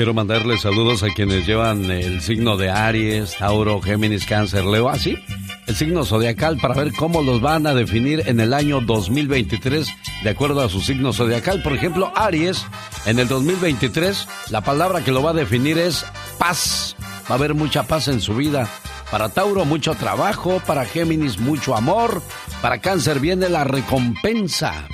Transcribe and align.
Quiero 0.00 0.14
mandarle 0.14 0.56
saludos 0.56 1.02
a 1.02 1.10
quienes 1.10 1.46
llevan 1.46 1.90
el 1.90 2.22
signo 2.22 2.56
de 2.56 2.70
Aries, 2.70 3.36
Tauro, 3.36 3.82
Géminis, 3.82 4.24
Cáncer, 4.24 4.64
Leo, 4.64 4.88
así, 4.88 5.18
el 5.66 5.76
signo 5.76 6.06
zodiacal 6.06 6.56
para 6.56 6.72
ver 6.72 6.94
cómo 6.94 7.20
los 7.20 7.42
van 7.42 7.66
a 7.66 7.74
definir 7.74 8.22
en 8.24 8.40
el 8.40 8.54
año 8.54 8.80
2023 8.80 9.88
de 10.24 10.30
acuerdo 10.30 10.62
a 10.62 10.70
su 10.70 10.80
signo 10.80 11.12
zodiacal. 11.12 11.62
Por 11.62 11.74
ejemplo, 11.74 12.14
Aries, 12.16 12.64
en 13.04 13.18
el 13.18 13.28
2023, 13.28 14.26
la 14.48 14.62
palabra 14.62 15.04
que 15.04 15.12
lo 15.12 15.22
va 15.22 15.32
a 15.32 15.34
definir 15.34 15.76
es 15.76 16.06
paz. 16.38 16.96
Va 17.30 17.34
a 17.34 17.38
haber 17.38 17.52
mucha 17.52 17.82
paz 17.82 18.08
en 18.08 18.22
su 18.22 18.34
vida. 18.34 18.66
Para 19.10 19.28
Tauro, 19.28 19.66
mucho 19.66 19.94
trabajo. 19.96 20.62
Para 20.66 20.86
Géminis, 20.86 21.38
mucho 21.38 21.76
amor. 21.76 22.22
Para 22.62 22.78
Cáncer 22.78 23.20
viene 23.20 23.50
la 23.50 23.64
recompensa. 23.64 24.88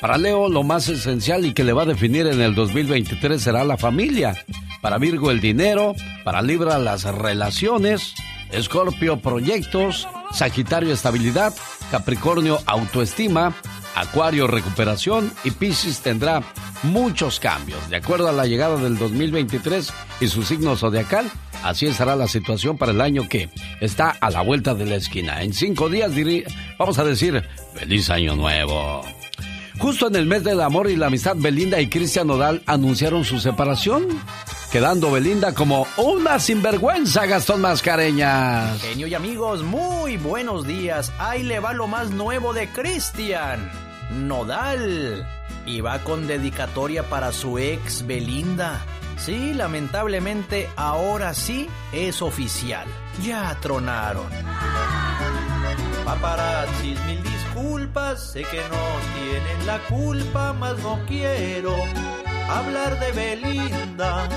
Para 0.00 0.16
Leo, 0.16 0.48
lo 0.48 0.62
más 0.62 0.88
esencial 0.88 1.44
y 1.44 1.52
que 1.52 1.64
le 1.64 1.72
va 1.72 1.82
a 1.82 1.86
definir 1.86 2.26
en 2.28 2.40
el 2.40 2.54
2023 2.54 3.42
será 3.42 3.64
la 3.64 3.76
familia. 3.76 4.34
Para 4.80 4.98
Virgo, 4.98 5.30
el 5.32 5.40
dinero. 5.40 5.94
Para 6.24 6.40
Libra, 6.40 6.78
las 6.78 7.02
relaciones. 7.04 8.14
Escorpio, 8.52 9.18
proyectos. 9.20 10.06
Sagitario, 10.32 10.92
estabilidad. 10.94 11.52
Capricornio, 11.90 12.60
autoestima. 12.66 13.56
Acuario, 13.96 14.46
recuperación. 14.46 15.32
Y 15.42 15.50
Piscis 15.50 15.98
tendrá 15.98 16.44
muchos 16.84 17.40
cambios. 17.40 17.90
De 17.90 17.96
acuerdo 17.96 18.28
a 18.28 18.32
la 18.32 18.46
llegada 18.46 18.76
del 18.76 18.98
2023 18.98 19.92
y 20.20 20.28
su 20.28 20.44
signo 20.44 20.76
zodiacal, 20.76 21.28
así 21.64 21.86
estará 21.86 22.14
la 22.14 22.28
situación 22.28 22.78
para 22.78 22.92
el 22.92 23.00
año 23.00 23.28
que 23.28 23.50
está 23.80 24.10
a 24.20 24.30
la 24.30 24.42
vuelta 24.42 24.74
de 24.74 24.86
la 24.86 24.94
esquina. 24.94 25.42
En 25.42 25.52
cinco 25.52 25.88
días 25.88 26.12
dirí- 26.14 26.44
vamos 26.78 27.00
a 27.00 27.04
decir, 27.04 27.42
feliz 27.74 28.08
año 28.10 28.36
nuevo. 28.36 29.02
Justo 29.78 30.08
en 30.08 30.16
el 30.16 30.26
mes 30.26 30.42
del 30.42 30.60
amor 30.60 30.90
y 30.90 30.96
la 30.96 31.06
amistad, 31.06 31.36
Belinda 31.36 31.80
y 31.80 31.88
Cristian 31.88 32.26
Nodal 32.26 32.62
anunciaron 32.66 33.24
su 33.24 33.38
separación, 33.38 34.08
quedando 34.72 35.12
Belinda 35.12 35.54
como 35.54 35.86
una 35.96 36.40
sinvergüenza, 36.40 37.26
Gastón 37.26 37.60
Mascareñas. 37.60 38.82
Genio 38.82 39.06
y 39.06 39.14
amigos, 39.14 39.62
muy 39.62 40.16
buenos 40.16 40.66
días. 40.66 41.12
Ahí 41.18 41.44
le 41.44 41.60
va 41.60 41.72
lo 41.74 41.86
más 41.86 42.10
nuevo 42.10 42.52
de 42.52 42.68
Cristian. 42.68 43.70
Nodal. 44.10 45.26
Y 45.64 45.80
va 45.80 45.98
con 46.00 46.26
dedicatoria 46.26 47.02
para 47.08 47.30
su 47.30 47.58
ex 47.58 48.06
Belinda. 48.06 48.80
Sí, 49.16 49.52
lamentablemente 49.52 50.68
ahora 50.76 51.34
sí 51.34 51.68
es 51.92 52.22
oficial. 52.22 52.86
Ya 53.22 53.56
tronaron. 53.60 54.26
Paparazzis, 56.04 56.98
mil 57.06 57.22
disculpas, 57.22 58.32
sé 58.32 58.42
que 58.42 58.62
no 58.72 58.84
tienen 59.14 59.66
la 59.66 59.78
culpa, 59.88 60.52
mas 60.52 60.78
no 60.78 60.98
quiero 61.06 61.74
hablar 62.48 62.98
de 62.98 63.12
Belinda. 63.12 64.28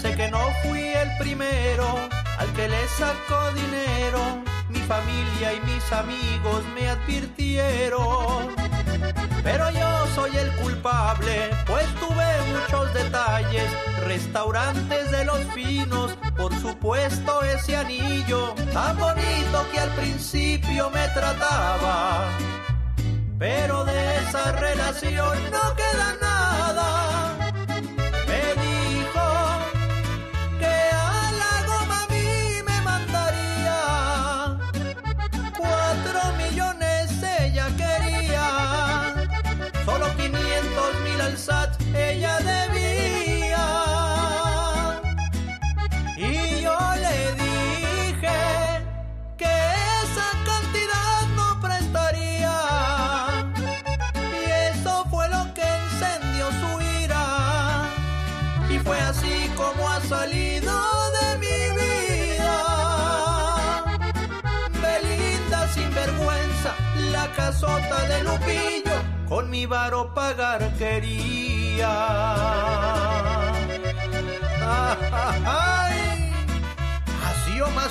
Sé 0.00 0.14
que 0.16 0.30
no 0.30 0.40
fui 0.62 0.80
el 0.80 1.10
primero 1.18 1.86
al 2.38 2.52
que 2.54 2.68
le 2.68 2.88
sacó 2.88 3.50
dinero. 3.52 4.53
Mi 4.74 4.80
familia 4.80 5.54
y 5.54 5.60
mis 5.60 5.92
amigos 5.92 6.64
me 6.74 6.88
advirtieron. 6.88 8.54
Pero 9.42 9.70
yo 9.70 10.06
soy 10.14 10.36
el 10.36 10.50
culpable, 10.56 11.50
pues 11.66 11.86
tuve 11.94 12.26
muchos 12.52 12.92
detalles. 12.92 13.70
Restaurantes 14.00 15.10
de 15.10 15.24
los 15.24 15.38
finos, 15.54 16.16
por 16.36 16.52
supuesto 16.60 17.42
ese 17.42 17.76
anillo 17.76 18.54
tan 18.72 18.98
bonito 18.98 19.66
que 19.70 19.78
al 19.78 19.90
principio 19.90 20.90
me 20.90 21.06
trataba. 21.08 22.28
Pero 23.38 23.84
de 23.84 24.16
esa 24.18 24.52
relación 24.52 25.38
no 25.52 25.76
queda 25.76 26.16
nada. 26.20 27.33
Salido 60.08 60.72
de 61.16 61.26
mi 61.38 61.58
vida. 61.80 62.58
Belinda 64.82 65.68
sin 65.68 65.94
vergüenza, 65.94 66.74
la 67.12 67.32
casota 67.32 68.08
de 68.08 68.24
Lupillo, 68.24 68.96
con 69.28 69.50
mi 69.50 69.66
varo 69.66 70.14
pagar 70.14 70.72
quería. 70.78 71.94
Ay, 75.46 75.94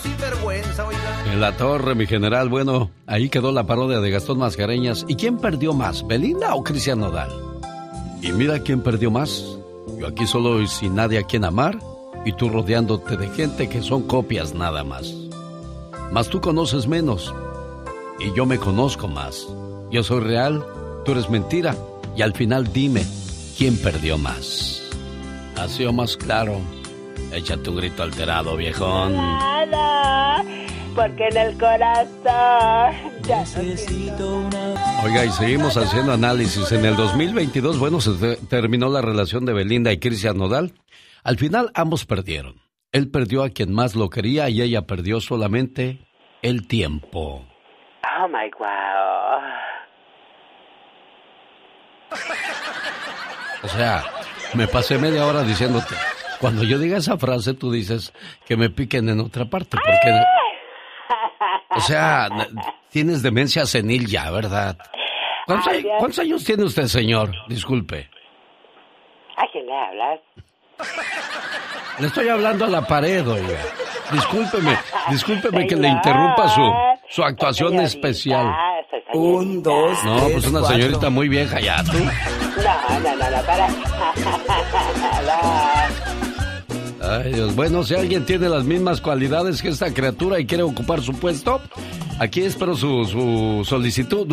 sinvergüenza, 0.01 0.85
oiga. 0.85 1.31
En 1.31 1.39
la 1.41 1.55
torre, 1.57 1.95
mi 1.95 2.05
general, 2.07 2.49
bueno, 2.49 2.91
ahí 3.07 3.29
quedó 3.29 3.51
la 3.51 3.65
parodia 3.65 3.99
de 3.99 4.11
Gastón 4.11 4.39
Mascareñas. 4.39 5.05
¿Y 5.07 5.15
quién 5.15 5.37
perdió 5.37 5.73
más, 5.73 6.05
Belinda 6.05 6.55
o 6.55 6.63
Cristian 6.63 6.99
Nodal? 6.99 7.31
Y 8.21 8.31
mira 8.31 8.59
quién 8.59 8.81
perdió 8.81 9.11
más. 9.11 9.43
Yo 9.99 10.07
aquí 10.07 10.25
solo 10.25 10.61
y 10.61 10.67
sin 10.67 10.95
nadie 10.95 11.19
a 11.19 11.23
quien 11.23 11.45
amar, 11.45 11.77
y 12.25 12.33
tú 12.33 12.49
rodeándote 12.49 13.17
de 13.17 13.27
gente 13.29 13.69
que 13.69 13.81
son 13.81 14.03
copias 14.03 14.53
nada 14.53 14.83
más. 14.83 15.13
Mas 16.11 16.29
tú 16.29 16.39
conoces 16.41 16.87
menos, 16.87 17.33
y 18.19 18.33
yo 18.35 18.45
me 18.45 18.57
conozco 18.59 19.07
más. 19.07 19.47
Yo 19.91 20.03
soy 20.03 20.21
real, 20.21 20.63
tú 21.05 21.11
eres 21.13 21.29
mentira, 21.29 21.75
y 22.15 22.21
al 22.21 22.33
final 22.33 22.71
dime, 22.71 23.03
¿quién 23.57 23.77
perdió 23.77 24.17
más? 24.17 24.81
Así 25.57 25.85
o 25.85 25.93
más 25.93 26.15
claro. 26.17 26.57
Échate 27.31 27.69
un 27.69 27.77
grito 27.77 28.03
alterado, 28.03 28.55
viejón. 28.55 29.13
Nada, 29.15 30.43
porque 30.95 31.27
en 31.29 31.37
el 31.37 31.57
corazón 31.57 33.11
ya 33.27 33.39
necesito 33.39 34.35
una... 34.37 35.01
Oiga, 35.03 35.25
y 35.25 35.31
seguimos 35.31 35.75
haciendo 35.77 36.13
análisis. 36.13 36.71
En 36.71 36.85
el 36.85 36.95
2022, 36.95 37.79
bueno, 37.79 37.99
se 38.01 38.11
te- 38.13 38.35
terminó 38.47 38.89
la 38.89 39.01
relación 39.01 39.45
de 39.45 39.53
Belinda 39.53 39.91
y 39.91 39.97
Cristian 39.97 40.37
Nodal. 40.37 40.73
Al 41.23 41.37
final, 41.37 41.71
ambos 41.73 42.05
perdieron. 42.05 42.61
Él 42.91 43.09
perdió 43.09 43.43
a 43.43 43.49
quien 43.49 43.73
más 43.73 43.95
lo 43.95 44.09
quería 44.09 44.49
y 44.49 44.61
ella 44.61 44.83
perdió 44.83 45.19
solamente 45.19 45.99
el 46.41 46.67
tiempo. 46.67 47.45
Oh 48.21 48.27
my 48.27 48.51
wow. 48.59 49.63
O 53.63 53.67
sea, 53.69 54.03
me 54.53 54.67
pasé 54.67 54.97
media 54.97 55.25
hora 55.25 55.43
diciéndote. 55.43 55.95
Cuando 56.39 56.63
yo 56.63 56.77
diga 56.77 56.97
esa 56.97 57.17
frase, 57.17 57.53
tú 57.53 57.71
dices 57.71 58.13
que 58.45 58.57
me 58.57 58.69
piquen 58.69 59.07
en 59.07 59.21
otra 59.21 59.45
parte, 59.45 59.77
porque... 59.77 60.21
O 61.75 61.79
sea, 61.79 62.27
tienes 62.89 63.23
demencia 63.23 63.65
senil 63.65 64.05
ya, 64.07 64.29
¿verdad? 64.29 64.77
¿Cuántos, 65.47 66.19
años 66.19 66.43
tiene 66.43 66.63
usted, 66.63 66.83
señor? 66.83 67.31
Disculpe. 67.47 68.09
¿A 69.37 69.47
quién 69.51 69.65
le 69.65 69.73
hablas? 69.73 70.19
Le 71.99 72.07
estoy 72.07 72.27
hablando 72.29 72.65
a 72.65 72.69
la 72.69 72.85
pared, 72.85 73.27
oiga. 73.27 73.57
Discúlpeme, 74.11 74.77
discúlpeme 75.09 75.67
que 75.67 75.75
le 75.75 75.87
interrumpa 75.87 76.49
su, 76.49 76.61
su 77.09 77.23
actuación 77.23 77.79
especial. 77.79 78.53
Un, 79.13 79.61
dos, 79.61 80.03
No, 80.03 80.27
pues 80.29 80.47
una 80.47 80.63
señorita 80.65 81.09
muy 81.09 81.29
vieja 81.29 81.59
ya, 81.59 81.83
tú. 81.83 81.93
No, 81.93 82.99
no, 82.99 83.15
no, 83.15 83.29
no, 83.29 83.41
para. 83.43 83.67
Ay, 87.03 87.33
Dios. 87.33 87.55
Bueno, 87.55 87.83
si 87.83 87.95
alguien 87.95 88.25
tiene 88.25 88.49
las 88.49 88.63
mismas 88.63 89.01
cualidades 89.01 89.61
que 89.61 89.69
esta 89.69 89.93
criatura 89.93 90.39
y 90.39 90.45
quiere 90.45 90.63
ocupar 90.63 91.01
su 91.01 91.13
puesto, 91.13 91.61
aquí 92.17 92.41
espero 92.41 92.75
su, 92.75 93.05
su 93.05 93.65
solicitud 93.67 94.25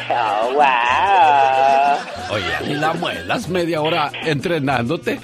Oh, 0.09 0.53
wow. 0.53 2.35
Oye, 2.35 2.75
la 2.75 2.93
muelas 2.93 3.49
media 3.49 3.81
hora 3.81 4.11
entrenándote. 4.23 5.19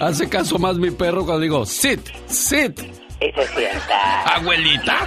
Hace 0.00 0.28
caso 0.28 0.58
más 0.58 0.76
mi 0.76 0.90
perro 0.90 1.24
cuando 1.24 1.40
digo, 1.40 1.66
sit, 1.66 2.00
sit. 2.26 2.80
Y 3.20 3.32
se 3.32 3.46
sienta. 3.54 4.22
Abuelita. 4.36 4.98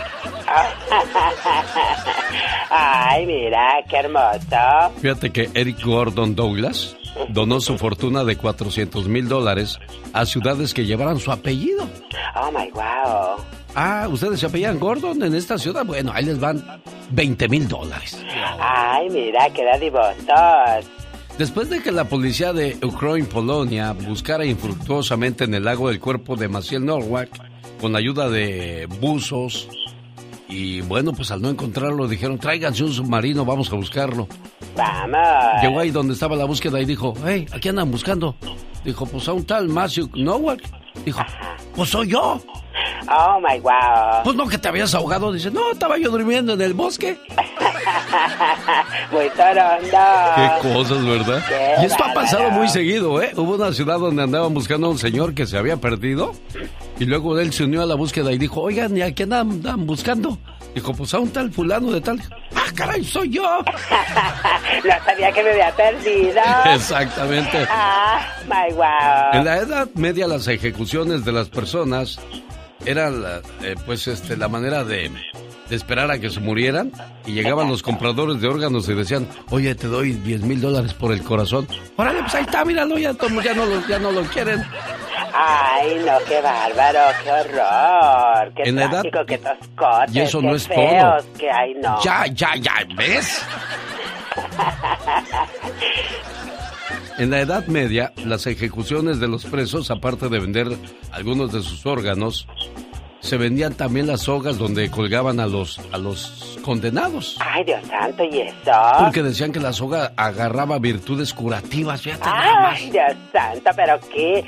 Ay, 2.69 3.25
mira, 3.25 3.75
qué 3.89 3.97
hermoso. 3.97 4.93
Fíjate 5.01 5.31
que 5.31 5.49
Eric 5.53 5.83
Gordon 5.83 6.35
Douglas 6.35 6.95
donó 7.29 7.59
su 7.61 7.77
fortuna 7.77 8.23
de 8.23 8.37
400 8.37 9.07
mil 9.07 9.27
dólares 9.27 9.79
a 10.13 10.25
ciudades 10.25 10.73
que 10.73 10.85
llevaran 10.85 11.19
su 11.19 11.31
apellido. 11.31 11.87
Oh, 12.35 12.51
my 12.51 12.69
wow. 12.71 13.37
Ah, 13.75 14.07
¿ustedes 14.09 14.39
se 14.39 14.45
apellidan 14.45 14.79
Gordon 14.79 15.21
en 15.21 15.35
esta 15.35 15.57
ciudad? 15.57 15.85
Bueno, 15.85 16.11
ahí 16.13 16.25
les 16.25 16.39
van 16.39 16.63
20 17.11 17.49
mil 17.49 17.67
dólares. 17.67 18.23
Ay, 18.59 19.09
mira, 19.09 19.49
qué 19.49 19.65
dadivosos. 19.65 20.89
Después 21.37 21.69
de 21.69 21.81
que 21.81 21.91
la 21.91 22.05
policía 22.05 22.53
de 22.53 22.77
Ukraine, 22.81 23.27
Polonia, 23.27 23.91
buscara 23.91 24.45
infructuosamente 24.45 25.43
en 25.43 25.53
el 25.53 25.65
lago 25.65 25.89
el 25.89 25.99
cuerpo 25.99 26.37
de 26.37 26.47
Maciel 26.47 26.85
Norwalk, 26.85 27.29
con 27.81 27.97
ayuda 27.97 28.29
de 28.29 28.87
buzos, 29.01 29.67
y 30.47 30.79
bueno, 30.81 31.11
pues 31.11 31.31
al 31.31 31.41
no 31.41 31.49
encontrarlo 31.49 32.07
dijeron, 32.07 32.37
tráiganse 32.37 32.83
un 32.83 32.93
submarino, 32.93 33.43
vamos 33.43 33.71
a 33.73 33.75
buscarlo. 33.75 34.27
Vamos. 34.77 35.61
Llegó 35.61 35.79
ahí 35.79 35.91
donde 35.91 36.13
estaba 36.13 36.37
la 36.37 36.45
búsqueda 36.45 36.79
y 36.79 36.85
dijo, 36.85 37.13
hey, 37.25 37.45
¿a 37.51 37.59
quién 37.59 37.77
andan 37.77 37.91
buscando? 37.91 38.35
Dijo, 38.85 39.05
pues 39.05 39.27
a 39.27 39.33
un 39.33 39.45
tal 39.45 39.67
Matthew 39.67 40.09
Norwalk. 40.15 40.61
Dijo, 41.03 41.21
pues 41.75 41.89
soy 41.89 42.09
yo. 42.09 42.39
Oh, 43.09 43.39
my 43.39 43.59
wow. 43.59 44.23
Pues 44.23 44.35
no, 44.35 44.47
que 44.47 44.57
te 44.57 44.67
habías 44.67 44.93
ahogado. 44.95 45.31
Dice, 45.31 45.51
no, 45.51 45.71
estaba 45.71 45.97
yo 45.97 46.09
durmiendo 46.09 46.53
en 46.53 46.61
el 46.61 46.73
bosque. 46.73 47.19
Muy 49.11 49.29
torondo. 49.29 49.97
Qué 50.35 50.73
cosas, 50.73 51.05
¿verdad? 51.05 51.43
Qué 51.47 51.83
y 51.83 51.85
esto 51.85 52.03
ha 52.03 52.13
pasado 52.13 52.49
muy 52.51 52.67
seguido, 52.67 53.21
¿eh? 53.21 53.31
Hubo 53.35 53.55
una 53.55 53.71
ciudad 53.73 53.99
donde 53.99 54.23
andaban 54.23 54.53
buscando 54.53 54.87
a 54.87 54.89
un 54.89 54.97
señor 54.97 55.33
que 55.33 55.45
se 55.45 55.57
había 55.57 55.77
perdido. 55.77 56.33
Y 56.99 57.05
luego 57.05 57.37
él 57.39 57.53
se 57.53 57.65
unió 57.65 57.81
a 57.81 57.85
la 57.85 57.95
búsqueda 57.95 58.31
y 58.31 58.37
dijo, 58.37 58.61
oigan, 58.61 58.95
¿y 58.97 59.01
a 59.01 59.13
quién 59.13 59.33
andan 59.33 59.85
buscando? 59.85 60.39
Dijo, 60.73 60.93
pues 60.93 61.13
a 61.13 61.19
un 61.19 61.29
tal 61.29 61.51
fulano 61.51 61.91
de 61.91 62.01
tal. 62.01 62.21
¡Ah, 62.53 62.71
caray, 62.75 63.03
soy 63.03 63.29
yo! 63.29 63.43
no 64.83 65.05
sabía 65.05 65.31
que 65.31 65.43
me 65.43 65.51
había 65.51 65.75
perdido. 65.75 66.41
Exactamente. 66.73 67.65
Ah, 67.69 68.35
my 68.47 68.73
wow. 68.73 69.39
En 69.39 69.45
la 69.45 69.57
Edad 69.57 69.89
Media 69.95 70.27
las 70.27 70.47
ejecuciones 70.47 71.23
de 71.23 71.31
las 71.31 71.49
personas 71.49 72.19
eran 72.85 73.21
la- 73.23 73.41
eh, 73.61 73.75
pues 73.85 74.07
este 74.07 74.37
la 74.37 74.47
manera 74.47 74.83
de, 74.83 75.11
de 75.69 75.75
esperar 75.75 76.09
a 76.11 76.19
que 76.19 76.29
se 76.29 76.39
murieran 76.39 76.91
y 77.25 77.33
llegaban 77.33 77.69
los 77.69 77.81
compradores 77.83 78.39
de 78.41 78.47
órganos 78.47 78.87
y 78.89 78.93
decían, 78.93 79.27
oye, 79.49 79.75
te 79.75 79.87
doy 79.87 80.13
10 80.13 80.41
mil 80.41 80.61
dólares 80.61 80.93
por 80.93 81.11
el 81.11 81.21
corazón. 81.23 81.67
Órale, 81.97 82.21
pues 82.21 82.35
ahí 82.35 82.43
está, 82.43 82.63
míralo, 82.65 82.97
ya, 82.97 83.13
ya, 83.43 83.53
no 83.53 83.65
lo, 83.65 83.87
ya 83.87 83.99
no 83.99 84.11
lo 84.11 84.21
quieren. 84.23 84.63
Ay, 85.37 86.01
no, 86.05 86.13
qué 86.27 86.41
bárbaro, 86.41 86.99
qué 87.23 87.31
horror. 87.31 88.53
Qué 88.55 88.63
En 88.69 88.75
la 88.77 88.85
edad- 88.85 89.01
trágico, 89.01 89.25
qué 89.25 89.37
toscotes, 89.37 90.15
Y 90.15 90.19
eso 90.21 90.41
no 90.41 90.55
es 90.55 90.67
feos, 90.67 91.23
todo. 91.23 91.33
que 91.37 91.51
ay, 91.51 91.73
no. 91.81 92.01
Ya, 92.01 92.25
ya, 92.27 92.55
ya, 92.55 92.73
¿ves? 92.95 93.45
En 97.17 97.31
la 97.31 97.39
Edad 97.39 97.65
Media, 97.67 98.11
las 98.25 98.45
ejecuciones 98.45 99.21
de 99.21 99.29
los 99.29 99.45
presos, 99.45 99.89
aparte 99.89 100.27
de 100.27 100.37
vender 100.37 100.67
algunos 101.13 101.53
de 101.53 101.61
sus 101.61 101.85
órganos, 101.85 102.45
se 103.21 103.37
vendían 103.37 103.73
también 103.73 104.05
las 104.05 104.23
sogas 104.23 104.57
donde 104.57 104.91
colgaban 104.91 105.39
a 105.39 105.45
los, 105.45 105.79
a 105.93 105.97
los 105.97 106.59
condenados. 106.61 107.37
Ay, 107.39 107.63
Dios 107.63 107.79
santo, 107.87 108.21
¿y 108.25 108.41
eso? 108.41 108.71
Porque 108.99 109.23
decían 109.23 109.53
que 109.53 109.61
la 109.61 109.71
soga 109.71 110.11
agarraba 110.17 110.77
virtudes 110.77 111.33
curativas, 111.33 112.01
fíjate. 112.01 112.25
Ay, 112.25 112.89
Dios 112.89 113.13
santo, 113.31 113.71
pero 113.77 113.97
qué 114.13 114.45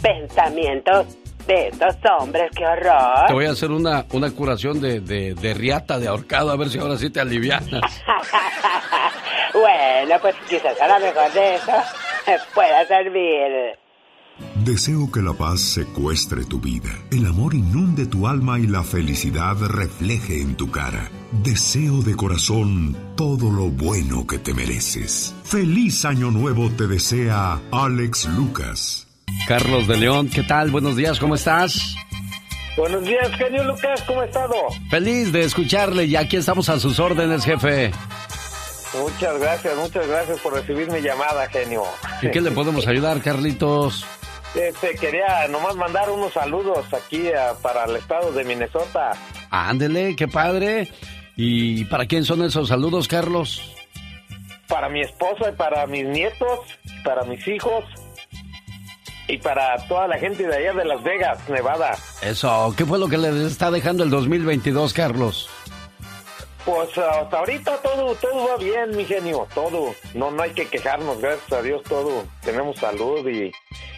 pensamientos 0.00 1.18
de 1.46 1.68
estos 1.68 1.96
hombres, 2.18 2.50
qué 2.56 2.64
horror. 2.64 3.26
Te 3.26 3.34
voy 3.34 3.44
a 3.44 3.50
hacer 3.50 3.70
una, 3.70 4.06
una 4.12 4.30
curación 4.30 4.80
de, 4.80 5.00
de, 5.00 5.34
de 5.34 5.54
riata, 5.54 5.98
de 5.98 6.08
ahorcado, 6.08 6.50
a 6.50 6.56
ver 6.56 6.70
si 6.70 6.78
ahora 6.78 6.96
sí 6.96 7.10
te 7.10 7.20
alivianas. 7.20 7.82
bueno, 9.52 10.14
pues 10.22 10.34
quizás 10.48 10.80
a 10.80 10.88
lo 10.88 11.06
mejor 11.06 11.30
de 11.34 11.56
eso 11.56 11.72
pueda 12.54 12.86
servir. 12.86 13.76
Deseo 14.64 15.10
que 15.10 15.22
la 15.22 15.32
paz 15.32 15.60
secuestre 15.60 16.44
tu 16.44 16.60
vida, 16.60 16.90
el 17.10 17.24
amor 17.24 17.54
inunde 17.54 18.04
tu 18.06 18.26
alma 18.26 18.58
y 18.58 18.66
la 18.66 18.82
felicidad 18.82 19.56
refleje 19.56 20.42
en 20.42 20.56
tu 20.56 20.70
cara. 20.70 21.10
Deseo 21.42 22.02
de 22.02 22.14
corazón 22.14 22.96
todo 23.16 23.50
lo 23.50 23.70
bueno 23.70 24.26
que 24.26 24.38
te 24.38 24.52
mereces. 24.52 25.34
Feliz 25.44 26.04
año 26.04 26.30
nuevo 26.30 26.68
te 26.70 26.86
desea 26.86 27.60
Alex 27.72 28.26
Lucas. 28.36 29.06
Carlos 29.48 29.86
de 29.86 29.96
León, 29.96 30.28
¿qué 30.28 30.42
tal? 30.42 30.70
Buenos 30.70 30.96
días, 30.96 31.18
¿cómo 31.18 31.34
estás? 31.34 31.96
Buenos 32.76 33.04
días, 33.04 33.30
genio 33.38 33.64
Lucas, 33.64 34.02
¿cómo 34.06 34.20
ha 34.20 34.26
estado? 34.26 34.54
Feliz 34.90 35.32
de 35.32 35.44
escucharle 35.44 36.04
y 36.04 36.16
aquí 36.16 36.36
estamos 36.36 36.68
a 36.68 36.78
sus 36.78 37.00
órdenes, 37.00 37.44
jefe. 37.44 37.90
Muchas 38.94 39.38
gracias, 39.38 39.76
muchas 39.76 40.06
gracias 40.06 40.40
por 40.40 40.54
recibir 40.54 40.90
mi 40.90 41.00
llamada, 41.00 41.46
genio. 41.48 41.82
¿En 42.22 42.30
qué 42.30 42.40
le 42.40 42.50
podemos 42.50 42.86
ayudar, 42.86 43.20
Carlitos? 43.20 44.04
Este, 44.54 44.94
quería 44.94 45.48
nomás 45.48 45.76
mandar 45.76 46.08
unos 46.08 46.32
saludos 46.32 46.86
aquí 46.94 47.30
a- 47.32 47.54
para 47.60 47.84
el 47.84 47.96
estado 47.96 48.32
de 48.32 48.44
Minnesota. 48.44 49.12
Ándele, 49.50 50.16
qué 50.16 50.28
padre. 50.28 50.90
¿Y 51.36 51.84
para 51.86 52.06
quién 52.06 52.24
son 52.24 52.42
esos 52.42 52.68
saludos, 52.68 53.06
Carlos? 53.08 53.60
Para 54.68 54.88
mi 54.88 55.02
esposa 55.02 55.50
y 55.50 55.52
para 55.52 55.86
mis 55.86 56.06
nietos, 56.06 56.60
para 57.04 57.22
mis 57.24 57.46
hijos 57.46 57.84
y 59.28 59.36
para 59.38 59.76
toda 59.88 60.08
la 60.08 60.18
gente 60.18 60.46
de 60.46 60.56
allá 60.56 60.72
de 60.72 60.84
Las 60.86 61.02
Vegas, 61.02 61.38
Nevada. 61.50 61.96
Eso, 62.22 62.72
¿qué 62.78 62.86
fue 62.86 62.98
lo 62.98 63.08
que 63.08 63.18
le 63.18 63.46
está 63.46 63.70
dejando 63.70 64.04
el 64.04 64.10
2022, 64.10 64.94
Carlos? 64.94 65.50
Pues 66.66 66.98
hasta 66.98 67.38
ahorita 67.38 67.76
todo, 67.80 68.12
todo 68.16 68.48
va 68.48 68.56
bien, 68.56 68.96
mi 68.96 69.04
genio, 69.04 69.46
todo. 69.54 69.94
No, 70.14 70.32
no 70.32 70.42
hay 70.42 70.50
que 70.50 70.66
quejarnos, 70.66 71.20
gracias 71.20 71.52
a 71.52 71.62
Dios 71.62 71.80
todo. 71.84 72.24
Tenemos 72.44 72.76
salud 72.78 73.24
y, 73.28 73.52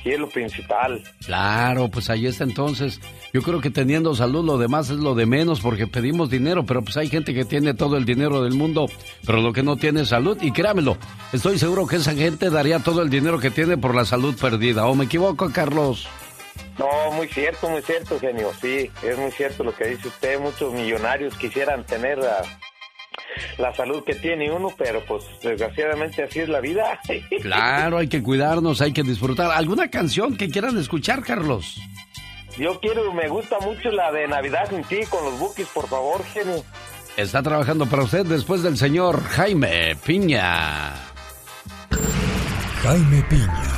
y 0.06 0.12
es 0.12 0.20
lo 0.20 0.28
principal. 0.28 1.02
Claro, 1.24 1.88
pues 1.88 2.10
ahí 2.10 2.26
está 2.26 2.44
entonces. 2.44 3.00
Yo 3.32 3.40
creo 3.40 3.62
que 3.62 3.70
teniendo 3.70 4.14
salud 4.14 4.44
lo 4.44 4.58
demás 4.58 4.90
es 4.90 4.98
lo 4.98 5.14
de 5.14 5.24
menos 5.24 5.60
porque 5.60 5.86
pedimos 5.86 6.28
dinero, 6.28 6.66
pero 6.66 6.82
pues 6.82 6.98
hay 6.98 7.08
gente 7.08 7.32
que 7.32 7.46
tiene 7.46 7.72
todo 7.72 7.96
el 7.96 8.04
dinero 8.04 8.42
del 8.42 8.52
mundo, 8.52 8.84
pero 9.24 9.40
lo 9.40 9.54
que 9.54 9.62
no 9.62 9.76
tiene 9.76 10.02
es 10.02 10.08
salud. 10.08 10.36
Y 10.42 10.52
créamelo, 10.52 10.98
estoy 11.32 11.58
seguro 11.58 11.86
que 11.86 11.96
esa 11.96 12.12
gente 12.12 12.50
daría 12.50 12.80
todo 12.80 13.00
el 13.00 13.08
dinero 13.08 13.38
que 13.38 13.50
tiene 13.50 13.78
por 13.78 13.94
la 13.94 14.04
salud 14.04 14.36
perdida. 14.38 14.86
¿O 14.86 14.94
me 14.94 15.06
equivoco, 15.06 15.50
Carlos? 15.50 16.06
No, 16.78 17.10
muy 17.12 17.26
cierto, 17.28 17.68
muy 17.68 17.82
cierto, 17.82 18.18
genio. 18.20 18.52
Sí, 18.60 18.90
es 19.02 19.18
muy 19.18 19.30
cierto 19.32 19.64
lo 19.64 19.74
que 19.74 19.86
dice 19.88 20.08
usted. 20.08 20.38
Muchos 20.38 20.72
millonarios 20.72 21.36
quisieran 21.36 21.84
tener 21.84 22.18
la, 22.18 22.42
la 23.58 23.74
salud 23.74 24.04
que 24.04 24.14
tiene 24.14 24.50
uno, 24.50 24.72
pero 24.78 25.02
pues 25.04 25.24
desgraciadamente 25.42 26.22
así 26.22 26.40
es 26.40 26.48
la 26.48 26.60
vida. 26.60 27.00
Claro, 27.42 27.98
hay 27.98 28.08
que 28.08 28.22
cuidarnos, 28.22 28.80
hay 28.80 28.92
que 28.92 29.02
disfrutar. 29.02 29.50
¿Alguna 29.50 29.88
canción 29.90 30.36
que 30.36 30.48
quieran 30.48 30.76
escuchar, 30.78 31.22
Carlos? 31.22 31.76
Yo 32.56 32.78
quiero, 32.80 33.12
me 33.12 33.28
gusta 33.28 33.58
mucho 33.60 33.90
la 33.90 34.10
de 34.12 34.26
Navidad 34.26 34.68
sin 34.68 34.82
ti 34.84 35.00
con 35.08 35.24
los 35.24 35.38
Bookies, 35.38 35.68
por 35.68 35.88
favor, 35.88 36.24
genio. 36.24 36.64
está 37.16 37.42
trabajando 37.42 37.86
para 37.86 38.02
usted 38.02 38.26
después 38.26 38.62
del 38.62 38.76
señor 38.76 39.22
Jaime 39.22 39.96
Piña. 40.04 40.92
Jaime 42.82 43.22
Piña, 43.28 43.72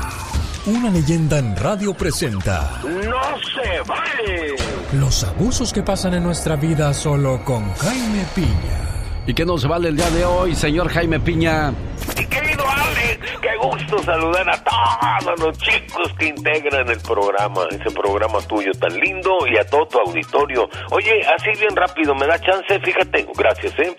una 0.70 0.90
leyenda 0.90 1.38
en 1.38 1.56
radio 1.56 1.94
presenta. 1.94 2.80
¡No 2.84 2.90
se 2.92 3.80
vale! 3.86 4.54
Los 4.92 5.24
abusos 5.24 5.72
que 5.72 5.82
pasan 5.82 6.14
en 6.14 6.22
nuestra 6.22 6.56
vida 6.56 6.94
solo 6.94 7.44
con 7.44 7.72
Jaime 7.74 8.24
Piña. 8.34 8.80
¿Y 9.26 9.34
qué 9.34 9.44
nos 9.44 9.66
vale 9.66 9.88
el 9.88 9.96
día 9.96 10.10
de 10.10 10.24
hoy, 10.24 10.54
señor 10.54 10.88
Jaime 10.88 11.20
Piña? 11.20 11.72
Y 12.18 12.26
querido 12.26 12.64
Alex, 12.68 13.40
qué 13.40 13.56
gusto 13.56 13.98
saludar 14.02 14.48
a 14.50 14.64
todos 14.64 15.40
los 15.40 15.58
chicos 15.58 16.12
que 16.18 16.26
integran 16.26 16.88
el 16.88 17.00
programa, 17.00 17.64
ese 17.70 17.90
programa 17.90 18.40
tuyo 18.42 18.72
tan 18.72 18.94
lindo 18.98 19.38
y 19.46 19.56
a 19.58 19.64
todo 19.64 19.86
tu 19.86 19.98
auditorio. 19.98 20.68
Oye, 20.90 21.22
así 21.36 21.50
bien 21.58 21.74
rápido, 21.76 22.14
¿me 22.14 22.26
da 22.26 22.38
chance? 22.40 22.80
Fíjate, 22.80 23.26
gracias, 23.36 23.74
¿eh? 23.78 23.96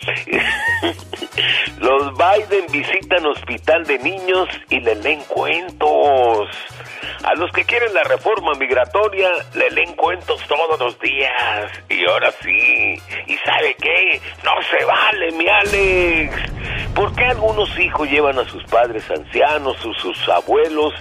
los 1.80 2.12
Biden 2.14 2.66
visitan 2.72 3.26
hospital 3.26 3.84
de 3.86 4.00
niños 4.00 4.48
y 4.70 4.80
le 4.80 4.96
leen 4.96 5.22
cuentos. 5.28 6.50
A 7.24 7.36
los 7.36 7.52
que 7.52 7.64
quieren 7.66 7.94
la 7.94 8.04
reforma 8.04 8.54
migratoria 8.56 9.30
le 9.54 9.70
leen 9.70 9.94
cuentos 9.96 10.42
todos 10.48 10.80
los 10.80 11.00
días. 11.00 11.72
Y 11.90 12.04
ahora 12.10 12.32
sí. 12.42 12.96
¿Y 13.28 13.38
sabe 13.46 13.76
qué? 13.80 14.20
No 14.44 14.52
se 14.70 14.84
vale, 14.86 15.32
mi 15.34 15.48
Alex. 15.48 16.81
¿Por 16.96 17.16
qué 17.16 17.24
algunos 17.24 17.80
hijos 17.80 18.10
llevan 18.10 18.38
a 18.38 18.44
sus 18.44 18.64
padres 18.66 19.10
ancianos 19.10 19.78
o 19.86 19.94
sus 19.94 20.30
abuelos 20.30 20.94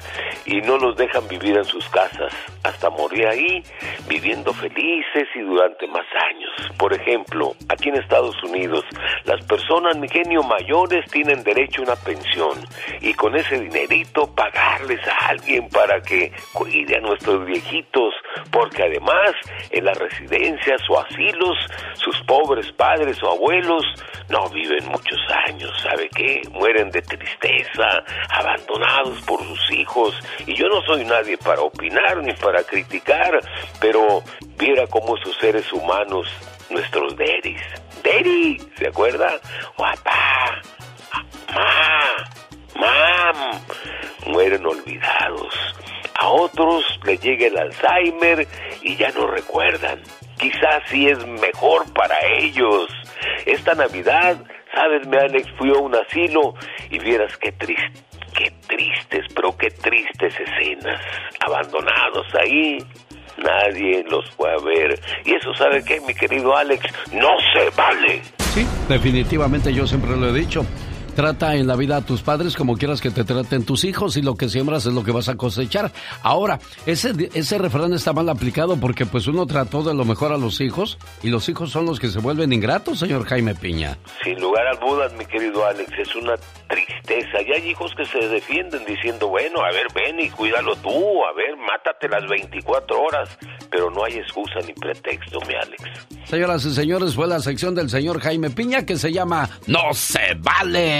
y 0.46 0.60
no 0.60 0.78
los 0.78 0.96
dejan 0.96 1.26
vivir 1.26 1.56
en 1.56 1.64
sus 1.64 1.88
casas 1.88 2.32
hasta 2.62 2.90
morir 2.90 3.26
ahí, 3.26 3.62
viviendo 4.08 4.52
felices 4.54 5.28
y 5.34 5.40
durante 5.40 5.88
más 5.88 6.06
años? 6.30 6.50
Por 6.78 6.94
ejemplo, 6.94 7.54
aquí 7.68 7.88
en 7.88 7.96
Estados 7.96 8.40
Unidos, 8.44 8.84
las 9.24 9.44
personas, 9.46 9.98
mi 9.98 10.08
genio, 10.08 10.42
mayores 10.44 11.04
tienen 11.10 11.42
derecho 11.42 11.82
a 11.82 11.84
una 11.86 11.96
pensión 11.96 12.58
y 13.00 13.12
con 13.14 13.34
ese 13.34 13.58
dinerito 13.58 14.32
pagarles 14.34 15.00
a 15.08 15.28
alguien 15.28 15.68
para 15.70 16.00
que 16.00 16.32
cuide 16.52 16.98
a 16.98 17.00
nuestros 17.00 17.44
viejitos, 17.44 18.14
porque 18.52 18.84
además 18.84 19.32
en 19.70 19.84
las 19.84 19.98
residencias 19.98 20.80
o 20.88 21.00
asilos, 21.00 21.58
sus 21.94 22.16
pobres 22.22 22.70
padres 22.72 23.20
o 23.22 23.30
abuelos 23.30 23.84
no 24.30 24.48
viven 24.50 24.86
muchos 24.86 25.18
años, 25.46 25.79
¿sabe 25.82 26.08
qué? 26.10 26.42
Mueren 26.50 26.90
de 26.90 27.02
tristeza, 27.02 28.04
abandonados 28.30 29.20
por 29.22 29.42
sus 29.42 29.70
hijos, 29.72 30.14
y 30.46 30.54
yo 30.54 30.68
no 30.68 30.82
soy 30.82 31.04
nadie 31.04 31.36
para 31.38 31.60
opinar 31.62 32.18
ni 32.22 32.32
para 32.34 32.62
criticar, 32.62 33.40
pero 33.80 34.22
viera 34.56 34.86
cómo 34.86 35.16
esos 35.16 35.36
seres 35.36 35.72
humanos, 35.72 36.28
nuestros 36.70 37.16
daddies, 37.16 37.62
daddy, 38.04 38.58
¿se 38.76 38.88
acuerda? 38.88 39.40
Papá, 39.76 40.60
mamá, 41.48 42.00
mam, 42.76 43.60
mueren 44.26 44.64
olvidados. 44.66 45.54
A 46.18 46.28
otros 46.28 46.84
les 47.04 47.18
llega 47.22 47.46
el 47.46 47.58
Alzheimer 47.58 48.46
y 48.82 48.94
ya 48.96 49.10
no 49.12 49.26
recuerdan. 49.26 50.02
Quizás 50.38 50.82
sí 50.88 51.08
es 51.08 51.26
mejor 51.26 51.90
para 51.94 52.14
ellos. 52.38 52.88
Esta 53.46 53.74
Navidad, 53.74 54.36
sabes, 54.74 55.06
mi 55.06 55.16
Alex, 55.16 55.48
fui 55.58 55.70
a 55.70 55.78
un 55.78 55.94
asilo 55.94 56.54
y 56.90 56.98
vieras 56.98 57.36
qué 57.38 57.52
triste, 57.52 58.00
qué 58.36 58.52
tristes, 58.66 59.26
pero 59.34 59.56
qué 59.56 59.70
tristes 59.70 60.34
escenas. 60.38 61.00
Abandonados 61.46 62.26
ahí, 62.34 62.78
nadie 63.38 64.04
los 64.10 64.28
fue 64.32 64.50
a 64.52 64.58
ver. 64.64 64.98
Y 65.24 65.34
eso, 65.34 65.54
¿sabe 65.54 65.82
qué, 65.84 66.00
mi 66.00 66.14
querido 66.14 66.56
Alex? 66.56 66.84
No 67.12 67.30
se 67.52 67.70
vale. 67.76 68.22
Sí, 68.54 68.66
definitivamente 68.88 69.72
yo 69.72 69.86
siempre 69.86 70.16
lo 70.16 70.28
he 70.28 70.32
dicho. 70.32 70.64
Trata 71.14 71.56
en 71.56 71.66
la 71.66 71.76
vida 71.76 71.96
a 71.96 72.00
tus 72.04 72.22
padres 72.22 72.56
como 72.56 72.76
quieras 72.76 73.00
que 73.00 73.10
te 73.10 73.24
traten 73.24 73.64
tus 73.64 73.84
hijos 73.84 74.16
y 74.16 74.22
lo 74.22 74.36
que 74.36 74.48
siembras 74.48 74.86
es 74.86 74.92
lo 74.92 75.04
que 75.04 75.12
vas 75.12 75.28
a 75.28 75.36
cosechar. 75.36 75.90
Ahora, 76.22 76.58
ese, 76.86 77.12
ese 77.34 77.58
refrán 77.58 77.92
está 77.92 78.12
mal 78.12 78.28
aplicado 78.28 78.76
porque 78.78 79.06
pues 79.06 79.26
uno 79.26 79.46
trató 79.46 79.82
de 79.82 79.94
lo 79.94 80.04
mejor 80.04 80.32
a 80.32 80.38
los 80.38 80.60
hijos 80.60 80.98
y 81.22 81.28
los 81.28 81.48
hijos 81.48 81.70
son 81.70 81.86
los 81.86 81.98
que 82.00 82.08
se 82.08 82.20
vuelven 82.20 82.52
ingratos, 82.52 83.00
señor 83.00 83.24
Jaime 83.26 83.54
Piña. 83.54 83.98
Sin 84.22 84.40
lugar 84.40 84.66
a 84.68 84.76
dudas, 84.76 85.12
mi 85.14 85.26
querido 85.26 85.66
Alex, 85.66 85.90
es 85.98 86.14
una 86.14 86.34
tristeza. 86.68 87.42
Y 87.46 87.52
hay 87.52 87.70
hijos 87.70 87.92
que 87.96 88.04
se 88.04 88.28
defienden 88.28 88.84
diciendo, 88.86 89.28
bueno, 89.28 89.60
a 89.60 89.72
ver, 89.72 89.86
ven 89.94 90.20
y 90.20 90.30
cuídalo 90.30 90.76
tú, 90.76 91.24
a 91.24 91.32
ver, 91.34 91.56
mátate 91.56 92.08
las 92.08 92.28
24 92.28 93.02
horas. 93.02 93.38
Pero 93.70 93.90
no 93.90 94.04
hay 94.04 94.14
excusa 94.14 94.60
ni 94.66 94.72
pretexto, 94.72 95.38
mi 95.46 95.54
Alex. 95.54 95.82
Señoras 96.24 96.64
y 96.64 96.74
señores, 96.74 97.14
fue 97.14 97.26
la 97.26 97.40
sección 97.40 97.74
del 97.74 97.90
señor 97.90 98.20
Jaime 98.20 98.50
Piña 98.50 98.86
que 98.86 98.96
se 98.96 99.12
llama 99.12 99.48
No 99.66 99.92
se 99.92 100.34
vale. 100.38 100.99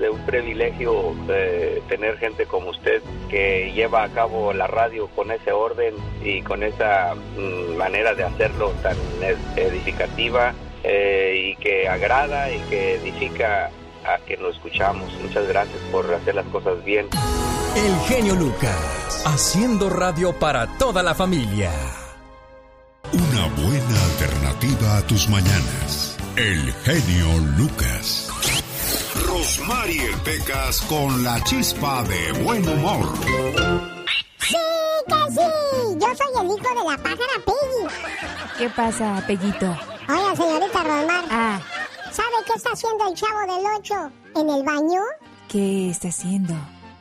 es 0.00 0.10
un 0.10 0.24
privilegio 0.26 1.14
eh, 1.28 1.82
tener 1.88 2.18
gente 2.18 2.46
como 2.46 2.70
usted 2.70 3.02
que 3.28 3.72
lleva 3.74 4.04
a 4.04 4.08
cabo 4.08 4.52
la 4.52 4.66
radio 4.66 5.08
con 5.08 5.30
ese 5.30 5.52
orden 5.52 5.94
y 6.22 6.42
con 6.42 6.62
esa 6.62 7.14
mm, 7.14 7.76
manera 7.76 8.14
de 8.14 8.24
hacerlo 8.24 8.72
tan 8.82 8.96
edificativa 9.56 10.54
eh, 10.82 11.52
y 11.52 11.62
que 11.62 11.88
agrada 11.88 12.50
y 12.50 12.58
que 12.70 12.94
edifica 12.94 13.70
a 14.04 14.18
que 14.26 14.36
lo 14.36 14.50
escuchamos. 14.50 15.12
Muchas 15.20 15.46
gracias 15.48 15.78
por 15.92 16.12
hacer 16.12 16.34
las 16.34 16.46
cosas 16.46 16.82
bien. 16.84 17.06
El 17.76 17.96
genio 18.08 18.34
Lucas, 18.34 19.22
haciendo 19.26 19.90
radio 19.90 20.32
para 20.38 20.66
toda 20.78 21.02
la 21.02 21.14
familia. 21.14 21.70
Una 23.12 23.46
buena 23.56 24.04
alternativa 24.04 24.98
a 24.98 25.02
tus 25.06 25.28
mañanas. 25.28 26.16
El 26.36 26.72
genio 26.84 27.28
Lucas. 27.56 28.30
Rosmarie 29.26 30.16
Pecas 30.24 30.80
con 30.82 31.22
la 31.22 31.42
chispa 31.44 32.02
de 32.04 32.32
buen 32.42 32.68
humor. 32.68 33.06
Sí, 34.38 34.56
que 35.06 35.32
sí. 35.34 35.98
Yo 35.98 36.06
soy 36.14 36.40
el 36.40 36.46
hijo 36.46 36.74
de 36.74 36.90
la 36.90 36.96
pájara 36.96 37.36
Peggy. 37.46 38.58
¿Qué 38.58 38.70
pasa, 38.70 39.24
Peguito? 39.26 39.76
Oiga, 40.08 40.36
señorita 40.36 40.82
Rosmar. 40.82 41.24
Ah. 41.30 41.60
¿Sabe 42.10 42.44
qué 42.46 42.52
está 42.56 42.70
haciendo 42.72 43.08
el 43.08 43.14
chavo 43.14 43.40
del 43.40 43.64
8 43.78 44.12
en 44.36 44.50
el 44.50 44.62
baño? 44.64 45.02
¿Qué 45.48 45.90
está 45.90 46.08
haciendo? 46.08 46.54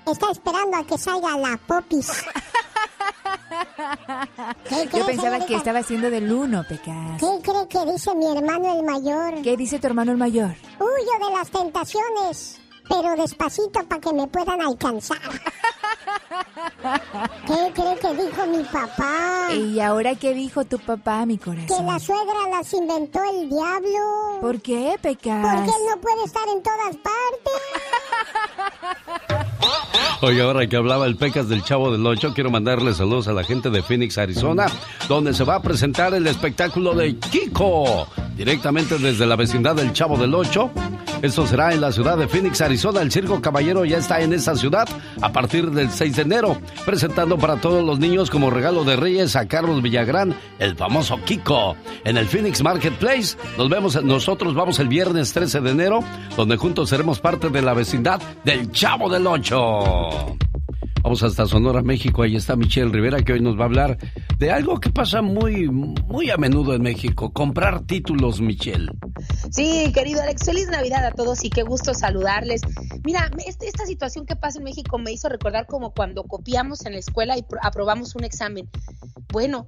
Está 0.05 0.31
esperando 0.31 0.77
a 0.77 0.83
que 0.83 0.97
salga 0.97 1.37
la 1.37 1.57
popis. 1.67 2.09
Yo 4.93 5.05
pensaba 5.05 5.45
que 5.45 5.55
estaba 5.55 5.79
haciendo 5.79 6.09
del 6.09 6.31
uno, 6.31 6.63
Pecas. 6.67 7.19
¿Qué 7.19 7.41
cree 7.41 7.67
que 7.67 7.91
dice 7.91 8.13
mi 8.15 8.25
hermano 8.25 8.77
el 8.77 8.83
mayor? 8.83 9.41
¿Qué 9.41 9.57
dice 9.57 9.79
tu 9.79 9.87
hermano 9.87 10.11
el 10.11 10.17
mayor? 10.17 10.55
Huyo 10.79 11.27
de 11.27 11.33
las 11.37 11.49
tentaciones, 11.49 12.59
pero 12.87 13.15
despacito 13.15 13.83
para 13.87 14.01
que 14.01 14.13
me 14.13 14.27
puedan 14.27 14.61
alcanzar. 14.61 15.19
¿Qué 17.47 17.73
cree 17.73 17.97
que 17.97 18.13
dijo 18.23 18.45
mi 18.47 18.63
papá? 18.63 19.53
¿Y 19.53 19.79
ahora 19.79 20.15
qué 20.15 20.33
dijo 20.33 20.65
tu 20.65 20.79
papá, 20.79 21.25
mi 21.25 21.37
corazón? 21.37 21.67
Que 21.67 21.83
la 21.83 21.99
suegra 21.99 22.47
las 22.49 22.73
inventó 22.73 23.21
el 23.23 23.49
diablo. 23.49 24.39
¿Por 24.41 24.61
qué, 24.61 24.97
Pecas? 25.01 25.55
Porque 25.55 25.71
él 25.71 25.85
no 25.89 26.01
puede 26.01 26.23
estar 26.25 26.47
en 26.47 26.63
todas 26.63 26.97
partes. 26.97 27.53
Oye, 30.21 30.41
ahora 30.41 30.67
que 30.67 30.75
hablaba 30.75 31.05
el 31.05 31.15
Pecas 31.15 31.47
del 31.47 31.63
Chavo 31.63 31.91
del 31.91 32.05
Ocho, 32.05 32.33
quiero 32.33 32.51
mandarle 32.51 32.93
saludos 32.93 33.29
a 33.29 33.33
la 33.33 33.43
gente 33.45 33.69
de 33.69 33.81
Phoenix, 33.81 34.17
Arizona, 34.17 34.65
donde 35.07 35.33
se 35.33 35.45
va 35.45 35.55
a 35.55 35.61
presentar 35.61 36.13
el 36.13 36.27
espectáculo 36.27 36.93
de 36.93 37.15
Kiko, 37.15 38.07
directamente 38.39 38.97
desde 38.97 39.25
la 39.25 39.35
vecindad 39.35 39.75
del 39.75 39.91
Chavo 39.91 40.17
del 40.17 40.33
Ocho. 40.33 40.71
Esto 41.21 41.45
será 41.45 41.73
en 41.73 41.81
la 41.81 41.91
ciudad 41.91 42.17
de 42.17 42.29
Phoenix, 42.29 42.61
Arizona. 42.61 43.01
El 43.01 43.11
Circo 43.11 43.41
Caballero 43.41 43.83
ya 43.83 43.97
está 43.97 44.21
en 44.21 44.31
esa 44.31 44.55
ciudad 44.55 44.87
a 45.21 45.33
partir 45.33 45.69
del 45.71 45.91
6 45.91 46.15
de 46.15 46.21
enero, 46.21 46.57
presentando 46.85 47.37
para 47.37 47.57
todos 47.57 47.83
los 47.83 47.99
niños 47.99 48.29
como 48.29 48.49
regalo 48.49 48.85
de 48.85 48.95
Reyes 48.95 49.35
a 49.35 49.45
Carlos 49.45 49.81
Villagrán, 49.81 50.33
el 50.57 50.77
famoso 50.77 51.19
Kiko, 51.25 51.75
en 52.05 52.15
el 52.15 52.27
Phoenix 52.27 52.63
Marketplace. 52.63 53.35
Nos 53.57 53.67
vemos, 53.67 54.01
nosotros 54.01 54.55
vamos 54.55 54.79
el 54.79 54.87
viernes 54.87 55.33
13 55.33 55.59
de 55.59 55.71
enero, 55.71 55.99
donde 56.37 56.55
juntos 56.55 56.87
seremos 56.87 57.19
parte 57.19 57.49
de 57.49 57.61
la 57.61 57.73
vecindad 57.73 58.21
del 58.45 58.71
Chavo 58.71 59.09
del 59.09 59.27
Ocho. 59.27 60.37
Vamos 61.03 61.23
hasta 61.23 61.45
Sonora, 61.45 61.81
México. 61.81 62.23
Ahí 62.23 62.35
está 62.35 62.55
Michelle 62.55 62.91
Rivera, 62.91 63.23
que 63.23 63.33
hoy 63.33 63.41
nos 63.41 63.57
va 63.57 63.61
a 63.61 63.65
hablar 63.65 63.97
de 64.37 64.51
algo 64.51 64.79
que 64.79 64.89
pasa 64.89 65.21
muy, 65.21 65.69
muy 65.69 66.29
a 66.29 66.37
menudo 66.37 66.73
en 66.73 66.81
México. 66.81 67.31
Comprar 67.31 67.81
títulos, 67.85 68.41
Michelle. 68.41 68.91
Sí, 69.51 69.91
querido 69.93 70.21
Alex, 70.21 70.45
feliz 70.45 70.67
Navidad 70.69 71.05
a 71.05 71.11
todos 71.11 71.43
y 71.43 71.49
qué 71.49 71.63
gusto 71.63 71.93
saludarles. 71.93 72.61
Mira, 73.03 73.31
este, 73.45 73.67
esta 73.67 73.85
situación 73.85 74.25
que 74.25 74.35
pasa 74.35 74.59
en 74.59 74.65
México 74.65 74.97
me 74.97 75.11
hizo 75.11 75.29
recordar 75.29 75.65
como 75.67 75.91
cuando 75.93 76.23
copiamos 76.23 76.85
en 76.85 76.93
la 76.93 76.99
escuela 76.99 77.37
y 77.37 77.45
aprobamos 77.61 78.15
un 78.15 78.25
examen. 78.25 78.69
Bueno, 79.31 79.67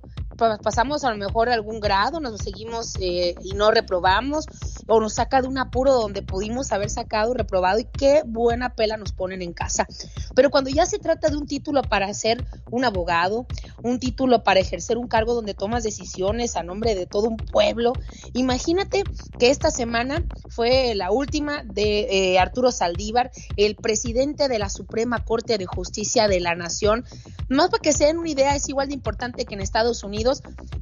pasamos 0.62 1.03
a 1.03 1.12
lo 1.12 1.17
mejor 1.17 1.50
algún 1.50 1.79
grado, 1.79 2.19
nos 2.19 2.39
seguimos 2.41 2.95
eh, 3.00 3.36
y 3.43 3.53
no 3.53 3.71
reprobamos, 3.71 4.45
o 4.88 5.00
nos 5.00 5.15
saca 5.15 5.41
de 5.41 5.48
un 5.48 5.57
apuro 5.57 5.93
donde 5.93 6.21
pudimos 6.21 6.71
haber 6.71 6.89
sacado 6.89 7.33
reprobado 7.33 7.79
y 7.79 7.86
qué 7.86 8.24
buena 8.25 8.75
pela 8.75 8.98
nos 8.98 9.12
ponen 9.12 9.41
en 9.41 9.53
casa. 9.53 9.88
Pero 10.36 10.50
cuando 10.50 10.69
ya 10.69 10.86
se 10.86 11.00
trata 11.00 11.29
de 11.29 11.38
un 11.38 11.48
título 11.48 11.81
para 11.81 12.13
ser 12.13 12.45
un 12.69 12.86
abogado, 12.86 13.45
un 13.83 14.00
título 14.00 14.43
para 14.43 14.60
ejercer 14.60 14.98
un 14.98 15.07
cargo 15.07 15.33
donde 15.33 15.53
tomas 15.53 15.83
decisiones 15.83 16.55
a 16.55 16.63
nombre 16.63 16.95
de 16.95 17.05
todo 17.05 17.27
un 17.27 17.38
pueblo, 17.38 17.93
imagínate 18.33 19.03
que 19.38 19.50
esta 19.50 19.71
semana 19.71 20.24
fue 20.50 20.93
la 20.95 21.12
última 21.12 21.63
de 21.63 22.33
eh, 22.33 22.39
Arturo 22.39 22.71
Saldívar, 22.71 23.31
el 23.57 23.75
presidente 23.75 24.48
de 24.48 24.60
la 24.60 24.69
Suprema 24.69 25.24
Corte 25.24 25.57
de 25.57 25.65
Justicia 25.65 26.27
de 26.27 26.39
la 26.39 26.55
Nación. 26.55 27.05
Más 27.50 27.69
para 27.69 27.81
que 27.81 27.93
se 27.93 28.05
den 28.05 28.17
una 28.17 28.29
idea, 28.29 28.55
es 28.55 28.69
igual 28.69 28.88
de 28.88 28.93
importante 28.93 29.45
que 29.45 29.53
en 29.53 29.62
Estados 29.62 30.03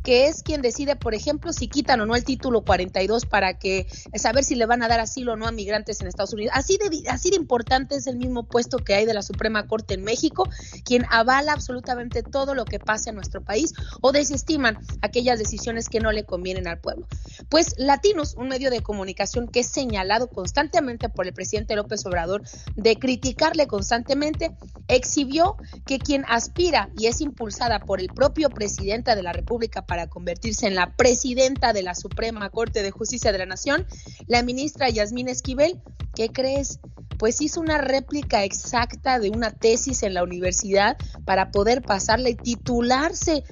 Que 0.04 0.28
es 0.28 0.44
quien 0.44 0.62
decide, 0.62 0.96
por 0.96 1.14
ejemplo, 1.14 1.54
si 1.54 1.68
quitan 1.68 2.02
o 2.02 2.06
no 2.06 2.16
el 2.16 2.24
título 2.24 2.62
42 2.62 3.26
para 3.26 3.58
que 3.58 3.88
saber 4.16 4.44
si 4.44 4.56
le 4.56 4.66
van 4.66 4.84
a 4.84 4.88
dar 4.88 5.00
asilo 5.00 5.34
o 5.34 5.36
no 5.36 5.48
a 5.48 5.52
migrantes 5.52 6.02
en 6.02 6.08
Estados 6.08 6.34
Unidos. 6.34 6.54
Así 6.56 6.78
de, 6.78 7.10
así 7.10 7.30
de 7.30 7.36
importante 7.36 7.96
es 7.96 8.08
el 8.08 8.18
mismo 8.18 8.44
puesto 8.44 8.78
que 8.78 8.94
hay 8.94 9.06
de 9.06 9.14
la 9.14 9.22
Suprema 9.22 9.68
Corte 9.68 9.94
en 9.94 10.04
México, 10.04 10.48
quien 10.84 11.06
avala 11.10 11.54
absolutamente 11.54 12.24
todo 12.24 12.56
lo 12.56 12.66
que 12.66 12.80
pasa 12.80 13.10
en 13.10 13.16
nuestro 13.16 13.42
país 13.42 13.74
o 14.02 14.12
desestiman 14.12 14.78
aquellas 15.02 15.40
decisiones 15.40 15.90
que 15.90 16.00
no 16.00 16.12
le 16.12 16.26
convienen 16.26 16.68
al 16.68 16.80
pueblo. 16.80 17.08
Pues 17.50 17.76
Latinos, 17.78 18.36
un 18.36 18.50
medio 18.50 18.70
de 18.70 18.82
comunicación 18.82 19.48
que 19.48 19.62
es 19.62 19.68
señalado 19.68 20.30
constantemente 20.30 21.10
por 21.10 21.28
el 21.28 21.34
presidente 21.34 21.76
López 21.76 22.06
Obrador 22.06 22.44
de 22.76 22.98
criticarle 22.98 23.68
constantemente, 23.68 24.52
exhibió 24.88 25.56
que 25.86 26.00
quien 26.00 26.26
aspira 26.28 26.90
y 26.98 27.08
es 27.08 27.22
impulsada 27.22 27.80
por 27.80 28.00
el 28.00 28.08
propio 28.08 28.50
presidente 28.50 29.16
de 29.16 29.24
la 29.24 29.29
República 29.34 29.86
para 29.86 30.08
convertirse 30.08 30.68
en 30.68 30.76
la 30.76 30.96
presidenta 30.96 31.74
de 31.74 31.84
la 31.84 31.96
Suprema 31.96 32.50
Corte 32.50 32.84
de 32.84 32.92
Justicia 32.92 33.32
de 33.32 33.38
la 33.38 33.46
Nación, 33.46 33.86
la 34.28 34.44
ministra 34.44 34.90
Yasmín 34.90 35.28
Esquivel, 35.28 35.82
¿qué 36.16 36.30
crees? 36.30 36.80
Pues 37.18 37.42
hizo 37.42 37.60
una 37.60 37.78
réplica 37.78 38.44
exacta 38.44 39.20
de 39.20 39.30
una 39.30 39.52
tesis 39.52 40.04
en 40.04 40.14
la 40.14 40.24
universidad 40.24 40.98
para 41.26 41.52
poder 41.52 41.82
pasarla 41.82 42.30
y 42.30 42.36
titularse. 42.36 43.44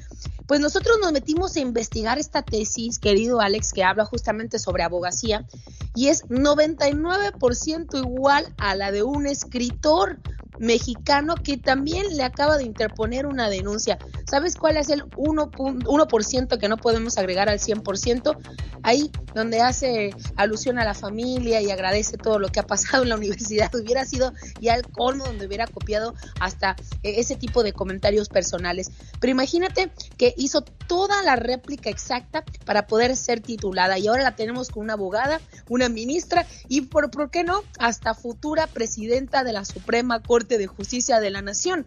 Pues 0.47 0.61
nosotros 0.61 0.97
nos 1.01 1.11
metimos 1.11 1.55
a 1.57 1.59
investigar 1.59 2.17
esta 2.17 2.41
tesis, 2.41 2.99
querido 2.99 3.41
Alex, 3.41 3.73
que 3.73 3.83
habla 3.83 4.05
justamente 4.05 4.59
sobre 4.59 4.83
abogacía, 4.83 5.45
y 5.93 6.07
es 6.07 6.23
99% 6.29 7.97
igual 7.97 8.53
a 8.57 8.75
la 8.75 8.91
de 8.91 9.03
un 9.03 9.27
escritor 9.27 10.19
mexicano 10.59 11.35
que 11.35 11.57
también 11.57 12.15
le 12.15 12.23
acaba 12.23 12.57
de 12.57 12.63
interponer 12.63 13.25
una 13.25 13.49
denuncia. 13.49 13.97
¿Sabes 14.29 14.55
cuál 14.55 14.77
es 14.77 14.89
el 14.89 15.03
1%, 15.03 16.57
que 16.57 16.69
no 16.69 16.77
podemos 16.77 17.17
agregar 17.17 17.49
al 17.49 17.59
100%? 17.59 18.37
Ahí 18.83 19.11
donde 19.33 19.61
hace 19.61 20.11
alusión 20.35 20.79
a 20.79 20.85
la 20.85 20.93
familia 20.93 21.61
y 21.61 21.71
agradece 21.71 22.17
todo 22.17 22.39
lo 22.39 22.49
que 22.49 22.59
ha 22.59 22.67
pasado 22.67 23.03
en 23.03 23.09
la 23.09 23.15
universidad. 23.17 23.73
Hubiera 23.75 24.05
sido 24.05 24.33
ya 24.59 24.75
el 24.75 24.83
colmo 24.83 25.25
donde 25.25 25.45
hubiera 25.47 25.67
copiado 25.67 26.13
hasta 26.39 26.75
eh, 27.03 27.15
ese 27.17 27.35
tipo 27.35 27.63
de 27.63 27.73
comentarios 27.73 28.29
personales. 28.29 28.91
Pero 29.19 29.31
imagínate 29.31 29.91
que 30.17 30.33
hizo 30.37 30.61
toda 30.61 31.21
la 31.23 31.35
réplica 31.35 31.89
exacta 31.89 32.43
para 32.65 32.87
poder 32.87 33.15
ser 33.15 33.41
titulada 33.41 33.97
y 33.97 34.07
ahora 34.07 34.23
la 34.23 34.35
tenemos 34.35 34.69
con 34.69 34.83
una 34.83 34.93
abogada, 34.93 35.41
una 35.69 35.89
ministra 35.89 36.45
y 36.67 36.81
por, 36.81 37.11
¿por 37.11 37.29
qué 37.29 37.43
no? 37.43 37.63
Hasta 37.79 38.13
futura 38.13 38.67
presidenta 38.67 39.43
de 39.43 39.53
la 39.53 39.65
Suprema 39.65 40.21
Corte 40.21 40.46
de 40.47 40.67
Justicia 40.67 41.19
de 41.19 41.31
la 41.31 41.41
Nación. 41.41 41.85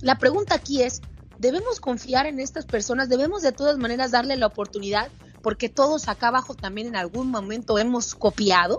La 0.00 0.18
pregunta 0.18 0.54
aquí 0.54 0.82
es, 0.82 1.02
¿debemos 1.38 1.80
confiar 1.80 2.26
en 2.26 2.40
estas 2.40 2.64
personas? 2.64 3.08
¿Debemos 3.08 3.42
de 3.42 3.52
todas 3.52 3.76
maneras 3.76 4.12
darle 4.12 4.36
la 4.36 4.46
oportunidad? 4.46 5.10
Porque 5.42 5.68
todos 5.68 6.08
acá 6.08 6.28
abajo 6.28 6.54
también 6.54 6.86
en 6.86 6.96
algún 6.96 7.30
momento 7.30 7.78
hemos 7.78 8.14
copiado. 8.14 8.78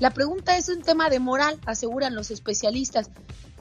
La 0.00 0.10
pregunta 0.10 0.58
es 0.58 0.68
un 0.68 0.82
tema 0.82 1.08
de 1.08 1.20
moral, 1.20 1.58
aseguran 1.64 2.14
los 2.14 2.30
especialistas. 2.30 3.08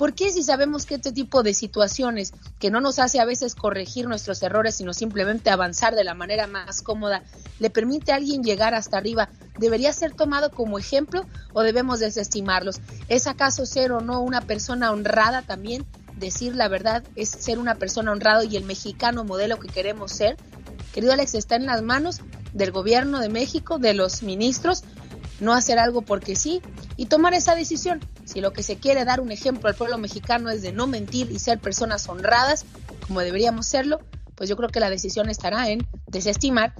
¿Por 0.01 0.15
qué 0.15 0.31
si 0.31 0.41
sabemos 0.41 0.87
que 0.87 0.95
este 0.95 1.11
tipo 1.11 1.43
de 1.43 1.53
situaciones, 1.53 2.33
que 2.57 2.71
no 2.71 2.81
nos 2.81 2.97
hace 2.97 3.19
a 3.19 3.25
veces 3.25 3.53
corregir 3.53 4.07
nuestros 4.07 4.41
errores, 4.41 4.73
sino 4.73 4.95
simplemente 4.95 5.51
avanzar 5.51 5.93
de 5.93 6.03
la 6.03 6.15
manera 6.15 6.47
más 6.47 6.81
cómoda, 6.81 7.21
le 7.59 7.69
permite 7.69 8.11
a 8.11 8.15
alguien 8.15 8.43
llegar 8.43 8.73
hasta 8.73 8.97
arriba, 8.97 9.29
debería 9.59 9.93
ser 9.93 10.15
tomado 10.15 10.49
como 10.49 10.79
ejemplo 10.79 11.27
o 11.53 11.61
debemos 11.61 11.99
desestimarlos? 11.99 12.81
¿Es 13.09 13.27
acaso 13.27 13.67
ser 13.67 13.91
o 13.91 14.01
no 14.01 14.21
una 14.21 14.41
persona 14.41 14.89
honrada 14.91 15.43
también? 15.43 15.85
Decir 16.17 16.55
la 16.55 16.67
verdad 16.67 17.03
es 17.15 17.29
ser 17.29 17.59
una 17.59 17.75
persona 17.75 18.11
honrada 18.11 18.43
y 18.43 18.57
el 18.57 18.63
mexicano 18.63 19.23
modelo 19.23 19.59
que 19.59 19.67
queremos 19.67 20.13
ser. 20.13 20.35
Querido 20.95 21.13
Alex, 21.13 21.35
está 21.35 21.57
en 21.57 21.67
las 21.67 21.83
manos 21.83 22.21
del 22.53 22.71
gobierno 22.71 23.19
de 23.19 23.29
México, 23.29 23.77
de 23.77 23.93
los 23.93 24.23
ministros, 24.23 24.83
no 25.39 25.53
hacer 25.53 25.77
algo 25.77 26.01
porque 26.01 26.35
sí 26.35 26.59
y 26.97 27.05
tomar 27.05 27.35
esa 27.35 27.53
decisión. 27.53 27.99
Si 28.25 28.41
lo 28.41 28.53
que 28.53 28.63
se 28.63 28.77
quiere 28.77 29.05
dar 29.05 29.19
un 29.19 29.31
ejemplo 29.31 29.69
al 29.69 29.75
pueblo 29.75 29.97
mexicano 29.97 30.49
es 30.49 30.61
de 30.61 30.71
no 30.71 30.87
mentir 30.87 31.31
y 31.31 31.39
ser 31.39 31.59
personas 31.59 32.07
honradas, 32.07 32.65
como 33.07 33.21
deberíamos 33.21 33.65
serlo, 33.65 33.99
pues 34.35 34.49
yo 34.49 34.55
creo 34.55 34.69
que 34.69 34.79
la 34.79 34.89
decisión 34.89 35.29
estará 35.29 35.69
en 35.69 35.87
desestimar 36.07 36.73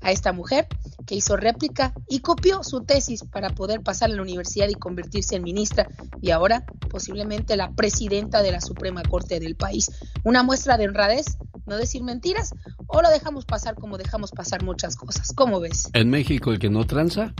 a 0.00 0.12
esta 0.12 0.32
mujer 0.32 0.66
que 1.06 1.14
hizo 1.14 1.36
réplica 1.36 1.92
y 2.08 2.20
copió 2.20 2.62
su 2.62 2.82
tesis 2.82 3.24
para 3.24 3.50
poder 3.50 3.82
pasar 3.82 4.10
a 4.10 4.14
la 4.14 4.22
universidad 4.22 4.68
y 4.68 4.74
convertirse 4.74 5.36
en 5.36 5.42
ministra 5.42 5.88
y 6.22 6.30
ahora 6.30 6.64
posiblemente 6.88 7.56
la 7.56 7.72
presidenta 7.72 8.42
de 8.42 8.52
la 8.52 8.60
Suprema 8.60 9.02
Corte 9.02 9.40
del 9.40 9.56
país. 9.56 9.90
Una 10.24 10.42
muestra 10.42 10.76
de 10.76 10.86
honradez, 10.86 11.36
no 11.66 11.76
decir 11.76 12.02
mentiras, 12.02 12.54
o 12.86 13.02
lo 13.02 13.10
dejamos 13.10 13.44
pasar 13.44 13.74
como 13.74 13.98
dejamos 13.98 14.30
pasar 14.30 14.62
muchas 14.62 14.96
cosas. 14.96 15.32
¿Cómo 15.34 15.60
ves? 15.60 15.88
En 15.92 16.10
México 16.10 16.52
el 16.52 16.58
que 16.58 16.70
no 16.70 16.86
tranza 16.86 17.34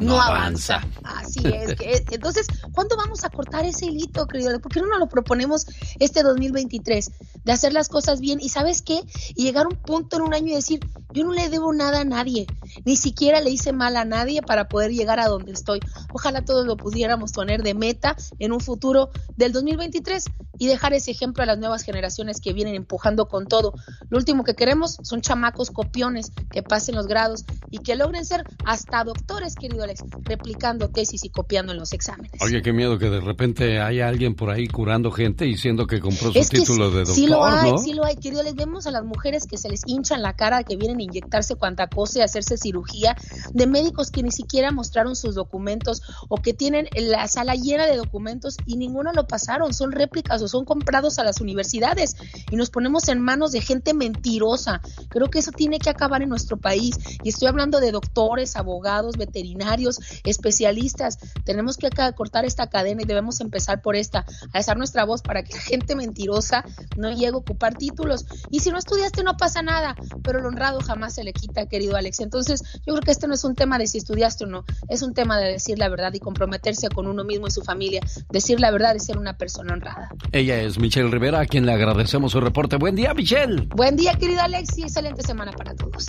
no, 0.00 0.20
avanza. 0.20 0.80
Así 1.02 1.40
es. 1.44 1.74
Que, 1.74 2.04
entonces, 2.10 2.46
¿cuándo 2.72 2.96
vamos 2.96 3.24
a 3.24 3.30
cortar 3.30 3.64
ese 3.64 3.86
hilito, 3.86 4.26
querido? 4.26 4.58
¿Por 4.60 4.72
qué 4.72 4.80
no 4.80 4.86
nos 4.86 4.98
lo 4.98 5.08
proponemos 5.08 5.66
este 5.98 6.22
2023? 6.22 7.10
De 7.44 7.52
hacer 7.52 7.72
las 7.72 7.88
cosas 7.88 8.20
bien 8.20 8.38
y 8.40 8.48
¿sabes 8.48 8.82
qué? 8.82 9.00
Y 9.34 9.44
llegar 9.44 9.66
a 9.66 9.68
un 9.68 9.76
punto 9.76 10.16
en 10.16 10.22
un 10.22 10.34
año 10.34 10.48
y 10.48 10.54
decir, 10.54 10.80
yo 11.12 11.24
no 11.24 11.32
le 11.32 11.48
debo 11.48 11.72
nada 11.72 12.00
a 12.00 12.04
nadie, 12.04 12.46
ni 12.84 12.96
siquiera 12.96 13.40
le 13.40 13.50
hice 13.50 13.72
mal 13.72 13.96
a 13.96 14.04
nadie 14.04 14.42
para 14.42 14.68
poder 14.68 14.92
llegar 14.92 15.20
a 15.20 15.28
donde 15.28 15.52
estoy. 15.52 15.80
Ojalá 16.12 16.44
todos 16.44 16.66
lo 16.66 16.76
pudiéramos 16.76 17.32
poner 17.32 17.62
de 17.62 17.74
meta 17.74 18.16
en 18.38 18.52
un 18.52 18.60
futuro 18.60 19.10
del 19.36 19.52
2023 19.52 20.24
y 20.58 20.66
dejar 20.66 20.92
ese 20.92 21.10
ejemplo 21.12 21.42
a 21.42 21.46
las 21.46 21.58
nuevas 21.58 21.82
generaciones 21.82 22.40
que 22.40 22.52
vienen 22.52 22.74
empujando 22.74 23.28
con 23.28 23.46
todo. 23.46 23.72
Lo 24.10 24.18
último 24.18 24.44
que 24.44 24.54
queremos 24.54 24.98
son 25.02 25.20
chamacos 25.20 25.70
copiones 25.70 26.32
que 26.50 26.62
pasen 26.62 26.96
los 26.96 27.06
grados 27.06 27.44
y 27.70 27.78
que 27.78 27.96
logren 27.96 28.24
ser 28.24 28.44
hasta 28.64 29.04
doctores, 29.04 29.54
querido 29.54 29.86
Replicando 30.22 30.88
tesis 30.88 31.24
y 31.24 31.30
copiando 31.30 31.72
en 31.72 31.78
los 31.78 31.92
exámenes. 31.92 32.32
Oye, 32.40 32.62
qué 32.62 32.72
miedo 32.72 32.98
que 32.98 33.10
de 33.10 33.20
repente 33.20 33.80
haya 33.80 34.08
alguien 34.08 34.34
por 34.34 34.50
ahí 34.50 34.68
curando 34.68 35.10
gente 35.10 35.44
diciendo 35.44 35.86
que 35.86 36.00
compró 36.00 36.32
su 36.32 36.48
título 36.48 36.90
de 36.90 36.98
doctor. 36.98 37.14
Sí 37.14 37.26
lo 37.26 37.44
hay, 37.44 37.78
sí 37.78 37.92
lo 37.94 38.04
hay, 38.04 38.16
querido 38.16 38.40
Alex. 38.40 38.56
Vemos 38.56 38.86
a 38.86 38.90
las 38.90 39.04
mujeres 39.04 39.46
que 39.46 39.56
se 39.56 39.68
les 39.68 39.82
hinchan 39.86 40.22
la 40.22 40.34
cara, 40.34 40.62
que 40.64 40.76
vienen 40.76 40.98
a 40.98 41.02
inyectarse 41.02 41.56
cuanta 41.56 41.86
cosa 41.88 42.20
y 42.20 42.22
hacerse 42.22 42.56
cirugía, 42.56 43.16
de 43.52 43.66
médicos 43.66 44.10
que 44.10 44.22
ni 44.22 44.30
siquiera 44.32 44.70
mostraron 44.70 45.16
sus 45.16 45.34
documentos 45.34 46.02
o 46.28 46.36
que 46.36 46.54
tienen 46.54 46.88
la 46.94 47.26
sala 47.28 47.54
llena 47.54 47.86
de 47.86 47.96
documentos 47.96 48.56
y 48.66 48.76
ninguno 48.76 49.12
lo 49.12 49.26
pasaron, 49.26 49.74
son 49.74 49.92
réplicas 49.92 50.42
o 50.42 50.48
son 50.48 50.64
comprados 50.64 51.18
a 51.18 51.24
las 51.24 51.40
universidades 51.40 52.16
y 52.50 52.56
nos 52.56 52.70
ponemos 52.70 53.08
en 53.08 53.20
manos 53.20 53.52
de 53.52 53.60
gente 53.60 53.94
mentirosa. 53.94 54.80
Creo 55.08 55.28
que 55.28 55.40
eso 55.40 55.52
tiene 55.52 55.78
que 55.78 55.90
acabar 55.90 56.22
en 56.22 56.28
nuestro 56.28 56.56
país 56.56 56.96
y 57.22 57.28
estoy 57.28 57.48
hablando 57.48 57.80
de 57.80 57.92
doctores, 57.92 58.56
abogados, 58.56 59.16
veterinarios, 59.16 59.77
especialistas. 60.24 61.18
Tenemos 61.44 61.76
que 61.76 61.90
cortar 62.14 62.44
esta 62.44 62.68
cadena 62.68 63.02
y 63.02 63.06
debemos 63.06 63.40
empezar 63.40 63.82
por 63.82 63.96
esta, 63.96 64.20
a 64.52 64.58
alzar 64.58 64.76
nuestra 64.76 65.04
voz 65.04 65.22
para 65.22 65.42
que 65.42 65.54
la 65.54 65.60
gente 65.60 65.94
mentirosa 65.96 66.64
no 66.96 67.10
llegue 67.10 67.28
a 67.28 67.36
ocupar 67.36 67.76
títulos. 67.76 68.26
Y 68.50 68.60
si 68.60 68.70
no 68.70 68.78
estudiaste 68.78 69.22
no 69.22 69.36
pasa 69.36 69.62
nada, 69.62 69.94
pero 70.22 70.38
el 70.38 70.46
honrado 70.46 70.80
jamás 70.80 71.14
se 71.14 71.24
le 71.24 71.32
quita, 71.32 71.66
querido 71.66 71.96
Alex. 71.96 72.20
Entonces, 72.20 72.62
yo 72.86 72.94
creo 72.94 73.00
que 73.00 73.10
este 73.10 73.26
no 73.26 73.34
es 73.34 73.44
un 73.44 73.54
tema 73.54 73.78
de 73.78 73.86
si 73.86 73.98
estudiaste 73.98 74.44
o 74.44 74.46
no, 74.46 74.64
es 74.88 75.02
un 75.02 75.14
tema 75.14 75.38
de 75.38 75.52
decir 75.52 75.78
la 75.78 75.88
verdad 75.88 76.12
y 76.14 76.20
comprometerse 76.20 76.88
con 76.88 77.06
uno 77.06 77.24
mismo 77.24 77.46
y 77.46 77.50
su 77.50 77.62
familia. 77.62 78.00
Decir 78.30 78.60
la 78.60 78.70
verdad 78.70 78.96
es 78.96 79.06
ser 79.06 79.18
una 79.18 79.36
persona 79.36 79.72
honrada. 79.72 80.10
Ella 80.32 80.60
es 80.60 80.78
Michelle 80.78 81.10
Rivera, 81.10 81.40
a 81.40 81.46
quien 81.46 81.66
le 81.66 81.72
agradecemos 81.72 82.32
su 82.32 82.40
reporte. 82.40 82.76
Buen 82.76 82.94
día, 82.94 83.14
Michelle. 83.14 83.68
Buen 83.74 83.96
día, 83.96 84.14
querido 84.14 84.40
Alex, 84.40 84.78
y 84.78 84.82
excelente 84.82 85.22
semana 85.22 85.52
para 85.52 85.74
todos. 85.74 86.06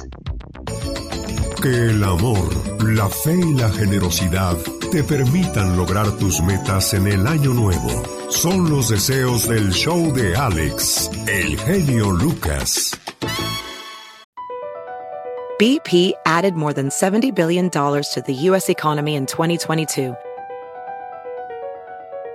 Que 1.61 1.89
el 1.89 2.03
amor, 2.03 2.83
la 2.83 3.09
fe 3.09 3.37
y 3.37 3.53
la 3.59 3.69
generosidad 3.69 4.55
te 4.89 5.03
permitan 5.03 5.75
lograr 5.75 6.09
tus 6.17 6.41
metas 6.41 6.93
en 6.93 7.07
el 7.07 7.27
año 7.27 7.53
nuevo. 7.53 7.89
Son 8.29 8.69
los 8.69 8.87
deseos 8.87 9.49
del 9.49 9.71
show 9.73 10.13
de 10.13 10.35
Alex, 10.35 11.11
el 11.27 11.57
genio 11.59 12.11
Lucas. 12.11 12.97
BP 15.59 16.13
added 16.25 16.53
more 16.53 16.71
than 16.71 16.87
$70 16.87 17.35
billion 17.35 17.69
to 17.69 18.23
the 18.25 18.33
U.S. 18.47 18.69
economy 18.69 19.15
in 19.15 19.25
2022. 19.25 20.15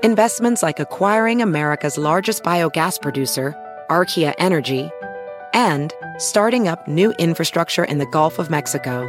Investments 0.03 0.63
like 0.63 0.79
acquiring 0.79 1.41
America's 1.41 1.97
largest 1.97 2.43
biogas 2.43 3.01
producer, 3.01 3.55
Archaea 3.89 4.35
Energy, 4.37 4.91
and 5.55 5.95
starting 6.19 6.69
up 6.69 6.87
new 6.87 7.13
infrastructure 7.13 7.85
in 7.85 7.97
the 7.97 8.07
Gulf 8.07 8.39
of 8.39 8.51
Mexico. 8.51 9.09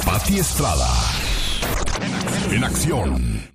Pati 0.05 0.37
Estrada. 0.39 0.87
En 2.51 2.63
acción. 2.63 3.50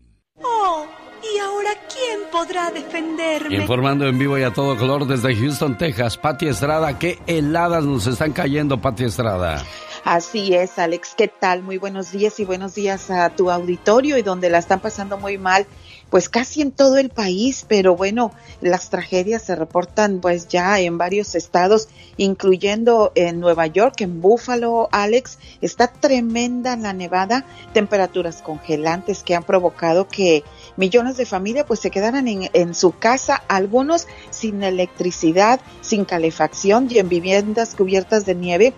Oh, 0.46 0.86
¿y 1.22 1.38
ahora 1.38 1.70
quién 1.92 2.20
podrá 2.30 2.70
defenderme? 2.70 3.56
Informando 3.56 4.06
en 4.06 4.18
vivo 4.18 4.38
y 4.38 4.42
a 4.42 4.52
todo 4.52 4.76
color 4.76 5.06
desde 5.06 5.34
Houston, 5.34 5.76
Texas, 5.76 6.16
Pati 6.16 6.46
Estrada. 6.46 6.98
¿Qué 6.98 7.18
heladas 7.26 7.84
nos 7.84 8.06
están 8.06 8.32
cayendo, 8.32 8.80
Pati 8.80 9.04
Estrada? 9.04 9.64
Así 10.04 10.54
es, 10.54 10.78
Alex. 10.78 11.14
¿Qué 11.16 11.26
tal? 11.26 11.62
Muy 11.62 11.78
buenos 11.78 12.12
días 12.12 12.38
y 12.38 12.44
buenos 12.44 12.76
días 12.76 13.10
a 13.10 13.30
tu 13.30 13.50
auditorio 13.50 14.16
y 14.16 14.22
donde 14.22 14.48
la 14.50 14.58
están 14.58 14.78
pasando 14.78 15.18
muy 15.18 15.36
mal 15.36 15.66
pues 16.10 16.28
casi 16.28 16.62
en 16.62 16.70
todo 16.70 16.98
el 16.98 17.10
país, 17.10 17.64
pero 17.68 17.96
bueno, 17.96 18.32
las 18.60 18.90
tragedias 18.90 19.42
se 19.42 19.56
reportan 19.56 20.20
pues 20.20 20.48
ya 20.48 20.78
en 20.78 20.98
varios 20.98 21.34
estados, 21.34 21.88
incluyendo 22.16 23.12
en 23.14 23.40
Nueva 23.40 23.66
York, 23.66 24.00
en 24.00 24.20
Buffalo, 24.20 24.88
Alex, 24.92 25.38
está 25.60 25.88
tremenda 25.88 26.76
la 26.76 26.92
nevada, 26.92 27.44
temperaturas 27.72 28.40
congelantes 28.40 29.22
que 29.22 29.34
han 29.34 29.42
provocado 29.42 30.06
que 30.06 30.44
millones 30.76 31.16
de 31.16 31.26
familias 31.26 31.66
pues 31.66 31.80
se 31.80 31.90
quedaran 31.90 32.28
en, 32.28 32.50
en 32.52 32.74
su 32.74 32.96
casa, 32.96 33.42
algunos 33.48 34.06
sin 34.30 34.62
electricidad, 34.62 35.60
sin 35.80 36.04
calefacción 36.04 36.86
y 36.90 36.98
en 36.98 37.08
viviendas 37.08 37.74
cubiertas 37.74 38.24
de 38.24 38.34
nieve 38.34 38.74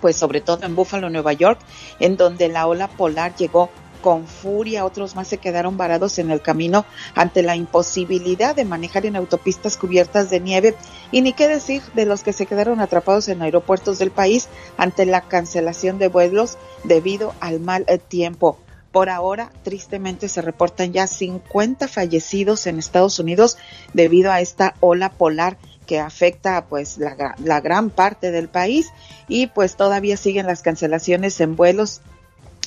pues 0.00 0.16
sobre 0.16 0.40
todo 0.40 0.64
en 0.64 0.74
Buffalo, 0.74 1.08
Nueva 1.08 1.32
York, 1.32 1.60
en 2.00 2.16
donde 2.16 2.48
la 2.48 2.66
ola 2.66 2.88
polar 2.88 3.36
llegó 3.36 3.70
con 4.04 4.26
furia, 4.26 4.84
otros 4.84 5.16
más 5.16 5.28
se 5.28 5.38
quedaron 5.38 5.78
varados 5.78 6.18
en 6.18 6.30
el 6.30 6.42
camino 6.42 6.84
ante 7.14 7.42
la 7.42 7.56
imposibilidad 7.56 8.54
de 8.54 8.66
manejar 8.66 9.06
en 9.06 9.16
autopistas 9.16 9.78
cubiertas 9.78 10.28
de 10.28 10.40
nieve 10.40 10.74
y 11.10 11.22
ni 11.22 11.32
qué 11.32 11.48
decir 11.48 11.80
de 11.94 12.04
los 12.04 12.22
que 12.22 12.34
se 12.34 12.44
quedaron 12.44 12.80
atrapados 12.80 13.28
en 13.28 13.40
aeropuertos 13.40 13.98
del 13.98 14.10
país 14.10 14.50
ante 14.76 15.06
la 15.06 15.22
cancelación 15.22 15.98
de 15.98 16.08
vuelos 16.08 16.58
debido 16.82 17.32
al 17.40 17.60
mal 17.60 17.86
eh, 17.88 17.96
tiempo. 17.96 18.58
Por 18.92 19.08
ahora, 19.08 19.50
tristemente, 19.62 20.28
se 20.28 20.42
reportan 20.42 20.92
ya 20.92 21.06
50 21.06 21.88
fallecidos 21.88 22.66
en 22.66 22.78
Estados 22.78 23.18
Unidos 23.18 23.56
debido 23.94 24.30
a 24.30 24.42
esta 24.42 24.74
ola 24.80 25.08
polar 25.08 25.56
que 25.86 25.98
afecta 25.98 26.66
pues 26.66 26.98
la, 26.98 27.36
la 27.42 27.60
gran 27.62 27.88
parte 27.88 28.32
del 28.32 28.50
país 28.50 28.92
y 29.28 29.46
pues 29.46 29.76
todavía 29.76 30.18
siguen 30.18 30.46
las 30.46 30.60
cancelaciones 30.60 31.40
en 31.40 31.56
vuelos 31.56 32.02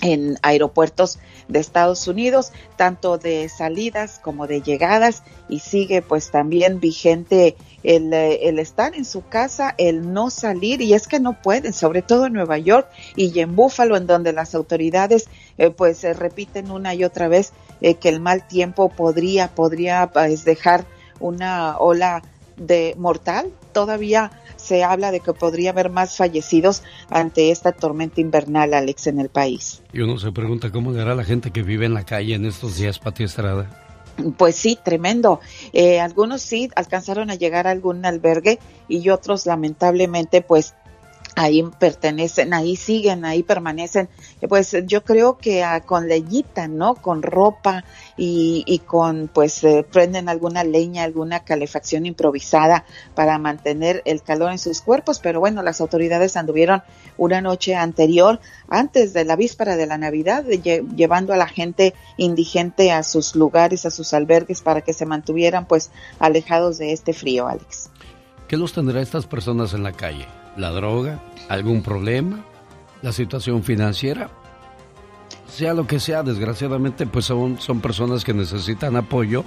en 0.02 0.38
aeropuertos 0.42 1.20
de 1.48 1.60
Estados 1.60 2.08
Unidos, 2.08 2.52
tanto 2.76 3.18
de 3.18 3.50
salidas 3.50 4.20
como 4.20 4.48
de 4.48 4.62
llegadas, 4.62 5.24
y 5.50 5.60
sigue 5.60 6.02
pues 6.02 6.32
también 6.32 6.80
vigente 6.80 7.56
el, 7.84 8.14
eh, 8.14 8.50
el, 8.50 8.60
estar 8.60 8.96
en 8.96 9.06
su 9.06 9.26
casa, 9.26 9.74
el 9.78 10.14
no 10.14 10.30
salir, 10.30 10.82
y 10.82 10.94
es 10.94 11.08
que 11.08 11.20
no 11.20 11.42
pueden, 11.42 11.74
sobre 11.74 12.02
todo 12.02 12.26
en 12.26 12.34
Nueva 12.34 12.58
York 12.58 12.88
y 13.16 13.40
en 13.40 13.56
Búfalo, 13.56 13.96
en 13.96 14.08
donde 14.08 14.34
las 14.34 14.56
autoridades 14.56 15.28
eh, 15.58 15.70
pues 15.70 15.98
se 16.00 16.14
repiten 16.14 16.72
una 16.72 16.94
y 16.94 17.04
otra 17.04 17.28
vez 17.28 17.54
eh, 17.82 17.96
que 17.96 18.10
el 18.10 18.20
mal 18.20 18.48
tiempo 18.48 18.90
podría, 18.90 19.50
podría 19.50 20.10
pues, 20.12 20.46
dejar 20.46 20.86
una 21.20 21.78
ola 21.78 22.24
de 22.58 22.96
mortal. 22.98 23.52
Todavía 23.78 24.32
se 24.56 24.84
habla 24.84 25.12
de 25.12 25.20
que 25.20 25.34
podría 25.34 25.70
haber 25.70 25.92
más 25.92 26.18
fallecidos 26.18 26.82
ante 27.12 27.52
esta 27.52 27.74
tormenta 27.74 28.22
invernal, 28.22 28.74
Alex, 28.74 29.06
en 29.06 29.20
el 29.20 29.30
país. 29.30 29.84
Y 29.94 30.00
uno 30.02 30.18
se 30.18 30.32
pregunta 30.32 30.72
cómo 30.72 30.92
le 30.92 31.00
hará 31.00 31.14
la 31.14 31.24
gente 31.24 31.52
que 31.52 31.62
vive 31.62 31.86
en 31.86 31.94
la 31.94 32.04
calle 32.04 32.34
en 32.34 32.46
estos 32.46 32.78
días, 32.78 32.98
Pati 32.98 33.26
Estrada. 33.26 33.70
Pues 34.36 34.56
sí, 34.56 34.80
tremendo. 34.84 35.42
Eh, 35.74 36.00
algunos 36.00 36.42
sí 36.42 36.72
alcanzaron 36.76 37.30
a 37.30 37.36
llegar 37.36 37.68
a 37.68 37.70
algún 37.70 38.04
albergue 38.04 38.58
y 38.88 39.08
otros 39.10 39.46
lamentablemente 39.46 40.42
pues 40.42 40.74
ahí 41.38 41.64
pertenecen, 41.80 42.52
ahí 42.52 42.76
siguen, 42.76 43.24
ahí 43.24 43.44
permanecen. 43.44 44.10
Pues 44.50 44.76
yo 44.88 45.04
creo 45.04 45.38
que 45.38 45.64
ah, 45.64 45.82
con 45.82 46.08
leñita, 46.08 46.68
¿no? 46.68 46.96
Con 46.96 47.22
ropa 47.22 47.86
y, 48.18 48.64
y 48.66 48.80
con, 48.80 49.30
pues, 49.32 49.64
eh, 49.64 49.86
prenden 49.90 50.30
alguna 50.30 50.64
leña, 50.64 51.04
alguna 51.04 51.42
calefacción 51.42 52.08
improvisada 52.08 52.86
para 53.14 53.38
mantener 53.38 54.02
el 54.06 54.24
calor 54.24 54.52
en 54.52 54.58
sus 54.58 54.82
cuerpos. 54.82 55.20
Pero 55.20 55.40
bueno, 55.40 55.62
las 55.62 55.80
autoridades 55.80 56.36
anduvieron 56.38 56.82
una 57.18 57.40
noche 57.40 57.76
anterior, 57.76 58.40
antes 58.68 59.14
de 59.14 59.24
la 59.24 59.36
víspera 59.36 59.78
de 59.78 59.86
la 59.86 60.00
Navidad, 60.00 60.44
llevando 60.44 61.34
a 61.34 61.38
la 61.38 61.48
gente 61.48 61.94
indigente 62.18 62.92
a 62.92 63.04
sus 63.04 63.36
lugares, 63.36 63.86
a 63.86 63.92
sus 63.92 64.16
albergues, 64.16 64.64
para 64.64 64.82
que 64.82 64.94
se 64.94 65.06
mantuvieran, 65.06 65.68
pues, 65.68 65.92
alejados 66.18 66.80
de 66.80 66.94
este 66.94 67.14
frío, 67.14 67.48
Alex. 67.48 67.92
¿Qué 68.48 68.58
los 68.58 68.74
tendrá 68.74 69.02
estas 69.02 69.26
personas 69.28 69.74
en 69.74 69.84
la 69.84 69.92
calle? 69.92 70.28
la 70.58 70.72
droga, 70.72 71.20
algún 71.50 71.82
problema, 71.82 72.44
la 73.02 73.12
situación 73.12 73.64
financiera, 73.64 74.30
sea 75.48 75.74
lo 75.74 75.88
que 75.88 76.00
sea, 76.00 76.24
desgraciadamente, 76.24 77.06
pues 77.06 77.26
son, 77.26 77.60
son 77.60 77.80
personas 77.80 78.26
que 78.26 78.34
necesitan 78.34 78.96
apoyo 78.96 79.44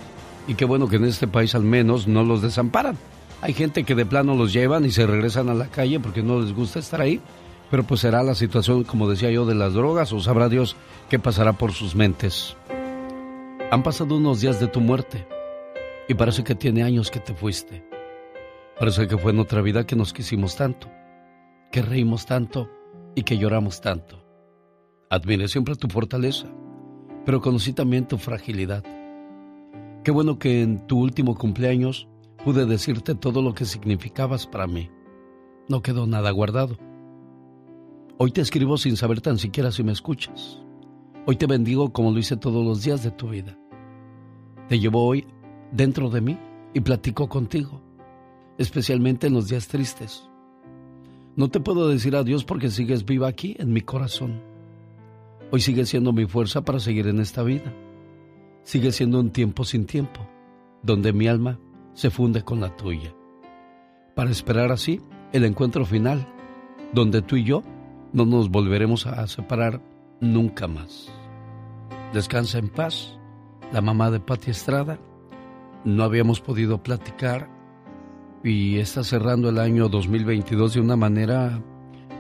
y 0.47 0.55
qué 0.55 0.65
bueno 0.65 0.89
que 0.89 0.97
en 0.97 1.05
este 1.05 1.29
país 1.29 1.55
al 1.55 1.63
menos 1.63 2.09
no 2.09 2.25
los 2.25 2.43
desamparan. 2.43 2.97
Hay 3.43 3.53
gente 3.53 3.85
que 3.85 3.95
de 3.95 4.07
plano 4.07 4.35
los 4.35 4.53
llevan 4.53 4.85
y 4.85 4.91
se 4.91 5.07
regresan 5.07 5.49
a 5.49 5.55
la 5.55 5.67
calle 5.67 6.01
porque 6.01 6.23
no 6.23 6.41
les 6.41 6.55
gusta 6.55 6.79
estar 6.79 7.01
ahí, 7.01 7.21
pero 7.71 7.85
pues 7.85 8.01
será 8.01 8.23
la 8.23 8.35
situación, 8.35 8.85
como 8.85 9.09
decía 9.09 9.31
yo, 9.31 9.47
de 9.47 9.55
las 9.55 9.75
drogas 9.75 10.13
o 10.13 10.21
sabrá 10.21 10.49
Dios 10.49 10.77
qué 11.09 11.19
pasará 11.19 11.53
por 11.53 11.73
sus 11.73 11.95
mentes. 11.95 12.57
Han 13.71 13.83
pasado 13.83 14.17
unos 14.17 14.41
días 14.41 14.61
de 14.61 14.67
tu 14.67 14.81
muerte 14.81 15.27
y 16.09 16.15
parece 16.15 16.45
que 16.45 16.55
tiene 16.55 16.83
años 16.83 17.11
que 17.11 17.21
te 17.21 17.35
fuiste. 17.35 17.89
Parece 18.81 19.07
que 19.07 19.16
fue 19.16 19.31
en 19.31 19.38
otra 19.38 19.62
vida 19.62 19.87
que 19.87 19.95
nos 19.95 20.12
quisimos 20.12 20.57
tanto 20.57 20.88
que 21.71 21.83
reímos 21.83 22.27
tanto 22.27 22.69
y 23.14 23.23
que 23.23 23.38
lloramos 23.38 23.81
tanto. 23.81 24.25
Admiré 25.09 25.49
siempre 25.49 25.77
tu 25.77 25.88
fortaleza, 25.88 26.49
pero 27.25 27.40
conocí 27.40 27.73
también 27.73 28.07
tu 28.07 28.19
fragilidad. 28.19 28.85
Qué 30.05 30.11
bueno 30.11 30.38
que 30.38 30.62
en 30.62 30.87
tu 30.87 30.99
último 30.99 31.37
cumpleaños 31.37 32.09
pude 32.45 32.66
decirte 32.66 33.14
todo 33.14 33.43
lo 33.43 33.55
que 33.55 33.64
significabas 33.64 34.47
para 34.47 34.66
mí. 34.66 34.90
No 35.69 35.83
quedó 35.83 36.07
nada 36.07 36.31
guardado. 36.31 36.77
Hoy 38.19 38.33
te 38.33 38.40
escribo 38.40 38.77
sin 38.77 38.97
saber 38.97 39.21
tan 39.21 39.38
siquiera 39.38 39.71
si 39.71 39.83
me 39.83 39.93
escuchas. 39.93 40.62
Hoy 41.27 41.37
te 41.37 41.47
bendigo 41.47 41.93
como 41.93 42.11
lo 42.11 42.19
hice 42.19 42.37
todos 42.37 42.64
los 42.64 42.83
días 42.83 43.03
de 43.03 43.11
tu 43.11 43.29
vida. 43.29 43.57
Te 44.69 44.79
llevo 44.79 45.05
hoy 45.05 45.27
dentro 45.71 46.11
de 46.11 46.21
mí 46.21 46.38
y 46.75 46.81
platico 46.81 47.29
contigo, 47.29 47.83
especialmente 48.61 49.27
en 49.27 49.33
los 49.33 49.49
días 49.49 49.68
tristes. 49.68 50.29
No 51.35 51.49
te 51.49 51.61
puedo 51.61 51.88
decir 51.88 52.14
adiós 52.14 52.44
porque 52.44 52.68
sigues 52.68 53.07
viva 53.07 53.27
aquí 53.27 53.57
en 53.59 53.73
mi 53.73 53.81
corazón. 53.81 54.42
Hoy 55.51 55.62
sigue 55.62 55.87
siendo 55.87 56.12
mi 56.12 56.27
fuerza 56.27 56.61
para 56.61 56.79
seguir 56.79 57.07
en 57.07 57.20
esta 57.20 57.42
vida. 57.42 57.73
Sigue 58.62 58.92
siendo 58.92 59.18
un 59.18 59.31
tiempo 59.31 59.64
sin 59.64 59.87
tiempo, 59.87 60.29
donde 60.83 61.14
mi 61.14 61.27
alma 61.27 61.59
se 61.94 62.11
funde 62.11 62.42
con 62.42 62.61
la 62.61 62.77
tuya. 62.77 63.14
Para 64.14 64.31
esperar 64.31 64.70
así 64.73 65.01
el 65.33 65.46
encuentro 65.46 65.87
final, 65.87 66.29
donde 66.92 67.23
tú 67.23 67.37
y 67.37 67.44
yo 67.44 67.62
no 68.12 68.27
nos 68.27 68.51
volveremos 68.51 69.07
a 69.07 69.27
separar 69.27 69.81
nunca 70.20 70.68
más. 70.68 71.11
Descansa 72.12 72.59
en 72.59 72.68
paz, 72.68 73.18
la 73.73 73.81
mamá 73.81 74.11
de 74.11 74.20
Pati 74.20 74.51
Estrada. 74.51 74.99
No 75.87 76.05
habíamos 76.05 76.42
podido 76.42 76.83
platicar 76.83 77.60
y 78.42 78.79
está 78.79 79.05
cerrando 79.05 79.48
el 79.48 79.59
año 79.59 79.88
2022 79.88 80.74
de 80.74 80.81
una 80.81 80.96
manera 80.96 81.62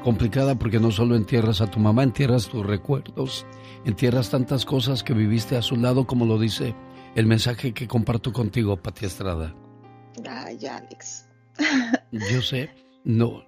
complicada 0.02 0.58
porque 0.58 0.80
no 0.80 0.90
solo 0.90 1.16
entierras 1.16 1.60
a 1.60 1.70
tu 1.70 1.78
mamá, 1.78 2.02
entierras 2.02 2.48
tus 2.48 2.64
recuerdos, 2.64 3.46
entierras 3.84 4.30
tantas 4.30 4.64
cosas 4.64 5.02
que 5.02 5.14
viviste 5.14 5.56
a 5.56 5.62
su 5.62 5.76
lado, 5.76 6.06
como 6.06 6.26
lo 6.26 6.38
dice 6.38 6.74
el 7.14 7.26
mensaje 7.26 7.72
que 7.72 7.88
comparto 7.88 8.32
contigo, 8.32 8.76
Pati 8.76 9.06
Estrada. 9.06 9.54
Ay, 10.28 10.58
Alex. 10.66 11.28
Yo 12.12 12.42
sé, 12.42 12.70
no. 13.04 13.44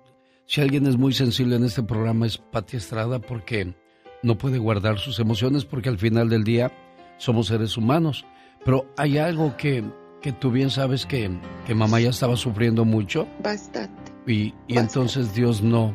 Si 0.47 0.61
alguien 0.61 0.87
es 0.87 0.97
muy 0.97 1.13
sensible 1.13 1.57
en 1.57 1.65
este 1.65 1.83
programa 1.83 2.27
es 2.27 2.39
Pati 2.39 2.77
Estrada 2.77 3.21
porque 3.21 3.75
no 4.23 4.37
puede 4.39 4.59
guardar 4.59 4.99
sus 4.99 5.19
emociones 5.19 5.65
porque 5.65 5.89
al 5.89 5.99
final 5.99 6.29
del 6.29 6.45
día 6.45 6.73
somos 7.19 7.47
seres 7.47 7.77
humanos. 7.77 8.25
Pero 8.65 8.87
hay 8.97 9.19
algo 9.19 9.57
que, 9.57 9.85
que 10.23 10.33
tú 10.33 10.51
bien 10.51 10.71
sabes 10.71 11.05
que, 11.05 11.31
que 11.67 11.75
mamá 11.75 12.01
ya 12.01 12.11
estaba 12.11 12.37
sufriendo 12.37 12.85
mucho. 12.85 13.27
Bastante. 13.43 14.13
Y, 14.27 14.55
y 14.69 14.79
entonces 14.79 15.35
Dios 15.35 15.63
no, 15.63 15.93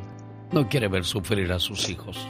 no 0.52 0.68
quiere 0.68 0.88
ver 0.88 1.06
sufrir 1.06 1.52
a 1.52 1.60
sus 1.60 1.90
hijos. 1.90 2.28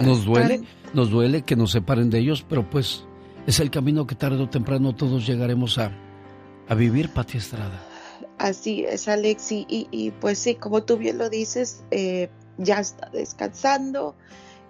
Nos 0.00 0.24
duele, 0.24 0.62
nos 0.92 1.10
duele 1.10 1.42
que 1.42 1.54
nos 1.54 1.72
separen 1.72 2.10
de 2.10 2.18
ellos, 2.18 2.44
pero 2.48 2.68
pues 2.68 3.04
es 3.46 3.60
el 3.60 3.70
camino 3.70 4.06
que 4.06 4.14
tarde 4.14 4.42
o 4.42 4.48
temprano 4.48 4.94
todos 4.94 5.26
llegaremos 5.26 5.78
a, 5.78 5.92
a 6.68 6.74
vivir, 6.74 7.10
Pati 7.10 7.38
Estrada. 7.38 7.80
Así 8.38 8.84
es, 8.84 9.08
Alex, 9.08 9.50
y, 9.52 9.66
y, 9.68 10.10
pues 10.12 10.38
sí, 10.38 10.54
como 10.54 10.84
tú 10.84 10.96
bien 10.96 11.18
lo 11.18 11.28
dices, 11.28 11.82
eh, 11.90 12.30
ya 12.56 12.78
está 12.78 13.10
descansando, 13.10 14.14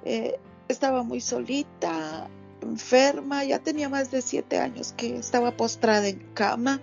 eh, 0.05 0.39
estaba 0.69 1.03
muy 1.03 1.21
solita, 1.21 2.31
enferma, 2.69 3.45
ya 3.45 3.59
tenía 3.59 3.89
más 3.89 4.11
de 4.11 4.23
siete 4.23 4.59
años 4.59 4.93
que 4.97 5.17
estaba 5.17 5.57
postrada 5.57 6.09
en 6.09 6.19
cama 6.35 6.81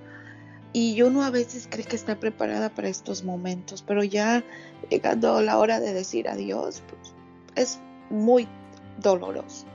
y 0.74 1.02
uno 1.02 1.24
a 1.24 1.30
veces 1.30 1.68
cree 1.72 1.86
que 1.86 1.96
está 1.96 2.20
preparada 2.20 2.70
para 2.70 2.90
estos 2.90 3.24
momentos, 3.24 3.82
pero 3.82 4.04
ya 4.04 4.44
llegando 4.90 5.42
la 5.42 5.58
hora 5.58 5.80
de 5.80 5.94
decir 5.94 6.28
adiós, 6.28 6.84
pues 6.90 7.14
es 7.56 7.80
muy 8.10 8.48
doloroso. 9.02 9.66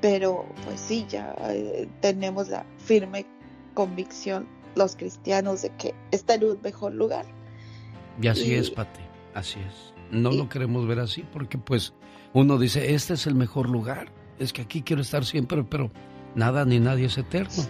Pero 0.00 0.44
pues 0.64 0.80
sí, 0.80 1.06
ya 1.08 1.34
eh, 1.48 1.88
tenemos 2.00 2.48
la 2.48 2.66
firme 2.76 3.24
convicción 3.72 4.46
los 4.74 4.96
cristianos 4.96 5.62
de 5.62 5.70
que 5.70 5.94
está 6.10 6.34
en 6.34 6.44
un 6.44 6.58
mejor 6.62 6.92
lugar. 6.92 7.24
Y 8.20 8.28
así 8.28 8.54
es, 8.54 8.70
Pati, 8.70 9.00
así 9.34 9.60
es. 9.60 9.94
No 10.10 10.30
lo 10.30 10.48
queremos 10.48 10.86
ver 10.86 11.00
así 11.00 11.24
porque 11.32 11.58
pues 11.58 11.94
uno 12.32 12.58
dice, 12.58 12.94
este 12.94 13.14
es 13.14 13.26
el 13.26 13.34
mejor 13.34 13.68
lugar, 13.68 14.12
es 14.38 14.52
que 14.52 14.62
aquí 14.62 14.82
quiero 14.82 15.02
estar 15.02 15.24
siempre, 15.24 15.64
pero 15.64 15.90
nada 16.34 16.64
ni 16.64 16.80
nadie 16.80 17.06
es 17.06 17.18
eterno. 17.18 17.64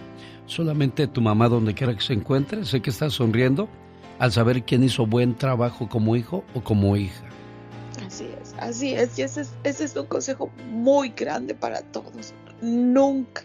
Solamente 0.45 1.07
tu 1.07 1.21
mamá, 1.21 1.49
donde 1.49 1.73
quiera 1.73 1.95
que 1.95 2.01
se 2.01 2.13
encuentre, 2.13 2.65
sé 2.65 2.81
que 2.81 2.89
está 2.89 3.09
sonriendo 3.09 3.67
al 4.19 4.31
saber 4.31 4.63
quién 4.63 4.83
hizo 4.83 5.05
buen 5.05 5.35
trabajo 5.35 5.89
como 5.89 6.15
hijo 6.15 6.43
o 6.53 6.63
como 6.63 6.95
hija. 6.95 7.25
Así 8.05 8.27
es, 8.41 8.53
así 8.59 8.93
es, 8.93 9.17
y 9.17 9.23
ese 9.23 9.41
es, 9.41 9.53
ese 9.63 9.85
es 9.85 9.95
un 9.95 10.05
consejo 10.05 10.51
muy 10.69 11.09
grande 11.09 11.55
para 11.55 11.81
todos. 11.81 12.33
Nunca, 12.61 13.43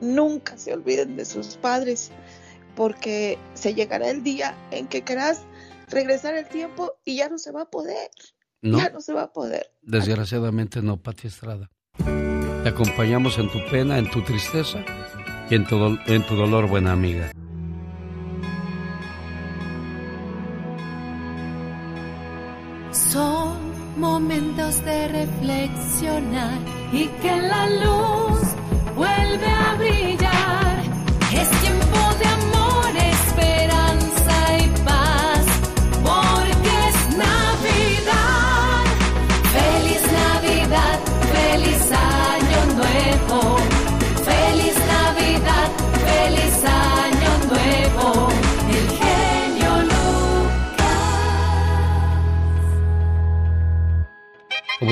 nunca 0.00 0.56
se 0.56 0.72
olviden 0.72 1.16
de 1.16 1.24
sus 1.24 1.56
padres, 1.56 2.10
porque 2.74 3.38
se 3.54 3.74
llegará 3.74 4.10
el 4.10 4.22
día 4.22 4.54
en 4.70 4.86
que 4.88 5.02
querás 5.02 5.42
regresar 5.88 6.34
el 6.34 6.48
tiempo 6.48 6.94
y 7.04 7.16
ya 7.16 7.28
no 7.28 7.38
se 7.38 7.52
va 7.52 7.62
a 7.62 7.70
poder. 7.70 8.10
Ya 8.62 8.88
no 8.88 9.02
se 9.02 9.12
va 9.12 9.24
a 9.24 9.32
poder. 9.32 9.70
Desgraciadamente 9.82 10.80
no, 10.80 10.96
Pati 10.96 11.26
Estrada. 11.26 11.70
Te 12.64 12.70
acompañamos 12.70 13.38
en 13.38 13.50
tu 13.50 13.62
pena, 13.70 13.98
en 13.98 14.08
tu 14.08 14.22
tristeza 14.22 14.78
y 15.50 15.54
en 15.54 15.66
tu, 15.66 15.76
en 16.06 16.22
tu 16.22 16.34
dolor, 16.34 16.66
buena 16.66 16.92
amiga. 16.92 17.30
Son 22.90 23.58
momentos 23.98 24.82
de 24.82 25.08
reflexionar 25.08 26.58
y 26.90 27.08
que 27.20 27.36
la 27.36 27.68
luz 27.68 28.40
vuelve 28.96 29.46
a 29.46 29.74
brillar. 29.74 30.63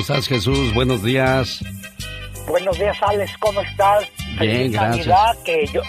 Estás, 0.02 0.26
Jesús? 0.26 0.74
Buenos 0.74 1.02
días. 1.04 1.60
Buenos 2.48 2.76
días, 2.76 2.96
Alex, 3.02 3.30
¿cómo 3.38 3.60
estás? 3.60 4.04
Bien, 4.18 4.38
feliz 4.38 4.72
gracias. 4.72 5.06
Navidad, 5.06 5.42
que 5.44 5.66
yo, 5.68 5.80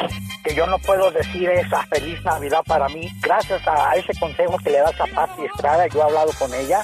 que 0.44 0.56
yo 0.56 0.68
no 0.68 0.78
puedo 0.80 1.10
decir 1.10 1.50
esa 1.50 1.84
feliz 1.88 2.24
Navidad 2.24 2.62
para 2.66 2.88
mí. 2.90 3.10
Gracias 3.22 3.62
a 3.68 3.96
ese 3.96 4.14
consejo 4.20 4.56
que 4.64 4.70
le 4.70 4.80
das 4.80 5.02
a 5.02 5.08
Patti 5.08 5.46
Estrada, 5.46 5.88
yo 5.88 6.00
he 6.00 6.04
hablado 6.04 6.32
con 6.38 6.54
ella 6.54 6.84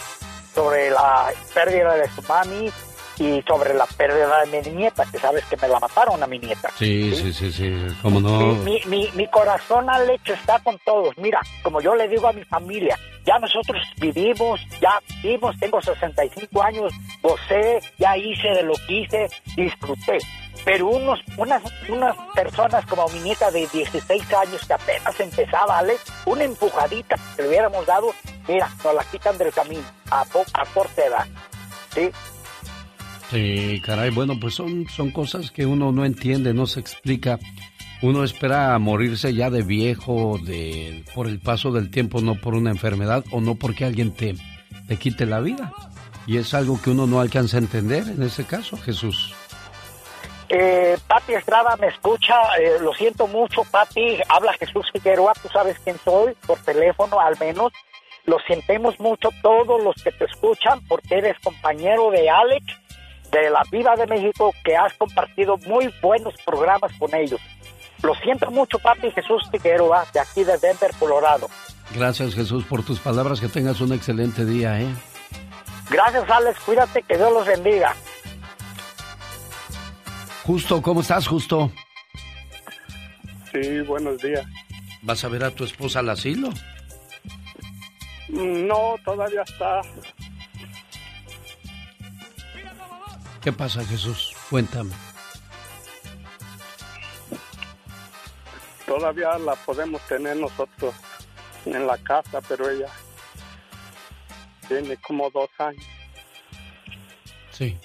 sobre 0.55 0.89
la 0.89 1.31
pérdida 1.53 1.95
de 1.95 2.09
su 2.09 2.23
mami 2.23 2.71
y 3.19 3.41
sobre 3.47 3.73
la 3.73 3.85
pérdida 3.85 4.45
de 4.45 4.61
mi 4.63 4.77
nieta, 4.77 5.05
que 5.11 5.19
sabes 5.19 5.43
que 5.45 5.57
me 5.57 5.67
la 5.67 5.79
mataron 5.79 6.23
a 6.23 6.27
mi 6.27 6.39
nieta. 6.39 6.69
Sí, 6.77 7.13
sí, 7.15 7.33
sí, 7.33 7.51
sí. 7.51 7.71
¿Cómo 8.01 8.19
no? 8.21 8.39
Mi, 8.63 8.79
mi, 8.85 9.09
mi 9.13 9.27
corazón, 9.27 9.89
Alex, 9.89 10.29
está 10.29 10.59
con 10.59 10.77
todos. 10.85 11.17
Mira, 11.17 11.41
como 11.61 11.81
yo 11.81 11.95
le 11.95 12.07
digo 12.07 12.27
a 12.27 12.33
mi 12.33 12.43
familia, 12.45 12.97
ya 13.25 13.37
nosotros 13.39 13.81
vivimos, 13.97 14.61
ya 14.81 14.99
vivimos, 15.21 15.55
tengo 15.59 15.81
65 15.81 16.63
años, 16.63 16.93
gocé, 17.21 17.79
ya 17.97 18.15
hice 18.17 18.47
de 18.49 18.63
lo 18.63 18.73
que 18.87 18.93
hice, 19.01 19.27
disfruté. 19.55 20.17
Pero 20.65 20.87
unos, 20.87 21.19
unas, 21.37 21.61
unas 21.89 22.15
personas 22.33 22.85
como 22.85 23.07
mi 23.09 23.19
nieta 23.19 23.49
de 23.51 23.65
16 23.67 24.33
años 24.33 24.65
que 24.65 24.73
apenas 24.73 25.19
empezaba, 25.19 25.77
Alex, 25.79 26.01
una 26.25 26.43
empujadita 26.43 27.15
que 27.35 27.43
le 27.43 27.47
hubiéramos 27.49 27.85
dado, 27.85 28.13
mira, 28.47 28.69
nos 28.83 28.93
la 28.95 29.03
quitan 29.05 29.37
del 29.37 29.53
camino 29.53 29.83
a, 30.11 30.25
po- 30.25 30.45
a 30.53 30.65
corta 30.65 31.05
edad. 31.05 31.25
¿sí? 31.93 32.11
Sí, 33.29 33.81
caray, 33.85 34.09
bueno, 34.09 34.39
pues 34.39 34.55
son, 34.55 34.87
son 34.89 35.11
cosas 35.11 35.51
que 35.51 35.65
uno 35.65 35.91
no 35.91 36.03
entiende, 36.03 36.53
no 36.53 36.65
se 36.65 36.79
explica. 36.79 37.37
Uno 38.01 38.23
espera 38.23 38.77
morirse 38.79 39.33
ya 39.33 39.49
de 39.49 39.61
viejo, 39.61 40.39
de 40.41 41.03
por 41.13 41.27
el 41.27 41.39
paso 41.39 41.71
del 41.71 41.91
tiempo, 41.91 42.21
no 42.21 42.35
por 42.35 42.55
una 42.55 42.71
enfermedad 42.71 43.23
o 43.31 43.41
no 43.41 43.55
porque 43.55 43.85
alguien 43.85 44.11
te, 44.11 44.35
te 44.87 44.97
quite 44.97 45.25
la 45.25 45.41
vida. 45.41 45.71
Y 46.25 46.37
es 46.37 46.53
algo 46.53 46.81
que 46.81 46.89
uno 46.89 47.07
no 47.07 47.19
alcanza 47.19 47.57
a 47.57 47.59
entender 47.59 48.03
en 48.07 48.23
ese 48.23 48.45
caso, 48.45 48.77
Jesús. 48.77 49.33
Eh, 50.47 50.97
Pati 51.07 51.33
Estrada 51.33 51.75
me 51.77 51.87
escucha, 51.87 52.35
eh, 52.59 52.77
lo 52.81 52.91
siento 52.93 53.27
mucho, 53.27 53.63
Pati, 53.69 54.17
habla 54.29 54.53
Jesús 54.53 54.87
Figueroa, 54.91 55.33
tú 55.39 55.47
sabes 55.49 55.77
quién 55.83 55.97
soy, 56.03 56.33
por 56.47 56.57
teléfono 56.59 57.19
al 57.19 57.37
menos. 57.39 57.71
Lo 58.25 58.37
sentimos 58.47 58.99
mucho 58.99 59.29
todos 59.43 59.83
los 59.83 59.95
que 60.03 60.11
te 60.11 60.25
escuchan 60.25 60.79
porque 60.87 61.19
eres 61.19 61.37
compañero 61.39 62.09
de 62.09 62.29
Alex, 62.29 62.65
de 63.31 63.49
la 63.49 63.61
Viva 63.71 63.95
de 63.95 64.07
México, 64.07 64.53
que 64.63 64.75
has 64.75 64.93
compartido 64.93 65.57
muy 65.65 65.93
buenos 66.01 66.33
programas 66.45 66.91
con 66.97 67.13
ellos. 67.13 67.39
Lo 68.01 68.15
siento 68.15 68.49
mucho, 68.51 68.79
Pati 68.79 69.11
Jesús 69.11 69.43
Figueroa, 69.51 70.05
de 70.13 70.19
aquí 70.19 70.43
de 70.43 70.57
Denver, 70.57 70.91
Colorado. 70.97 71.49
Gracias, 71.93 72.33
Jesús, 72.33 72.63
por 72.65 72.83
tus 72.83 72.99
palabras. 72.99 73.41
Que 73.41 73.47
tengas 73.47 73.81
un 73.81 73.93
excelente 73.93 74.45
día, 74.45 74.79
¿eh? 74.79 74.87
Gracias, 75.89 76.29
Alex, 76.29 76.59
cuídate, 76.61 77.01
que 77.03 77.17
Dios 77.17 77.33
los 77.33 77.45
bendiga. 77.45 77.95
Justo, 80.43 80.81
¿cómo 80.81 81.01
estás, 81.01 81.27
Justo? 81.27 81.71
Sí, 83.51 83.81
buenos 83.81 84.21
días. 84.21 84.45
¿Vas 85.01 85.23
a 85.23 85.27
ver 85.27 85.43
a 85.43 85.51
tu 85.51 85.63
esposa 85.63 85.99
al 85.99 86.09
asilo? 86.09 86.49
No, 88.29 88.95
todavía 89.03 89.41
está. 89.41 89.81
¿Qué 93.41 93.53
pasa, 93.53 93.83
Jesús? 93.85 94.35
Cuéntame. 94.49 94.91
Todavía 98.85 99.37
la 99.37 99.55
podemos 99.55 100.01
tener 100.07 100.35
nosotros 100.35 100.93
en 101.65 101.87
la 101.87 101.97
casa, 101.99 102.41
pero 102.47 102.69
ella 102.69 102.89
tiene 104.67 104.97
como 104.97 105.29
dos 105.29 105.49
años. 105.57 105.85
Sí. 107.51 107.77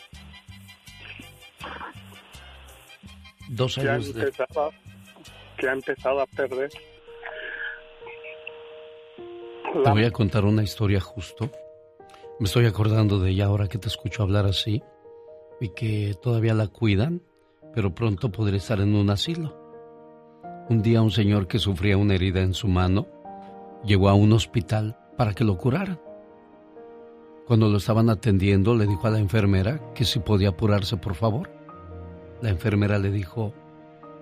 Dos 3.49 3.77
Que 3.77 3.89
ha 3.89 3.95
años 3.95 4.13
de... 4.15 4.33
que 5.57 5.69
ha 5.69 5.73
empezado 5.73 6.21
a 6.21 6.27
perder. 6.27 6.71
Te 9.85 9.91
voy 9.91 10.05
a 10.05 10.11
contar 10.11 10.45
una 10.45 10.63
historia 10.63 11.01
justo. 11.01 11.51
Me 12.41 12.47
estoy 12.47 12.67
acordando 12.67 13.21
de 13.21 13.31
ella 13.31 13.47
ahora 13.47 13.69
que 13.69 13.79
te 13.79 13.89
escucho 13.89 14.23
hablar 14.23 14.47
así 14.47 14.83
y 15.61 15.69
que 15.71 16.15
todavía 16.21 16.55
la 16.55 16.69
cuidan, 16.69 17.23
pero 17.75 17.95
pronto 17.95 18.31
podré 18.31 18.59
estar 18.59 18.81
en 18.81 18.95
un 18.95 19.11
asilo. 19.11 19.57
Un 20.69 20.83
día 20.83 21.03
un 21.03 21.11
señor 21.11 21.47
que 21.47 21.59
sufría 21.59 21.97
una 21.97 22.15
herida 22.15 22.41
en 22.41 22.55
su 22.55 22.69
mano 22.69 23.07
llegó 23.85 24.09
a 24.09 24.15
un 24.15 24.33
hospital 24.33 24.97
para 25.17 25.35
que 25.35 25.45
lo 25.45 25.59
curaran. 25.59 26.01
Cuando 27.47 27.69
lo 27.69 27.77
estaban 27.77 28.09
atendiendo 28.09 28.75
le 28.75 28.87
dijo 28.87 29.07
a 29.07 29.11
la 29.11 29.19
enfermera 29.19 29.93
que 29.95 30.05
si 30.05 30.21
podía 30.21 30.51
apurarse 30.51 30.97
por 30.97 31.15
favor. 31.15 31.51
La 32.41 32.49
enfermera 32.49 32.99
le 32.99 33.11
dijo, 33.11 33.53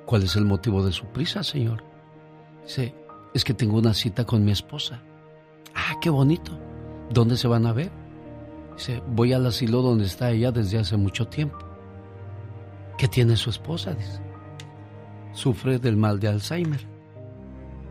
¿cuál 0.04 0.24
es 0.24 0.34
el 0.36 0.44
motivo 0.44 0.84
de 0.84 0.92
su 0.92 1.06
prisa, 1.06 1.42
señor? 1.44 1.84
Dice, 2.64 2.94
es 3.34 3.44
que 3.44 3.54
tengo 3.54 3.78
una 3.78 3.94
cita 3.94 4.24
con 4.24 4.44
mi 4.44 4.50
esposa. 4.50 5.02
Ah, 5.74 5.94
qué 6.00 6.10
bonito. 6.10 6.58
¿Dónde 7.10 7.36
se 7.36 7.48
van 7.48 7.66
a 7.66 7.72
ver? 7.72 8.01
Dice, 8.84 9.00
voy 9.06 9.32
al 9.32 9.46
asilo 9.46 9.80
donde 9.80 10.06
está 10.06 10.32
ella 10.32 10.50
desde 10.50 10.76
hace 10.76 10.96
mucho 10.96 11.28
tiempo. 11.28 11.56
¿Qué 12.98 13.06
tiene 13.06 13.36
su 13.36 13.48
esposa? 13.48 13.94
Dice. 13.94 14.20
Sufre 15.32 15.78
del 15.78 15.96
mal 15.96 16.18
de 16.18 16.26
Alzheimer. 16.26 16.80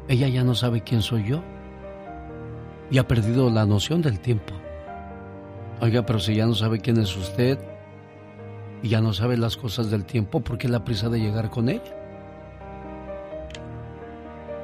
Ella 0.09 0.27
ya 0.27 0.43
no 0.43 0.53
sabe 0.53 0.81
quién 0.81 1.01
soy 1.01 1.23
yo. 1.29 1.41
Y 2.89 2.97
ha 2.97 3.07
perdido 3.07 3.49
la 3.49 3.65
noción 3.65 4.01
del 4.01 4.19
tiempo. 4.19 4.53
Oiga, 5.79 6.05
pero 6.05 6.19
si 6.19 6.35
ya 6.35 6.45
no 6.45 6.55
sabe 6.55 6.81
quién 6.81 6.99
es 6.99 7.15
usted 7.15 7.57
y 8.83 8.89
ya 8.89 8.99
no 8.99 9.13
sabe 9.13 9.37
las 9.37 9.55
cosas 9.55 9.89
del 9.89 10.03
tiempo, 10.03 10.41
¿por 10.41 10.57
qué 10.57 10.67
la 10.67 10.83
prisa 10.83 11.07
de 11.07 11.21
llegar 11.21 11.49
con 11.49 11.69
ella? 11.69 11.95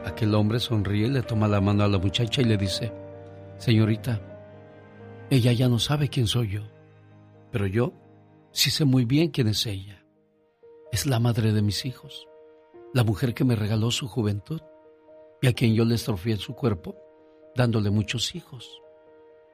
Aquel 0.05 0.35
hombre 0.35 0.59
sonríe, 0.59 1.07
le 1.07 1.21
toma 1.21 1.47
la 1.47 1.61
mano 1.61 1.85
a 1.85 1.87
la 1.87 1.99
muchacha 1.99 2.41
y 2.41 2.45
le 2.45 2.57
dice, 2.57 2.91
Señorita, 3.59 4.19
ella 5.29 5.51
ya 5.51 5.67
no 5.67 5.79
sabe 5.79 6.07
quién 6.07 6.27
soy 6.27 6.49
yo, 6.49 6.61
pero 7.51 7.67
yo 7.67 7.93
sí 8.51 8.71
sé 8.71 8.85
muy 8.85 9.05
bien 9.05 9.29
quién 9.29 9.47
es 9.47 9.65
ella. 9.65 10.03
Es 10.91 11.05
la 11.05 11.19
madre 11.19 11.51
de 11.51 11.61
mis 11.61 11.85
hijos, 11.85 12.27
la 12.93 13.03
mujer 13.03 13.33
que 13.33 13.43
me 13.43 13.55
regaló 13.55 13.91
su 13.91 14.07
juventud 14.07 14.61
y 15.41 15.47
a 15.47 15.53
quien 15.53 15.75
yo 15.75 15.83
le 15.83 15.95
estrofié 15.95 16.37
su 16.37 16.55
cuerpo, 16.55 16.95
dándole 17.55 17.89
muchos 17.89 18.35
hijos. 18.35 18.81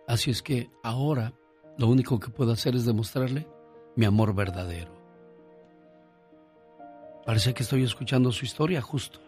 Así 0.08 0.30
es 0.30 0.44
que 0.44 0.70
ahora 0.84 1.34
lo 1.78 1.88
único 1.88 2.20
que 2.20 2.30
puedo 2.30 2.52
hacer 2.52 2.76
es 2.76 2.86
demostrarle 2.86 3.48
mi 3.96 4.06
amor 4.06 4.36
verdadero. 4.36 4.92
Parece 7.26 7.54
que 7.54 7.64
estoy 7.64 7.84
escuchando 7.84 8.32
su 8.32 8.46
historia 8.46 8.82
justo. 8.82 9.20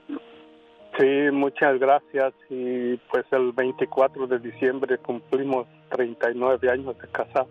Sí, 0.99 1.31
muchas 1.31 1.79
gracias. 1.79 2.33
Y 2.49 2.97
pues 3.11 3.25
el 3.31 3.51
24 3.51 4.27
de 4.27 4.39
diciembre 4.39 4.97
cumplimos 4.97 5.67
39 5.95 6.69
años 6.69 6.97
de 6.99 7.07
casado. 7.07 7.47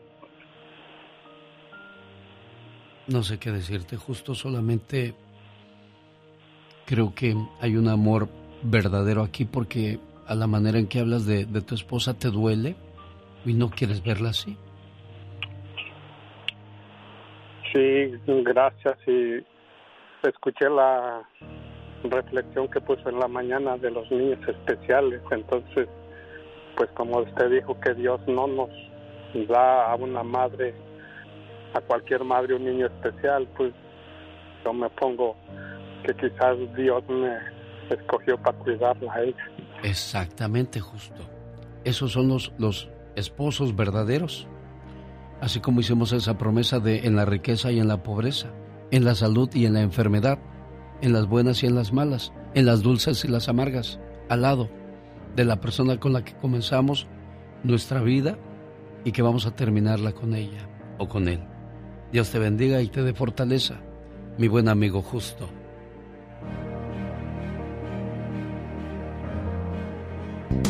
No 3.06 3.22
sé 3.22 3.38
qué 3.38 3.50
decirte, 3.50 3.96
justo 3.96 4.34
solamente 4.34 5.14
creo 6.86 7.14
que 7.14 7.34
hay 7.60 7.76
un 7.76 7.88
amor 7.88 8.28
verdadero 8.62 9.22
aquí 9.22 9.44
porque 9.44 9.98
a 10.26 10.34
la 10.34 10.46
manera 10.46 10.78
en 10.78 10.86
que 10.86 11.00
hablas 11.00 11.26
de, 11.26 11.44
de 11.44 11.60
tu 11.60 11.74
esposa 11.74 12.18
te 12.18 12.28
duele 12.28 12.76
y 13.44 13.52
no 13.52 13.70
quieres 13.70 14.02
verla 14.02 14.30
así. 14.30 14.56
Sí, 17.72 18.12
gracias. 18.26 18.96
Y 19.06 19.44
escuché 20.26 20.70
la 20.70 21.28
reflexión 22.04 22.68
que 22.68 22.80
puso 22.80 23.08
en 23.08 23.18
la 23.18 23.28
mañana 23.28 23.76
de 23.76 23.90
los 23.90 24.10
niños 24.10 24.38
especiales. 24.46 25.20
Entonces, 25.30 25.88
pues 26.76 26.90
como 26.90 27.18
usted 27.20 27.50
dijo 27.50 27.78
que 27.80 27.94
Dios 27.94 28.20
no 28.26 28.46
nos 28.46 28.70
da 29.48 29.92
a 29.92 29.96
una 29.96 30.22
madre, 30.22 30.74
a 31.74 31.80
cualquier 31.80 32.24
madre 32.24 32.54
un 32.54 32.64
niño 32.64 32.86
especial, 32.86 33.48
pues 33.56 33.72
yo 34.64 34.72
me 34.72 34.88
pongo 34.90 35.36
que 36.04 36.14
quizás 36.14 36.56
Dios 36.76 37.02
me 37.08 37.36
escogió 37.90 38.36
para 38.38 38.56
cuidarla 38.58 39.12
a 39.12 39.22
ella. 39.22 39.50
Exactamente, 39.82 40.80
justo. 40.80 41.22
Esos 41.84 42.12
son 42.12 42.28
los, 42.28 42.52
los 42.58 42.88
esposos 43.16 43.76
verdaderos. 43.76 44.46
Así 45.40 45.60
como 45.60 45.80
hicimos 45.80 46.12
esa 46.12 46.38
promesa 46.38 46.78
de 46.78 47.06
en 47.06 47.16
la 47.16 47.24
riqueza 47.24 47.70
y 47.70 47.80
en 47.80 47.88
la 47.88 48.02
pobreza, 48.02 48.48
en 48.90 49.04
la 49.04 49.14
salud 49.14 49.50
y 49.52 49.66
en 49.66 49.74
la 49.74 49.82
enfermedad, 49.82 50.38
en 51.02 51.12
las 51.12 51.26
buenas 51.26 51.62
y 51.62 51.66
en 51.66 51.74
las 51.74 51.92
malas, 51.92 52.32
en 52.54 52.66
las 52.66 52.82
dulces 52.82 53.24
y 53.24 53.28
las 53.28 53.48
amargas, 53.48 54.00
al 54.28 54.42
lado 54.42 54.70
de 55.36 55.44
la 55.44 55.60
persona 55.60 55.98
con 55.98 56.12
la 56.12 56.24
que 56.24 56.34
comenzamos 56.34 57.06
nuestra 57.62 58.00
vida 58.00 58.36
y 59.04 59.12
que 59.12 59.22
vamos 59.22 59.46
a 59.46 59.54
terminarla 59.54 60.12
con 60.12 60.34
ella 60.34 60.68
o 60.98 61.08
con 61.08 61.28
él. 61.28 61.40
Dios 62.12 62.30
te 62.30 62.38
bendiga 62.38 62.80
y 62.80 62.88
te 62.88 63.02
dé 63.02 63.12
fortaleza, 63.12 63.80
mi 64.38 64.48
buen 64.48 64.68
amigo 64.68 65.02
justo. 65.02 65.48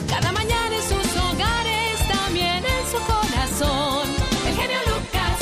Cada 0.09 0.33
mañana 0.33 0.75
en 0.75 0.83
sus 0.83 1.17
hogares, 1.17 2.09
también 2.09 2.65
en 2.65 2.87
su 2.91 2.99
corazón. 3.07 4.09
El 4.47 4.55
genio 4.55 4.79
Lucas. 4.87 5.39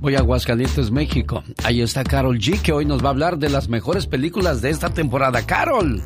Voy 0.00 0.14
a 0.14 0.20
Aguascalientes, 0.20 0.90
México. 0.90 1.44
Ahí 1.64 1.82
está 1.82 2.02
Carol 2.02 2.38
G, 2.38 2.62
que 2.62 2.72
hoy 2.72 2.86
nos 2.86 3.04
va 3.04 3.08
a 3.08 3.10
hablar 3.10 3.38
de 3.38 3.50
las 3.50 3.68
mejores 3.68 4.06
películas 4.06 4.62
de 4.62 4.70
esta 4.70 4.88
temporada. 4.90 5.44
Carol. 5.44 6.02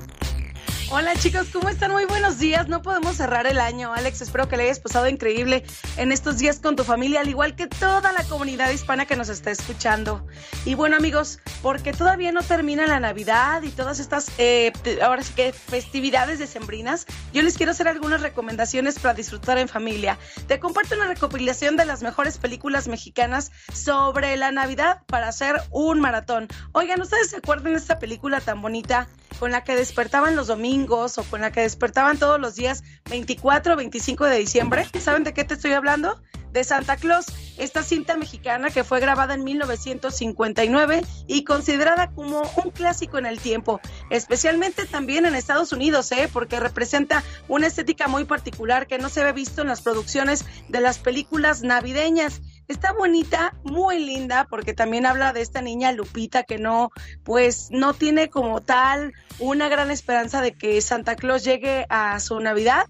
Hola 0.92 1.14
chicos, 1.14 1.46
¿cómo 1.52 1.68
están? 1.68 1.92
Muy 1.92 2.04
buenos 2.04 2.40
días. 2.40 2.66
No 2.66 2.82
podemos 2.82 3.16
cerrar 3.16 3.46
el 3.46 3.60
año, 3.60 3.94
Alex. 3.94 4.22
Espero 4.22 4.48
que 4.48 4.56
le 4.56 4.64
hayas 4.64 4.80
pasado 4.80 5.06
increíble 5.06 5.62
en 5.96 6.10
estos 6.10 6.38
días 6.38 6.58
con 6.58 6.74
tu 6.74 6.82
familia, 6.82 7.20
al 7.20 7.28
igual 7.28 7.54
que 7.54 7.68
toda 7.68 8.10
la 8.10 8.24
comunidad 8.24 8.68
hispana 8.70 9.06
que 9.06 9.14
nos 9.14 9.28
está 9.28 9.52
escuchando. 9.52 10.26
Y 10.64 10.74
bueno 10.74 10.96
amigos, 10.96 11.38
porque 11.62 11.92
todavía 11.92 12.32
no 12.32 12.42
termina 12.42 12.88
la 12.88 12.98
Navidad 12.98 13.62
y 13.62 13.68
todas 13.68 14.00
estas, 14.00 14.32
eh, 14.38 14.72
ahora 15.00 15.22
sí 15.22 15.32
que 15.32 15.52
festividades 15.52 16.40
decembrinas, 16.40 17.06
yo 17.32 17.42
les 17.42 17.56
quiero 17.56 17.70
hacer 17.70 17.86
algunas 17.86 18.20
recomendaciones 18.20 18.98
para 18.98 19.14
disfrutar 19.14 19.58
en 19.58 19.68
familia. 19.68 20.18
Te 20.48 20.58
comparto 20.58 20.96
una 20.96 21.06
recopilación 21.06 21.76
de 21.76 21.84
las 21.84 22.02
mejores 22.02 22.38
películas 22.38 22.88
mexicanas 22.88 23.52
sobre 23.72 24.36
la 24.36 24.50
Navidad 24.50 25.02
para 25.06 25.28
hacer 25.28 25.62
un 25.70 26.00
maratón. 26.00 26.48
Oigan, 26.72 27.00
¿ustedes 27.00 27.30
se 27.30 27.36
acuerdan 27.36 27.74
de 27.74 27.78
esta 27.78 28.00
película 28.00 28.40
tan 28.40 28.60
bonita 28.60 29.06
con 29.38 29.52
la 29.52 29.62
que 29.62 29.76
despertaban 29.76 30.34
los 30.34 30.48
domingos 30.48 30.79
o 30.88 31.24
con 31.28 31.40
la 31.40 31.52
que 31.52 31.60
despertaban 31.60 32.18
todos 32.18 32.40
los 32.40 32.54
días 32.54 32.82
24 33.08 33.74
o 33.74 33.76
25 33.76 34.24
de 34.26 34.38
diciembre? 34.38 34.86
¿Saben 35.00 35.24
de 35.24 35.34
qué 35.34 35.44
te 35.44 35.54
estoy 35.54 35.72
hablando? 35.72 36.20
De 36.52 36.64
Santa 36.64 36.96
Claus, 36.96 37.26
esta 37.58 37.84
cinta 37.84 38.16
mexicana 38.16 38.70
que 38.70 38.82
fue 38.82 38.98
grabada 38.98 39.34
en 39.34 39.44
1959 39.44 41.02
y 41.28 41.44
considerada 41.44 42.10
como 42.10 42.42
un 42.64 42.70
clásico 42.72 43.18
en 43.18 43.26
el 43.26 43.38
tiempo, 43.38 43.80
especialmente 44.10 44.84
también 44.86 45.26
en 45.26 45.36
Estados 45.36 45.72
Unidos, 45.72 46.10
¿eh? 46.10 46.28
porque 46.32 46.58
representa 46.58 47.22
una 47.46 47.68
estética 47.68 48.08
muy 48.08 48.24
particular 48.24 48.88
que 48.88 48.98
no 48.98 49.08
se 49.08 49.22
ve 49.22 49.32
visto 49.32 49.62
en 49.62 49.68
las 49.68 49.80
producciones 49.80 50.44
de 50.68 50.80
las 50.80 50.98
películas 50.98 51.62
navideñas. 51.62 52.40
Está 52.70 52.92
bonita, 52.92 53.52
muy 53.64 53.98
linda, 53.98 54.46
porque 54.48 54.74
también 54.74 55.04
habla 55.04 55.32
de 55.32 55.40
esta 55.40 55.60
niña 55.60 55.90
Lupita 55.90 56.44
que 56.44 56.56
no, 56.56 56.92
pues 57.24 57.66
no 57.72 57.94
tiene 57.94 58.30
como 58.30 58.60
tal 58.60 59.12
una 59.40 59.68
gran 59.68 59.90
esperanza 59.90 60.40
de 60.40 60.52
que 60.52 60.80
Santa 60.80 61.16
Claus 61.16 61.42
llegue 61.42 61.84
a 61.88 62.20
su 62.20 62.38
Navidad 62.38 62.86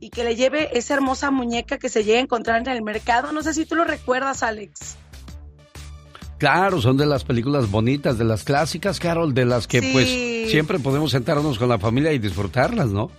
y 0.00 0.10
que 0.10 0.24
le 0.24 0.34
lleve 0.34 0.76
esa 0.76 0.94
hermosa 0.94 1.30
muñeca 1.30 1.78
que 1.78 1.88
se 1.88 2.02
llega 2.02 2.18
a 2.18 2.22
encontrar 2.22 2.60
en 2.60 2.66
el 2.66 2.82
mercado. 2.82 3.30
No 3.30 3.44
sé 3.44 3.54
si 3.54 3.66
tú 3.66 3.76
lo 3.76 3.84
recuerdas, 3.84 4.42
Alex. 4.42 4.96
Claro, 6.38 6.80
son 6.80 6.96
de 6.96 7.06
las 7.06 7.22
películas 7.22 7.70
bonitas, 7.70 8.18
de 8.18 8.24
las 8.24 8.42
clásicas, 8.42 8.98
Carol, 8.98 9.32
de 9.32 9.44
las 9.44 9.68
que 9.68 9.80
Sí. 9.80 9.90
pues 9.92 10.08
siempre 10.50 10.80
podemos 10.80 11.12
sentarnos 11.12 11.56
con 11.56 11.68
la 11.68 11.78
familia 11.78 12.12
y 12.12 12.18
disfrutarlas, 12.18 12.88
¿no? 12.88 13.12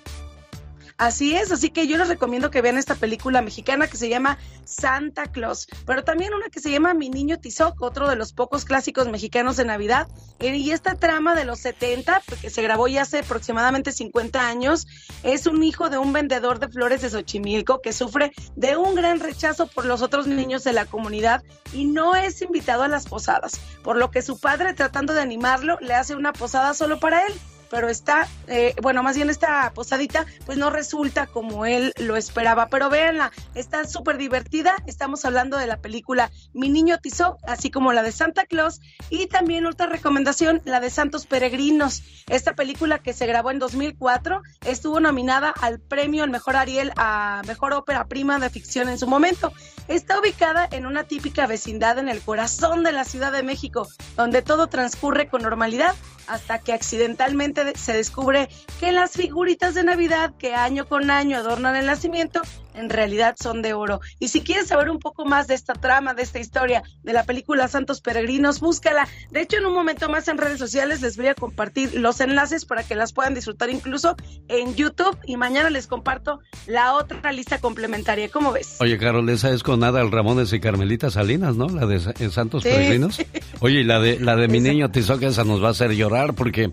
Así 1.02 1.36
es, 1.36 1.52
así 1.52 1.72
que 1.72 1.88
yo 1.88 1.97
les 1.97 2.10
recomiendo 2.10 2.52
que 2.52 2.62
vean 2.62 2.78
esta 2.78 2.93
película 2.93 3.41
mexicana 3.41 3.88
que 3.88 3.97
se 3.97 4.08
llama 4.08 4.38
Santa 4.66 5.26
Claus, 5.26 5.66
pero 5.88 6.04
también 6.04 6.32
una 6.32 6.49
que 6.49 6.60
se 6.60 6.70
llama 6.70 6.93
Mi 6.93 7.10
Niño 7.10 7.39
Tizoc, 7.39 7.82
otro 7.82 8.08
de 8.08 8.16
los 8.16 8.34
pocos 8.34 8.66
clásicos 8.66 9.08
mexicanos 9.08 9.58
de 9.58 9.66
Navidad. 9.66 10.08
Eh, 10.38 10.56
Y 10.56 10.70
esta 10.70 10.93
trama 10.93 11.34
de 11.34 11.43
los 11.43 11.58
70, 11.58 12.22
que 12.39 12.52
se 12.52 12.62
grabó 12.62 12.88
ya 12.88 13.02
hace 13.02 13.18
aproximadamente 13.18 13.91
50 13.91 14.47
años, 14.47 14.86
es 15.24 15.47
un 15.47 15.64
hijo 15.64 15.89
de 15.89 15.97
un 15.97 16.14
vendedor 16.14 16.60
de 16.60 16.68
flores 16.68 17.02
de 17.02 17.10
Xochimilco 17.10 17.82
que 17.82 17.93
sufre 17.93 18.32
de 18.56 18.78
un 18.78 18.93
gran 18.93 19.22
rechazo 19.22 19.66
por 19.66 19.86
los 19.86 20.04
otros 20.04 20.28
niños 20.28 20.64
de 20.64 20.74
la 20.74 20.86
comunidad 20.86 21.41
y 21.74 21.86
no 21.86 22.16
es 22.16 22.43
invitado 22.43 22.84
a 22.84 22.88
las 22.88 23.08
posadas, 23.08 23.60
por 23.84 23.97
lo 23.97 24.12
que 24.12 24.22
su 24.22 24.39
padre 24.39 24.76
tratando 24.76 25.16
de 25.16 25.22
animarlo 25.22 25.80
le 25.82 25.95
hace 25.95 26.14
una 26.14 26.32
posada 26.32 26.76
solo 26.76 26.99
para 26.99 27.26
él 27.26 27.34
pero 27.72 27.88
está, 27.88 28.28
eh, 28.47 28.76
bueno, 28.82 29.01
más 29.01 29.15
bien 29.15 29.30
esta 29.30 29.72
posadita, 29.74 30.26
pues 30.45 30.57
no 30.57 30.69
resulta 30.69 31.26
como 31.26 31.65
él 31.65 31.93
lo 31.97 32.17
esperaba. 32.17 32.67
Pero 32.67 32.89
véanla, 32.89 33.32
está 33.55 33.88
súper 33.88 34.17
divertida. 34.17 34.76
Estamos 34.88 35.24
hablando 35.24 35.57
de 35.57 35.67
la 35.67 35.78
película 35.78 36.30
Mi 36.53 36.67
Niño 36.67 36.97
Tizoc, 36.99 37.39
así 37.43 37.72
como 37.72 37.93
la 37.93 38.03
de 38.03 38.11
Santa 38.11 38.45
Claus, 38.45 38.82
y 39.09 39.28
también 39.28 39.65
otra 39.65 39.86
recomendación, 39.86 40.61
la 40.65 40.82
de 40.82 40.89
Santos 40.89 41.26
Peregrinos. 41.26 42.03
Esta 42.28 42.53
película 42.53 42.99
que 42.99 43.13
se 43.13 43.26
grabó 43.26 43.51
en 43.51 43.59
2004 43.59 44.41
estuvo 44.65 44.99
nominada 44.99 45.49
al 45.49 45.80
premio 45.80 46.24
al 46.24 46.30
mejor 46.30 46.57
Ariel 46.57 46.91
a 46.97 47.41
mejor 47.47 47.72
ópera 47.72 48.05
prima 48.05 48.38
de 48.38 48.49
ficción 48.49 48.89
en 48.89 48.99
su 48.99 49.07
momento. 49.07 49.53
Está 49.88 50.19
ubicada 50.19 50.67
en 50.72 50.86
una 50.86 51.05
típica 51.05 51.47
vecindad 51.47 51.99
en 51.99 52.09
el 52.09 52.22
corazón 52.22 52.84
de 52.84 52.91
la 52.91 53.05
Ciudad 53.05 53.32
de 53.32 53.43
México, 53.43 53.88
donde 54.17 54.41
todo 54.41 54.67
transcurre 54.67 55.30
con 55.30 55.41
normalidad 55.41 55.95
hasta 56.28 56.59
que 56.59 56.74
accidentalmente 56.74 57.61
se 57.76 57.93
descubre 57.93 58.49
que 58.80 58.91
las 58.91 59.12
figuritas 59.12 59.74
de 59.74 59.84
Navidad 59.84 60.34
que 60.38 60.53
año 60.53 60.88
con 60.88 61.09
año 61.12 61.38
adornan 61.38 61.76
el 61.76 61.86
nacimiento 61.86 62.41
en 62.74 62.89
realidad 62.89 63.36
son 63.41 63.62
de 63.62 63.74
oro. 63.74 64.01
Y 64.20 64.30
si 64.30 64.41
quieres 64.41 64.68
saber 64.68 64.89
un 64.89 64.99
poco 64.99 65.26
más 65.26 65.47
de 65.47 65.55
esta 65.55 65.74
trama, 65.74 66.14
de 66.14 66.24
esta 66.24 66.39
historia 66.39 66.84
de 67.03 67.14
la 67.14 67.24
película 67.24 67.68
Santos 67.68 68.01
Peregrinos, 68.01 68.59
búscala. 68.59 69.07
De 69.30 69.41
hecho, 69.41 69.57
en 69.57 69.66
un 69.66 69.74
momento 69.74 70.09
más 70.09 70.28
en 70.28 70.38
redes 70.38 70.59
sociales 70.59 71.01
les 71.01 71.18
voy 71.18 71.28
a 71.28 71.36
compartir 71.36 71.95
los 71.95 72.22
enlaces 72.22 72.66
para 72.66 72.84
que 72.84 72.95
las 72.95 73.14
puedan 73.14 73.34
disfrutar 73.34 73.70
incluso 73.70 74.16
en 74.47 74.76
YouTube 74.76 75.18
y 75.26 75.38
mañana 75.38 75.70
les 75.70 75.88
comparto 75.88 76.39
la 76.66 76.93
otra 76.93 77.32
lista 77.32 77.59
complementaria. 77.59 78.30
¿Cómo 78.30 78.51
ves? 78.51 78.78
Oye, 78.80 78.97
Carol, 78.97 79.28
esa 79.30 79.49
es 79.51 79.64
con 79.64 79.84
Ada 79.84 80.03
Ramones 80.03 80.53
y 80.53 80.59
Carmelita 80.59 81.09
Salinas, 81.09 81.55
¿no? 81.55 81.68
La 81.68 81.86
de 81.86 81.99
Santos 82.30 82.64
Sí. 82.64 82.70
Peregrinos. 82.70 83.20
Oye, 83.59 83.82
y 83.82 83.84
la 83.84 83.99
de, 83.99 84.20
la 84.20 84.36
de 84.36 84.47
mi 84.47 84.59
niño 84.59 84.91
Tizoc, 84.91 85.22
esa 85.24 85.43
nos 85.43 85.64
va 85.64 85.70
a 85.70 85.72
hacer 85.72 85.91
llorar 85.91 86.34
porque 86.34 86.72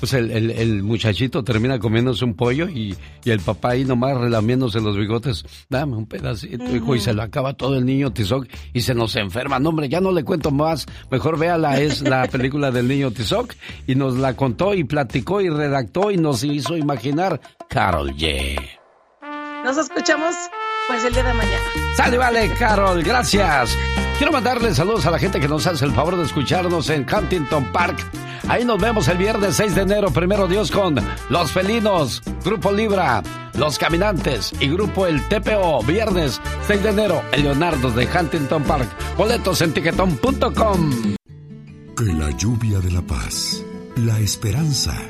pues 0.00 0.12
el, 0.14 0.30
el- 0.32 0.50
el 0.50 0.82
muchachito 0.82 1.44
termina 1.44 1.78
comiéndose 1.78 2.24
un 2.24 2.34
pollo 2.34 2.68
y, 2.68 2.96
y 3.24 3.30
el 3.30 3.38
papá 3.40 3.70
ahí 3.70 3.84
nomás 3.84 4.16
relamiéndose 4.18 4.80
los 4.80 4.96
bigotes. 4.96 5.44
Dame 5.68 5.94
un 5.96 6.06
pedacito, 6.06 6.64
hijo, 6.74 6.96
y 6.96 7.00
se 7.00 7.12
lo 7.12 7.22
acaba 7.22 7.52
todo 7.52 7.76
el 7.76 7.84
niño 7.86 8.10
Tizoc 8.12 8.46
y 8.72 8.80
se 8.80 8.94
nos 8.94 9.14
enferma. 9.16 9.58
No, 9.58 9.68
hombre, 9.68 9.88
ya 9.88 10.00
no 10.00 10.10
le 10.10 10.24
cuento 10.24 10.50
más. 10.50 10.86
Mejor 11.10 11.38
véala, 11.38 11.78
es 11.80 12.02
la 12.02 12.26
película 12.32 12.70
del 12.70 12.88
niño 12.88 13.10
Tizoc 13.10 13.54
y 13.86 13.94
nos 13.94 14.16
la 14.16 14.34
contó 14.34 14.74
y 14.74 14.84
platicó 14.84 15.40
y 15.40 15.48
redactó 15.50 16.10
y 16.10 16.16
nos 16.16 16.42
hizo 16.42 16.76
imaginar 16.76 17.40
Carol 17.68 18.10
G. 18.16 18.58
Nos 19.64 19.76
escuchamos 19.76 20.34
pues 20.88 21.04
el 21.04 21.12
día 21.12 21.22
de 21.22 21.34
mañana. 21.34 21.62
Sale, 21.96 22.16
vale, 22.18 22.50
Carol, 22.58 23.02
gracias. 23.02 23.76
Quiero 24.20 24.34
mandarle 24.34 24.74
saludos 24.74 25.06
a 25.06 25.10
la 25.10 25.18
gente 25.18 25.40
que 25.40 25.48
nos 25.48 25.66
hace 25.66 25.82
el 25.82 25.92
favor 25.92 26.14
de 26.14 26.24
escucharnos 26.24 26.90
en 26.90 27.06
Huntington 27.10 27.72
Park. 27.72 27.96
Ahí 28.48 28.66
nos 28.66 28.78
vemos 28.78 29.08
el 29.08 29.16
viernes 29.16 29.56
6 29.56 29.74
de 29.74 29.80
enero, 29.80 30.10
primero 30.10 30.46
Dios, 30.46 30.70
con 30.70 30.96
Los 31.30 31.52
Felinos, 31.52 32.20
Grupo 32.44 32.70
Libra, 32.70 33.22
Los 33.54 33.78
Caminantes 33.78 34.52
y 34.60 34.68
Grupo 34.68 35.06
El 35.06 35.26
TPO. 35.26 35.82
Viernes 35.84 36.38
6 36.66 36.82
de 36.82 36.90
enero, 36.90 37.22
el 37.32 37.44
Leonardo 37.44 37.90
de 37.92 38.06
Huntington 38.06 38.62
Park. 38.64 38.90
Boletos 39.16 39.62
en 39.62 39.72
tiquetón.com. 39.72 40.90
Que 41.96 42.04
la 42.04 42.30
lluvia 42.32 42.78
de 42.80 42.90
la 42.90 43.00
paz, 43.00 43.64
la 43.96 44.20
esperanza, 44.20 45.00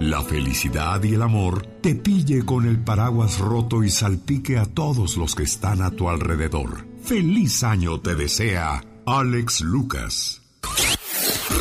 la 0.00 0.22
felicidad 0.22 1.02
y 1.02 1.12
el 1.12 1.20
amor 1.20 1.66
te 1.82 1.96
pille 1.96 2.46
con 2.46 2.66
el 2.66 2.78
paraguas 2.78 3.40
roto 3.40 3.84
y 3.84 3.90
salpique 3.90 4.56
a 4.56 4.64
todos 4.64 5.18
los 5.18 5.34
que 5.34 5.42
están 5.42 5.82
a 5.82 5.90
tu 5.90 6.08
alrededor. 6.08 6.93
Feliz 7.06 7.62
año 7.62 8.00
te 8.00 8.14
desea 8.14 8.82
Alex 9.06 9.60
Lucas. 9.60 10.40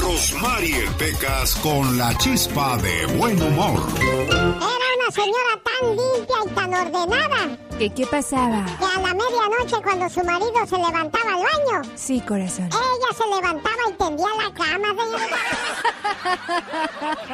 Rosmarie 0.01 0.85
Pecas 0.97 1.55
con 1.55 1.97
la 1.97 2.17
chispa 2.17 2.77
de 2.77 3.05
buen 3.17 3.41
humor. 3.41 3.81
Era 3.99 4.61
una 4.61 5.11
señora 5.11 5.61
tan 5.63 5.89
limpia 5.89 6.35
y 6.45 6.49
tan 6.55 6.73
ordenada 6.73 7.57
¿Qué, 7.77 7.89
qué 7.93 8.05
pasaba? 8.07 8.65
que 8.79 8.85
a 8.85 9.01
la 9.01 9.13
medianoche 9.13 9.75
cuando 9.83 10.09
su 10.09 10.23
marido 10.23 10.65
se 10.67 10.77
levantaba 10.77 11.33
al 11.33 11.41
baño, 11.43 11.81
Sí, 11.95 12.21
corazón. 12.21 12.67
ella 12.67 13.17
se 13.17 13.27
levantaba 13.35 13.83
y 13.89 13.93
tendía 13.93 14.27
la 14.37 14.53
cama, 14.53 14.87
señora. 15.03 15.27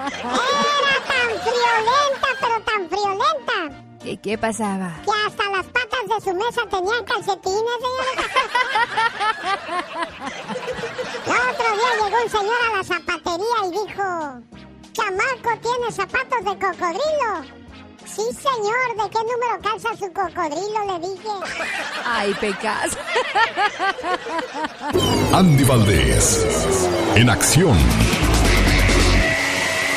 Era 0.10 0.96
tan 1.08 1.30
friolenta, 1.44 2.30
pero 2.42 2.58
tan 2.66 2.90
friolenta, 2.90 3.84
¿Qué, 4.04 4.18
qué 4.18 4.38
pasaba? 4.38 4.94
que 5.04 5.12
hasta 5.28 5.50
las 5.52 5.66
patas 5.68 6.04
de 6.08 6.22
su 6.24 6.34
mesa 6.36 6.62
tenían 6.70 7.04
calcetines, 7.06 7.80
señora. 7.84 8.14
El 11.26 11.32
otro 11.52 11.68
día 11.76 11.92
llegó 12.06 12.18
un 12.24 12.30
señor 12.30 12.60
a 12.72 12.78
la 12.78 12.84
zapatería 12.84 13.58
y 13.66 13.72
dijo, 13.72 14.08
chamaco, 14.94 15.52
¿tiene 15.62 15.92
zapatos 15.92 16.40
de 16.46 16.54
cocodrilo? 16.54 17.60
Sí, 18.06 18.24
señor, 18.34 18.88
¿de 18.98 19.10
qué 19.10 19.20
número 19.20 19.56
calza 19.62 19.90
su 19.98 20.12
cocodrilo? 20.14 20.80
Le 20.88 21.00
dije. 21.08 21.30
Ay, 22.06 22.34
pecas. 22.40 22.98
Andy 25.34 25.64
Valdés, 25.64 26.46
en 27.16 27.30
acción. 27.30 27.78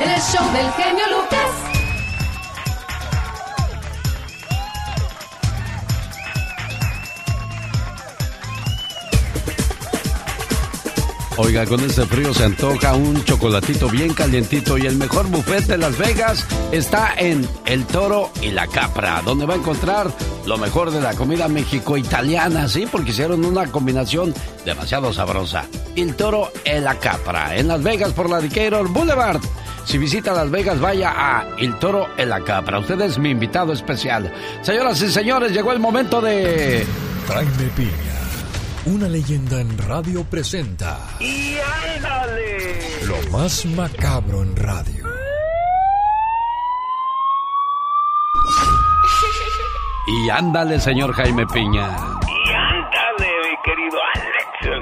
El 0.00 0.20
show 0.20 0.52
del 0.52 0.70
genio 0.72 1.04
Lucas. 1.16 1.87
Oiga, 11.40 11.64
con 11.66 11.78
este 11.80 12.04
frío 12.04 12.34
se 12.34 12.42
antoja 12.42 12.94
un 12.94 13.24
chocolatito 13.24 13.88
bien 13.88 14.12
calientito 14.12 14.76
y 14.76 14.86
el 14.86 14.96
mejor 14.96 15.28
buffet 15.28 15.64
de 15.66 15.78
Las 15.78 15.96
Vegas 15.96 16.44
está 16.72 17.14
en 17.16 17.48
El 17.64 17.86
Toro 17.86 18.32
y 18.42 18.50
la 18.50 18.66
Capra, 18.66 19.22
donde 19.24 19.46
va 19.46 19.54
a 19.54 19.58
encontrar 19.58 20.10
lo 20.46 20.58
mejor 20.58 20.90
de 20.90 21.00
la 21.00 21.14
comida 21.14 21.46
mexico-italiana, 21.46 22.68
¿sí? 22.68 22.88
Porque 22.90 23.12
hicieron 23.12 23.44
una 23.44 23.68
combinación 23.68 24.34
demasiado 24.64 25.12
sabrosa. 25.12 25.66
El 25.94 26.16
Toro 26.16 26.50
y 26.64 26.80
la 26.80 26.96
Capra, 26.98 27.56
en 27.56 27.68
Las 27.68 27.84
Vegas 27.84 28.12
por 28.14 28.28
la 28.28 28.40
Decatur 28.40 28.88
Boulevard. 28.88 29.40
Si 29.84 29.96
visita 29.96 30.32
Las 30.32 30.50
Vegas, 30.50 30.80
vaya 30.80 31.12
a 31.16 31.56
El 31.56 31.78
Toro 31.78 32.08
en 32.16 32.30
la 32.30 32.42
Capra. 32.42 32.80
Usted 32.80 33.00
es 33.02 33.16
mi 33.16 33.30
invitado 33.30 33.72
especial. 33.72 34.34
Señoras 34.62 35.00
y 35.02 35.12
señores, 35.12 35.52
llegó 35.52 35.70
el 35.70 35.78
momento 35.78 36.20
de... 36.20 36.84
Jaime 37.28 37.70
una 38.88 39.08
leyenda 39.08 39.60
en 39.60 39.76
radio 39.76 40.24
presenta. 40.24 40.98
¡Y 41.20 41.56
ándale! 41.96 42.80
Lo 43.06 43.30
más 43.30 43.66
macabro 43.66 44.42
en 44.42 44.56
radio. 44.56 45.04
Y 50.06 50.30
ándale, 50.30 50.80
señor 50.80 51.12
Jaime 51.12 51.46
Piña. 51.46 52.18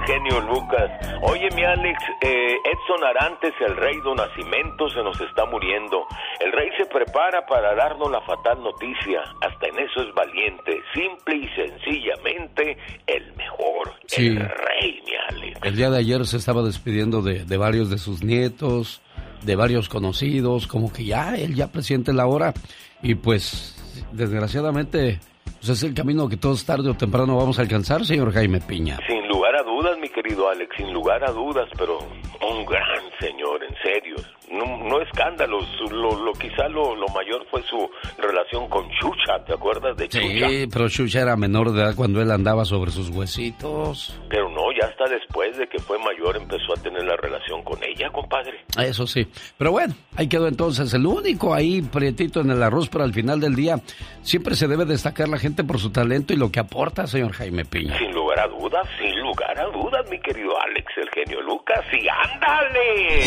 Genio 0.06 0.40
Lucas. 0.40 0.90
Oye, 1.22 1.48
mi 1.54 1.64
Alex, 1.64 1.98
eh, 2.22 2.54
Edson 2.64 3.04
Arantes, 3.04 3.52
el 3.60 3.76
rey 3.76 3.96
do 4.02 4.14
Nacimiento, 4.14 4.88
se 4.88 5.02
nos 5.02 5.20
está 5.20 5.44
muriendo. 5.46 6.06
El 6.40 6.52
rey 6.52 6.70
se 6.78 6.86
prepara 6.86 7.44
para 7.46 7.74
darnos 7.74 8.10
la 8.10 8.20
fatal 8.22 8.62
noticia. 8.62 9.22
Hasta 9.42 9.66
en 9.66 9.78
eso 9.78 10.02
es 10.02 10.14
valiente. 10.14 10.80
Simple 10.94 11.36
y 11.36 11.48
sencillamente, 11.54 12.76
el 13.06 13.34
mejor. 13.36 13.94
Sí. 14.06 14.28
El 14.28 14.38
rey, 14.38 15.02
mi 15.04 15.12
Alex. 15.28 15.60
El 15.62 15.76
día 15.76 15.90
de 15.90 15.98
ayer 15.98 16.24
se 16.26 16.36
estaba 16.36 16.62
despidiendo 16.62 17.22
de, 17.22 17.44
de 17.44 17.56
varios 17.56 17.90
de 17.90 17.98
sus 17.98 18.22
nietos, 18.22 19.02
de 19.42 19.56
varios 19.56 19.88
conocidos, 19.88 20.66
como 20.66 20.92
que 20.92 21.04
ya 21.04 21.34
él 21.34 21.54
ya 21.54 21.68
presiente 21.68 22.12
la 22.12 22.26
hora. 22.26 22.54
Y 23.02 23.14
pues, 23.16 23.74
desgraciadamente, 24.12 25.20
pues 25.58 25.68
es 25.68 25.82
el 25.82 25.94
camino 25.94 26.28
que 26.28 26.36
todos 26.36 26.64
tarde 26.64 26.90
o 26.90 26.94
temprano 26.94 27.36
vamos 27.36 27.58
a 27.58 27.62
alcanzar, 27.62 28.04
señor 28.04 28.32
Jaime 28.32 28.60
Piña. 28.60 28.98
Sin 29.26 29.34
lugar 29.34 29.56
a 29.56 29.62
dudas, 29.64 29.98
mi 29.98 30.08
querido 30.08 30.48
Alex, 30.48 30.76
sin 30.76 30.92
lugar 30.92 31.24
a 31.24 31.32
dudas, 31.32 31.68
pero 31.76 31.98
un 31.98 32.64
gran 32.64 33.10
señor, 33.18 33.60
en 33.64 33.74
serio. 33.82 34.14
No, 34.50 34.64
no 34.84 35.00
escándalos, 35.00 35.64
lo, 35.90 36.24
lo, 36.24 36.32
quizá 36.32 36.68
lo, 36.68 36.94
lo 36.94 37.08
mayor 37.08 37.44
fue 37.50 37.62
su 37.64 37.90
relación 38.18 38.68
con 38.68 38.88
Chucha, 38.90 39.44
¿te 39.44 39.54
acuerdas 39.54 39.96
de 39.96 40.08
Chucha? 40.08 40.48
Sí, 40.48 40.66
pero 40.72 40.88
Chucha 40.88 41.22
era 41.22 41.36
menor 41.36 41.72
de 41.72 41.82
edad 41.82 41.94
cuando 41.96 42.22
él 42.22 42.30
andaba 42.30 42.64
sobre 42.64 42.92
sus 42.92 43.10
huesitos. 43.10 44.18
Pero 44.28 44.48
no, 44.50 44.72
ya 44.80 44.86
hasta 44.86 45.04
después 45.12 45.56
de 45.58 45.66
que 45.66 45.78
fue 45.78 45.98
mayor 45.98 46.36
empezó 46.36 46.74
a 46.76 46.82
tener 46.82 47.04
la 47.04 47.16
relación 47.16 47.62
con 47.62 47.82
ella, 47.82 48.08
compadre. 48.10 48.60
Eso 48.78 49.06
sí. 49.06 49.26
Pero 49.58 49.72
bueno, 49.72 49.94
ahí 50.16 50.28
quedó 50.28 50.46
entonces 50.46 50.92
el 50.94 51.06
único 51.06 51.52
ahí 51.52 51.82
prietito 51.82 52.40
en 52.40 52.50
el 52.50 52.62
arroz, 52.62 52.88
pero 52.88 53.04
al 53.04 53.12
final 53.12 53.40
del 53.40 53.54
día 53.54 53.80
siempre 54.22 54.54
se 54.54 54.68
debe 54.68 54.84
destacar 54.84 55.28
la 55.28 55.38
gente 55.38 55.64
por 55.64 55.78
su 55.78 55.90
talento 55.90 56.32
y 56.32 56.36
lo 56.36 56.50
que 56.52 56.60
aporta, 56.60 57.06
señor 57.06 57.32
Jaime 57.32 57.64
Piña. 57.64 57.98
Sin 57.98 58.12
lugar 58.12 58.40
a 58.40 58.48
dudas, 58.48 58.86
sin 58.98 59.18
lugar 59.20 59.58
a 59.58 59.64
dudas, 59.66 60.08
mi 60.10 60.20
querido 60.20 60.52
Alex, 60.60 60.86
el 60.96 61.10
genio 61.10 61.42
Lucas, 61.42 61.84
y 61.92 62.06
ándale. 62.08 63.22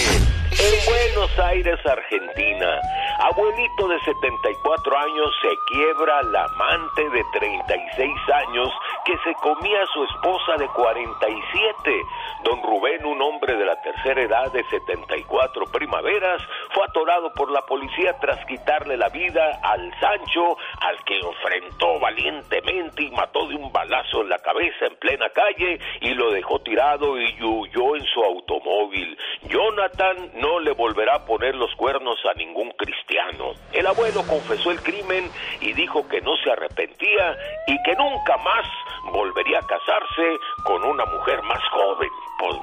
En 0.51 1.08
Buenos 1.15 1.39
Aires, 1.39 1.79
Argentina, 1.87 2.79
abuelito 3.19 3.87
de 3.87 3.99
74 4.01 4.97
años 4.99 5.35
se 5.41 5.49
quiebra 5.73 6.21
la 6.23 6.43
amante 6.43 7.09
de 7.09 7.23
36 7.33 8.15
años 8.31 8.69
que 9.05 9.17
se 9.23 9.33
comía 9.41 9.81
a 9.81 9.87
su 9.87 10.03
esposa 10.03 10.55
de 10.59 10.67
47. 10.67 12.01
Don 12.43 12.61
Rubén, 12.61 13.05
un 13.05 13.19
hombre 13.23 13.55
de 13.55 13.65
la 13.65 13.81
tercera 13.81 14.21
edad 14.21 14.51
de 14.51 14.63
74 14.65 15.65
primaveras, 15.71 16.43
fue 16.73 16.83
atorado 16.85 17.33
por 17.33 17.51
la 17.51 17.61
policía 17.65 18.15
tras 18.19 18.45
quitarle 18.45 18.95
la 18.95 19.09
vida 19.09 19.59
al 19.63 19.91
Sancho, 19.99 20.57
al 20.81 21.03
que 21.05 21.17
enfrentó 21.17 21.99
valientemente 21.99 23.03
y 23.03 23.11
mató 23.11 23.47
de 23.47 23.55
un 23.55 23.71
balazo 23.71 24.21
en 24.21 24.29
la 24.29 24.37
cabeza 24.37 24.85
en 24.85 24.95
plena 24.97 25.29
calle 25.29 25.79
y 26.01 26.13
lo 26.13 26.31
dejó 26.31 26.59
tirado 26.59 27.19
y 27.19 27.35
huyó 27.41 27.95
en 27.95 28.05
su 28.05 28.23
automóvil. 28.23 29.17
Jonathan 29.43 30.31
no 30.35 30.59
le 30.59 30.71
volverá 30.99 31.15
a 31.15 31.25
poner 31.25 31.55
los 31.55 31.73
cuernos 31.75 32.19
a 32.29 32.33
ningún 32.37 32.71
cristiano. 32.71 33.53
El 33.71 33.87
abuelo 33.87 34.21
confesó 34.27 34.69
el 34.71 34.81
crimen 34.81 35.31
y 35.61 35.71
dijo 35.71 36.05
que 36.09 36.19
no 36.19 36.35
se 36.43 36.51
arrepentía 36.51 37.37
y 37.67 37.81
que 37.83 37.95
nunca 37.95 38.35
más 38.37 38.65
volvería 39.13 39.59
a 39.59 39.61
casarse 39.61 40.37
con 40.65 40.83
una 40.83 41.05
mujer 41.05 41.41
más 41.43 41.61
joven. 41.71 42.09
Pues 42.39 42.53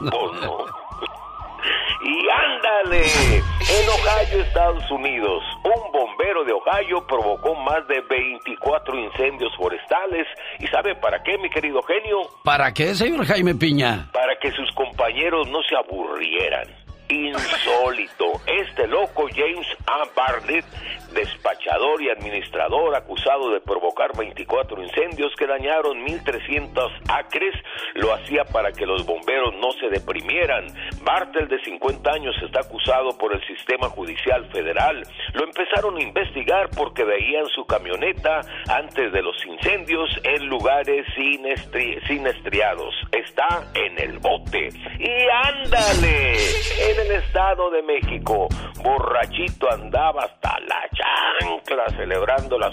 no, 0.00 0.10
pues 0.10 0.40
no. 0.40 0.58
Y 2.02 2.28
ándale, 2.28 3.02
en 3.02 3.88
Ohio, 3.88 4.42
Estados 4.42 4.90
Unidos, 4.90 5.44
un 5.62 5.92
bombero 5.92 6.42
de 6.44 6.52
Ohio 6.52 7.06
provocó 7.06 7.54
más 7.54 7.86
de 7.86 8.00
24 8.00 8.98
incendios 8.98 9.54
forestales. 9.56 10.26
¿Y 10.58 10.66
sabe 10.66 10.96
para 10.96 11.22
qué, 11.22 11.38
mi 11.38 11.48
querido 11.48 11.80
genio? 11.82 12.22
¿Para 12.42 12.72
qué, 12.74 12.92
señor 12.96 13.24
Jaime 13.24 13.54
Piña? 13.54 14.08
Para 14.12 14.36
que 14.36 14.50
sus 14.50 14.70
compañeros 14.72 15.48
no 15.48 15.62
se 15.62 15.76
aburrieran. 15.76 16.85
Insólito. 17.08 18.40
Este 18.46 18.86
loco 18.86 19.26
James 19.34 19.66
A. 19.86 20.04
Barnett, 20.14 20.64
despachador 21.12 22.02
y 22.02 22.10
administrador 22.10 22.94
acusado 22.94 23.50
de 23.50 23.60
provocar 23.60 24.16
24 24.16 24.82
incendios 24.82 25.32
que 25.38 25.46
dañaron 25.46 26.04
1.300 26.04 26.90
acres, 27.08 27.54
lo 27.94 28.12
hacía 28.12 28.44
para 28.44 28.72
que 28.72 28.86
los 28.86 29.06
bomberos 29.06 29.54
no 29.54 29.72
se 29.72 29.88
deprimieran. 29.88 30.66
Bartel, 31.02 31.48
de 31.48 31.62
50 31.62 32.10
años, 32.10 32.34
está 32.42 32.60
acusado 32.60 33.16
por 33.16 33.34
el 33.34 33.44
sistema 33.46 33.88
judicial 33.88 34.46
federal. 34.50 35.02
Lo 35.34 35.44
empezaron 35.44 35.96
a 35.96 36.02
investigar 36.02 36.70
porque 36.76 37.04
veían 37.04 37.46
su 37.48 37.64
camioneta 37.66 38.40
antes 38.68 39.12
de 39.12 39.22
los 39.22 39.36
incendios 39.46 40.10
en 40.24 40.46
lugares 40.46 41.06
sinestriados. 42.06 42.94
Está 43.12 43.70
en 43.74 43.98
el 43.98 44.18
bote. 44.18 44.68
Y 44.98 45.28
ándale, 45.44 46.34
en 46.98 47.06
el 47.06 47.12
Estado 47.22 47.70
de 47.70 47.82
México, 47.82 48.48
borrachito 48.82 49.70
andaba 49.70 50.24
hasta 50.24 50.58
la 50.60 50.88
chancla 50.92 51.84
celebrando 51.96 52.58
las 52.58 52.72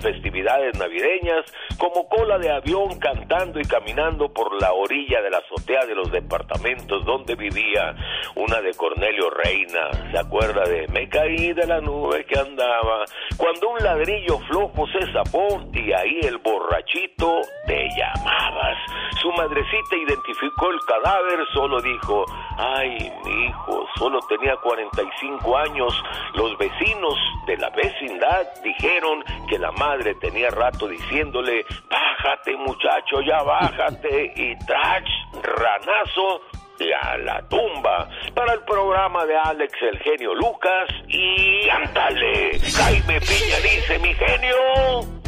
festividades 0.00 0.78
navideñas 0.78 1.44
como 1.78 2.08
cola 2.08 2.38
de 2.38 2.50
avión 2.50 2.98
cantando 2.98 3.60
y 3.60 3.64
caminando 3.64 4.32
por 4.32 4.60
la 4.60 4.72
orilla 4.72 5.20
de 5.22 5.30
la 5.30 5.38
azotea 5.38 5.84
de 5.86 5.94
los 5.94 6.10
departamentos 6.10 7.04
donde 7.04 7.34
vivía 7.34 7.94
una 8.34 8.60
de 8.60 8.72
Cornelio 8.74 9.30
Reina. 9.30 9.90
¿Se 10.10 10.18
acuerda 10.18 10.64
de 10.64 10.88
me 10.88 11.08
caí 11.08 11.52
de 11.52 11.66
la 11.66 11.80
nube 11.80 12.24
que 12.24 12.38
andaba? 12.38 13.04
Cuando 13.36 13.68
un 13.68 13.78
ladrillo 13.78 14.38
flojo 14.48 14.86
se 14.88 15.12
zapó 15.12 15.48
y 15.72 15.92
ahí 15.92 16.20
el 16.22 16.38
borrachito 16.38 17.40
te 17.66 17.88
llamabas. 17.96 18.78
Su 19.20 19.30
madrecita 19.32 19.96
identificó 19.96 20.70
el 20.70 20.78
cadáver, 20.86 21.40
solo 21.52 21.80
dijo, 21.80 22.24
ay, 22.56 23.12
hijo, 23.30 23.86
solo 23.96 24.18
tenía 24.28 24.56
45 24.56 25.56
años. 25.56 25.92
Los 26.34 26.56
vecinos 26.58 27.14
de 27.46 27.56
la 27.56 27.70
vecindad 27.70 28.46
dijeron 28.62 29.24
que 29.48 29.58
la 29.58 29.72
madre 29.72 30.14
tenía 30.16 30.50
rato 30.50 30.88
diciéndole, 30.88 31.64
bájate 31.90 32.56
muchacho, 32.56 33.20
ya 33.26 33.42
bájate, 33.42 34.32
y 34.36 34.56
trach, 34.66 35.08
ranazo, 35.42 36.40
y 36.80 36.92
a 36.92 37.16
la 37.18 37.42
tumba 37.48 38.08
para 38.34 38.52
el 38.52 38.60
programa 38.60 39.26
de 39.26 39.36
Alex 39.36 39.72
el 39.82 39.98
genio 39.98 40.32
Lucas 40.34 40.88
y 41.08 41.68
ándale, 41.68 42.56
Jaime 42.60 43.20
Piña 43.20 43.56
dice 43.64 43.98
mi 43.98 44.14
genio 44.14 45.18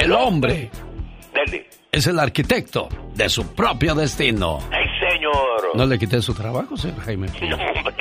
el 0.00 0.12
hombre 0.12 0.68
Dele. 1.32 1.68
es 1.92 2.06
el 2.08 2.18
arquitecto 2.18 2.88
de 3.14 3.28
su 3.28 3.54
propio 3.54 3.94
destino. 3.94 4.58
¡Ay, 4.72 4.86
señor! 5.26 5.76
No 5.76 5.86
le 5.86 5.98
quité 5.98 6.22
su 6.22 6.34
trabajo, 6.34 6.76
señor 6.76 7.00
Jaime. 7.00 7.28
No, 7.42 7.56
hombre, 7.56 7.94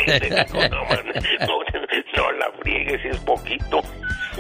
no, 0.52 0.68
no, 0.70 1.95
no, 2.16 2.32
la 2.34 2.52
friegue 2.62 3.02
si 3.02 3.08
es 3.10 3.18
poquito. 3.20 3.82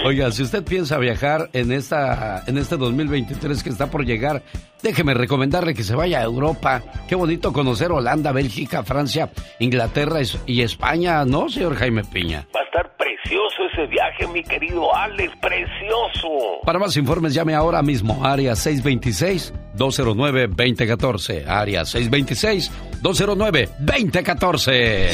Oiga, 0.03 0.32
si 0.32 0.43
usted 0.43 0.63
piensa 0.63 0.97
viajar 0.97 1.49
en 1.53 1.71
esta 1.71 2.43
en 2.47 2.57
este 2.57 2.76
2023 2.76 3.63
que 3.63 3.69
está 3.69 3.89
por 3.89 4.05
llegar, 4.05 4.41
déjeme 4.82 5.13
recomendarle 5.13 5.73
que 5.73 5.84
se 5.84 5.95
vaya 5.95 6.19
a 6.19 6.23
Europa. 6.23 6.84
Qué 7.07 7.15
bonito 7.15 7.53
conocer 7.53 7.91
Holanda, 7.91 8.32
Bélgica, 8.32 8.84
Francia, 8.84 9.30
Inglaterra 9.59 10.19
y 10.45 10.61
España, 10.61 11.23
¿no, 11.26 11.49
señor 11.49 11.76
Jaime 11.76 12.03
Piña? 12.03 12.45
Va 12.53 12.59
a 12.59 12.63
estar 12.65 12.95
precioso 12.97 13.63
ese 13.71 13.88
viaje, 13.88 14.28
mi 14.28 14.43
querido 14.43 14.93
Alex, 14.93 15.34
precioso. 15.38 16.59
Para 16.65 16.78
más 16.78 16.95
informes 16.97 17.34
llame 17.34 17.55
ahora 17.55 17.82
mismo 17.82 18.26
área 18.26 18.55
626 18.55 19.53
209 19.76 20.47
2014, 20.47 21.45
área 21.47 21.86
626 21.86 22.71
209 23.01 23.69
2014. 23.80 25.11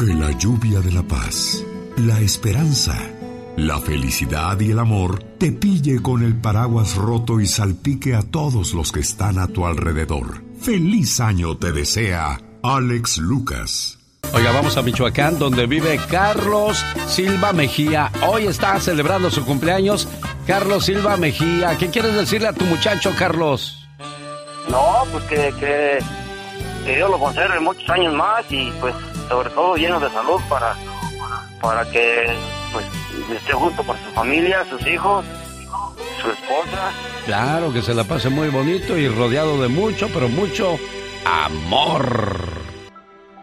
Que 0.00 0.14
la 0.14 0.30
lluvia 0.30 0.80
de 0.80 0.92
la 0.92 1.02
paz, 1.02 1.62
la 1.98 2.20
esperanza, 2.20 2.96
la 3.58 3.78
felicidad 3.80 4.58
y 4.58 4.70
el 4.70 4.78
amor 4.78 5.22
te 5.36 5.52
pille 5.52 6.00
con 6.00 6.22
el 6.22 6.34
paraguas 6.40 6.94
roto 6.96 7.38
y 7.38 7.46
salpique 7.46 8.14
a 8.14 8.22
todos 8.22 8.72
los 8.72 8.92
que 8.92 9.00
están 9.00 9.38
a 9.38 9.46
tu 9.46 9.66
alrededor. 9.66 10.42
Feliz 10.58 11.20
año 11.20 11.58
te 11.58 11.72
desea 11.72 12.40
Alex 12.62 13.18
Lucas. 13.18 13.98
Oiga, 14.32 14.52
vamos 14.52 14.78
a 14.78 14.82
Michoacán, 14.82 15.38
donde 15.38 15.66
vive 15.66 16.00
Carlos 16.10 16.82
Silva 17.06 17.52
Mejía. 17.52 18.10
Hoy 18.26 18.46
está 18.46 18.80
celebrando 18.80 19.30
su 19.30 19.44
cumpleaños. 19.44 20.08
Carlos 20.46 20.86
Silva 20.86 21.18
Mejía, 21.18 21.76
¿qué 21.76 21.90
quieres 21.90 22.14
decirle 22.14 22.48
a 22.48 22.54
tu 22.54 22.64
muchacho, 22.64 23.12
Carlos? 23.18 23.86
No, 24.70 25.04
pues 25.12 25.24
que, 25.24 25.52
que, 25.60 25.98
que 26.86 26.96
Dios 26.96 27.10
lo 27.10 27.18
conserve 27.18 27.60
muchos 27.60 27.90
años 27.90 28.14
más 28.14 28.50
y 28.50 28.72
pues 28.80 28.94
sobre 29.30 29.48
todo 29.50 29.76
lleno 29.76 30.00
de 30.00 30.10
salud 30.10 30.40
para, 30.48 30.74
para 31.62 31.88
que 31.88 32.26
pues 32.72 32.84
esté 33.32 33.52
junto 33.52 33.84
con 33.84 33.96
su 33.96 34.10
familia, 34.10 34.64
sus 34.68 34.84
hijos, 34.88 35.24
su 36.20 36.30
esposa. 36.30 36.90
Claro, 37.26 37.72
que 37.72 37.80
se 37.80 37.94
la 37.94 38.02
pase 38.02 38.28
muy 38.28 38.48
bonito 38.48 38.98
y 38.98 39.06
rodeado 39.08 39.62
de 39.62 39.68
mucho, 39.68 40.08
pero 40.12 40.28
mucho 40.28 40.76
amor. 41.24 42.40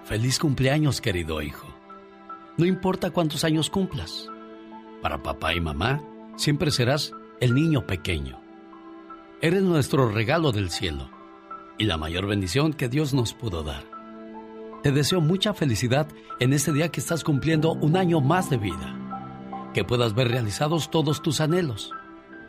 Feliz 0.03 0.39
cumpleaños, 0.39 0.99
querido 0.99 1.41
hijo. 1.41 1.67
No 2.57 2.65
importa 2.65 3.11
cuántos 3.11 3.45
años 3.45 3.69
cumplas. 3.69 4.29
Para 5.01 5.23
papá 5.23 5.53
y 5.53 5.61
mamá, 5.61 6.01
siempre 6.35 6.69
serás 6.69 7.13
el 7.39 7.55
niño 7.55 7.87
pequeño. 7.87 8.41
Eres 9.41 9.61
nuestro 9.61 10.09
regalo 10.09 10.51
del 10.51 10.69
cielo 10.69 11.09
y 11.77 11.85
la 11.85 11.95
mayor 11.95 12.25
bendición 12.25 12.73
que 12.73 12.89
Dios 12.89 13.13
nos 13.13 13.33
pudo 13.33 13.63
dar. 13.63 13.96
Te 14.83 14.91
deseo 14.91 15.21
mucha 15.21 15.53
felicidad 15.53 16.07
en 16.39 16.53
este 16.53 16.71
día 16.71 16.89
que 16.89 16.99
estás 16.99 17.23
cumpliendo 17.23 17.73
un 17.73 17.97
año 17.97 18.21
más 18.21 18.49
de 18.49 18.57
vida. 18.57 18.95
Que 19.73 19.83
puedas 19.83 20.13
ver 20.13 20.29
realizados 20.29 20.91
todos 20.91 21.21
tus 21.21 21.41
anhelos 21.41 21.91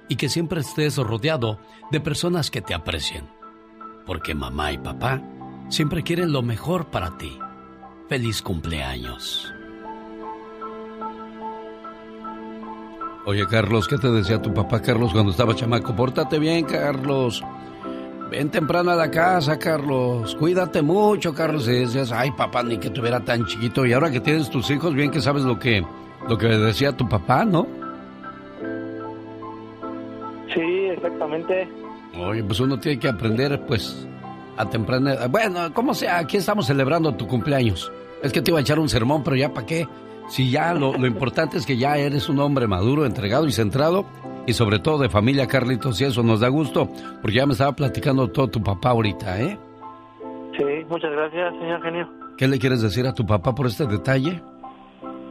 y 0.09 0.17
que 0.17 0.29
siempre 0.29 0.61
estés 0.61 0.97
rodeado 0.97 1.59
de 1.91 2.01
personas 2.01 2.51
que 2.51 2.61
te 2.61 2.75
aprecien. 2.75 3.29
Porque 4.07 4.35
mamá 4.35 4.73
y 4.73 4.79
papá 4.79 5.23
siempre 5.69 6.03
quieren 6.03 6.33
lo 6.33 6.43
mejor 6.43 6.87
para 6.87 7.17
ti. 7.19 7.39
Feliz 8.09 8.43
cumpleaños. 8.43 9.53
Oye, 13.27 13.47
Carlos, 13.47 13.87
¿qué 13.87 13.99
te 13.99 14.11
decía 14.11 14.41
tu 14.41 14.55
papá, 14.55 14.81
Carlos, 14.81 15.13
cuando 15.13 15.33
estaba 15.33 15.55
chamaco? 15.55 15.95
Pórtate 15.95 16.39
bien, 16.39 16.65
Carlos. 16.65 17.43
Ven 18.31 18.51
temprano 18.51 18.91
a 18.91 18.95
la 18.95 19.11
casa, 19.11 19.59
Carlos. 19.59 20.35
Cuídate 20.35 20.83
mucho, 20.83 21.35
Carlos. 21.35 21.67
Y 21.67 21.73
decías, 21.73 22.13
ay, 22.13 22.31
papá, 22.33 22.63
ni 22.63 22.77
que 22.79 22.91
tuviera 22.91 23.21
tan 23.21 23.47
chiquito. 23.47 23.87
Y 23.87 23.93
ahora 23.95 24.11
que 24.11 24.21
tienes 24.21 24.51
tus 24.51 24.71
hijos, 24.71 24.95
bien 24.95 25.11
que 25.11 25.21
sabes 25.21 25.45
lo 25.45 25.59
que, 25.59 25.83
lo 26.29 26.37
que 26.37 26.47
decía 26.49 26.93
tu 26.93 27.09
papá, 27.09 27.45
¿no? 27.47 27.67
Sí, 30.55 30.61
exactamente. 30.61 31.69
Oye, 32.19 32.45
pues 32.45 32.61
uno 32.61 32.79
tiene 32.79 32.99
que 32.99 33.09
aprender, 33.09 33.65
pues, 33.67 34.07
a 34.57 34.69
temprana... 34.69 35.27
Bueno, 35.29 35.73
como 35.73 35.95
sea, 35.95 36.19
aquí 36.19 36.37
estamos 36.37 36.67
celebrando 36.67 37.15
tu 37.15 37.27
cumpleaños. 37.27 37.91
Es 38.23 38.33
que 38.33 38.43
te 38.43 38.51
iba 38.51 38.59
a 38.59 38.63
echar 38.63 38.79
un 38.79 38.89
sermón, 38.89 39.23
pero 39.23 39.37
ya 39.37 39.53
para 39.55 39.67
qué. 39.67 39.87
Si 40.29 40.51
ya 40.51 40.75
lo, 40.75 40.93
lo 40.93 41.07
importante 41.07 41.57
es 41.57 41.67
que 41.67 41.77
ya 41.77 41.97
eres 41.97 42.29
un 42.29 42.39
hombre 42.39 42.67
maduro, 42.67 43.07
entregado 43.07 43.47
y 43.47 43.53
centrado 43.53 44.07
y 44.49 44.55
sobre 44.55 44.79
todo 44.79 44.97
de 44.97 45.11
familia, 45.11 45.47
Carlitos, 45.47 46.01
y 46.01 46.05
eso 46.05 46.23
nos 46.23 46.41
da 46.41 46.49
gusto, 46.49 46.89
porque 47.21 47.37
ya 47.37 47.45
me 47.45 47.53
estaba 47.53 47.73
platicando 47.73 48.29
todo 48.29 48.49
tu 48.49 48.63
papá 48.63 48.91
ahorita, 48.91 49.41
¿eh? 49.43 49.59
Sí, 50.57 50.65
muchas 50.89 51.13
gracias, 51.13 51.53
señor 51.59 51.83
genio. 51.83 52.09
¿Qué 52.39 52.49
le 52.49 52.59
quieres 52.59 52.81
decir 52.81 53.07
a 53.07 53.13
tu 53.13 53.27
papá 53.27 53.55
por 53.55 53.67
este 53.67 53.87
detalle? 53.87 54.41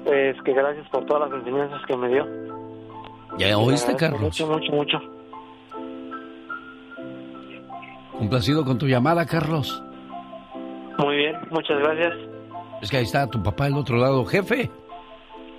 Pues 0.05 0.39
que 0.43 0.53
gracias 0.53 0.87
por 0.89 1.03
todas 1.05 1.29
las 1.29 1.39
enseñanzas 1.39 1.81
que 1.87 1.97
me 1.97 2.09
dio. 2.09 2.27
¿Ya 3.39 3.57
oíste, 3.57 3.95
Carlos? 3.95 4.21
Mucho, 4.21 4.47
mucho, 4.47 4.71
mucho. 4.71 4.99
Complacido 8.19 8.63
con 8.65 8.77
tu 8.77 8.87
llamada, 8.87 9.25
Carlos. 9.25 9.83
Muy 10.99 11.15
bien, 11.15 11.35
muchas 11.49 11.79
gracias. 11.79 12.13
Es 12.83 12.91
que 12.91 12.97
ahí 12.97 13.03
está 13.03 13.27
tu 13.27 13.41
papá 13.41 13.65
del 13.65 13.77
otro 13.77 13.97
lado, 13.97 14.23
jefe. 14.25 14.69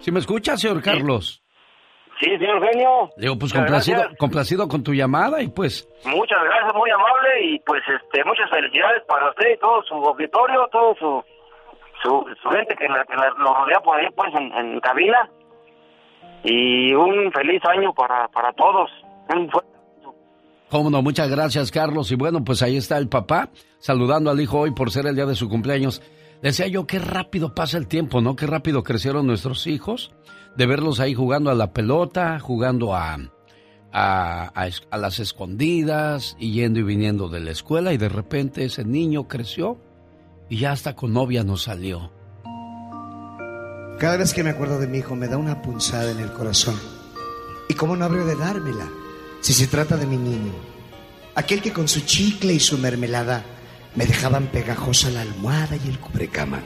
¿Sí 0.01 0.11
me 0.13 0.21
escucha, 0.21 0.57
señor 0.57 0.83
Carlos? 0.83 1.43
Sí, 2.21 2.27
señor 2.39 2.61
genio. 2.69 3.11
Digo, 3.17 3.39
pues 3.39 3.53
Muchas 3.53 3.59
complacido, 3.59 3.99
gracias. 3.99 4.19
complacido 4.19 4.69
con 4.69 4.83
tu 4.83 4.93
llamada 4.93 5.41
y 5.43 5.49
pues 5.49 5.89
Muchas 6.05 6.39
gracias, 6.43 6.75
muy 6.75 6.91
amable 6.91 7.45
y 7.45 7.59
pues 7.61 7.81
este 7.87 8.25
muchas 8.25 8.51
felicidades 8.51 9.03
para 9.07 9.31
usted 9.31 9.55
y 9.55 9.59
todo 9.59 9.83
su 9.85 9.95
auditorio, 9.95 10.67
todo 10.73 10.95
su 10.99 11.25
su, 12.03 12.25
su 12.43 12.49
gente 12.51 12.75
que, 12.77 12.89
la, 12.89 13.05
que 13.05 13.17
la- 13.17 13.31
lo 13.39 13.55
rodea 13.55 13.81
por 13.81 13.97
ahí 13.99 14.07
pues 14.17 14.31
en, 14.35 14.53
en 14.53 14.81
cabina 14.81 15.29
y 16.45 16.93
un 16.95 17.31
feliz 17.33 17.61
año 17.65 17.93
para, 17.95 18.29
para 18.29 18.53
todos. 18.53 18.91
Un 19.35 19.51
fu- 19.51 19.61
Cómo 20.71 20.91
no, 20.91 21.03
muchas 21.03 21.29
gracias, 21.31 21.71
Carlos. 21.71 22.11
Y 22.13 22.17
bueno, 22.17 22.45
pues 22.45 22.63
ahí 22.63 22.77
está 22.77 22.99
el 22.99 23.09
papá 23.09 23.49
saludando 23.79 24.31
al 24.31 24.41
hijo 24.41 24.59
hoy 24.61 24.73
por 24.73 24.91
ser 24.91 25.07
el 25.07 25.15
día 25.17 25.25
de 25.27 25.35
su 25.35 25.49
cumpleaños. 25.49 26.03
Decía 26.43 26.69
yo, 26.69 26.87
qué 26.87 26.99
rápido 26.99 27.55
pasa 27.55 27.79
el 27.79 27.89
tiempo, 27.89 28.21
¿no? 28.21 28.37
Qué 28.37 28.47
rápido 28.47 28.85
crecieron 28.85 29.27
nuestros 29.27 29.67
hijos. 29.67 30.13
De 30.57 30.67
verlos 30.67 31.01
ahí 31.01 31.15
jugando 31.15 31.51
a 31.51 31.55
la 31.55 31.73
pelota, 31.73 32.39
jugando 32.39 32.95
a, 32.95 33.19
a, 33.93 34.71
las 34.97 35.19
escondidas, 35.19 36.37
y 36.39 36.53
yendo 36.53 36.81
y 36.81 36.85
viniendo 36.85 37.29
de 37.29 37.41
la 37.41 37.51
escuela. 37.51 37.93
Y 37.93 37.99
de 37.99 38.09
repente 38.09 38.65
ese 38.65 38.85
niño 38.85 39.27
creció 39.27 39.81
y 40.49 40.59
ya 40.59 40.73
hasta 40.73 40.95
con 40.95 41.13
novia 41.13 41.43
nos 41.45 41.65
salió. 41.65 42.13
Cada 43.99 44.17
vez 44.17 44.33
que 44.33 44.45
me 44.45 44.51
acuerdo 44.51 44.79
de 44.79 44.87
mi 44.87 44.99
hijo 44.99 45.17
me 45.17 45.27
da 45.27 45.37
una 45.37 45.61
punzada 45.61 46.13
en 46.13 46.21
el 46.21 46.33
corazón. 46.33 46.77
¿Y 47.69 47.75
cómo 47.75 47.97
no 47.97 48.05
habría 48.05 48.25
de 48.25 48.37
dármela 48.37 48.89
si 49.41 49.53
se 49.53 49.67
trata 49.67 49.97
de 49.97 50.07
mi 50.07 50.17
niño? 50.17 50.53
Aquel 51.35 51.61
que 51.61 51.73
con 51.73 51.89
su 51.89 52.01
chicle 52.01 52.55
y 52.55 52.61
su 52.61 52.79
mermelada 52.79 53.45
me 53.95 54.07
dejaban 54.07 54.47
pegajosa 54.47 55.11
la 55.11 55.23
almohada 55.23 55.77
y 55.77 55.89
el 55.89 55.99
cubrecama. 55.99 56.63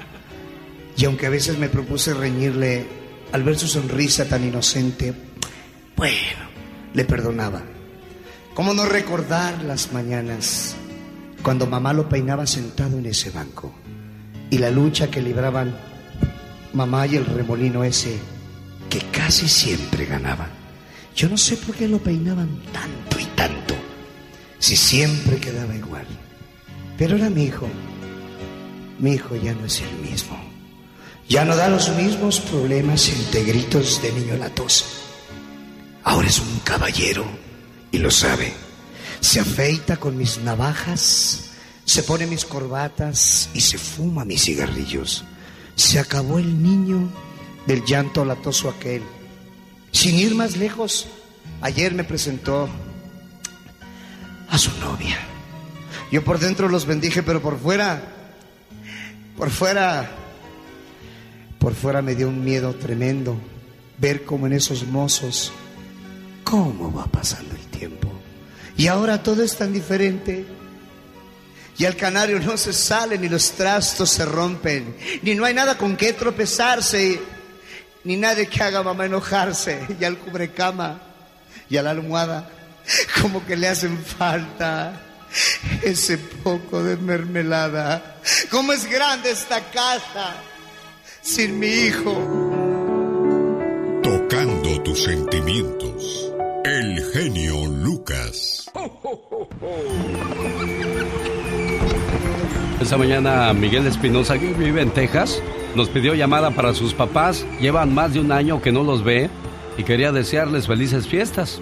Y 0.97 1.05
aunque 1.05 1.27
a 1.27 1.31
veces 1.31 1.59
me 1.59 1.69
propuse 1.69 2.15
reñirle 2.15 2.87
al 3.33 3.43
ver 3.43 3.59
su 3.59 3.67
sonrisa 3.67 4.27
tan 4.27 4.45
inocente, 4.45 5.15
bueno, 5.97 6.49
le 6.95 7.05
perdonaba. 7.05 7.63
¿Cómo 8.55 8.75
no 8.75 8.85
recordar 8.85 9.65
las 9.65 9.93
mañanas 9.93 10.75
cuando 11.43 11.67
mamá 11.67 11.93
lo 11.93 12.09
peinaba 12.09 12.47
sentado 12.47 12.99
en 12.99 13.07
ese 13.07 13.31
banco? 13.31 13.73
Y 14.51 14.59
la 14.59 14.71
lucha 14.71 15.11
que 15.11 15.23
libraban 15.23 15.75
mamá 16.75 17.07
y 17.07 17.17
el 17.17 17.25
remolino 17.25 17.85
ese 17.85 18.19
que 18.91 19.01
casi 19.11 19.49
siempre 19.49 20.05
ganaba. 20.05 20.49
Yo 21.17 21.29
no 21.29 21.37
sé 21.39 21.57
por 21.57 21.75
qué 21.75 21.89
lo 21.89 21.99
peinaban 21.99 22.49
tanto 22.73 23.19
y 23.19 23.25
tanto, 23.35 23.75
si 24.59 24.77
siempre 24.77 25.37
quedaba 25.39 25.75
igual. 25.75 26.07
Pero 26.99 27.17
era 27.17 27.31
mi 27.31 27.45
hijo. 27.45 27.69
Mi 28.99 29.13
hijo 29.15 29.35
ya 29.37 29.53
no 29.55 29.67
es 29.67 29.81
el 29.81 30.11
mismo. 30.11 30.39
Ya 31.29 31.45
no 31.45 31.57
da 31.57 31.69
los 31.69 31.89
mismos 31.97 32.41
problemas 32.41 33.09
entre 33.09 33.45
gritos 33.45 34.03
de 34.03 34.13
niño 34.13 34.37
latoso. 34.37 34.85
Ahora 36.05 36.29
es 36.29 36.39
un 36.41 36.59
caballero 36.61 37.25
y 37.91 37.99
lo 37.99 38.11
sabe. 38.11 38.53
Se 39.21 39.41
afeita 39.41 39.97
con 39.97 40.17
mis 40.17 40.39
navajas, 40.39 41.53
se 41.85 42.03
pone 42.03 42.27
mis 42.27 42.45
corbatas 42.45 43.49
y 43.55 43.61
se 43.61 43.79
fuma 43.79 44.25
mis 44.25 44.45
cigarrillos. 44.45 45.25
Se 45.77 45.99
acabó 45.99 46.39
el 46.39 46.63
niño 46.63 47.09
del 47.67 47.85
llanto 47.85 48.25
latoso 48.25 48.69
aquel. 48.69 49.03
Sin 49.93 50.17
ir 50.17 50.35
más 50.35 50.57
lejos, 50.57 51.07
ayer 51.61 51.95
me 51.95 52.05
presentó 52.05 52.69
a 54.49 54.59
su 54.59 54.71
novia. 54.81 55.32
Yo 56.13 56.23
por 56.23 56.39
dentro 56.39 56.69
los 56.69 56.85
bendije, 56.85 57.23
pero 57.23 57.41
por 57.41 57.59
fuera, 57.59 58.03
por 59.35 59.49
fuera, 59.49 60.11
por 61.59 61.75
fuera 61.75 62.03
me 62.03 62.15
dio 62.15 62.29
un 62.29 62.45
miedo 62.45 62.75
tremendo 62.75 63.41
ver 63.97 64.23
cómo 64.23 64.47
en 64.47 64.53
esos 64.53 64.87
mozos, 64.87 65.55
cómo 66.45 66.93
va 66.93 67.07
pasando 67.07 67.55
el 67.55 67.63
tiempo. 67.69 68.13
Y 68.77 68.89
ahora 68.89 69.23
todo 69.23 69.43
es 69.43 69.57
tan 69.57 69.73
diferente. 69.73 70.45
Y 71.79 71.87
al 71.87 71.97
canario 71.97 72.39
no 72.41 72.59
se 72.59 72.75
sale, 72.75 73.17
ni 73.17 73.31
los 73.31 73.53
trastos 73.53 74.11
se 74.11 74.27
rompen, 74.27 74.95
ni 75.23 75.35
no 75.35 75.47
hay 75.47 75.55
nada 75.55 75.79
con 75.79 75.97
qué 75.97 76.13
tropezarse, 76.13 77.23
ni 78.05 78.19
nadie 78.19 78.49
que 78.49 78.63
haga 78.63 78.83
mamá 78.83 79.07
enojarse. 79.07 79.87
Y 79.99 80.05
al 80.05 80.19
cubrecama 80.19 81.01
y 81.71 81.79
a 81.79 81.83
la 81.83 81.93
almohada, 81.93 82.51
como 83.23 83.47
que 83.47 83.57
le 83.57 83.69
hacen 83.69 83.97
falta 84.05 85.09
ese 85.83 86.19
poco 86.19 86.83
de 86.83 86.97
mermelada. 86.97 88.17
¿Cómo 88.51 88.73
es 88.73 88.89
grande 88.89 89.31
esta 89.31 89.61
casa 89.71 90.35
sin 91.21 91.59
mi 91.59 91.67
hijo? 91.67 92.13
Tocando 94.03 94.83
tus 94.83 95.05
sentimientos. 95.05 96.33
El 96.65 97.05
genio 97.13 97.67
Lucas. 97.67 98.71
Esta 102.81 102.97
mañana 102.97 103.53
Miguel 103.53 103.87
Espinosa, 103.87 104.39
que 104.39 104.53
vive 104.53 104.83
en 104.83 104.91
Texas, 104.91 105.43
nos 105.75 105.89
pidió 105.89 106.15
llamada 106.15 106.51
para 106.51 106.75
sus 106.75 106.95
papás. 106.95 107.47
Llevan 107.61 107.95
más 107.95 108.15
de 108.15 108.21
un 108.21 108.33
año 108.33 108.61
que 108.61 108.73
no 108.73 108.83
los 108.83 109.05
ve 109.05 109.31
y 109.77 109.85
quería 109.85 110.13
desearles 110.13 110.67
felices 110.67 111.07
fiestas. 111.07 111.61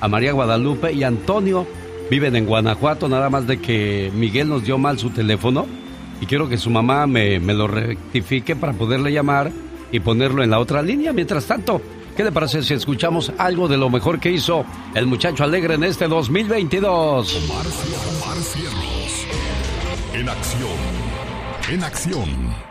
A 0.00 0.08
María 0.08 0.32
Guadalupe 0.32 0.92
y 0.92 1.02
Antonio 1.02 1.66
viven 2.10 2.34
en 2.36 2.44
Guanajuato, 2.44 3.08
nada 3.08 3.30
más 3.30 3.46
de 3.46 3.60
que 3.60 4.10
Miguel 4.14 4.48
nos 4.48 4.64
dio 4.64 4.76
mal 4.76 4.98
su 4.98 5.10
teléfono 5.10 5.66
y 6.20 6.26
quiero 6.26 6.48
que 6.48 6.58
su 6.58 6.68
mamá 6.68 7.06
me, 7.06 7.38
me 7.38 7.54
lo 7.54 7.68
rectifique 7.68 8.56
para 8.56 8.72
poderle 8.72 9.12
llamar 9.12 9.50
y 9.92 10.00
ponerlo 10.00 10.42
en 10.42 10.50
la 10.50 10.58
otra 10.58 10.82
línea. 10.82 11.12
Mientras 11.12 11.46
tanto, 11.46 11.80
¿qué 12.16 12.24
le 12.24 12.32
parece 12.32 12.62
si 12.62 12.74
escuchamos 12.74 13.32
algo 13.38 13.68
de 13.68 13.76
lo 13.76 13.88
mejor 13.88 14.18
que 14.18 14.30
hizo 14.30 14.64
el 14.94 15.06
muchacho 15.06 15.44
alegre 15.44 15.74
en 15.74 15.84
este 15.84 16.08
2022? 16.08 17.36
Omar, 17.44 17.66
Omar. 18.18 18.36
En 20.12 20.28
acción. 20.28 20.70
En 21.70 21.84
acción. 21.84 22.69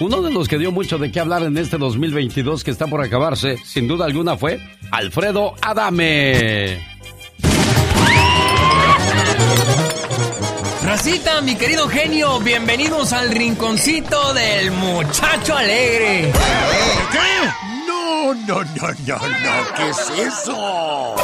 Uno 0.00 0.22
de 0.22 0.30
los 0.32 0.48
que 0.48 0.56
dio 0.56 0.72
mucho 0.72 0.96
de 0.96 1.12
qué 1.12 1.20
hablar 1.20 1.42
en 1.42 1.58
este 1.58 1.76
2022 1.76 2.64
que 2.64 2.70
está 2.70 2.86
por 2.86 3.02
acabarse, 3.02 3.58
sin 3.58 3.86
duda 3.86 4.06
alguna, 4.06 4.34
fue 4.34 4.58
Alfredo 4.90 5.54
Adame. 5.60 6.80
Racita, 10.82 11.42
mi 11.42 11.54
querido 11.54 11.86
genio, 11.86 12.40
bienvenidos 12.40 13.12
al 13.12 13.30
rinconcito 13.30 14.32
del 14.32 14.70
muchacho 14.70 15.54
alegre. 15.54 16.32
¿Qué? 17.12 17.50
No, 17.86 18.32
no, 18.34 18.64
no, 18.64 18.64
no, 19.06 19.18
no, 19.18 19.74
¿qué 19.76 19.90
es 19.90 20.10
eso? 20.18 21.14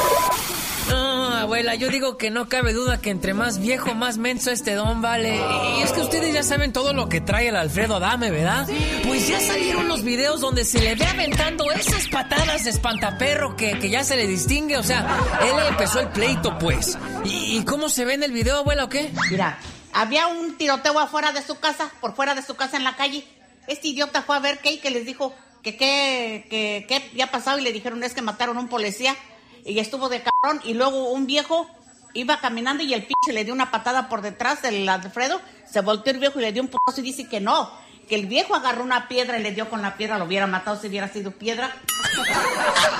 Abuela, 1.56 1.74
yo 1.74 1.88
digo 1.88 2.18
que 2.18 2.28
no 2.28 2.50
cabe 2.50 2.74
duda 2.74 3.00
que 3.00 3.08
entre 3.08 3.32
más 3.32 3.58
viejo, 3.58 3.94
más 3.94 4.18
menso 4.18 4.50
este 4.50 4.74
don 4.74 5.00
vale. 5.00 5.40
Y 5.78 5.80
es 5.80 5.90
que 5.90 6.02
ustedes 6.02 6.34
ya 6.34 6.42
saben 6.42 6.70
todo 6.70 6.92
lo 6.92 7.08
que 7.08 7.22
trae 7.22 7.48
el 7.48 7.56
Alfredo 7.56 7.96
Adame, 7.96 8.30
¿verdad? 8.30 8.68
Pues 9.06 9.26
ya 9.26 9.40
salieron 9.40 9.88
los 9.88 10.04
videos 10.04 10.42
donde 10.42 10.66
se 10.66 10.82
le 10.82 10.96
ve 10.96 11.06
aventando 11.06 11.72
esas 11.72 12.08
patadas 12.08 12.64
de 12.64 12.68
espantaperro 12.68 13.56
que, 13.56 13.78
que 13.78 13.88
ya 13.88 14.04
se 14.04 14.16
le 14.16 14.26
distingue. 14.26 14.76
O 14.76 14.82
sea, 14.82 15.06
él 15.40 15.54
empezó 15.66 15.98
el 16.00 16.08
pleito, 16.08 16.58
pues. 16.58 16.98
¿Y, 17.24 17.56
y 17.56 17.64
cómo 17.64 17.88
se 17.88 18.04
ve 18.04 18.12
en 18.12 18.22
el 18.22 18.32
video, 18.32 18.58
abuela, 18.58 18.84
o 18.84 18.90
qué? 18.90 19.10
Mira, 19.30 19.58
había 19.94 20.26
un 20.26 20.58
tiroteo 20.58 20.98
afuera 20.98 21.32
de 21.32 21.40
su 21.40 21.58
casa, 21.58 21.90
por 22.02 22.14
fuera 22.14 22.34
de 22.34 22.42
su 22.42 22.54
casa 22.54 22.76
en 22.76 22.84
la 22.84 22.96
calle. 22.96 23.24
Este 23.66 23.88
idiota 23.88 24.20
fue 24.20 24.36
a 24.36 24.40
ver 24.40 24.58
qué 24.58 24.72
y 24.72 24.78
que 24.78 24.90
les 24.90 25.06
dijo 25.06 25.34
que 25.62 25.78
qué 25.78 26.46
que, 26.50 26.84
que 26.86 26.96
había 26.96 27.30
pasado 27.30 27.58
y 27.58 27.62
le 27.62 27.72
dijeron 27.72 28.04
es 28.04 28.12
que 28.12 28.20
mataron 28.20 28.58
a 28.58 28.60
un 28.60 28.68
policía 28.68 29.16
y 29.66 29.78
estuvo 29.78 30.08
de 30.08 30.22
cabrón 30.22 30.60
y 30.64 30.74
luego 30.74 31.10
un 31.10 31.26
viejo 31.26 31.68
iba 32.14 32.40
caminando 32.40 32.82
y 32.82 32.94
el 32.94 33.02
pinche 33.02 33.32
le 33.32 33.44
dio 33.44 33.52
una 33.52 33.70
patada 33.70 34.08
por 34.08 34.22
detrás 34.22 34.62
del 34.62 34.88
Alfredo, 34.88 35.40
se 35.70 35.80
volteó 35.80 36.12
el 36.12 36.20
viejo 36.20 36.38
y 36.38 36.42
le 36.42 36.52
dio 36.52 36.62
un 36.62 36.68
putazo 36.68 37.00
y 37.00 37.04
dice 37.04 37.28
que 37.28 37.40
no, 37.40 37.70
que 38.08 38.14
el 38.14 38.26
viejo 38.26 38.54
agarró 38.54 38.82
una 38.82 39.08
piedra 39.08 39.38
y 39.38 39.42
le 39.42 39.52
dio 39.52 39.68
con 39.68 39.82
la 39.82 39.96
piedra, 39.96 40.18
lo 40.18 40.24
hubiera 40.24 40.46
matado 40.46 40.80
si 40.80 40.86
hubiera 40.86 41.08
sido 41.08 41.32
piedra. 41.32 41.74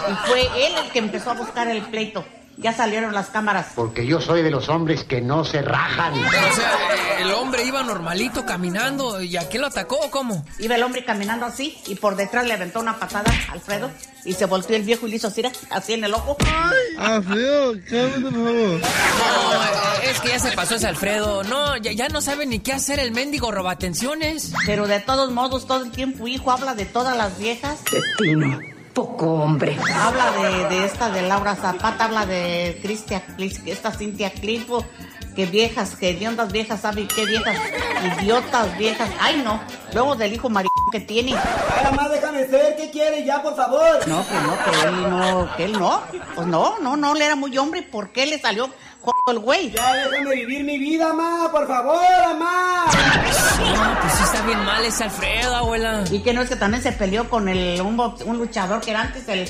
Y 0.09 0.29
fue 0.29 0.43
él 0.67 0.75
el 0.85 0.91
que 0.93 1.01
empezó 1.01 1.31
a 1.31 1.35
buscar 1.35 1.67
el 1.69 1.83
pleito. 1.83 2.25
Ya 2.59 2.73
salieron 2.73 3.13
las 3.13 3.29
cámaras. 3.29 3.73
Porque 3.75 4.07
yo 4.07 4.21
soy 4.21 4.43
de 4.43 4.51
los 4.51 4.69
hombres 4.69 5.05
que 5.05 5.21
no 5.21 5.45
se 5.45 5.61
rajan. 5.61 6.15
O 6.15 6.55
sea, 6.55 7.21
el 7.21 7.33
hombre 7.33 7.65
iba 7.65 7.83
normalito 7.83 8.47
caminando 8.47 9.21
y 9.21 9.37
a 9.37 9.49
quién 9.49 9.61
lo 9.61 9.69
atacó 9.69 9.97
o 9.97 10.11
cómo? 10.11 10.45
Iba 10.59 10.77
el 10.77 10.83
hombre 10.83 11.05
caminando 11.05 11.45
así 11.45 11.79
y 11.87 11.97
por 11.97 12.17
detrás 12.17 12.47
le 12.47 12.55
aventó 12.55 12.81
una 12.81 12.99
patada 12.99 13.31
a 13.49 13.53
Alfredo 13.53 13.91
y 14.25 14.33
se 14.33 14.47
volteó 14.47 14.77
el 14.77 14.83
viejo 14.85 15.07
y 15.07 15.11
le 15.11 15.17
hizo 15.17 15.29
así, 15.29 15.43
así 15.71 15.93
en 15.93 16.05
el 16.05 16.15
ojo. 16.15 16.37
Alfredo, 16.99 17.75
cálmate, 17.91 18.21
por 18.23 18.33
favor. 18.33 18.81
No, 18.81 20.01
es 20.03 20.21
que 20.21 20.29
ya 20.29 20.39
se 20.39 20.53
pasó 20.53 20.77
ese 20.77 20.87
Alfredo. 20.87 21.45
No, 21.45 21.77
ya, 21.77 21.93
ya 21.93 22.09
no 22.09 22.21
sabe 22.23 22.47
ni 22.47 22.61
qué 22.61 22.73
hacer 22.73 22.99
el 23.01 23.13
mendigo 23.13 23.51
robatenciones. 23.53 24.53
Pero 24.65 24.87
de 24.87 25.01
todos 25.01 25.31
modos, 25.31 25.67
todo 25.67 25.85
el 25.85 25.91
tiempo, 25.91 26.27
hijo, 26.27 26.51
habla 26.51 26.75
de 26.75 26.87
todas 26.87 27.17
las 27.17 27.39
viejas. 27.39 27.81
Pino, 28.19 28.59
poco 28.97 29.27
hombre. 29.27 29.77
Habla 29.95 30.33
de, 30.33 30.75
de 30.75 30.87
esta 30.87 31.11
de 31.11 31.21
Laura 31.21 31.55
Zapata, 31.55 32.07
habla 32.07 32.25
de 32.25 32.81
Cristian, 32.83 33.23
esta 33.67 33.93
Cintia 33.93 34.31
Clipo, 34.31 34.87
que 35.37 35.45
viejas, 35.45 35.97
que 35.97 36.09
hediondas 36.09 36.51
viejas, 36.51 36.81
¿sabe 36.81 37.07
qué 37.07 37.27
viejas? 37.27 37.59
Idiotas 38.19 38.79
viejas. 38.79 39.11
Ay, 39.21 39.43
no. 39.45 39.61
Luego 39.93 40.17
del 40.17 40.33
hijo 40.33 40.49
maricón 40.49 40.91
que 40.91 41.01
tiene. 41.01 41.33
Nada 41.33 41.93
más 41.93 42.11
déjame 42.11 42.47
ser, 42.47 42.75
¿qué 42.77 42.91
quiere 42.91 43.23
ya, 43.23 43.43
por 43.43 43.55
favor? 43.55 44.09
No, 44.09 44.27
que 44.27 44.35
no, 44.35 44.65
que 44.65 44.89
él 44.89 45.11
no, 45.11 45.57
que 45.59 45.65
él 45.65 45.73
no. 45.73 46.03
Pues 46.35 46.47
no, 46.47 46.79
no, 46.79 46.97
no, 46.97 47.15
él 47.15 47.21
era 47.21 47.37
muy 47.37 47.57
hombre. 47.59 47.83
¿Por 47.83 48.13
qué 48.13 48.25
le 48.25 48.39
salió 48.39 48.71
el 49.27 49.39
güey? 49.41 49.71
Ya 49.71 49.93
déjame 49.95 50.35
vivir 50.35 50.65
mi 50.65 50.79
vida, 50.79 51.13
ma, 51.13 51.49
por 51.51 51.67
favor, 51.67 52.01
mamá. 52.29 52.87
No, 52.87 54.01
pues 54.01 54.13
sí 54.15 54.23
está 54.25 54.43
bien 54.47 54.65
mal 54.65 54.85
ese 54.85 55.05
Alfredo, 55.05 55.55
abuela. 55.57 56.05
Y 56.11 56.21
que 56.21 56.33
no 56.33 56.43
es 56.43 56.49
que 56.49 56.57
también 56.57 56.83
se 56.83 56.93
peleó 56.93 57.29
con 57.29 57.49
el 57.49 57.81
un, 57.81 57.99
un 58.01 58.39
luchador 58.39 58.81
que 58.81 58.91
era 58.91 59.03
antes 59.03 59.29
el 59.29 59.49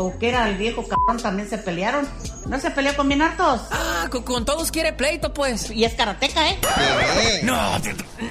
o 0.00 0.16
que 0.16 0.28
era 0.28 0.48
el 0.48 0.56
viejo 0.56 0.86
cabrón 0.86 1.20
también 1.20 1.48
se 1.50 1.58
pelearon. 1.58 2.08
¿No 2.46 2.58
se 2.60 2.70
peleó 2.70 2.96
con 2.96 3.08
bien 3.08 3.20
hartos? 3.20 3.62
Ah, 3.72 4.06
con, 4.10 4.22
con 4.22 4.44
todos 4.44 4.70
quiere 4.70 4.92
pleito, 4.92 5.34
pues. 5.34 5.70
Y 5.72 5.84
es 5.84 5.94
karateca, 5.94 6.48
¿eh? 6.50 6.58
No, 7.42 7.58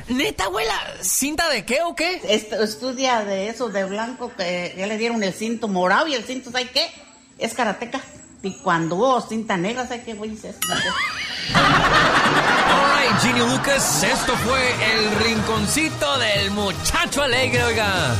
neta, 0.08 0.46
abuela, 0.46 0.74
¿cinta 1.02 1.48
de 1.50 1.66
qué 1.66 1.82
o 1.84 1.94
qué? 1.94 2.22
Est- 2.24 2.54
estudia 2.54 3.24
de 3.26 3.50
eso, 3.50 3.68
de 3.70 3.84
blanco, 3.84 4.32
que 4.36 4.74
ya 4.78 4.88
le 4.88 4.98
dieron 4.98 5.22
el 5.24 5.34
cinto 5.34 5.68
morado 5.68 6.08
y 6.08 6.14
el 6.16 6.24
cinto, 6.24 6.52
¿sabes 6.52 6.72
qué? 6.72 6.88
Es 7.38 7.54
karateca. 7.54 8.00
Y 8.44 8.52
cuando 8.56 8.96
hubo 8.96 9.20
cinta 9.22 9.58
negra, 9.58 9.84
¿sabes 9.88 10.04
qué, 10.06 10.14
güey? 10.14 10.34
Es- 10.34 10.56
Alright, 11.56 13.20
Ginny 13.22 13.40
Lucas, 13.40 14.04
esto 14.04 14.34
fue 14.38 14.70
el 14.94 15.12
rinconcito 15.24 16.18
del 16.20 16.52
muchacho 16.52 17.24
alegre, 17.24 17.64
oiga. 17.64 18.16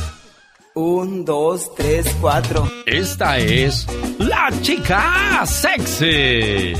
Un, 0.74 1.24
dos, 1.24 1.74
tres, 1.74 2.06
cuatro. 2.20 2.70
Esta 2.86 3.38
es 3.38 3.86
la 4.18 4.50
chica 4.62 5.44
sexy. 5.46 6.74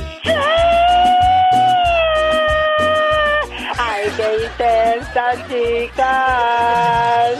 ¡Ay, 3.76 4.12
qué 4.16 4.36
intensa, 4.44 5.32
chicas! 5.48 7.34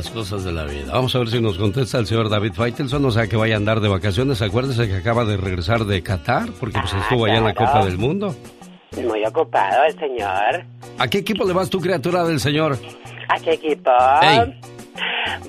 Las 0.00 0.08
cosas 0.08 0.44
de 0.44 0.52
la 0.52 0.64
vida. 0.64 0.92
Vamos 0.94 1.14
a 1.14 1.18
ver 1.18 1.28
si 1.28 1.42
nos 1.42 1.58
contesta 1.58 1.98
el 1.98 2.06
señor 2.06 2.30
David 2.30 2.54
Faitelson, 2.54 3.04
o 3.04 3.10
sea 3.10 3.26
que 3.26 3.36
vaya 3.36 3.52
a 3.52 3.58
andar 3.58 3.80
de 3.80 3.88
vacaciones. 3.88 4.40
Acuérdese 4.40 4.88
que 4.88 4.94
acaba 4.94 5.26
de 5.26 5.36
regresar 5.36 5.84
de 5.84 6.02
Qatar, 6.02 6.48
porque 6.58 6.80
pues 6.80 6.94
estuvo 6.94 7.26
allá 7.26 7.36
en 7.36 7.44
la. 7.44 7.52
Copa 7.52 7.84
del 7.84 7.98
Mundo. 7.98 8.34
Muy 8.96 9.22
ocupado 9.26 9.84
el 9.84 9.98
señor. 9.98 10.64
¿A 10.96 11.06
qué 11.06 11.18
equipo 11.18 11.44
le 11.44 11.52
vas 11.52 11.68
tú, 11.68 11.80
criatura 11.80 12.24
del 12.24 12.40
señor? 12.40 12.78
¿A 13.28 13.38
qué 13.40 13.52
equipo? 13.52 13.90
Ey. 14.22 14.58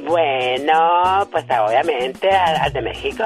Bueno, 0.08 1.28
pues 1.32 1.46
obviamente 1.46 2.30
al, 2.30 2.56
al 2.58 2.74
de 2.74 2.82
México. 2.82 3.24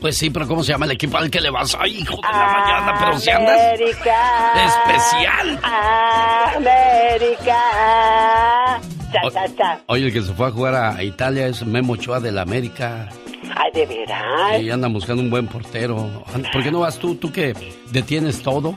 Pues 0.00 0.16
sí, 0.18 0.30
pero 0.30 0.46
¿cómo 0.48 0.62
se 0.62 0.72
llama 0.72 0.86
el 0.86 0.92
equipo 0.92 1.16
al 1.16 1.30
que 1.30 1.40
le 1.40 1.50
vas? 1.50 1.76
Ay, 1.78 1.98
hijo 1.98 2.16
de 2.16 2.38
la 2.38 2.46
mañana, 2.46 2.94
pero 2.98 3.18
si 3.18 3.30
andas 3.30 3.60
América. 3.60 4.52
especial. 4.64 5.58
América. 6.56 7.58
Cha, 9.12 9.20
cha, 9.32 9.56
cha. 9.56 9.80
Oye, 9.86 10.06
el 10.06 10.12
que 10.12 10.22
se 10.22 10.32
fue 10.32 10.48
a 10.48 10.50
jugar 10.50 10.74
a 10.74 11.02
Italia 11.02 11.46
es 11.46 11.64
Memo 11.64 11.94
Ochoa 11.94 12.20
del 12.20 12.38
América. 12.38 13.08
Ay, 13.56 13.70
de 13.72 13.86
veras. 13.86 14.60
Y 14.60 14.70
andan 14.70 14.92
buscando 14.92 15.22
un 15.22 15.30
buen 15.30 15.46
portero. 15.46 16.24
¿Por 16.52 16.62
qué 16.62 16.70
no 16.70 16.80
vas 16.80 16.98
tú, 16.98 17.14
tú 17.16 17.32
que 17.32 17.54
detienes 17.90 18.42
todo? 18.42 18.76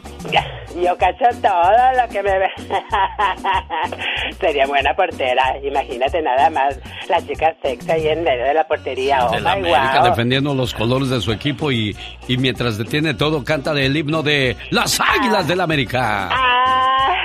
Yo 0.75 0.97
cacho 0.97 1.25
todo 1.41 2.01
lo 2.01 2.09
que 2.09 2.21
me 2.21 2.37
ve. 2.37 2.49
Sería 4.39 4.67
buena 4.67 4.93
portera. 4.93 5.55
Imagínate 5.63 6.21
nada 6.21 6.49
más 6.49 6.77
la 7.07 7.25
chica 7.25 7.55
sexy 7.61 7.91
ahí 7.91 8.07
en 8.07 8.23
medio 8.23 8.43
de 8.43 8.53
la 8.53 8.67
portería. 8.67 9.25
Oh, 9.25 9.31
de 9.31 9.39
la 9.39 9.53
América 9.53 9.99
wow. 9.99 10.09
defendiendo 10.09 10.53
los 10.53 10.73
colores 10.73 11.09
de 11.09 11.21
su 11.21 11.31
equipo 11.31 11.71
y, 11.71 11.95
y 12.27 12.37
mientras 12.37 12.77
detiene 12.77 13.13
todo 13.13 13.43
canta 13.45 13.71
el 13.71 13.95
himno 13.95 14.21
de 14.21 14.57
las 14.69 14.99
Águilas 14.99 15.47
del 15.47 15.61
América. 15.61 16.29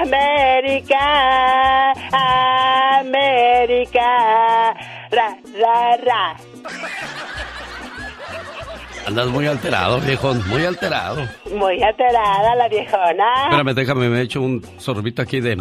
América, 0.03 1.93
América, 3.01 4.75
ra, 5.11 5.37
ra, 5.59 5.97
ra. 5.97 6.37
Andas 9.11 9.27
muy 9.27 9.45
alterado, 9.45 10.01
viejón, 10.01 10.41
muy 10.49 10.65
alterado. 10.65 11.27
Muy 11.53 11.83
alterada 11.83 12.55
la 12.55 12.69
viejona. 12.69 13.25
Espérame, 13.51 13.75
déjame, 13.75 14.09
me 14.09 14.21
he 14.21 14.23
hecho 14.23 14.41
un 14.41 14.65
sorbito 14.79 15.21
aquí 15.21 15.41
de... 15.41 15.57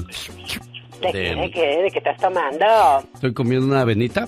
¿De, 1.01 1.11
qué, 1.11 1.35
de 1.35 1.51
qué? 1.51 1.81
¿De 1.83 1.91
qué 1.91 1.97
estás 1.97 2.17
tomando? 2.17 2.65
Estoy 3.13 3.33
comiendo 3.33 3.67
una 3.67 3.81
avenita. 3.81 4.27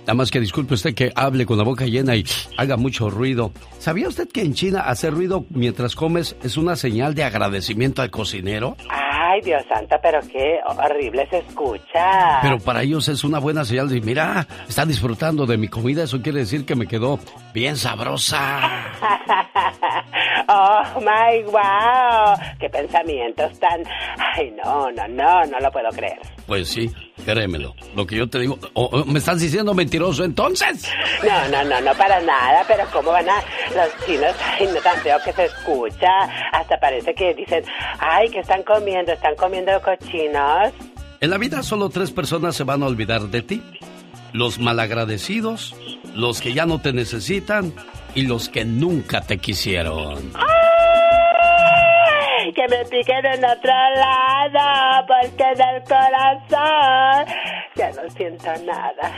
Nada 0.00 0.14
más 0.14 0.30
que 0.30 0.40
disculpe 0.40 0.74
usted 0.74 0.94
que 0.94 1.12
hable 1.14 1.44
con 1.44 1.58
la 1.58 1.64
boca 1.64 1.84
llena 1.84 2.16
y 2.16 2.24
haga 2.56 2.76
mucho 2.76 3.10
ruido. 3.10 3.52
¿Sabía 3.78 4.08
usted 4.08 4.26
que 4.28 4.40
en 4.40 4.54
China 4.54 4.80
hacer 4.80 5.12
ruido 5.12 5.44
mientras 5.50 5.94
comes 5.94 6.34
es 6.42 6.56
una 6.56 6.76
señal 6.76 7.14
de 7.14 7.24
agradecimiento 7.24 8.00
al 8.00 8.10
cocinero? 8.10 8.76
Ay, 8.88 9.42
Dios 9.42 9.62
santo, 9.68 9.96
pero 10.02 10.20
qué 10.32 10.60
horrible 10.66 11.28
se 11.28 11.38
escucha. 11.38 12.38
Pero 12.40 12.58
para 12.58 12.82
ellos 12.82 13.06
es 13.08 13.22
una 13.22 13.38
buena 13.38 13.66
señal 13.66 13.90
de, 13.90 14.00
mira, 14.00 14.46
está 14.66 14.86
disfrutando 14.86 15.44
de 15.44 15.58
mi 15.58 15.68
comida, 15.68 16.04
eso 16.04 16.22
quiere 16.22 16.40
decir 16.40 16.64
que 16.64 16.74
me 16.74 16.86
quedó 16.86 17.18
bien 17.52 17.76
sabrosa. 17.76 18.60
oh, 20.48 20.82
my 21.00 21.42
wow. 21.44 22.34
Qué 22.58 22.70
pensamientos 22.70 23.58
tan... 23.60 23.84
Ay, 24.16 24.50
no, 24.64 24.90
no, 24.90 25.06
no, 25.06 25.44
no 25.44 25.60
lo 25.60 25.70
puedo 25.70 25.90
creer. 25.90 26.07
Pues 26.46 26.68
sí, 26.68 26.90
créemelo. 27.24 27.74
Lo 27.94 28.06
que 28.06 28.16
yo 28.16 28.26
te 28.28 28.38
digo, 28.38 28.58
oh, 28.72 29.04
¿me 29.04 29.18
estás 29.18 29.40
diciendo 29.40 29.74
mentiroso 29.74 30.24
entonces? 30.24 30.88
No, 31.22 31.48
no, 31.48 31.64
no, 31.64 31.80
no 31.80 31.94
para 31.94 32.20
nada, 32.20 32.64
pero 32.66 32.84
¿cómo 32.92 33.10
van 33.10 33.28
a 33.28 33.36
los 33.74 34.06
chinos? 34.06 34.34
Ay, 34.58 34.66
no 34.72 34.80
tan 34.80 34.96
feo 35.00 35.18
que 35.24 35.32
se 35.32 35.44
escucha. 35.44 36.08
Hasta 36.52 36.78
parece 36.80 37.14
que 37.14 37.34
dicen, 37.34 37.64
ay, 37.98 38.30
que 38.30 38.40
están 38.40 38.62
comiendo? 38.62 39.12
¿Están 39.12 39.34
comiendo 39.36 39.72
cochinos? 39.82 40.72
En 41.20 41.30
la 41.30 41.38
vida 41.38 41.62
solo 41.62 41.90
tres 41.90 42.12
personas 42.12 42.56
se 42.56 42.64
van 42.64 42.82
a 42.82 42.86
olvidar 42.86 43.22
de 43.22 43.42
ti. 43.42 43.62
Los 44.32 44.58
malagradecidos, 44.58 45.74
los 46.14 46.40
que 46.40 46.52
ya 46.52 46.64
no 46.64 46.80
te 46.80 46.92
necesitan 46.92 47.74
y 48.14 48.22
los 48.22 48.48
que 48.48 48.64
nunca 48.64 49.20
te 49.22 49.38
quisieron. 49.38 50.32
¡Ay! 50.34 50.67
Que 52.54 52.66
me 52.68 52.84
piquen 52.86 53.26
en 53.26 53.44
otro 53.44 53.72
lado, 53.96 55.06
porque 55.06 55.44
del 55.54 55.82
corazón 55.84 57.26
ya 57.76 57.90
no 57.92 58.10
siento 58.10 58.46
nada. 58.64 59.12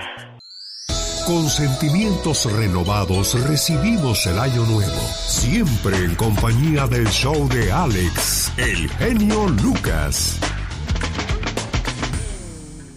Con 1.26 1.48
sentimientos 1.48 2.52
renovados 2.58 3.48
recibimos 3.48 4.26
el 4.26 4.38
año 4.38 4.64
nuevo, 4.64 5.00
siempre 5.14 5.96
en 5.96 6.16
compañía 6.16 6.86
del 6.88 7.06
show 7.06 7.48
de 7.48 7.70
Alex, 7.70 8.52
el 8.58 8.88
genio 8.90 9.46
Lucas. 9.62 10.40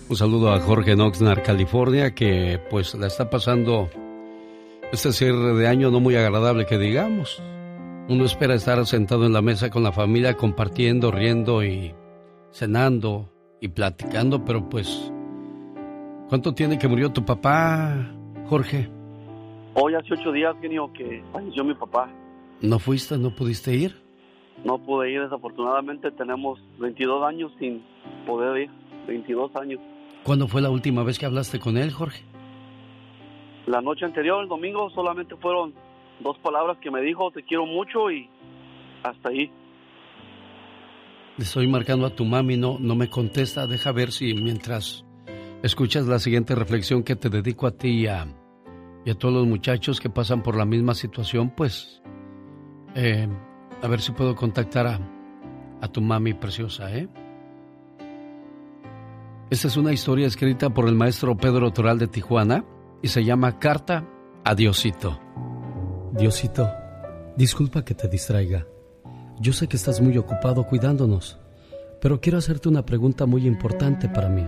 Un 0.10 0.16
saludo 0.18 0.52
a 0.52 0.60
Jorge 0.60 0.94
en 0.94 1.02
Oxnard, 1.02 1.44
California, 1.44 2.16
que 2.16 2.60
pues 2.70 2.96
la 2.96 3.08
está 3.08 3.30
pasando 3.30 3.90
este 4.92 5.14
cierre 5.14 5.54
de 5.54 5.68
año 5.68 5.92
no 5.92 6.00
muy 6.00 6.16
agradable 6.16 6.66
que 6.66 6.78
digamos. 6.78 7.42
Uno 8.10 8.26
espera 8.26 8.54
estar 8.54 8.86
sentado 8.86 9.26
en 9.26 9.32
la 9.32 9.41
mesa 9.41 9.70
con 9.70 9.82
la 9.82 9.93
familia 9.93 10.36
compartiendo, 10.36 11.10
riendo 11.10 11.64
y 11.64 11.93
cenando 12.51 13.30
y 13.62 13.70
platicando, 13.70 14.43
pero 14.43 14.68
pues 14.68 15.10
¿cuánto 16.28 16.54
tiene 16.54 16.78
que 16.78 16.89
murió 16.89 17.14
tu 17.14 17.24
papá, 17.24 17.95
Jorge? 18.47 18.89
Hoy 19.76 19.95
hace 19.95 20.16
ocho 20.16 20.34
días, 20.34 20.54
genio, 20.60 20.91
que 20.91 21.24
falleció 21.32 21.64
mi 21.64 21.74
papá. 21.76 22.12
¿No 22.62 22.78
fuiste, 22.78 23.18
no 23.18 23.34
pudiste 23.34 23.74
ir? 23.74 23.95
No 24.66 24.80
pude 24.80 25.10
ir, 25.10 25.22
desafortunadamente 25.22 26.12
tenemos 26.12 26.60
22 26.80 27.26
años 27.26 27.54
sin 27.58 27.82
poder 28.28 28.64
ir, 28.64 28.70
22 29.08 29.56
años. 29.56 29.80
¿Cuándo 30.24 30.49
fue 30.49 30.62
la 30.62 30.70
última 30.70 31.04
vez 31.04 31.18
que 31.18 31.26
hablaste 31.26 31.58
con 31.58 31.78
él, 31.78 31.91
Jorge? 31.91 32.22
La 33.66 33.80
noche 33.80 34.04
anterior, 34.04 34.43
el 34.43 34.49
domingo, 34.49 34.89
solamente 34.89 35.38
fueron 35.38 35.74
dos 36.24 36.38
palabras 36.40 36.78
que 36.80 36.90
me 36.90 37.02
dijo, 37.02 37.32
te 37.32 37.44
quiero 37.44 37.66
mucho 37.66 38.10
y 38.10 38.30
hasta 39.04 39.30
ahí. 39.30 39.52
Estoy 41.38 41.68
marcando 41.68 42.06
a 42.06 42.12
tu 42.12 42.26
mami, 42.26 42.58
no, 42.58 42.78
no 42.80 42.96
me 42.96 43.10
contesta. 43.10 43.68
Deja 43.68 43.92
ver 43.92 44.12
si 44.12 44.34
mientras 44.34 45.06
escuchas 45.64 46.06
la 46.06 46.20
siguiente 46.20 46.56
reflexión 46.56 47.04
que 47.04 47.16
te 47.16 47.30
dedico 47.30 47.68
a 47.68 47.72
ti 47.72 48.02
y 48.02 48.08
a, 48.08 48.28
y 49.04 49.10
a 49.10 49.16
todos 49.16 49.34
los 49.34 49.48
muchachos 49.48 50.00
que 50.00 50.10
pasan 50.10 50.44
por 50.44 50.56
la 50.56 50.66
misma 50.66 50.94
situación, 50.94 51.50
pues 51.50 52.02
eh, 52.96 53.28
a 53.82 53.88
ver 53.88 54.02
si 54.02 54.12
puedo 54.12 54.36
contactar 54.36 54.88
a, 54.88 55.00
a 55.82 55.88
tu 55.88 56.02
mami 56.02 56.34
preciosa, 56.34 56.96
¿eh? 56.96 57.08
Esta 59.50 59.68
es 59.68 59.78
una 59.78 59.92
historia 59.92 60.26
escrita 60.26 60.70
por 60.70 60.88
el 60.88 60.96
maestro 60.96 61.36
Pedro 61.36 61.72
Toral 61.72 62.00
de 62.00 62.08
Tijuana 62.08 62.66
y 63.02 63.10
se 63.10 63.24
llama 63.24 63.60
Carta 63.60 64.08
a 64.44 64.56
Diosito. 64.56 65.20
Diosito, 66.16 66.70
disculpa 67.36 67.84
que 67.84 67.95
te 67.95 68.07
distraiga. 68.07 68.68
Yo 69.39 69.51
sé 69.51 69.68
que 69.68 69.78
estás 69.78 69.99
muy 69.99 70.16
ocupado 70.20 70.64
cuidándonos, 70.68 71.39
pero 71.99 72.22
quiero 72.22 72.38
hacerte 72.38 72.70
una 72.70 72.86
pregunta 72.86 73.26
muy 73.26 73.47
importante 73.47 74.07
para 74.07 74.30
mí. 74.30 74.47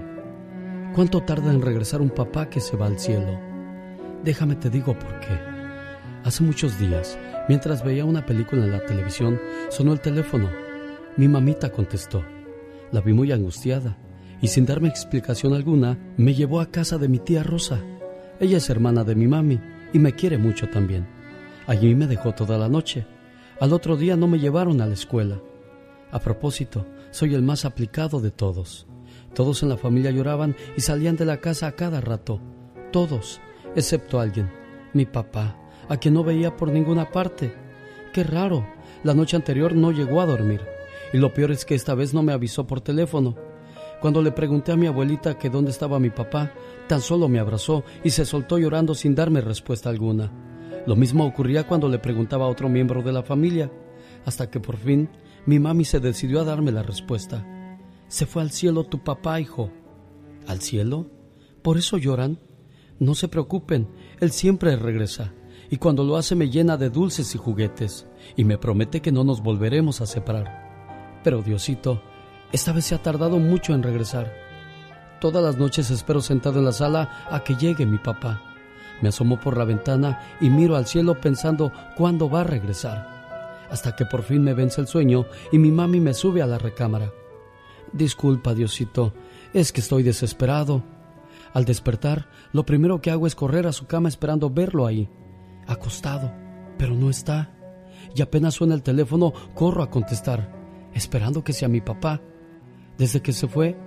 ¿Cuánto 0.94 1.24
tarda 1.24 1.52
en 1.52 1.64
regresar 1.64 2.02
un 2.02 2.12
papá 2.12 2.52
que 2.52 2.60
se 2.60 2.78
va 2.78 2.86
al 2.86 3.00
cielo? 3.00 3.40
Déjame 4.24 4.56
te 4.58 4.70
digo 4.70 4.94
por 4.94 5.20
qué. 5.22 5.40
Hace 6.24 6.44
muchos 6.44 6.78
días, 6.78 7.18
mientras 7.50 7.84
veía 7.84 8.06
una 8.06 8.28
película 8.28 8.64
en 8.64 8.72
la 8.72 8.86
televisión, 8.86 9.42
sonó 9.70 9.92
el 9.92 10.02
teléfono. 10.02 10.52
Mi 11.18 11.28
mamita 11.28 11.72
contestó. 11.72 12.24
La 12.92 13.02
vi 13.02 13.14
muy 13.14 13.32
angustiada 13.32 13.98
y 14.40 14.50
sin 14.50 14.68
darme 14.68 14.90
explicación 14.90 15.56
alguna, 15.56 15.98
me 16.16 16.36
llevó 16.36 16.60
a 16.60 16.70
casa 16.70 17.00
de 17.00 17.10
mi 17.10 17.18
tía 17.18 17.42
Rosa. 17.42 17.82
Ella 18.40 18.58
es 18.58 18.70
hermana 18.70 19.04
de 19.04 19.16
mi 19.16 19.26
mami 19.26 19.60
y 19.94 19.98
me 19.98 20.14
quiere 20.14 20.38
mucho 20.38 20.70
también. 20.70 21.15
Allí 21.68 21.96
me 21.96 22.08
dejó 22.08 22.34
toda 22.34 22.58
la 22.58 22.70
noche. 22.70 23.08
Al 23.60 23.74
otro 23.74 23.98
día 23.98 24.16
no 24.16 24.28
me 24.28 24.40
llevaron 24.40 24.82
a 24.82 24.86
la 24.86 24.94
escuela. 24.94 25.40
A 26.12 26.20
propósito, 26.20 26.86
soy 27.12 27.34
el 27.34 27.42
más 27.42 27.66
aplicado 27.66 28.22
de 28.22 28.32
todos. 28.32 28.88
Todos 29.34 29.64
en 29.64 29.70
la 29.70 29.78
familia 29.78 30.12
lloraban 30.12 30.56
y 30.78 30.82
salían 30.82 31.16
de 31.16 31.26
la 31.26 31.38
casa 31.38 31.68
a 31.68 31.72
cada 31.72 32.02
rato. 32.02 32.40
Todos, 32.92 33.42
excepto 33.76 34.20
alguien, 34.20 34.52
mi 34.94 35.06
papá, 35.06 35.58
a 35.90 35.98
quien 35.98 36.14
no 36.14 36.24
veía 36.24 36.56
por 36.56 36.72
ninguna 36.72 37.10
parte. 37.12 37.54
Qué 38.14 38.24
raro, 38.24 38.66
la 39.04 39.14
noche 39.14 39.36
anterior 39.36 39.74
no 39.74 39.92
llegó 39.92 40.22
a 40.22 40.26
dormir. 40.26 40.62
Y 41.14 41.18
lo 41.18 41.34
peor 41.34 41.52
es 41.52 41.66
que 41.66 41.76
esta 41.76 41.96
vez 41.96 42.14
no 42.14 42.24
me 42.24 42.34
avisó 42.34 42.68
por 42.68 42.82
teléfono. 42.82 43.36
Cuando 44.02 44.22
le 44.22 44.32
pregunté 44.32 44.72
a 44.72 44.78
mi 44.78 44.88
abuelita 44.88 45.38
que 45.38 45.50
dónde 45.50 45.72
estaba 45.72 46.00
mi 46.00 46.12
papá, 46.12 46.52
tan 46.88 47.02
solo 47.02 47.28
me 47.28 47.40
abrazó 47.40 47.84
y 48.04 48.12
se 48.12 48.26
soltó 48.26 48.58
llorando 48.58 48.94
sin 48.94 49.16
darme 49.16 49.42
respuesta 49.42 49.90
alguna. 49.90 50.32
Lo 50.88 50.96
mismo 50.96 51.26
ocurría 51.26 51.68
cuando 51.68 51.90
le 51.90 52.00
preguntaba 52.00 52.46
a 52.46 52.50
otro 52.50 52.70
miembro 52.70 53.02
de 53.02 53.12
la 53.12 53.24
familia, 53.24 53.72
hasta 54.26 54.50
que 54.50 54.60
por 54.60 54.78
fin 54.78 55.10
mi 55.46 55.60
mami 55.60 55.86
se 55.86 56.00
decidió 56.00 56.42
a 56.42 56.44
darme 56.44 56.72
la 56.72 56.84
respuesta. 56.84 57.46
Se 58.08 58.26
fue 58.26 58.42
al 58.42 58.52
cielo 58.52 58.84
tu 58.84 59.04
papá, 59.04 59.40
hijo. 59.40 59.72
¿Al 60.48 60.62
cielo? 60.62 61.10
¿Por 61.62 61.78
eso 61.78 61.98
lloran? 61.98 62.40
No 63.00 63.16
se 63.16 63.28
preocupen, 63.28 63.90
él 64.20 64.32
siempre 64.32 64.76
regresa, 64.76 65.34
y 65.70 65.78
cuando 65.78 66.04
lo 66.04 66.16
hace 66.18 66.36
me 66.36 66.50
llena 66.50 66.78
de 66.78 66.90
dulces 66.90 67.34
y 67.36 67.38
juguetes, 67.38 68.08
y 68.38 68.44
me 68.44 68.58
promete 68.58 69.02
que 69.02 69.12
no 69.12 69.24
nos 69.24 69.42
volveremos 69.42 70.02
a 70.02 70.06
separar. 70.06 71.20
Pero 71.24 71.42
Diosito, 71.42 72.02
esta 72.52 72.72
vez 72.72 72.86
se 72.86 72.96
ha 72.96 73.02
tardado 73.02 73.40
mucho 73.40 73.74
en 73.74 73.84
regresar. 73.84 74.32
Todas 75.20 75.44
las 75.44 75.58
noches 75.58 75.90
espero 75.90 76.22
sentado 76.22 76.60
en 76.60 76.66
la 76.66 76.72
sala 76.72 77.28
a 77.30 77.44
que 77.44 77.56
llegue 77.56 77.86
mi 77.86 77.98
papá. 77.98 78.55
Me 79.02 79.10
asomo 79.10 79.40
por 79.40 79.58
la 79.58 79.66
ventana 79.66 80.22
y 80.40 80.50
miro 80.50 80.76
al 80.76 80.86
cielo 80.86 81.20
pensando 81.20 81.72
cuándo 81.98 82.30
va 82.30 82.42
a 82.42 82.46
regresar. 82.46 83.16
Hasta 83.70 83.96
que 83.96 84.06
por 84.06 84.24
fin 84.24 84.44
me 84.44 84.54
vence 84.54 84.82
el 84.82 84.88
sueño 84.88 85.26
y 85.52 85.58
mi 85.58 85.72
mami 85.72 86.00
me 86.00 86.14
sube 86.14 86.42
a 86.42 86.48
la 86.48 86.58
recámara. 86.58 87.12
Disculpa, 87.92 88.54
Diosito, 88.54 89.14
es 89.54 89.72
que 89.72 89.82
estoy 89.82 90.04
desesperado. 90.04 90.84
Al 91.54 91.66
despertar, 91.66 92.28
lo 92.52 92.66
primero 92.66 93.02
que 93.02 93.12
hago 93.12 93.28
es 93.28 93.36
correr 93.36 93.68
a 93.68 93.72
su 93.72 93.88
cama 93.88 94.10
esperando 94.10 94.50
verlo 94.50 94.86
ahí, 94.86 95.10
acostado, 95.68 96.32
pero 96.78 96.94
no 96.94 97.10
está. 97.10 97.54
Y 98.14 98.22
apenas 98.22 98.56
suena 98.56 98.76
el 98.76 98.84
teléfono, 98.84 99.34
corro 99.54 99.82
a 99.82 99.90
contestar, 99.90 100.52
esperando 100.94 101.44
que 101.44 101.54
sea 101.54 101.68
mi 101.68 101.82
papá. 101.82 102.22
Desde 102.98 103.22
que 103.22 103.34
se 103.34 103.48
fue, 103.48 103.78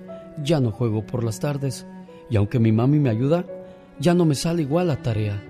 ya 0.43 0.61
no 0.61 0.71
juego 0.71 1.05
por 1.05 1.25
las 1.25 1.41
tardes, 1.41 1.87
y 2.31 2.37
aunque 2.37 2.59
mi 2.59 2.73
mami 2.73 2.99
me 2.99 3.11
ayuda, 3.11 3.45
ya 3.99 4.15
no 4.15 4.25
me 4.25 4.35
sale 4.35 4.63
igual 4.63 4.89
la 4.89 5.03
tarea. 5.03 5.43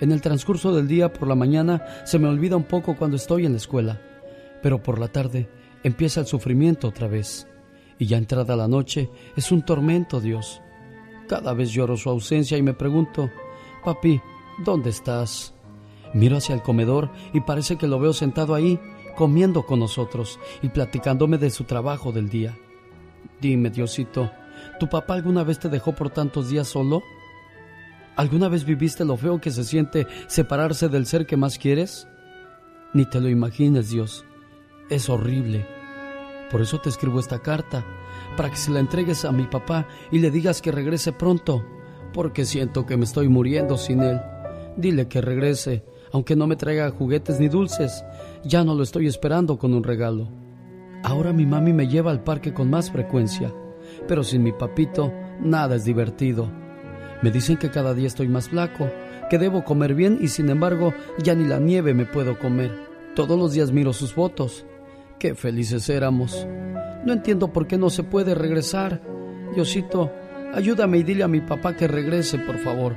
En 0.00 0.12
el 0.12 0.20
transcurso 0.20 0.74
del 0.74 0.88
día 0.88 1.12
por 1.12 1.28
la 1.28 1.34
mañana 1.34 1.84
se 2.04 2.18
me 2.18 2.28
olvida 2.28 2.56
un 2.56 2.64
poco 2.64 2.96
cuando 2.96 3.16
estoy 3.16 3.46
en 3.46 3.52
la 3.52 3.58
escuela, 3.58 4.00
pero 4.62 4.82
por 4.82 4.98
la 4.98 5.08
tarde 5.08 5.48
empieza 5.82 6.20
el 6.20 6.26
sufrimiento 6.26 6.88
otra 6.88 7.08
vez, 7.08 7.46
y 7.98 8.06
ya 8.06 8.18
entrada 8.18 8.56
la 8.56 8.68
noche 8.68 9.10
es 9.36 9.52
un 9.52 9.62
tormento, 9.62 10.20
Dios. 10.20 10.60
Cada 11.28 11.54
vez 11.54 11.70
lloro 11.70 11.96
su 11.96 12.10
ausencia 12.10 12.58
y 12.58 12.62
me 12.62 12.74
pregunto, 12.74 13.30
papi, 13.84 14.20
¿dónde 14.64 14.90
estás? 14.90 15.54
Miro 16.12 16.36
hacia 16.36 16.54
el 16.54 16.62
comedor 16.62 17.10
y 17.32 17.40
parece 17.40 17.76
que 17.76 17.86
lo 17.86 17.98
veo 17.98 18.12
sentado 18.12 18.54
ahí, 18.54 18.78
comiendo 19.16 19.64
con 19.64 19.80
nosotros 19.80 20.38
y 20.62 20.68
platicándome 20.68 21.38
de 21.38 21.50
su 21.50 21.64
trabajo 21.64 22.12
del 22.12 22.28
día. 22.28 22.56
Dime, 23.40 23.70
Diosito, 23.70 24.30
¿tu 24.78 24.88
papá 24.88 25.14
alguna 25.14 25.44
vez 25.44 25.58
te 25.58 25.68
dejó 25.68 25.94
por 25.94 26.10
tantos 26.10 26.50
días 26.50 26.68
solo? 26.68 27.02
¿Alguna 28.16 28.48
vez 28.48 28.64
viviste 28.64 29.04
lo 29.04 29.16
feo 29.16 29.40
que 29.40 29.50
se 29.50 29.64
siente 29.64 30.06
separarse 30.28 30.88
del 30.88 31.06
ser 31.06 31.26
que 31.26 31.36
más 31.36 31.58
quieres? 31.58 32.06
Ni 32.92 33.04
te 33.04 33.20
lo 33.20 33.28
imagines, 33.28 33.90
Dios. 33.90 34.24
Es 34.88 35.08
horrible. 35.08 35.66
Por 36.50 36.62
eso 36.62 36.78
te 36.78 36.90
escribo 36.90 37.18
esta 37.18 37.40
carta, 37.40 37.84
para 38.36 38.50
que 38.50 38.56
se 38.56 38.70
la 38.70 38.78
entregues 38.78 39.24
a 39.24 39.32
mi 39.32 39.44
papá 39.48 39.88
y 40.12 40.20
le 40.20 40.30
digas 40.30 40.62
que 40.62 40.70
regrese 40.70 41.12
pronto, 41.12 41.64
porque 42.12 42.44
siento 42.44 42.86
que 42.86 42.96
me 42.96 43.04
estoy 43.04 43.28
muriendo 43.28 43.76
sin 43.76 44.00
él. 44.00 44.20
Dile 44.76 45.08
que 45.08 45.20
regrese, 45.20 45.84
aunque 46.12 46.36
no 46.36 46.46
me 46.46 46.54
traiga 46.54 46.90
juguetes 46.90 47.40
ni 47.40 47.48
dulces. 47.48 48.04
Ya 48.44 48.62
no 48.62 48.76
lo 48.76 48.84
estoy 48.84 49.08
esperando 49.08 49.58
con 49.58 49.74
un 49.74 49.82
regalo. 49.82 50.28
Ahora 51.02 51.32
mi 51.32 51.46
mami 51.46 51.72
me 51.72 51.88
lleva 51.88 52.12
al 52.12 52.22
parque 52.22 52.54
con 52.54 52.70
más 52.70 52.92
frecuencia, 52.92 53.52
pero 54.06 54.22
sin 54.22 54.44
mi 54.44 54.52
papito 54.52 55.12
nada 55.40 55.74
es 55.74 55.84
divertido. 55.84 56.63
Me 57.24 57.30
dicen 57.30 57.56
que 57.56 57.70
cada 57.70 57.94
día 57.94 58.06
estoy 58.06 58.28
más 58.28 58.50
flaco, 58.50 58.90
que 59.30 59.38
debo 59.38 59.64
comer 59.64 59.94
bien 59.94 60.18
y 60.20 60.28
sin 60.28 60.50
embargo 60.50 60.92
ya 61.16 61.34
ni 61.34 61.46
la 61.46 61.58
nieve 61.58 61.94
me 61.94 62.04
puedo 62.04 62.38
comer. 62.38 62.70
Todos 63.16 63.38
los 63.38 63.54
días 63.54 63.72
miro 63.72 63.94
sus 63.94 64.12
fotos. 64.12 64.66
Qué 65.18 65.34
felices 65.34 65.88
éramos. 65.88 66.46
No 67.06 67.14
entiendo 67.14 67.50
por 67.50 67.66
qué 67.66 67.78
no 67.78 67.88
se 67.88 68.02
puede 68.02 68.34
regresar. 68.34 69.00
Diosito, 69.54 70.12
ayúdame 70.52 70.98
y 70.98 71.02
dile 71.02 71.24
a 71.24 71.28
mi 71.28 71.40
papá 71.40 71.74
que 71.74 71.88
regrese, 71.88 72.38
por 72.40 72.58
favor. 72.58 72.94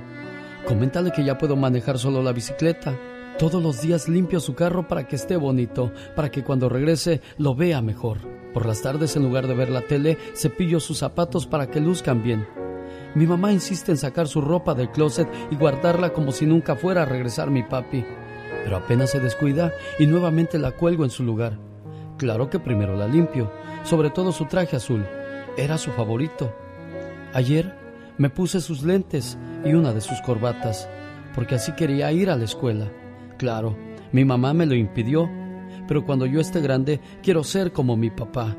Coméntale 0.66 1.14
que 1.14 1.24
ya 1.24 1.38
puedo 1.38 1.56
manejar 1.56 1.98
solo 1.98 2.22
la 2.22 2.34
bicicleta. 2.34 3.00
Todos 3.40 3.64
los 3.64 3.82
días 3.82 4.10
limpio 4.10 4.42
su 4.42 4.56
carro 4.56 4.90
para 4.90 5.08
que 5.08 5.16
esté 5.16 5.38
bonito, 5.38 5.94
para 6.18 6.30
que 6.30 6.44
cuando 6.44 6.68
regrese 6.68 7.22
lo 7.38 7.56
vea 7.56 7.82
mejor. 7.82 8.18
Por 8.54 8.66
las 8.66 8.82
tardes, 8.82 9.16
en 9.16 9.24
lugar 9.24 9.48
de 9.48 9.54
ver 9.54 9.70
la 9.70 9.88
tele, 9.88 10.18
cepillo 10.36 10.82
sus 10.82 10.98
zapatos 10.98 11.48
para 11.48 11.68
que 11.68 11.80
luzcan 11.80 12.22
bien. 12.22 12.67
Mi 13.18 13.26
mamá 13.26 13.52
insiste 13.52 13.92
en 13.92 13.98
sacar 13.98 14.28
su 14.28 14.42
ropa 14.42 14.76
del 14.76 14.92
closet 14.92 15.28
y 15.50 15.56
guardarla 15.56 16.14
como 16.14 16.32
si 16.32 16.46
nunca 16.46 16.76
fuera 16.76 17.02
a 17.02 17.06
regresar 17.06 17.50
mi 17.50 17.64
papi. 17.64 18.06
Pero 18.64 18.78
apenas 18.78 19.10
se 19.10 19.20
descuida 19.20 19.74
y 19.98 20.06
nuevamente 20.06 20.60
la 20.60 20.74
cuelgo 20.74 21.04
en 21.04 21.10
su 21.10 21.24
lugar. 21.24 21.58
Claro 22.18 22.52
que 22.52 22.60
primero 22.60 22.96
la 22.96 23.08
limpio, 23.08 23.52
sobre 23.82 24.12
todo 24.12 24.32
su 24.32 24.46
traje 24.46 24.76
azul. 24.76 25.04
Era 25.58 25.80
su 25.80 25.90
favorito. 25.90 26.54
Ayer 27.34 27.74
me 28.20 28.30
puse 28.30 28.62
sus 28.62 28.84
lentes 28.84 29.36
y 29.66 29.74
una 29.74 29.94
de 29.94 30.02
sus 30.02 30.22
corbatas, 30.22 30.88
porque 31.34 31.56
así 31.56 31.72
quería 31.72 32.12
ir 32.12 32.30
a 32.30 32.36
la 32.36 32.46
escuela. 32.46 32.86
Claro, 33.40 33.76
mi 34.12 34.26
mamá 34.26 34.54
me 34.54 34.68
lo 34.68 34.76
impidió, 34.76 35.28
pero 35.88 36.06
cuando 36.06 36.28
yo 36.28 36.40
esté 36.40 36.62
grande 36.62 37.00
quiero 37.24 37.44
ser 37.44 37.72
como 37.72 37.98
mi 37.98 38.12
papá. 38.12 38.56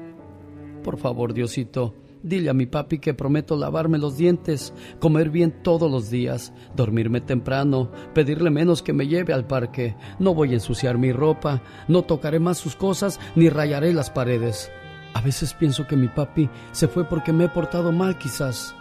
Por 0.82 0.98
favor, 0.98 1.32
Diosito, 1.32 1.94
dile 2.22 2.50
a 2.50 2.54
mi 2.54 2.66
papi 2.66 2.98
que 2.98 3.14
prometo 3.14 3.56
lavarme 3.56 3.98
los 3.98 4.16
dientes, 4.16 4.72
comer 4.98 5.30
bien 5.30 5.62
todos 5.62 5.90
los 5.90 6.10
días, 6.10 6.52
dormirme 6.74 7.20
temprano, 7.20 7.90
pedirle 8.14 8.50
menos 8.50 8.82
que 8.82 8.92
me 8.92 9.06
lleve 9.06 9.32
al 9.32 9.46
parque. 9.46 9.96
No 10.18 10.34
voy 10.34 10.50
a 10.50 10.54
ensuciar 10.54 10.98
mi 10.98 11.12
ropa, 11.12 11.62
no 11.88 12.02
tocaré 12.02 12.38
más 12.40 12.58
sus 12.58 12.76
cosas 12.76 13.20
ni 13.34 13.48
rayaré 13.48 13.92
las 13.92 14.10
paredes. 14.10 14.70
A 15.14 15.20
veces 15.20 15.54
pienso 15.54 15.86
que 15.86 15.96
mi 15.96 16.08
papi 16.08 16.48
se 16.72 16.88
fue 16.88 17.04
porque 17.04 17.32
me 17.32 17.44
he 17.44 17.48
portado 17.48 17.92
mal 17.92 18.18
quizás. 18.18 18.74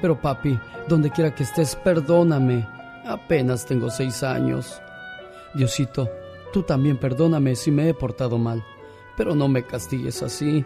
Pero 0.00 0.20
papi, 0.20 0.58
donde 0.88 1.10
quiera 1.10 1.34
que 1.34 1.44
estés, 1.44 1.76
perdóname. 1.76 2.66
Apenas 3.06 3.64
tengo 3.66 3.90
seis 3.90 4.22
años. 4.22 4.80
Diosito, 5.54 6.10
tú 6.52 6.62
también 6.62 6.98
perdóname 6.98 7.54
si 7.54 7.70
me 7.70 7.88
he 7.88 7.94
portado 7.94 8.36
mal, 8.36 8.62
pero 9.16 9.34
no 9.34 9.48
me 9.48 9.64
castigues 9.64 10.22
así. 10.22 10.64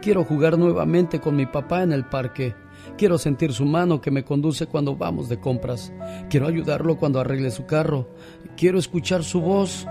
Quiero 0.00 0.24
jugar 0.24 0.58
nuevamente 0.58 1.20
con 1.20 1.36
mi 1.36 1.46
papá 1.46 1.82
en 1.82 1.92
el 1.92 2.04
parque. 2.04 2.54
Quiero 2.96 3.18
sentir 3.18 3.52
su 3.52 3.64
mano 3.64 4.00
que 4.00 4.10
me 4.10 4.24
conduce 4.24 4.66
cuando 4.66 4.96
vamos 4.96 5.28
de 5.28 5.38
compras. 5.38 5.92
Quiero 6.28 6.46
ayudarlo 6.46 6.96
cuando 6.96 7.20
arregle 7.20 7.50
su 7.50 7.66
carro. 7.66 8.08
Quiero 8.56 8.78
escuchar 8.78 9.22
su 9.22 9.40
voz. 9.40 9.86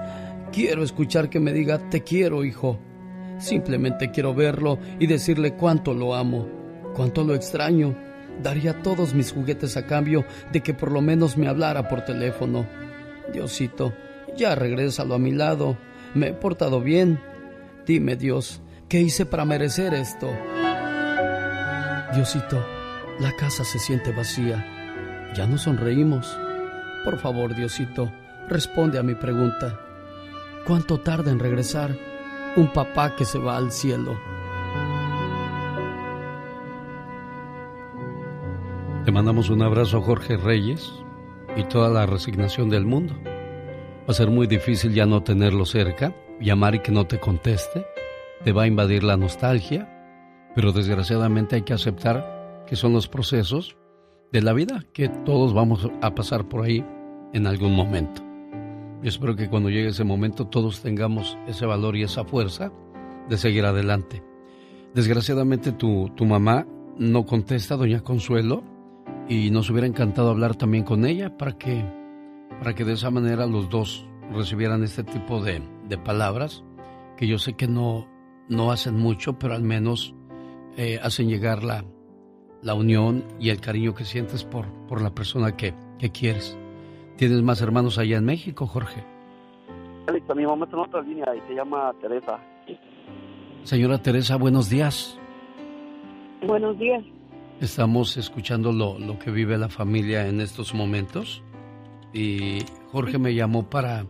Quiero 0.52 0.84
escuchar 0.84 1.30
que 1.30 1.40
me 1.40 1.54
diga, 1.54 1.90
te 1.90 2.04
quiero, 2.04 2.44
hijo. 2.44 2.80
Simplemente 3.38 4.12
quiero 4.12 4.34
verlo 4.34 4.80
y 5.00 5.08
decirle 5.08 5.56
cuánto 5.56 5.94
lo 5.94 6.16
amo, 6.16 6.48
cuánto 6.96 7.24
lo 7.24 7.36
extraño. 7.36 7.96
Daría 8.42 8.82
todos 8.82 9.14
mis 9.14 9.32
juguetes 9.32 9.78
a 9.78 9.86
cambio 9.86 10.26
de 10.52 10.62
que 10.62 10.74
por 10.74 10.92
lo 10.92 11.02
menos 11.02 11.38
me 11.38 11.48
hablara 11.48 11.88
por 11.88 12.04
teléfono. 12.04 12.66
Diosito, 13.32 13.94
ya 14.38 14.56
regrésalo 14.56 15.16
a 15.16 15.20
mi 15.20 15.32
lado. 15.32 15.78
Me 16.14 16.30
he 16.30 16.34
portado 16.34 16.82
bien. 16.82 17.20
Dime, 17.90 18.16
Dios, 18.16 18.62
¿qué 18.88 19.02
hice 19.02 19.26
para 19.26 19.46
merecer 19.46 19.96
esto? 19.96 20.30
Diosito, 22.14 22.64
la 23.20 23.36
casa 23.36 23.64
se 23.64 23.80
siente 23.80 24.12
vacía. 24.12 24.64
Ya 25.34 25.48
no 25.48 25.58
sonreímos. 25.58 26.40
Por 27.04 27.18
favor, 27.18 27.56
Diosito, 27.56 28.12
responde 28.48 29.00
a 29.00 29.02
mi 29.02 29.16
pregunta. 29.16 29.80
¿Cuánto 30.68 31.00
tarda 31.00 31.32
en 31.32 31.40
regresar 31.40 31.98
un 32.56 32.72
papá 32.72 33.16
que 33.16 33.26
se 33.26 33.40
va 33.40 33.58
al 33.58 33.72
cielo? 33.72 34.20
Te 39.04 39.12
mandamos 39.12 39.50
un 39.50 39.64
abrazo, 39.64 40.00
Jorge 40.00 40.38
Reyes, 40.38 40.94
y 41.58 41.64
toda 41.64 41.90
la 41.90 42.06
resignación 42.06 42.70
del 42.70 42.86
mundo. 42.86 43.16
Va 43.26 44.10
a 44.10 44.14
ser 44.14 44.30
muy 44.30 44.46
difícil 44.46 44.94
ya 44.94 45.08
no 45.08 45.24
tenerlo 45.24 45.66
cerca, 45.66 46.14
llamar 46.40 46.76
y 46.76 46.80
que 46.80 46.92
no 46.92 47.06
te 47.06 47.20
conteste. 47.20 47.86
Te 48.44 48.52
va 48.52 48.64
a 48.64 48.68
invadir 48.68 49.04
la 49.04 49.18
nostalgia, 49.18 49.88
pero 50.56 50.72
desgraciadamente 50.72 51.56
hay 51.56 51.62
que 51.64 51.74
aceptar 51.74 52.64
que 52.66 52.76
son 52.76 52.94
los 52.94 53.08
procesos 53.08 53.76
de 54.32 54.42
la 54.42 54.54
vida, 54.54 54.86
que 54.94 55.10
todos 55.10 55.54
vamos 55.54 55.90
a 56.02 56.16
pasar 56.16 56.48
por 56.48 56.64
ahí 56.64 56.86
en 57.34 57.48
algún 57.48 57.76
momento. 57.76 58.24
Yo 59.02 59.10
espero 59.10 59.36
que 59.36 59.50
cuando 59.50 59.70
llegue 59.70 59.90
ese 59.90 60.04
momento 60.04 60.48
todos 60.48 60.82
tengamos 60.82 61.38
ese 61.48 61.66
valor 61.66 61.96
y 61.96 62.04
esa 62.04 62.26
fuerza 62.26 62.72
de 63.28 63.38
seguir 63.38 63.66
adelante. 63.66 64.24
Desgraciadamente 64.94 65.72
tu, 65.72 66.10
tu 66.16 66.26
mamá 66.26 66.68
no 66.98 67.26
contesta, 67.26 67.78
doña 67.78 68.02
Consuelo, 68.02 68.64
y 69.30 69.52
nos 69.52 69.70
hubiera 69.70 69.88
encantado 69.88 70.32
hablar 70.32 70.56
también 70.56 70.84
con 70.84 71.06
ella 71.06 71.38
para 71.38 71.58
que, 71.58 71.86
para 72.60 72.74
que 72.74 72.84
de 72.84 72.94
esa 72.94 73.12
manera 73.12 73.46
los 73.46 73.70
dos 73.70 74.06
recibieran 74.34 74.84
este 74.84 75.04
tipo 75.04 75.42
de, 75.42 75.62
de 75.90 75.98
palabras 75.98 76.64
que 77.18 77.28
yo 77.28 77.38
sé 77.38 77.54
que 77.54 77.68
no, 77.68 78.08
no 78.48 78.72
hacen 78.72 78.96
mucho, 78.96 79.38
pero 79.38 79.54
al 79.54 79.64
menos 79.64 80.16
eh, 80.78 81.00
hacen 81.04 81.28
llegar 81.28 81.64
la, 81.64 81.84
la 82.62 82.74
unión 82.74 83.26
y 83.40 83.50
el 83.50 83.60
cariño 83.60 83.94
que 83.94 84.06
sientes 84.06 84.46
por, 84.46 84.68
por 84.88 85.02
la 85.02 85.14
persona 85.14 85.58
que, 85.58 85.74
que 85.98 86.12
quieres. 86.12 86.58
¿Tienes 87.18 87.42
más 87.42 87.62
hermanos 87.62 87.98
allá 87.98 88.18
en 88.18 88.26
México, 88.26 88.66
Jorge? 88.66 89.04
Alex, 90.08 90.26
mi 90.36 90.46
mamá 90.46 90.66
está 90.66 90.78
en 90.78 90.84
otra 90.84 91.02
línea 91.02 91.26
y 91.36 91.48
se 91.48 91.56
llama 91.56 91.94
Teresa. 92.02 92.40
Señora 93.64 93.98
Teresa, 93.98 94.38
buenos 94.38 94.70
días. 94.70 95.20
Buenos 96.48 96.80
días. 96.80 97.04
Estamos 97.60 98.16
escuchando 98.16 98.72
lo, 98.72 98.98
lo, 98.98 99.20
que 99.20 99.32
vive 99.32 99.58
la 99.58 99.68
familia 99.68 100.28
en 100.28 100.40
estos 100.40 100.74
momentos 100.74 101.44
y 102.14 102.60
Jorge 102.92 103.18
me 103.18 103.36
llamó 103.36 103.70
para, 103.70 104.06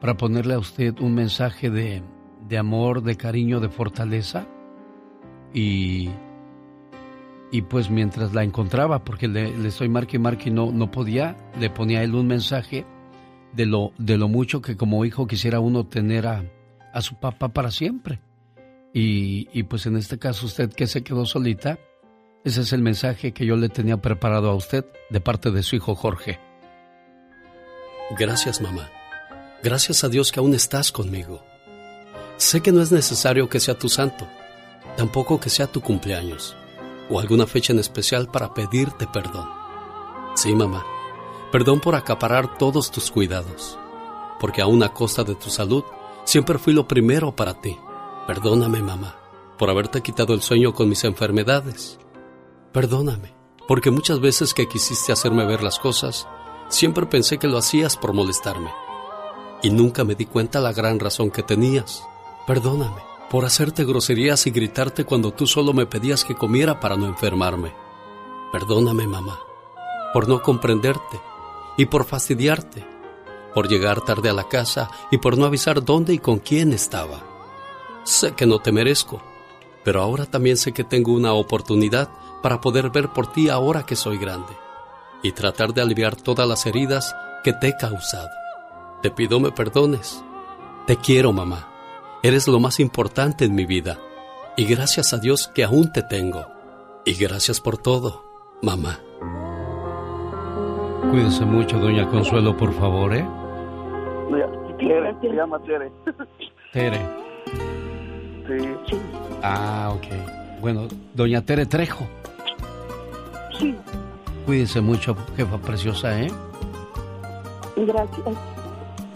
para 0.00 0.16
ponerle 0.16 0.54
a 0.54 0.58
usted 0.58 0.98
un 1.00 1.14
mensaje 1.14 1.70
de, 1.70 2.02
de 2.48 2.58
amor, 2.58 3.02
de 3.02 3.16
cariño, 3.16 3.60
de 3.60 3.68
fortaleza 3.68 4.46
y, 5.52 6.10
y 7.50 7.62
pues 7.62 7.90
mientras 7.90 8.34
la 8.34 8.44
encontraba, 8.44 9.04
porque 9.04 9.28
le, 9.28 9.56
le 9.56 9.68
estoy 9.68 9.88
marque 9.88 10.18
marque 10.18 10.50
y 10.50 10.52
no, 10.52 10.70
no 10.72 10.90
podía, 10.90 11.36
le 11.58 11.70
ponía 11.70 12.00
a 12.00 12.02
él 12.02 12.14
un 12.14 12.26
mensaje 12.26 12.84
de 13.52 13.66
lo, 13.66 13.92
de 13.98 14.18
lo 14.18 14.28
mucho 14.28 14.60
que 14.60 14.76
como 14.76 15.04
hijo 15.04 15.26
quisiera 15.26 15.60
uno 15.60 15.86
tener 15.86 16.26
a, 16.26 16.44
a 16.92 17.00
su 17.00 17.16
papá 17.16 17.48
para 17.48 17.70
siempre. 17.70 18.20
Y, 18.92 19.48
y 19.52 19.64
pues 19.64 19.86
en 19.86 19.96
este 19.96 20.18
caso 20.18 20.46
usted 20.46 20.72
que 20.72 20.86
se 20.86 21.02
quedó 21.02 21.26
solita, 21.26 21.78
ese 22.44 22.60
es 22.60 22.72
el 22.72 22.82
mensaje 22.82 23.32
que 23.32 23.44
yo 23.44 23.56
le 23.56 23.68
tenía 23.68 23.96
preparado 24.00 24.50
a 24.50 24.54
usted 24.54 24.84
de 25.10 25.20
parte 25.20 25.50
de 25.50 25.62
su 25.62 25.76
hijo 25.76 25.94
Jorge. 25.94 26.38
Gracias, 28.18 28.60
mamá. 28.60 28.88
Gracias 29.62 30.04
a 30.04 30.08
Dios 30.08 30.32
que 30.32 30.40
aún 30.40 30.54
estás 30.54 30.92
conmigo. 30.92 31.44
Sé 32.36 32.62
que 32.62 32.72
no 32.72 32.82
es 32.82 32.92
necesario 32.92 33.48
que 33.48 33.60
sea 33.60 33.78
tu 33.78 33.88
santo, 33.88 34.26
tampoco 34.96 35.40
que 35.40 35.50
sea 35.50 35.66
tu 35.66 35.80
cumpleaños 35.80 36.56
o 37.08 37.20
alguna 37.20 37.46
fecha 37.46 37.72
en 37.72 37.78
especial 37.78 38.28
para 38.28 38.52
pedirte 38.52 39.06
perdón. 39.06 39.48
Sí, 40.34 40.54
mamá, 40.54 40.84
perdón 41.52 41.80
por 41.80 41.94
acaparar 41.94 42.58
todos 42.58 42.90
tus 42.90 43.10
cuidados, 43.10 43.78
porque 44.40 44.60
aún 44.60 44.82
a 44.82 44.92
costa 44.92 45.24
de 45.24 45.34
tu 45.34 45.50
salud 45.50 45.84
siempre 46.24 46.58
fui 46.58 46.72
lo 46.72 46.86
primero 46.86 47.34
para 47.34 47.60
ti. 47.60 47.76
Perdóname, 48.26 48.82
mamá, 48.82 49.16
por 49.56 49.70
haberte 49.70 50.02
quitado 50.02 50.34
el 50.34 50.42
sueño 50.42 50.74
con 50.74 50.88
mis 50.88 51.04
enfermedades 51.04 51.98
Perdóname, 52.76 53.32
porque 53.66 53.90
muchas 53.90 54.20
veces 54.20 54.52
que 54.52 54.68
quisiste 54.68 55.10
hacerme 55.10 55.46
ver 55.46 55.62
las 55.62 55.78
cosas, 55.78 56.28
siempre 56.68 57.06
pensé 57.06 57.38
que 57.38 57.48
lo 57.48 57.56
hacías 57.56 57.96
por 57.96 58.12
molestarme. 58.12 58.70
Y 59.62 59.70
nunca 59.70 60.04
me 60.04 60.14
di 60.14 60.26
cuenta 60.26 60.60
la 60.60 60.72
gran 60.72 61.00
razón 61.00 61.30
que 61.30 61.42
tenías. 61.42 62.04
Perdóname 62.46 63.16
por 63.30 63.44
hacerte 63.44 63.84
groserías 63.84 64.46
y 64.46 64.50
gritarte 64.50 65.04
cuando 65.04 65.32
tú 65.32 65.46
solo 65.46 65.72
me 65.72 65.86
pedías 65.86 66.24
que 66.24 66.34
comiera 66.34 66.78
para 66.78 66.96
no 66.96 67.06
enfermarme. 67.06 67.72
Perdóname, 68.52 69.06
mamá, 69.06 69.40
por 70.12 70.28
no 70.28 70.42
comprenderte 70.42 71.20
y 71.76 71.86
por 71.86 72.04
fastidiarte, 72.04 72.86
por 73.52 73.68
llegar 73.68 74.00
tarde 74.02 74.30
a 74.30 74.32
la 74.32 74.48
casa 74.48 74.90
y 75.10 75.18
por 75.18 75.36
no 75.36 75.44
avisar 75.44 75.84
dónde 75.84 76.14
y 76.14 76.18
con 76.18 76.38
quién 76.38 76.72
estaba. 76.72 77.20
Sé 78.04 78.32
que 78.32 78.46
no 78.46 78.60
te 78.60 78.70
merezco, 78.70 79.20
pero 79.84 80.00
ahora 80.00 80.26
también 80.26 80.56
sé 80.56 80.72
que 80.72 80.84
tengo 80.84 81.12
una 81.12 81.32
oportunidad 81.32 82.08
para 82.42 82.60
poder 82.60 82.90
ver 82.90 83.12
por 83.12 83.32
ti 83.32 83.48
ahora 83.48 83.84
que 83.84 83.96
soy 83.96 84.18
grande 84.18 84.56
y 85.22 85.32
tratar 85.32 85.74
de 85.74 85.82
aliviar 85.82 86.14
todas 86.14 86.46
las 86.46 86.64
heridas 86.66 87.14
que 87.42 87.52
te 87.52 87.68
he 87.68 87.76
causado. 87.76 88.45
Te 89.02 89.10
pido 89.10 89.40
me 89.40 89.52
perdones. 89.52 90.24
Te 90.86 90.96
quiero, 90.96 91.32
mamá. 91.32 91.68
Eres 92.22 92.48
lo 92.48 92.60
más 92.60 92.80
importante 92.80 93.44
en 93.44 93.54
mi 93.54 93.66
vida. 93.66 93.98
Y 94.56 94.64
gracias 94.64 95.12
a 95.12 95.18
Dios 95.18 95.48
que 95.48 95.64
aún 95.64 95.92
te 95.92 96.02
tengo. 96.02 96.46
Y 97.04 97.14
gracias 97.14 97.60
por 97.60 97.78
todo, 97.78 98.24
mamá. 98.62 99.00
Cuídese 101.10 101.44
mucho, 101.44 101.78
doña 101.78 102.08
Consuelo, 102.08 102.56
por 102.56 102.72
favor, 102.72 103.14
¿eh? 103.14 103.26
Tere, 104.78 105.14
se 105.20 105.28
llama 105.28 105.58
Tere. 105.60 105.90
Tere. 106.72 107.00
Sí. 108.46 108.96
Ah, 109.42 109.92
ok. 109.94 110.60
Bueno, 110.60 110.88
doña 111.14 111.42
Tere 111.42 111.66
Trejo. 111.66 112.06
Sí, 113.58 113.74
Cuídese 114.44 114.80
mucho, 114.80 115.16
jefa 115.36 115.58
preciosa, 115.58 116.20
¿eh? 116.20 116.30
gracias. 117.76 118.55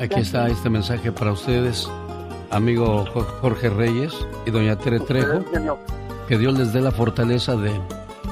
Aquí 0.01 0.21
está 0.21 0.49
este 0.49 0.71
mensaje 0.71 1.13
para 1.13 1.33
ustedes, 1.33 1.89
amigo 2.51 3.05
Jo- 3.13 3.27
Jorge 3.43 3.69
Reyes 3.69 4.15
y 4.47 4.51
doña 4.51 4.77
Tere 4.77 4.99
Trejo. 5.01 5.45
Que 6.27 6.39
Dios 6.39 6.57
les 6.59 6.73
dé 6.73 6.81
la 6.81 6.91
fortaleza 6.91 7.55
de, 7.57 7.71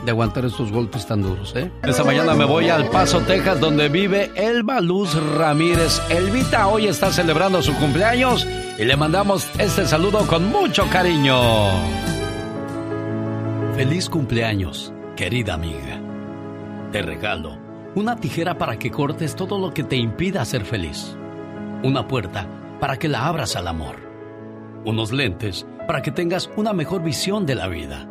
de 0.04 0.10
aguantar 0.10 0.44
estos 0.46 0.72
golpes 0.72 1.04
tan 1.06 1.20
duros, 1.22 1.54
¿eh? 1.56 1.70
Esta 1.82 2.04
mañana 2.04 2.32
me 2.34 2.44
voy 2.46 2.68
al 2.70 2.88
Paso, 2.88 3.20
Texas, 3.20 3.60
donde 3.60 3.88
vive 3.90 4.30
Elba 4.36 4.80
Luz 4.80 5.14
Ramírez. 5.36 6.00
Elvita 6.08 6.68
hoy 6.68 6.86
está 6.86 7.10
celebrando 7.12 7.60
su 7.60 7.74
cumpleaños 7.74 8.46
y 8.78 8.84
le 8.84 8.96
mandamos 8.96 9.46
este 9.58 9.84
saludo 9.86 10.26
con 10.26 10.48
mucho 10.48 10.86
cariño. 10.90 11.36
Feliz 13.74 14.08
cumpleaños, 14.08 14.92
querida 15.16 15.54
amiga. 15.54 16.00
Te 16.92 17.02
regalo 17.02 17.58
una 17.94 18.16
tijera 18.16 18.56
para 18.58 18.78
que 18.78 18.90
cortes 18.90 19.34
todo 19.36 19.58
lo 19.58 19.74
que 19.74 19.82
te 19.82 19.96
impida 19.96 20.44
ser 20.44 20.64
feliz. 20.64 21.16
Una 21.84 22.08
puerta 22.08 22.44
para 22.80 22.96
que 22.96 23.06
la 23.06 23.26
abras 23.26 23.54
al 23.54 23.68
amor. 23.68 23.96
Unos 24.84 25.12
lentes 25.12 25.64
para 25.86 26.02
que 26.02 26.10
tengas 26.10 26.50
una 26.56 26.72
mejor 26.72 27.04
visión 27.04 27.46
de 27.46 27.54
la 27.54 27.68
vida. 27.68 28.08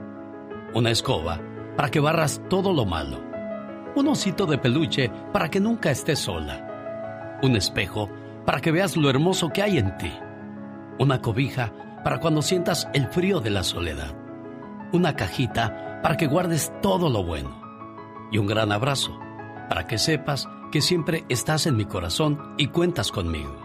Una 0.74 0.89
escoba 0.89 1.41
para 1.76 1.91
que 1.91 1.99
barras 1.99 2.41
todo 2.49 2.72
lo 2.72 2.86
malo. 2.86 3.20
Un 3.93 4.07
osito 4.07 4.45
de 4.45 4.57
peluche 4.57 5.11
para 5.34 5.49
que 5.49 5.59
nunca 5.59 5.91
estés 5.91 6.20
sola. 6.20 7.39
Un 7.43 7.57
espejo 7.57 8.09
para 8.45 8.61
que 8.61 8.72
veas 8.72 8.95
lo 8.95 9.09
hermoso 9.09 9.49
que 9.49 9.61
hay 9.61 9.80
en 9.80 9.97
ti. 9.97 10.13
Una 10.97 11.22
cobija 11.22 11.74
para 12.05 12.22
cuando 12.22 12.41
sientas 12.41 12.88
el 12.93 13.07
frío 13.07 13.41
de 13.41 13.49
la 13.49 13.63
soledad. 13.63 14.15
Una 14.93 15.13
cajita 15.18 15.99
para 16.01 16.15
que 16.15 16.28
guardes 16.28 16.72
todo 16.82 17.09
lo 17.09 17.22
bueno. 17.26 17.61
Y 18.32 18.38
un 18.38 18.47
gran 18.47 18.72
abrazo 18.72 19.20
para 19.68 19.88
que 19.88 19.97
sepas 19.97 20.47
que 20.72 20.82
siempre 20.82 21.26
estás 21.30 21.65
en 21.65 21.76
mi 21.76 21.86
corazón 21.86 22.55
y 22.57 22.68
cuentas 22.68 23.11
conmigo. 23.11 23.55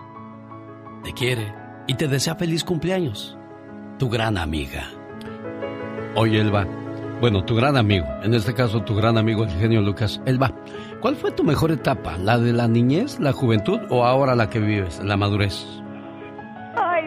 Te 1.04 1.12
quiere 1.12 1.54
y 1.86 1.94
te 1.94 2.08
desea 2.08 2.34
feliz 2.36 2.64
cumpleaños. 2.64 3.36
Tu 3.98 4.08
gran 4.08 4.38
amiga. 4.38 4.88
Oye, 6.14 6.40
Elba. 6.40 6.66
Bueno, 7.20 7.44
tu 7.44 7.54
gran 7.54 7.76
amigo, 7.76 8.06
en 8.24 8.34
este 8.34 8.52
caso 8.52 8.82
tu 8.82 8.96
gran 8.96 9.16
amigo 9.16 9.44
el 9.44 9.50
genio 9.50 9.80
Lucas. 9.80 10.20
Elba, 10.26 10.52
¿cuál 11.00 11.14
fue 11.14 11.30
tu 11.30 11.44
mejor 11.44 11.70
etapa? 11.70 12.18
¿La 12.18 12.36
de 12.36 12.52
la 12.52 12.66
niñez, 12.66 13.20
la 13.20 13.32
juventud 13.32 13.78
o 13.90 14.04
ahora 14.04 14.34
la 14.34 14.50
que 14.50 14.58
vives, 14.58 15.00
la 15.04 15.16
madurez? 15.16 15.81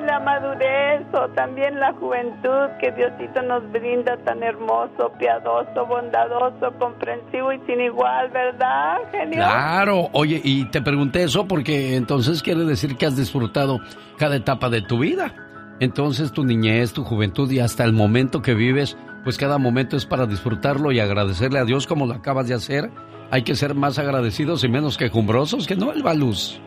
La 0.06 0.20
madurez 0.20 1.02
o 1.14 1.28
también 1.30 1.80
la 1.80 1.92
juventud 1.94 2.70
que 2.80 2.92
Diosito 2.92 3.42
nos 3.42 3.70
brinda 3.72 4.16
tan 4.18 4.44
hermoso, 4.44 5.12
piadoso, 5.18 5.86
bondadoso, 5.88 6.72
comprensivo 6.78 7.52
y 7.52 7.60
sin 7.66 7.82
igual, 7.82 8.30
¿verdad? 8.30 8.98
Claro, 9.32 10.10
oye, 10.14 10.40
y 10.44 10.66
te 10.66 10.82
pregunté 10.82 11.24
eso 11.24 11.48
porque 11.48 11.96
entonces 11.96 12.44
quiere 12.44 12.66
decir 12.66 12.98
que 12.98 13.08
has 13.08 13.18
disfrutado 13.18 13.80
cada 14.18 14.36
etapa 14.36 14.70
de 14.70 14.82
tu 14.82 15.00
vida. 15.00 15.34
Entonces 15.80 16.32
tu 16.32 16.44
niñez, 16.44 16.94
tu 16.94 17.04
juventud 17.04 17.50
y 17.52 17.60
hasta 17.60 17.84
el 17.84 17.92
momento 17.92 18.42
que 18.42 18.54
vives, 18.54 18.98
pues 19.24 19.38
cada 19.38 19.58
momento 19.58 19.98
es 19.98 20.06
para 20.06 20.28
disfrutarlo 20.28 20.92
y 20.92 21.00
agradecerle 21.00 21.60
a 21.60 21.66
Dios 21.66 21.88
como 21.88 22.06
lo 22.06 22.14
acabas 22.14 22.48
de 22.48 22.54
hacer. 22.54 22.92
Hay 23.32 23.42
que 23.42 23.56
ser 23.56 23.74
más 23.74 23.98
agradecidos 23.98 24.64
y 24.64 24.70
menos 24.70 24.98
quejumbrosos, 24.98 25.66
que 25.66 25.76
no, 25.76 25.92
Elba 25.92 26.14
Luz. 26.14 26.62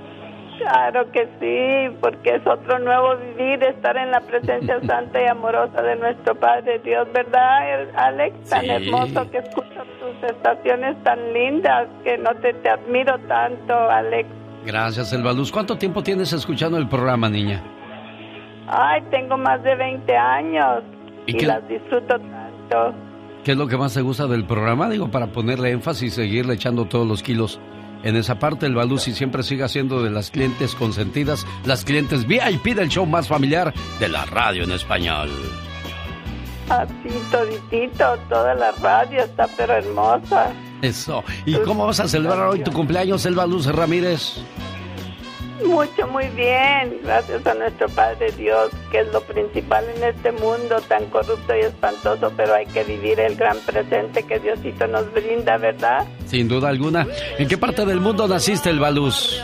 Claro 0.59 1.11
que 1.13 1.25
sí, 1.41 1.97
porque 2.01 2.35
es 2.37 2.47
otro 2.47 2.79
nuevo 2.81 3.17
vivir, 3.17 3.63
estar 3.63 3.97
en 3.97 4.11
la 4.11 4.21
presencia 4.21 4.81
santa 4.87 5.23
y 5.23 5.27
amorosa 5.27 5.81
de 5.83 5.97
nuestro 5.97 6.35
Padre 6.35 6.81
Dios, 6.85 7.07
¿verdad, 7.15 7.89
Alex? 7.97 8.51
Tan 8.51 8.61
Sí. 8.63 8.71
hermoso 8.71 9.31
que 9.31 9.39
escucho 9.39 9.83
tus 10.01 10.31
estaciones 10.31 11.03
tan 11.05 11.33
lindas, 11.33 11.87
que 12.05 12.19
no 12.19 12.35
te, 12.37 12.53
te 12.55 12.69
admiro 12.71 13.17
tanto, 13.29 13.73
Alex. 13.75 14.29
Gracias, 14.67 15.13
Elba 15.13 15.33
Luz. 15.33 15.51
¿Cuánto 15.53 15.77
tiempo 15.79 16.03
tienes 16.03 16.33
escuchando 16.33 16.77
el 16.79 16.89
programa, 16.89 17.29
niña? 17.29 17.63
Ay, 18.67 19.03
tengo 19.11 19.39
más 19.39 19.63
de 19.63 19.75
20 19.77 20.15
años 20.17 20.83
¿Y 21.27 21.33
y, 21.33 21.37
qué- 21.39 21.47
las 21.47 21.67
disfruto 21.69 22.19
tanto. 22.19 22.95
¿Qué 23.45 23.53
es 23.53 23.57
lo 23.57 23.67
que 23.67 23.77
más 23.79 23.95
te 23.95 24.03
gusta 24.03 24.27
del 24.27 24.45
programa? 24.45 24.91
Digo, 24.91 25.09
para 25.11 25.29
ponerle 25.29 25.71
énfasis 25.71 26.13
y 26.13 26.23
seguirle 26.23 26.55
echando 26.55 26.85
todos 26.85 27.07
los 27.07 27.23
kilos 27.23 27.61
en 28.03 28.17
esa 28.17 28.39
parte, 28.39 28.67
el 28.67 28.75
Baluz 28.75 29.09
y 29.09 29.15
siempre 29.15 29.43
siga 29.43 29.69
siendo 29.69 30.03
de 30.03 30.11
las 30.11 30.31
clientes 30.31 30.75
consentidas, 30.75 31.47
las 31.65 31.85
clientes 31.85 32.27
VIP 32.27 32.75
del 32.77 32.89
show 32.89 33.07
más 33.07 33.29
familiar 33.29 33.75
de 33.99 34.09
la 34.09 34.25
radio 34.27 34.65
en 34.65 34.73
español. 34.73 35.31
Así, 36.69 37.09
toditito, 37.31 38.19
toda 38.29 38.55
la 38.55 38.73
radio 38.73 39.25
está 39.25 39.49
pero 39.57 39.73
hermosa. 39.75 40.53
Eso. 40.83 41.25
¿Y 41.47 41.57
cómo 41.57 41.87
vas 41.87 42.01
a 42.01 42.09
celebrar 42.09 42.47
hoy 42.47 42.63
tu 42.63 42.73
cumpleaños, 42.73 43.25
Elba 43.27 43.47
Luz 43.47 43.67
Ramírez? 43.67 44.43
Mucho, 45.65 46.07
muy 46.09 46.27
bien. 46.29 47.01
Gracias 47.03 47.47
a 47.47 47.55
nuestro 47.55 47.89
Padre 47.89 48.31
Dios, 48.33 48.71
que 48.91 49.01
es 49.01 49.13
lo 49.13 49.21
principal 49.23 49.85
en 49.97 50.05
este 50.05 50.33
mundo 50.33 50.81
tan 50.89 51.07
corrupto 51.07 51.55
y 51.57 51.61
espantoso, 51.61 52.33
pero 52.37 52.55
hay 52.55 52.67
que 52.67 52.85
vivir 52.85 53.19
el 53.21 53.35
gran 53.37 53.59
presente 53.61 54.23
que 54.23 54.39
Diosito 54.39 54.87
nos 54.87 55.13
brinda, 55.13 55.57
¿verdad? 55.59 56.07
Sin 56.27 56.49
duda 56.49 56.69
alguna. 56.69 57.07
¿En 57.39 57.49
qué 57.49 57.59
parte 57.59 57.85
del 57.85 58.01
mundo 58.01 58.29
naciste, 58.29 58.71
Elba 58.71 58.91
Luz? 58.91 59.43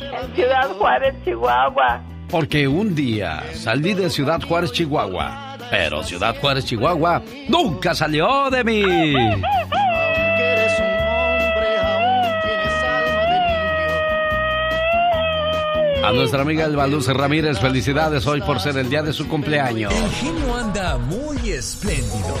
En 0.00 0.34
Ciudad 0.34 0.68
Juárez, 0.78 1.14
Chihuahua. 1.24 2.02
Porque 2.30 2.66
un 2.66 2.94
día 2.94 3.42
salí 3.52 3.94
de 3.94 4.10
Ciudad 4.10 4.40
Juárez, 4.42 4.72
Chihuahua. 4.72 5.58
Pero 5.70 6.02
Ciudad 6.02 6.36
Juárez, 6.40 6.64
Chihuahua 6.64 7.22
nunca 7.48 7.94
salió 7.94 8.50
de 8.50 8.64
mí. 8.64 8.82
A 16.04 16.12
nuestra 16.12 16.42
amiga 16.42 16.66
Elba 16.66 16.86
Luz 16.86 17.06
Ramírez, 17.06 17.58
felicidades 17.58 18.26
hoy 18.26 18.42
por 18.42 18.60
ser 18.60 18.76
el 18.76 18.90
día 18.90 19.02
de 19.02 19.14
su 19.14 19.26
cumpleaños. 19.26 19.90
El 19.90 20.10
genio 20.10 20.54
anda 20.54 20.98
muy 20.98 21.50
espléndido. 21.50 22.36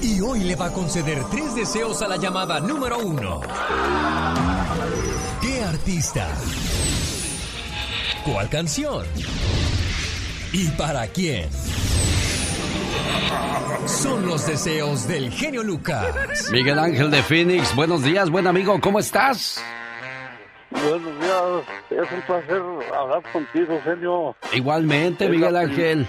Y 0.00 0.22
hoy 0.22 0.40
le 0.44 0.56
va 0.56 0.66
a 0.66 0.72
conceder 0.72 1.22
tres 1.30 1.54
deseos 1.54 2.00
a 2.00 2.08
la 2.08 2.16
llamada 2.16 2.58
número 2.58 2.98
uno. 2.98 3.42
¿Qué 5.42 5.62
artista? 5.62 6.28
¿Cuál 8.24 8.48
canción? 8.48 9.04
¿Y 10.54 10.68
para 10.68 11.08
quién? 11.08 11.50
Son 13.84 14.24
los 14.24 14.46
deseos 14.46 15.06
del 15.06 15.30
genio 15.30 15.62
Lucas. 15.62 16.06
Miguel 16.50 16.78
Ángel 16.78 17.10
de 17.10 17.22
Phoenix, 17.22 17.76
buenos 17.76 18.02
días, 18.02 18.30
buen 18.30 18.46
amigo, 18.46 18.80
¿cómo 18.80 18.98
estás? 18.98 19.62
Buenos 20.70 21.20
días, 21.20 21.64
es 21.90 22.12
un 22.12 22.20
placer 22.22 22.62
hablar 22.96 23.22
contigo, 23.32 23.80
genio. 23.84 24.36
Igualmente, 24.52 25.24
Es 25.24 25.30
Miguel 25.30 25.56
Ángel. 25.56 26.06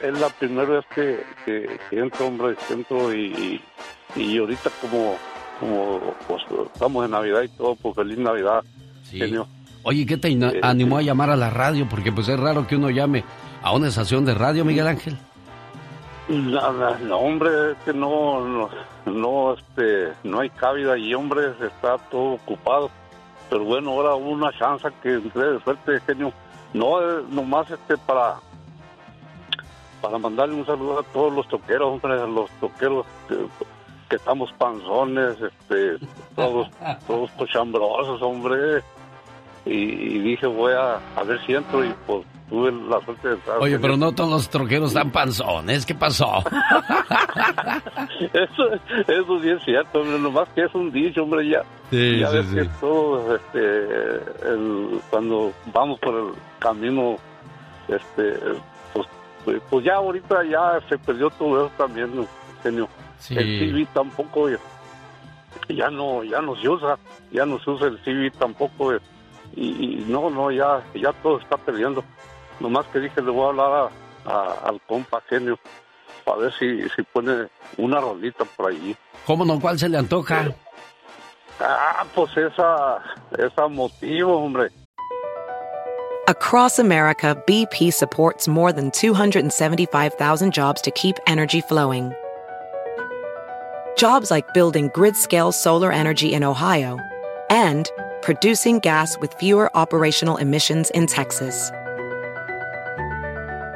Es 0.00 0.18
la 0.18 0.28
primera 0.30 0.66
vez 0.68 0.84
que, 0.94 1.24
que, 1.44 1.78
que 1.90 1.98
entro, 1.98 2.26
hombre, 2.28 2.56
que 2.66 2.74
entro 2.74 3.12
y, 3.14 3.60
y, 4.16 4.38
ahorita 4.38 4.70
como, 4.80 5.16
como 5.58 6.14
pues, 6.26 6.42
estamos 6.72 7.04
en 7.04 7.10
Navidad 7.10 7.42
y 7.42 7.48
todo, 7.48 7.74
pues 7.76 7.96
feliz 7.96 8.18
Navidad, 8.18 8.62
genio. 9.10 9.46
Oye, 9.82 10.06
¿qué 10.06 10.16
te 10.16 10.28
ina- 10.30 10.52
animó 10.62 10.98
a 10.98 11.02
llamar 11.02 11.30
a 11.30 11.36
la 11.36 11.50
radio? 11.50 11.86
Porque 11.88 12.12
pues 12.12 12.28
es 12.28 12.38
raro 12.38 12.66
que 12.66 12.76
uno 12.76 12.88
llame 12.90 13.24
a 13.62 13.72
una 13.72 13.88
estación 13.88 14.24
de 14.24 14.34
radio, 14.34 14.64
Miguel 14.64 14.86
Ángel. 14.86 15.18
No, 16.28 16.72
no, 17.00 17.16
hombre, 17.18 17.72
es 17.72 17.76
que 17.84 17.92
no, 17.92 18.46
no, 18.46 18.70
no, 19.06 19.54
este, 19.54 20.12
no 20.22 20.40
hay 20.40 20.50
cabida 20.50 20.96
y 20.96 21.12
hombre, 21.14 21.52
está 21.60 21.98
todo 22.10 22.34
ocupado. 22.34 22.90
Pero 23.50 23.64
bueno, 23.64 23.90
ahora 23.90 24.14
hubo 24.14 24.30
una 24.30 24.52
chance 24.56 24.88
que 25.02 25.14
entré 25.14 25.52
de 25.52 25.60
suerte, 25.60 26.00
genio. 26.06 26.32
No, 26.72 27.02
eh, 27.02 27.24
nomás 27.28 27.68
este, 27.68 27.96
para, 27.98 28.36
para 30.00 30.18
mandarle 30.18 30.54
un 30.54 30.64
saludo 30.64 31.00
a 31.00 31.02
todos 31.02 31.34
los 31.34 31.48
toqueros, 31.48 31.88
hombre, 31.88 32.12
a 32.12 32.26
los 32.26 32.48
toqueros, 32.60 33.04
que, 33.28 33.36
que 34.08 34.16
estamos 34.16 34.52
panzones, 34.52 35.36
este, 35.40 35.98
todos, 36.36 36.70
todos 37.08 37.30
cochambrosos, 37.32 38.22
hombre. 38.22 38.82
Y, 39.66 39.72
y 39.72 40.18
dije, 40.20 40.46
voy 40.46 40.72
a, 40.72 41.00
a 41.16 41.24
ver 41.24 41.44
si 41.44 41.54
entro 41.54 41.84
y 41.84 41.92
pues 42.06 42.24
tuve 42.50 42.72
la 42.72 43.00
suerte 43.04 43.28
de 43.28 43.34
entrar. 43.34 43.58
Oye, 43.60 43.78
pero 43.78 43.96
no 43.96 44.12
todos 44.12 44.28
los 44.30 44.50
troqueros 44.50 44.88
están 44.90 45.10
panzones. 45.10 45.86
¿Qué 45.86 45.94
pasó? 45.94 46.42
Eso, 48.20 48.64
eso 49.08 49.40
sí 49.40 49.48
es 49.50 49.62
cierto, 49.64 50.00
hombre, 50.00 50.18
nomás 50.18 50.48
que 50.50 50.62
es 50.64 50.74
un 50.74 50.90
dicho, 50.92 51.22
hombre, 51.22 51.48
ya. 51.48 51.62
Sí, 51.90 52.18
ya 52.20 52.28
sí, 52.30 52.36
ves 52.36 52.46
sí. 52.48 52.54
que 52.56 52.64
todo, 52.80 53.36
este, 53.36 53.58
el- 54.48 55.00
cuando 55.10 55.52
vamos 55.72 55.98
por 56.00 56.14
el 56.14 56.32
camino, 56.58 57.16
este, 57.88 58.38
pues, 58.92 59.06
pues 59.70 59.84
ya 59.84 59.94
ahorita 59.96 60.44
ya 60.44 60.80
se 60.88 60.98
perdió 60.98 61.30
todo 61.30 61.66
eso 61.66 61.74
también, 61.78 62.14
¿no? 62.14 62.26
genio. 62.62 62.88
Sí. 63.18 63.36
El 63.38 63.58
CV 63.70 63.86
tampoco, 63.94 64.48
ya, 65.68 65.88
no, 65.90 66.22
ya 66.24 66.40
no 66.42 66.54
se 66.56 66.68
usa, 66.68 66.98
ya 67.32 67.46
no 67.46 67.58
se 67.60 67.70
usa 67.70 67.88
el 67.88 67.98
CV 68.04 68.30
tampoco, 68.32 68.92
y, 69.56 69.60
y 69.62 70.04
no, 70.08 70.28
no, 70.30 70.50
ya, 70.50 70.82
ya 70.94 71.12
todo 71.22 71.38
está 71.38 71.56
perdiendo. 71.56 72.04
Nomás 72.60 72.86
que 72.92 73.00
dije, 73.00 73.20
le 73.22 73.30
voy 73.30 73.44
a 73.46 73.48
hablar 73.48 73.90
a- 74.26 74.30
a- 74.30 74.68
al 74.68 74.80
compa 74.86 75.20
genio, 75.28 75.58
a 76.26 76.36
ver 76.36 76.52
si, 76.58 76.88
si 76.90 77.02
pone 77.02 77.48
una 77.78 78.00
rolita 78.00 78.44
por 78.44 78.70
allí. 78.70 78.94
¿Cómo 79.26 79.44
no? 79.44 79.58
¿Cuál 79.58 79.78
se 79.78 79.88
le 79.88 79.98
antoja? 79.98 80.46
Ah, 81.58 82.04
pues 82.14 82.36
esa, 82.36 82.98
esa 83.38 83.68
motivo, 83.68 84.38
hombre. 84.38 84.70
Across 86.26 86.78
America, 86.78 87.34
BP 87.46 87.90
supports 87.92 88.46
more 88.46 88.72
than 88.72 88.90
275,000 88.92 90.52
jobs 90.54 90.80
to 90.82 90.90
keep 90.92 91.16
energy 91.26 91.60
flowing. 91.60 92.12
Jobs 93.96 94.30
like 94.30 94.46
building 94.54 94.90
grid 94.94 95.16
scale 95.16 95.50
solar 95.52 95.90
energy 95.92 96.32
in 96.32 96.44
Ohio 96.44 96.98
and 97.50 97.90
producing 98.22 98.78
gas 98.78 99.18
with 99.20 99.34
fewer 99.34 99.70
operational 99.74 100.36
emissions 100.38 100.90
in 100.90 101.06
Texas. 101.06 101.70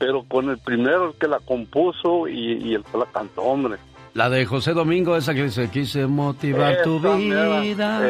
Pero 0.00 0.24
con 0.24 0.50
el 0.50 0.58
primero, 0.58 1.10
el 1.10 1.14
que 1.14 1.28
la 1.28 1.38
compuso 1.38 2.26
y, 2.26 2.54
y 2.54 2.74
el 2.74 2.82
que 2.82 2.98
la 2.98 3.06
cantó, 3.06 3.42
hombre. 3.42 3.76
La 4.14 4.28
de 4.28 4.44
José 4.44 4.72
Domingo, 4.72 5.16
esa 5.16 5.34
que 5.34 5.44
dice, 5.44 5.70
quise 5.70 6.06
motivar 6.06 6.82
tu 6.82 6.98
mera, 6.98 7.60
vida. 7.60 8.08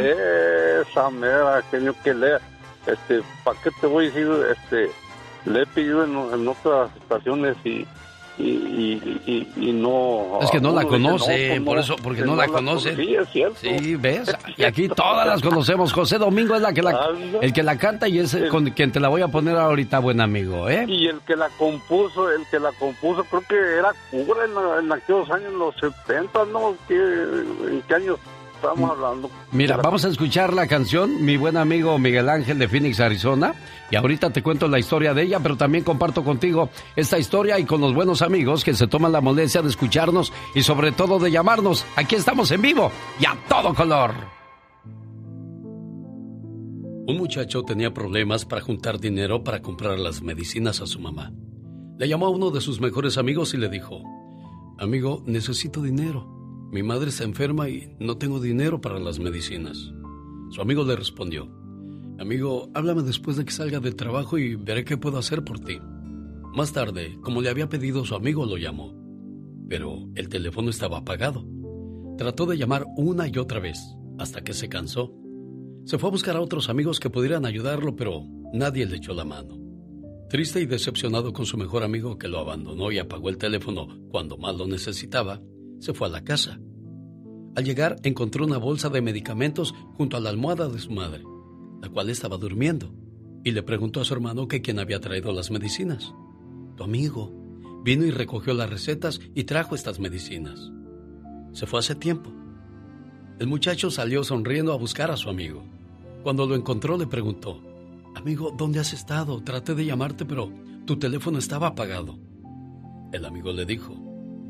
esa 0.81 1.11
mera, 1.11 1.61
genio, 1.71 1.95
que 2.03 2.15
lea. 2.15 2.41
Este, 2.87 3.21
¿para 3.45 3.61
qué 3.61 3.71
te 3.83 3.87
voy 3.87 4.07
a 4.07 4.09
decir? 4.09 4.29
Este, 4.51 4.91
le 5.45 5.63
he 5.63 5.67
pedido 5.67 6.05
en, 6.05 6.17
en 6.33 6.49
otras 6.49 6.91
estaciones 6.97 7.57
y, 7.65 7.87
y, 8.41 9.47
y, 9.57 9.73
no... 9.73 10.39
Es 10.41 10.51
que 10.51 10.61
no 10.61 10.73
la 10.73 10.85
conoce, 10.85 11.61
por 11.61 11.79
eso, 11.79 11.97
porque 12.03 12.21
que 12.21 12.27
no 12.27 12.37
la 12.37 12.47
conoce. 12.47 12.97
Sí, 12.97 13.15
es 13.15 13.29
cierto. 13.31 13.59
Sí, 13.61 13.97
¿ves? 13.97 14.35
Y 14.57 14.65
aquí 14.65 14.89
todas 14.89 15.27
las 15.27 15.43
conocemos. 15.43 15.93
José 15.93 16.19
Domingo 16.19 16.55
es 16.55 16.63
la 16.63 16.73
que 16.73 16.83
la, 16.83 17.11
el 17.41 17.53
que 17.53 17.63
la 17.63 17.77
canta 17.77 18.09
y 18.09 18.19
es 18.19 18.37
con 18.51 18.71
quien 18.71 18.93
te 18.93 19.01
la 19.01 19.09
voy 19.09 19.23
a 19.23 19.29
poner 19.29 19.57
ahorita, 19.57 19.99
buen 19.99 20.21
amigo, 20.21 20.69
¿eh? 20.69 20.85
Y 20.89 21.07
el 21.07 21.21
que 21.21 21.37
la 21.37 21.49
compuso, 21.51 22.31
el 22.31 22.43
que 22.51 22.59
la 22.59 22.73
compuso, 22.73 23.25
creo 23.25 23.43
que 23.49 23.57
era 23.57 23.93
cura 24.11 24.45
en, 24.45 24.85
en 24.85 24.93
aquellos 24.93 25.31
años, 25.31 25.53
los 25.53 25.75
70, 25.77 26.45
¿no? 26.47 26.75
¿Qué, 26.89 26.97
¿En 26.97 27.83
qué 27.87 27.95
años 27.95 28.19
estamos 28.61 28.91
hablando? 28.91 29.31
Mira, 29.53 29.77
vamos 29.79 30.05
a 30.05 30.09
escuchar 30.09 30.53
la 30.53 30.67
canción, 30.67 31.25
mi 31.25 31.37
buen 31.37 31.57
amigo 31.57 31.99
Miguel 31.99 32.29
Ángel 32.29 32.59
de 32.59 32.69
Phoenix, 32.69 33.01
Arizona. 33.01 33.55
Y 33.91 33.97
ahorita 33.97 34.31
te 34.31 34.43
cuento 34.43 34.69
la 34.69 34.79
historia 34.79 35.15
de 35.15 35.23
ella, 35.23 35.41
pero 35.41 35.57
también 35.57 35.83
comparto 35.83 36.23
contigo 36.23 36.69
esta 36.95 37.19
historia 37.19 37.59
y 37.59 37.65
con 37.65 37.81
los 37.81 37.95
buenos 37.95 38.23
amigos 38.23 38.63
que 38.63 38.75
se 38.75 38.87
toman 38.87 39.13
la 39.13 39.21
molestia 39.21 39.63
de 39.63 39.69
escucharnos 39.69 40.33
y 40.55 40.63
sobre 40.63 40.93
todo 40.93 41.19
de 41.19 41.31
llamarnos. 41.31 41.85
Aquí 41.97 42.15
estamos 42.15 42.51
en 42.53 42.63
vivo 42.63 42.93
y 43.19 43.25
a 43.25 43.37
todo 43.49 43.75
color. 43.75 44.13
Un 47.07 47.17
muchacho 47.17 47.65
tenía 47.65 47.93
problemas 47.93 48.45
para 48.45 48.63
juntar 48.63 49.01
dinero 49.01 49.43
para 49.43 49.61
comprar 49.61 49.99
las 49.99 50.23
medicinas 50.23 50.81
a 50.81 50.87
su 50.87 51.01
mamá. 51.01 51.33
Le 51.99 52.07
llamó 52.07 52.27
a 52.27 52.31
uno 52.31 52.51
de 52.51 52.61
sus 52.61 52.81
mejores 52.81 53.19
amigos 53.19 53.53
y 53.55 53.57
le 53.57 53.69
dijo, 53.69 54.03
Amigo, 54.79 55.23
necesito 55.27 55.83
dinero. 55.83 56.40
Mi 56.71 56.85
madre 56.85 57.09
está 57.09 57.25
enferma 57.25 57.69
y 57.69 57.97
no 57.99 58.17
tengo 58.17 58.39
dinero 58.39 58.81
para 58.81 59.01
las 59.01 59.19
medicinas. 59.19 59.93
Su 60.51 60.61
amigo 60.61 60.85
le 60.85 60.95
respondió, 60.95 61.51
Amigo, 62.21 62.71
háblame 62.75 63.03
después 63.03 63.37
de 63.37 63.45
que 63.45 63.51
salga 63.51 63.81
del 63.81 63.97
trabajo 63.97 64.39
y 64.39 64.55
veré 64.55 64.85
qué 64.85 64.97
puedo 64.97 65.19
hacer 65.19 65.43
por 65.43 65.59
ti. 65.59 65.81
Más 66.55 66.73
tarde, 66.73 67.19
como 67.23 67.41
le 67.41 67.49
había 67.49 67.69
pedido 67.69 68.05
su 68.05 68.15
amigo, 68.15 68.45
lo 68.47 68.57
llamó. 68.57 68.95
Pero 69.69 70.09
el 70.15 70.29
teléfono 70.29 70.71
estaba 70.71 70.99
apagado. 70.99 71.45
Trató 72.19 72.47
de 72.47 72.59
llamar 72.59 72.87
una 72.97 73.27
y 73.27 73.39
otra 73.39 73.59
vez, 73.59 73.81
hasta 74.19 74.43
que 74.43 74.53
se 74.53 74.69
cansó. 74.69 75.13
Se 75.87 75.99
fue 75.99 76.09
a 76.09 76.13
buscar 76.13 76.37
a 76.37 76.41
otros 76.41 76.69
amigos 76.69 77.01
que 77.01 77.11
pudieran 77.11 77.47
ayudarlo, 77.47 77.97
pero 77.97 78.27
nadie 78.53 78.87
le 78.87 78.99
echó 78.99 79.13
la 79.15 79.25
mano. 79.25 79.59
Triste 80.29 80.61
y 80.61 80.67
decepcionado 80.67 81.33
con 81.33 81.47
su 81.47 81.57
mejor 81.57 81.83
amigo 81.83 82.17
que 82.19 82.29
lo 82.29 82.39
abandonó 82.39 82.93
y 82.93 82.99
apagó 82.99 83.29
el 83.31 83.39
teléfono 83.39 83.89
cuando 84.11 84.37
más 84.37 84.55
lo 84.57 84.67
necesitaba, 84.67 85.41
se 85.81 85.93
fue 85.93 86.07
a 86.07 86.11
la 86.11 86.23
casa. 86.23 86.61
Al 87.57 87.65
llegar 87.65 87.97
encontró 88.05 88.45
una 88.45 88.59
bolsa 88.59 88.89
de 88.89 89.03
medicamentos 89.03 89.75
junto 89.97 90.17
a 90.17 90.21
la 90.21 90.31
almohada 90.31 90.69
de 90.69 90.79
su 90.79 90.93
madre, 90.93 91.25
la 91.83 91.89
cual 91.89 92.09
estaba 92.11 92.37
durmiendo, 92.37 92.95
y 93.43 93.51
le 93.51 93.63
preguntó 93.63 94.01
a 94.01 94.05
su 94.05 94.15
hermano 94.15 94.47
que 94.47 94.63
quién 94.63 94.79
había 94.79 95.01
traído 95.01 95.33
las 95.33 95.51
medicinas. 95.51 96.15
Tu 96.77 96.85
amigo 96.85 97.33
vino 97.83 98.05
y 98.05 98.11
recogió 98.11 98.55
las 98.55 98.71
recetas 98.71 99.21
y 99.35 99.45
trajo 99.45 99.75
estas 99.75 99.99
medicinas. 99.99 100.71
Se 101.53 101.67
fue 101.67 101.81
hace 101.81 101.97
tiempo. 101.97 102.31
El 103.41 103.49
muchacho 103.49 103.91
salió 103.91 104.23
sonriendo 104.23 104.73
a 104.73 104.77
buscar 104.77 105.11
a 105.11 105.17
su 105.17 105.29
amigo. 105.29 105.65
Cuando 106.23 106.47
lo 106.47 106.55
encontró 106.55 106.97
le 106.97 107.07
preguntó, 107.07 107.61
Amigo, 108.15 108.55
¿dónde 108.57 108.81
has 108.81 108.93
estado? 108.93 109.43
Traté 109.43 109.75
de 109.75 109.87
llamarte, 109.87 110.25
pero 110.25 110.53
tu 110.85 110.99
teléfono 110.99 111.39
estaba 111.39 111.69
apagado. 111.69 112.19
El 113.13 113.25
amigo 113.25 113.53
le 113.53 113.65
dijo, 113.65 113.95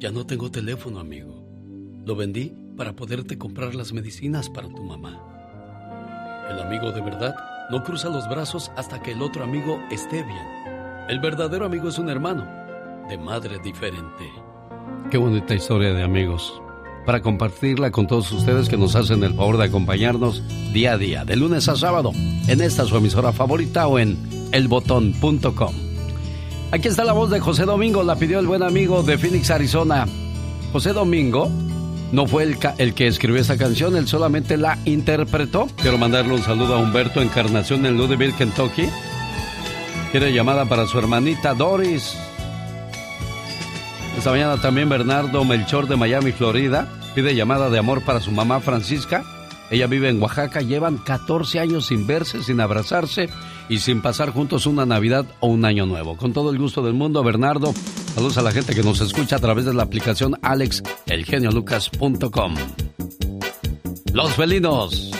Ya 0.00 0.10
no 0.10 0.24
tengo 0.24 0.50
teléfono, 0.50 0.98
amigo. 0.98 1.44
Lo 2.06 2.16
vendí 2.16 2.54
para 2.74 2.96
poderte 2.96 3.36
comprar 3.36 3.74
las 3.74 3.92
medicinas 3.92 4.48
para 4.48 4.66
tu 4.66 4.82
mamá. 4.82 5.20
El 6.48 6.58
amigo 6.58 6.90
de 6.90 7.02
verdad 7.02 7.36
no 7.70 7.84
cruza 7.84 8.08
los 8.08 8.26
brazos 8.26 8.72
hasta 8.78 9.02
que 9.02 9.12
el 9.12 9.20
otro 9.20 9.44
amigo 9.44 9.78
esté 9.90 10.22
bien. 10.22 11.06
El 11.10 11.20
verdadero 11.20 11.66
amigo 11.66 11.90
es 11.90 11.98
un 11.98 12.08
hermano, 12.08 12.48
de 13.10 13.18
madre 13.18 13.58
diferente. 13.62 14.24
Qué 15.10 15.18
bonita 15.18 15.54
historia 15.54 15.92
de 15.92 16.02
amigos. 16.02 16.50
Para 17.04 17.20
compartirla 17.20 17.90
con 17.90 18.06
todos 18.06 18.32
ustedes 18.32 18.70
que 18.70 18.78
nos 18.78 18.96
hacen 18.96 19.22
el 19.22 19.34
favor 19.34 19.58
de 19.58 19.64
acompañarnos 19.64 20.42
día 20.72 20.92
a 20.92 20.98
día, 20.98 21.26
de 21.26 21.36
lunes 21.36 21.68
a 21.68 21.76
sábado, 21.76 22.12
en 22.48 22.62
esta 22.62 22.86
su 22.86 22.96
emisora 22.96 23.32
favorita 23.32 23.86
o 23.86 23.98
en 23.98 24.16
elbotón.com. 24.52 25.89
Aquí 26.72 26.86
está 26.86 27.02
la 27.04 27.12
voz 27.12 27.30
de 27.30 27.40
José 27.40 27.64
Domingo, 27.64 28.04
la 28.04 28.14
pidió 28.14 28.38
el 28.38 28.46
buen 28.46 28.62
amigo 28.62 29.02
de 29.02 29.18
Phoenix, 29.18 29.50
Arizona. 29.50 30.06
José 30.72 30.92
Domingo 30.92 31.50
no 32.12 32.26
fue 32.28 32.44
el, 32.44 32.94
que 32.94 33.08
escribió 33.08 33.40
esta 33.40 33.56
canción, 33.56 33.96
él 33.96 34.06
solamente 34.06 34.56
la 34.56 34.78
interpretó. 34.84 35.66
Quiero 35.82 35.98
mandarle 35.98 36.34
un 36.34 36.42
saludo 36.42 36.76
a 36.76 36.78
Humberto 36.78 37.22
Encarnación 37.22 37.86
en 37.86 37.96
Louisville, 37.96 38.34
Kentucky. 38.36 38.88
Quiere 40.12 40.32
llamada 40.32 40.64
para 40.66 40.86
su 40.86 40.96
hermanita 40.96 41.54
Doris. 41.54 42.16
Esta 44.16 44.30
mañana 44.30 44.60
también 44.60 44.88
Bernardo 44.88 45.44
Melchor 45.44 45.88
de 45.88 45.96
Miami, 45.96 46.30
Florida, 46.30 46.88
pide 47.16 47.34
llamada 47.34 47.68
de 47.68 47.78
amor 47.80 48.02
para 48.04 48.20
su 48.20 48.30
mamá 48.30 48.60
Francisca. 48.60 49.24
Ella 49.70 49.86
vive 49.86 50.08
en 50.08 50.20
Oaxaca, 50.20 50.60
llevan 50.60 50.98
14 50.98 51.60
años 51.60 51.86
sin 51.86 52.06
verse, 52.06 52.42
sin 52.42 52.60
abrazarse 52.60 53.30
y 53.68 53.78
sin 53.78 54.02
pasar 54.02 54.30
juntos 54.30 54.66
una 54.66 54.84
Navidad 54.84 55.24
o 55.38 55.46
un 55.46 55.64
Año 55.64 55.86
Nuevo. 55.86 56.16
Con 56.16 56.32
todo 56.32 56.50
el 56.50 56.58
gusto 56.58 56.82
del 56.82 56.94
mundo, 56.94 57.22
Bernardo, 57.22 57.72
saludos 58.14 58.36
a 58.38 58.42
la 58.42 58.50
gente 58.50 58.74
que 58.74 58.82
nos 58.82 59.00
escucha 59.00 59.36
a 59.36 59.40
través 59.40 59.64
de 59.64 59.72
la 59.72 59.84
aplicación 59.84 60.36
alexelgeniolucas.com. 60.42 62.54
Los 64.12 64.34
Felinos. 64.34 65.12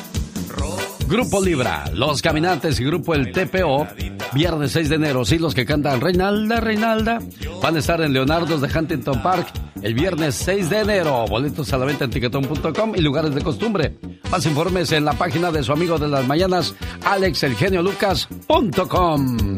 Grupo 1.07 1.43
Libra, 1.43 1.91
Los 1.93 2.23
Caminantes 2.23 2.79
y 2.79 2.85
Grupo 2.85 3.15
El 3.15 3.33
TPO, 3.33 3.89
viernes 4.33 4.73
6 4.73 4.89
de 4.89 4.97
enero. 4.97 5.25
Sí, 5.25 5.39
los 5.39 5.55
que 5.55 5.65
cantan 5.65 6.01
Reinalda, 6.01 6.59
Reinalda, 6.61 7.21
van 7.63 7.77
a 7.77 7.79
estar 7.79 8.01
en 8.01 8.13
Leonardo's 8.13 8.61
de 8.61 8.69
Huntington 8.77 9.23
Park 9.23 9.47
el 9.83 9.95
viernes 9.95 10.35
6 10.37 10.71
de 10.71 10.79
enero. 10.81 11.25
Boletos 11.29 11.73
a 11.73 11.79
la 11.79 11.87
venta 11.87 12.05
en 12.05 12.11
tiquetón.com 12.11 12.93
y 12.95 13.01
lugares 13.01 13.35
de 13.35 13.43
costumbre. 13.43 13.97
Más 14.31 14.47
informes 14.47 14.93
en 14.93 15.05
la 15.05 15.15
página 15.15 15.51
de 15.51 15.63
su 15.63 15.73
amigo 15.73 15.99
de 15.99 16.09
las 16.09 16.27
mañanas, 16.27 16.75
alexelgeniolucas.com. 17.05 19.57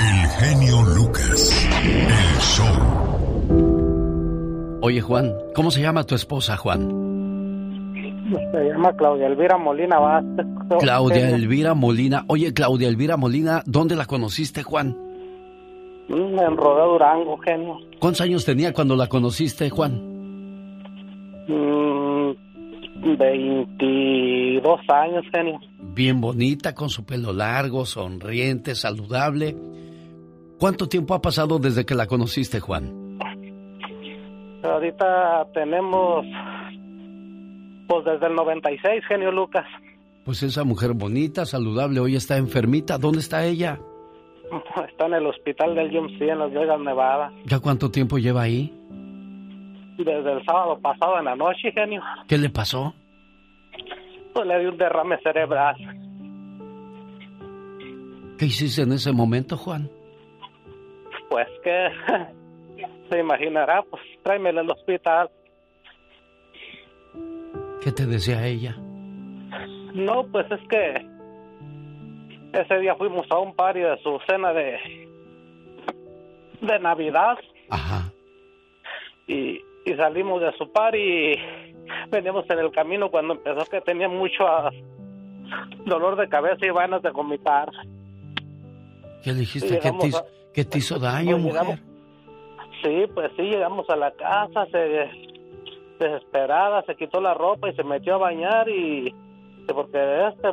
El 0.00 0.28
genio 0.38 0.82
Lucas, 0.82 1.68
el 1.84 2.40
show. 2.40 4.78
Oye, 4.82 5.00
Juan, 5.00 5.32
¿cómo 5.54 5.70
se 5.70 5.80
llama 5.80 6.02
tu 6.04 6.16
esposa, 6.16 6.56
Juan? 6.56 7.01
Se 8.52 8.64
llama 8.68 8.92
Claudia 8.96 9.26
Elvira 9.26 9.56
Molina 9.58 9.98
Vázquez. 9.98 10.46
Claudia 10.80 11.30
Elvira 11.30 11.74
Molina. 11.74 12.24
Oye, 12.28 12.52
Claudia 12.54 12.88
Elvira 12.88 13.16
Molina, 13.16 13.62
¿dónde 13.66 13.96
la 13.96 14.06
conociste, 14.06 14.62
Juan? 14.62 14.96
Mm, 16.08 16.38
En 16.38 16.56
Rodeo 16.56 16.92
Durango, 16.92 17.38
genio. 17.38 17.78
¿Cuántos 18.00 18.20
años 18.22 18.44
tenía 18.44 18.72
cuando 18.72 18.96
la 18.96 19.06
conociste, 19.08 19.70
Juan? 19.70 19.92
Mm, 21.48 22.32
22 23.18 24.80
años, 24.88 25.24
genio. 25.32 25.60
Bien 25.94 26.20
bonita, 26.20 26.74
con 26.74 26.88
su 26.88 27.04
pelo 27.04 27.32
largo, 27.32 27.84
sonriente, 27.84 28.74
saludable. 28.74 29.56
¿Cuánto 30.58 30.88
tiempo 30.88 31.14
ha 31.14 31.20
pasado 31.20 31.58
desde 31.58 31.84
que 31.84 31.94
la 31.94 32.06
conociste, 32.06 32.60
Juan? 32.60 33.18
Ahorita 34.62 35.46
tenemos, 35.54 36.24
pues 37.92 38.06
desde 38.06 38.26
el 38.26 38.34
96, 38.34 39.04
genio 39.06 39.30
Lucas. 39.30 39.66
Pues 40.24 40.42
esa 40.42 40.64
mujer 40.64 40.92
bonita, 40.94 41.44
saludable, 41.44 42.00
hoy 42.00 42.16
está 42.16 42.38
enfermita. 42.38 42.96
¿Dónde 42.96 43.18
está 43.18 43.44
ella? 43.44 43.78
Está 44.88 45.06
en 45.06 45.14
el 45.14 45.26
hospital 45.26 45.74
del 45.74 45.94
UMC 45.96 46.20
en 46.22 46.38
Las 46.38 46.52
Vegas, 46.52 46.80
Nevada. 46.80 47.32
¿Ya 47.44 47.58
cuánto 47.58 47.90
tiempo 47.90 48.18
lleva 48.18 48.42
ahí? 48.42 48.72
Desde 49.98 50.32
el 50.32 50.44
sábado 50.44 50.78
pasado 50.78 51.18
en 51.18 51.24
la 51.26 51.36
noche, 51.36 51.72
genio. 51.72 52.02
¿Qué 52.28 52.38
le 52.38 52.50
pasó? 52.50 52.94
Pues 54.34 54.46
le 54.46 54.60
dio 54.60 54.70
un 54.70 54.78
derrame 54.78 55.18
cerebral. 55.22 55.76
¿Qué 58.38 58.46
hiciste 58.46 58.82
en 58.82 58.92
ese 58.92 59.12
momento, 59.12 59.56
Juan? 59.56 59.90
Pues 61.28 61.48
que 61.62 61.88
se 63.10 63.18
imaginará, 63.18 63.82
pues 63.82 64.02
tráemela 64.22 64.62
al 64.62 64.70
hospital. 64.70 65.30
¿Qué 67.82 67.92
te 67.92 68.06
decía 68.06 68.46
ella? 68.46 68.76
No, 69.94 70.24
pues 70.30 70.46
es 70.50 70.60
que 70.68 71.06
ese 72.52 72.78
día 72.80 72.94
fuimos 72.96 73.26
a 73.30 73.38
un 73.38 73.54
party 73.54 73.80
de 73.80 73.98
su 74.02 74.18
cena 74.28 74.52
de 74.52 74.78
de 76.60 76.78
Navidad. 76.78 77.36
Ajá. 77.70 78.12
Y, 79.26 79.60
y 79.84 79.94
salimos 79.96 80.40
de 80.40 80.52
su 80.56 80.70
party 80.70 80.98
y 80.98 81.34
veníamos 82.10 82.44
en 82.48 82.58
el 82.60 82.70
camino 82.70 83.10
cuando 83.10 83.34
empezó 83.34 83.64
que 83.66 83.80
tenía 83.80 84.08
mucho 84.08 84.46
ah, 84.46 84.70
dolor 85.86 86.16
de 86.16 86.28
cabeza 86.28 86.64
y 86.64 86.68
ganas 86.72 87.02
de 87.02 87.10
vomitar. 87.10 87.68
¿Qué 89.24 89.32
dijiste? 89.32 89.78
¿Qué 89.80 89.90
te, 89.92 90.06
hizo- 90.06 90.18
a- 90.18 90.24
qué 90.54 90.64
te 90.64 90.78
hizo 90.78 90.98
daño, 90.98 91.32
Pues 91.32 91.44
llegamos- 91.44 91.80
mujer? 91.80 91.92
Sí, 92.82 93.10
pues 93.14 93.30
sí, 93.36 93.42
llegamos 93.42 93.88
a 93.90 93.96
la 93.96 94.10
casa, 94.12 94.66
se 94.66 95.10
desesperada, 96.04 96.82
se 96.84 96.96
quitó 96.96 97.20
la 97.20 97.34
ropa 97.34 97.68
y 97.68 97.74
se 97.74 97.84
metió 97.84 98.14
a 98.14 98.18
bañar 98.18 98.68
y 98.68 99.14
porque 99.68 100.28
este 100.28 100.48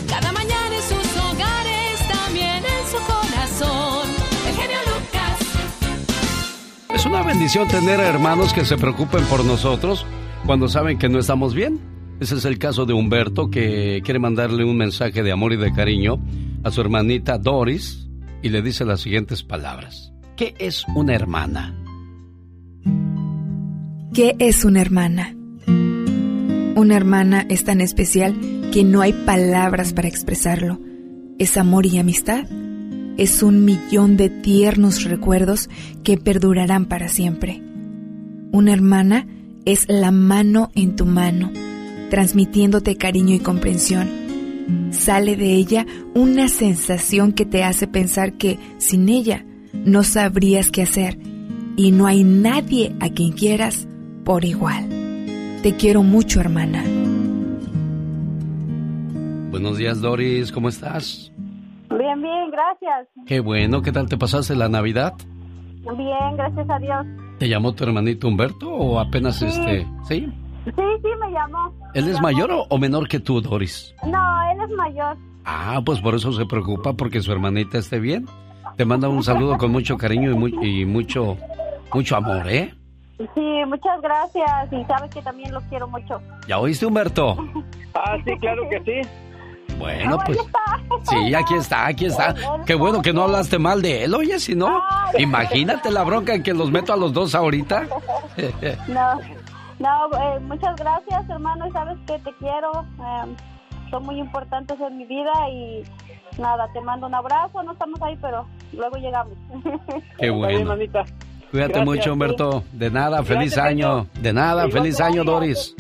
Cada 0.10 0.32
mañana 0.32 0.76
en 0.76 0.82
sus 0.82 1.18
hogares, 1.18 2.08
también 2.08 2.64
en 2.64 2.86
su 2.88 2.98
corazón. 2.98 3.97
Es 6.98 7.06
una 7.06 7.22
bendición 7.22 7.68
tener 7.68 8.00
hermanos 8.00 8.54
que 8.54 8.66
se 8.66 8.76
preocupen 8.76 9.24
por 9.26 9.46
nosotros 9.46 10.04
cuando 10.48 10.68
saben 10.68 10.98
que 10.98 11.08
no 11.08 11.20
estamos 11.20 11.54
bien. 11.54 11.80
Ese 12.20 12.34
es 12.34 12.46
el 12.46 12.58
caso 12.58 12.88
de 12.88 12.94
Humberto 12.94 13.52
que 13.52 14.02
quiere 14.04 14.20
mandarle 14.20 14.66
un 14.66 14.78
mensaje 14.78 15.22
de 15.22 15.32
amor 15.32 15.54
y 15.54 15.58
de 15.58 15.72
cariño 15.72 16.18
a 16.64 16.72
su 16.72 16.82
hermanita 16.82 17.38
Doris 17.38 18.10
y 18.42 18.50
le 18.50 18.64
dice 18.64 18.84
las 18.84 19.02
siguientes 19.02 19.44
palabras. 19.44 20.12
¿Qué 20.38 20.56
es 20.58 20.86
una 20.96 21.14
hermana? 21.14 21.78
¿Qué 24.12 24.36
es 24.40 24.66
una 24.66 24.82
hermana? 24.82 25.36
Una 25.68 26.98
hermana 26.98 27.46
es 27.48 27.64
tan 27.64 27.80
especial 27.80 28.36
que 28.74 28.84
no 28.84 29.02
hay 29.02 29.14
palabras 29.14 29.94
para 29.94 30.08
expresarlo. 30.08 30.80
Es 31.38 31.58
amor 31.58 31.86
y 31.86 32.00
amistad. 32.00 32.48
Es 33.18 33.42
un 33.42 33.66
millón 33.66 34.16
de 34.16 34.30
tiernos 34.30 35.04
recuerdos 35.04 35.70
que 36.04 36.18
perdurarán 36.18 36.86
para 36.86 37.10
siempre. 37.10 37.62
Una 38.52 38.74
hermana 38.74 39.28
es 39.66 39.86
la 39.90 40.12
mano 40.12 40.72
en 40.76 40.96
tu 40.96 41.06
mano, 41.06 41.52
transmitiéndote 42.10 42.96
cariño 42.96 43.34
y 43.34 43.40
comprensión. 43.40 44.08
Sale 44.92 45.36
de 45.36 45.54
ella 45.54 45.86
una 46.14 46.48
sensación 46.48 47.34
que 47.34 47.46
te 47.46 47.64
hace 47.64 47.88
pensar 47.88 48.34
que 48.34 48.60
sin 48.78 49.10
ella 49.10 49.46
no 49.74 50.04
sabrías 50.04 50.72
qué 50.72 50.84
hacer 50.84 51.18
y 51.76 51.92
no 51.92 52.08
hay 52.08 52.24
nadie 52.24 52.96
a 53.00 53.10
quien 53.10 53.32
quieras 53.32 53.88
por 54.24 54.46
igual. 54.46 54.88
Te 55.64 55.76
quiero 55.76 56.04
mucho, 56.04 56.40
hermana. 56.40 56.84
Buenos 59.50 59.78
días, 59.78 60.02
Doris, 60.02 60.52
¿cómo 60.52 60.70
estás? 60.70 61.32
Bien, 61.98 62.22
bien, 62.22 62.52
gracias. 62.52 63.08
Qué 63.26 63.40
bueno, 63.40 63.82
¿qué 63.82 63.92
tal 63.92 64.08
te 64.08 64.18
pasaste 64.18 64.56
la 64.56 64.70
Navidad? 64.70 65.14
Bien, 65.98 66.36
gracias 66.36 66.70
a 66.70 66.80
Dios. 66.80 67.06
¿Te 67.40 67.48
llamó 67.48 67.74
tu 67.74 67.84
hermanito 67.84 68.28
Humberto 68.28 68.70
o 68.70 69.00
apenas 69.00 69.42
este? 69.42 69.88
¿Sí? 70.08 70.28
Sí, 70.66 70.72
sí, 70.76 71.08
me 71.20 71.32
llamó. 71.32 71.74
¿Él 71.94 72.10
es 72.10 72.20
mayor 72.22 72.50
o 72.70 72.78
menor 72.78 73.08
que 73.08 73.20
tú, 73.20 73.42
Doris? 73.42 73.96
No, 74.06 74.52
él 74.52 74.62
es 74.70 74.76
mayor. 74.76 75.18
Ah, 75.46 75.82
pues 75.86 76.02
por 76.02 76.14
eso 76.16 76.34
se 76.34 76.46
preocupa 76.46 76.94
porque 76.94 77.22
su 77.22 77.32
hermanita 77.32 77.78
esté 77.78 78.00
bien. 78.00 78.26
Te 78.76 78.86
manda 78.86 79.08
un 79.08 79.24
saludo 79.24 79.58
con 79.58 79.72
mucho 79.72 79.98
cariño 79.98 80.36
y, 80.62 80.82
y 80.82 80.86
mucho, 80.86 81.38
mucho 81.94 82.18
amor, 82.18 82.48
¿eh? 82.50 82.74
Sí, 83.18 83.62
muchas 83.68 84.00
gracias 84.02 84.72
y 84.72 84.84
sabes 84.86 85.10
que 85.12 85.22
también 85.22 85.52
lo 85.52 85.62
quiero 85.62 85.88
mucho. 85.88 86.22
¿Ya 86.48 86.60
oíste, 86.60 86.86
Humberto? 86.86 87.36
Ah, 87.96 88.18
sí, 88.26 88.32
claro 88.40 88.62
que 88.70 88.80
sí. 89.04 89.10
Bueno, 89.78 90.18
pues. 90.26 90.38
Sí, 91.04 91.34
aquí 91.34 91.54
está, 91.56 91.88
aquí 91.88 92.06
está. 92.06 92.36
Qué 92.66 92.76
bueno 92.76 93.02
que 93.02 93.14
no 93.14 93.24
hablaste 93.24 93.60
mal 93.60 93.82
de 93.82 94.04
él, 94.04 94.14
oye, 94.16 94.40
si 94.40 94.56
no, 94.56 94.82
imagínate 95.18 95.92
la 95.92 96.04
bronca 96.04 96.34
en 96.34 96.44
que 96.44 96.54
los 96.54 96.72
meto 96.72 96.94
a 96.94 96.98
los 96.98 97.14
dos 97.14 97.36
ahorita. 97.36 97.88
No, 98.88 99.20
no, 99.80 100.18
eh, 100.20 100.40
muchas 100.42 100.76
gracias, 100.76 101.30
hermano, 101.30 101.68
y 101.68 101.72
sabes 101.72 101.98
que 102.06 102.20
te 102.20 102.32
quiero. 102.36 102.86
Eh, 103.00 103.36
son 103.90 104.04
muy 104.04 104.20
importantes 104.20 104.80
en 104.80 104.98
mi 104.98 105.06
vida 105.06 105.32
y 105.50 105.84
nada, 106.40 106.68
te 106.74 106.82
mando 106.82 107.08
un 107.08 107.16
abrazo, 107.16 107.64
no 107.64 107.74
estamos 107.74 108.02
ahí, 108.02 108.18
pero 108.22 108.48
luego 108.74 108.98
llegamos. 108.98 109.34
Qué 110.20 110.30
bueno. 110.30 110.76
Cuídate 111.52 111.84
mucho, 111.86 112.14
Humberto. 112.14 112.64
De 112.74 112.92
nada, 112.92 113.24
feliz 113.24 113.58
año. 113.58 114.08
De 114.20 114.34
nada, 114.34 114.70
feliz 114.70 115.00
año, 115.00 115.24
Doris. 115.24 115.76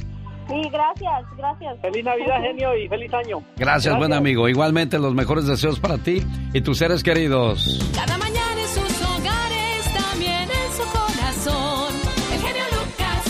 Sí, 0.47 0.69
gracias, 0.71 1.25
gracias. 1.37 1.75
Feliz 1.81 2.05
Navidad, 2.05 2.41
genio, 2.41 2.75
y 2.77 2.87
feliz 2.87 3.13
año. 3.13 3.43
Gracias, 3.57 3.97
buen 3.97 4.13
amigo. 4.13 4.47
Igualmente, 4.47 4.97
los 4.97 5.13
mejores 5.13 5.45
deseos 5.45 5.79
para 5.79 5.97
ti 5.97 6.25
y 6.53 6.61
tus 6.61 6.77
seres 6.77 7.03
queridos. 7.03 7.91
Cada 7.93 8.17
mañana 8.17 8.61
en 8.61 8.67
sus 8.67 9.01
hogares, 9.01 9.93
también 9.93 10.49
en 10.49 10.71
su 10.73 10.83
corazón. 10.91 11.93
El 12.33 12.39
genio 12.39 12.63
Lucas. 12.71 13.23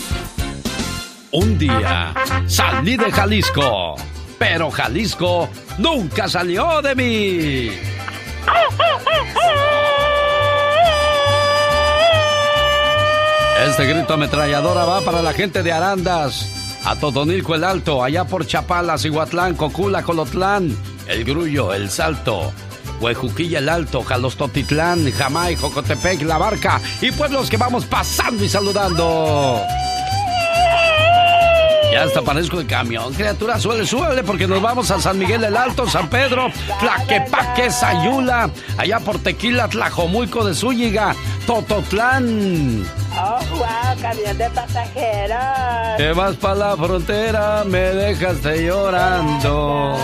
Un 1.32 1.58
día 1.58 2.14
salí 2.46 2.96
de 2.96 3.10
Jalisco, 3.10 3.96
pero 4.38 4.70
Jalisco 4.70 5.48
nunca 5.78 6.28
salió 6.28 6.80
de 6.82 6.94
mí. 6.94 7.70
Este 13.66 13.86
grito 13.86 14.14
ametralladora 14.14 14.84
va 14.84 15.00
para 15.02 15.20
la 15.20 15.32
gente 15.32 15.62
de 15.62 15.72
Arandas, 15.72 16.48
a 16.88 16.96
Totonilco 16.96 17.54
el 17.54 17.64
Alto, 17.64 18.02
allá 18.02 18.24
por 18.24 18.46
Chapala, 18.46 18.96
Cihuatlán, 18.96 19.56
Cocula, 19.56 20.02
Colotlán, 20.02 20.74
El 21.06 21.22
Grullo, 21.22 21.74
El 21.74 21.90
Salto, 21.90 22.50
Huejuquilla 22.98 23.58
el 23.58 23.68
Alto, 23.68 24.02
Jalostotitlán, 24.02 25.12
Jamay, 25.12 25.54
Jocotepec, 25.56 26.22
La 26.22 26.38
Barca. 26.38 26.80
Y 27.02 27.12
pueblos 27.12 27.50
que 27.50 27.58
vamos 27.58 27.84
pasando 27.84 28.42
y 28.42 28.48
saludando. 28.48 29.60
Ya 31.92 32.04
hasta 32.04 32.22
parezco 32.22 32.58
el 32.58 32.66
camión, 32.66 33.12
criatura, 33.12 33.58
suele, 33.58 33.86
suele, 33.86 34.22
porque 34.22 34.46
nos 34.46 34.62
vamos 34.62 34.90
a 34.90 34.98
San 34.98 35.18
Miguel 35.18 35.44
el 35.44 35.58
Alto, 35.58 35.86
San 35.86 36.08
Pedro, 36.08 36.50
Tlaquepaque, 36.80 37.70
Sayula, 37.70 38.50
allá 38.78 39.00
por 39.00 39.18
Tequila, 39.18 39.68
Tlajomulco 39.68 40.42
de 40.42 40.54
Zúñiga, 40.54 41.14
Tototlán. 41.46 42.86
Oh, 43.20 43.40
wow, 43.56 44.00
camión 44.00 44.38
de 44.38 44.48
pasajeros. 44.50 45.96
Te 45.96 46.12
vas 46.12 46.36
para 46.36 46.54
la 46.54 46.76
frontera, 46.76 47.64
me 47.64 47.78
dejaste 47.78 48.64
llorando. 48.64 49.96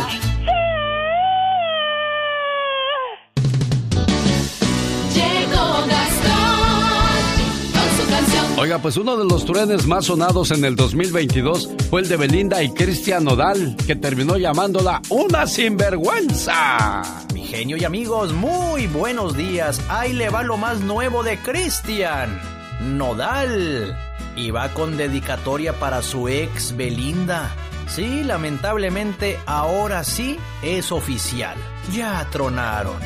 Llegó 5.15 5.87
Gastón 5.87 7.31
con 7.73 7.97
su 7.97 8.11
canción. 8.11 8.47
Oiga, 8.59 8.79
pues 8.79 8.97
uno 8.97 9.17
de 9.17 9.25
los 9.25 9.45
truenes 9.45 9.87
más 9.87 10.07
sonados 10.07 10.51
en 10.51 10.65
el 10.65 10.75
2022 10.75 11.71
fue 11.91 12.01
el 12.01 12.09
de 12.09 12.17
Belinda 12.17 12.65
y 12.65 12.71
Cristian 12.71 13.23
Nodal, 13.23 13.77
que 13.87 13.95
terminó 13.95 14.39
llamándola 14.39 15.01
una 15.11 15.47
sinvergüenza. 15.47 17.03
Mi 17.33 17.45
genio 17.45 17.77
y 17.77 17.85
amigos, 17.85 18.33
muy 18.33 18.89
buenos 18.89 19.37
días. 19.37 19.81
Ahí 19.89 20.13
le 20.13 20.31
va 20.31 20.43
lo 20.43 20.57
más 20.57 20.81
nuevo 20.81 21.23
de 21.23 21.39
Cristian. 21.39 22.54
Nodal. 22.85 23.97
Y 24.37 24.51
va 24.51 24.69
con 24.71 24.97
dedicatoria 24.97 25.73
para 25.75 26.03
su 26.03 26.29
ex 26.29 26.77
Belinda. 26.77 27.51
Sí, 27.87 28.25
lamentablemente 28.25 29.39
ahora 29.47 30.05
sí 30.05 30.39
es 30.63 30.91
oficial. 30.93 31.57
Ya 31.93 32.27
tronaron. 32.31 32.97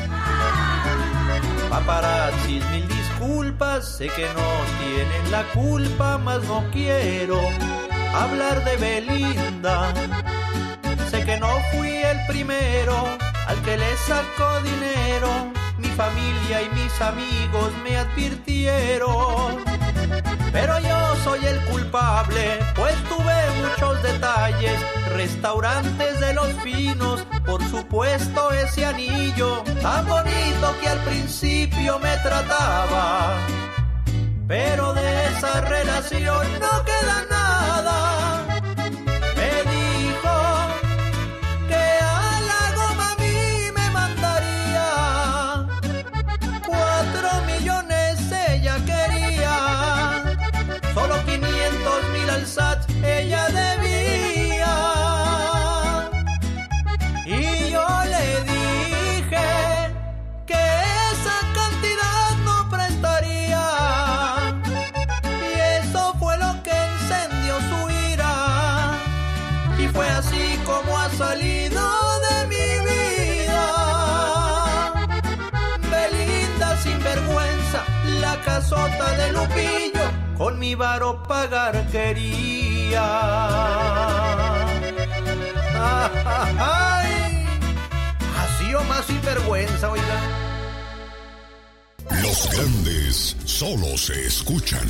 Paparazzis, 1.69 2.65
mil 2.71 2.87
disculpas, 2.87 3.97
sé 3.97 4.07
que 4.07 4.25
no 4.25 4.49
tienen 4.79 5.31
la 5.31 5.43
culpa, 5.53 6.17
mas 6.17 6.43
no 6.45 6.63
quiero 6.71 7.39
hablar 8.13 8.63
de 8.63 8.77
Belinda. 8.77 9.93
Sé 11.11 11.23
que 11.25 11.39
no 11.39 11.49
fui 11.71 11.89
el 11.89 12.17
primero 12.27 12.95
al 13.47 13.61
que 13.61 13.77
le 13.77 13.97
sacó 13.97 14.61
dinero, 14.61 15.51
familia 15.99 16.61
y 16.61 16.69
mis 16.69 17.01
amigos 17.01 17.73
me 17.83 17.97
advirtieron. 17.97 19.57
Pero 20.53 20.79
yo 20.79 21.15
soy 21.25 21.45
el 21.45 21.59
culpable, 21.65 22.59
pues 22.73 22.95
tuve 23.09 23.37
muchos 23.61 24.01
detalles, 24.01 24.79
restaurantes 25.09 26.19
de 26.21 26.33
los 26.33 26.47
finos, 26.63 27.27
por 27.45 27.61
supuesto 27.69 28.49
ese 28.51 28.85
anillo 28.85 29.61
tan 29.81 30.07
bonito 30.07 30.67
que 30.81 30.87
al 30.87 30.99
principio 30.99 31.99
me 31.99 32.15
trataba. 32.17 33.35
Pero 34.47 34.93
de 34.93 35.25
esa 35.27 35.59
relación 35.61 36.47
no 36.61 36.73
queda 36.85 37.25
nada. 37.29 37.48
Casota 78.69 79.17
de 79.17 79.31
Lupillo, 79.33 80.37
con 80.37 80.59
mi 80.59 80.75
varo 80.75 81.23
pagar 81.23 81.87
quería. 81.87 83.01
¡Ay! 86.59 87.47
Así 88.37 88.75
o 88.75 88.83
más 88.83 89.05
sinvergüenza, 89.05 89.89
oiga. 89.89 90.21
Los 92.21 92.47
grandes 92.51 93.35
solo 93.43 93.97
se 93.97 94.27
escuchan. 94.27 94.87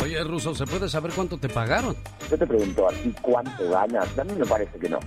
Oye, 0.00 0.22
Ruso, 0.22 0.54
¿se 0.54 0.64
puede 0.64 0.88
saber 0.88 1.10
cuánto 1.12 1.36
te 1.38 1.48
pagaron? 1.48 1.96
Yo 2.30 2.38
te 2.38 2.46
pregunto 2.46 2.88
a 2.88 2.92
ti 2.92 3.12
cuánto 3.20 3.68
ganas. 3.68 4.16
A 4.16 4.22
mí 4.22 4.32
me 4.38 4.46
parece 4.46 4.78
que 4.78 4.88
no. 4.88 5.00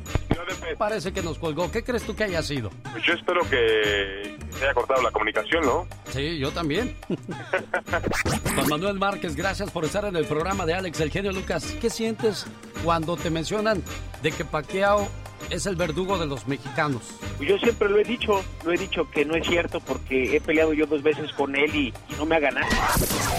Parece 0.78 1.14
que 1.14 1.22
nos 1.22 1.38
colgó. 1.40 1.72
¿Qué 1.72 1.84
crees 1.84 2.04
tú 2.04 2.16
que 2.16 2.24
haya 2.26 2.42
sido? 2.42 2.70
Pues 2.92 3.04
yo 3.04 3.14
espero 3.14 3.42
que 3.50 4.38
se 4.52 4.64
haya 4.64 4.74
cortado 4.74 5.02
la 5.02 5.12
comunicación, 5.12 5.66
¿no? 5.66 5.88
Sí, 6.10 6.38
yo 6.38 6.52
también. 6.52 6.96
Juan 8.56 8.70
Manuel 8.70 9.00
Márquez, 9.00 9.36
gracias 9.36 9.72
por 9.72 9.86
estar 9.86 10.06
en 10.06 10.16
el 10.16 10.26
programa 10.26 10.66
de 10.66 10.74
Alex, 10.74 11.00
el 11.00 11.12
genio 11.12 11.32
Lucas. 11.32 11.76
¿Qué 11.80 11.90
sientes 11.90 12.46
cuando 12.84 13.18
te 13.18 13.30
mencionan 13.30 13.84
de 14.22 14.32
que 14.32 14.46
Pacquiao 14.46 15.08
es 15.50 15.66
el 15.66 15.76
verdugo 15.76 16.18
de 16.18 16.26
los 16.26 16.48
mexicanos? 16.48 17.02
Yo 17.40 17.58
siempre 17.58 17.90
lo 17.90 18.00
he 18.00 18.04
dicho, 18.04 18.44
lo 18.64 18.74
he 18.74 18.78
dicho 18.78 19.10
que 19.12 19.26
no 19.26 19.36
es 19.36 19.48
cierto 19.48 19.80
porque 19.80 20.36
he 20.36 20.42
peleado 20.42 20.74
yo 20.74 20.86
dos 20.86 21.04
veces 21.04 21.32
con 21.34 21.56
él 21.56 21.76
y, 21.76 21.88
y 22.10 22.16
no 22.18 22.26
me 22.26 22.36
ha 22.36 22.40
ganado. 22.40 22.68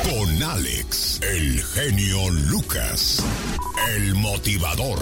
Con 0.04 0.42
Alex, 0.42 1.20
el 1.22 1.62
genio 1.62 2.30
Lucas, 2.30 3.24
el 3.94 4.14
motivador. 4.14 4.98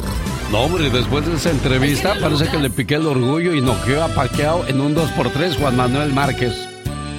No, 0.50 0.62
hombre, 0.62 0.90
después 0.90 1.26
de 1.26 1.34
esa 1.34 1.50
entrevista 1.50 2.16
parece 2.20 2.48
que 2.48 2.58
le 2.58 2.70
piqué 2.70 2.96
el 2.96 3.06
orgullo 3.06 3.54
y 3.54 3.60
noqueó 3.60 4.04
a 4.04 4.08
Pacquiao 4.08 4.66
en 4.66 4.80
un 4.80 4.94
2x3 4.94 5.58
Juan 5.58 5.76
Manuel 5.76 6.12
Márquez. 6.12 6.73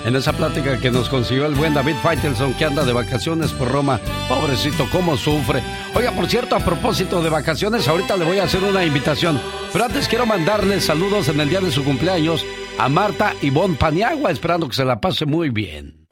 En 0.05 0.15
esa 0.15 0.33
plática 0.33 0.79
que 0.79 0.91
nos 0.91 1.09
consiguió 1.09 1.47
el 1.47 1.55
buen 1.55 1.73
David 1.73 1.95
Faitelson 1.95 2.53
que 2.53 2.65
anda 2.65 2.85
de 2.85 2.93
vacaciones 2.93 3.51
por 3.51 3.71
Roma. 3.71 3.99
Pobrecito, 4.29 4.87
cómo 4.91 5.17
sufre. 5.17 5.63
Oiga, 5.95 6.11
por 6.11 6.27
cierto, 6.27 6.55
a 6.55 6.59
propósito 6.59 7.23
de 7.23 7.31
vacaciones, 7.31 7.87
ahorita 7.87 8.15
le 8.15 8.25
voy 8.25 8.37
a 8.37 8.43
hacer 8.43 8.63
una 8.63 8.85
invitación. 8.85 9.41
Pero 9.73 9.85
antes 9.85 10.07
quiero 10.07 10.27
mandarle 10.27 10.79
saludos 10.79 11.27
en 11.29 11.39
el 11.39 11.49
día 11.49 11.59
de 11.59 11.71
su 11.71 11.83
cumpleaños 11.83 12.45
a 12.77 12.87
Marta 12.87 13.33
Ivonne 13.41 13.77
Paniagua, 13.77 14.29
esperando 14.29 14.69
que 14.69 14.75
se 14.75 14.85
la 14.85 15.01
pase 15.01 15.25
muy 15.25 15.49
bien. 15.49 16.05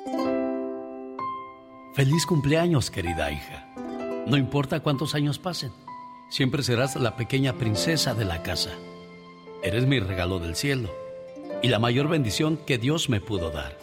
Feliz 1.94 2.26
cumpleaños, 2.26 2.90
querida 2.90 3.32
hija. 3.32 3.68
No 4.26 4.38
importa 4.38 4.80
cuántos 4.80 5.14
años 5.14 5.38
pasen, 5.38 5.72
siempre 6.32 6.64
serás 6.64 6.96
la 6.96 7.16
pequeña 7.16 7.54
princesa 7.54 8.16
de 8.16 8.26
la 8.26 8.42
casa. 8.42 8.72
Eres 9.62 9.86
mi 9.86 10.00
regalo 10.00 10.40
del 10.40 10.56
cielo 10.56 11.03
y 11.64 11.70
la 11.70 11.80
mayor 11.80 12.10
bendición 12.10 12.58
que 12.58 12.78
Dios 12.78 13.10
me 13.10 13.22
pudo 13.22 13.50
dar. 13.50 13.78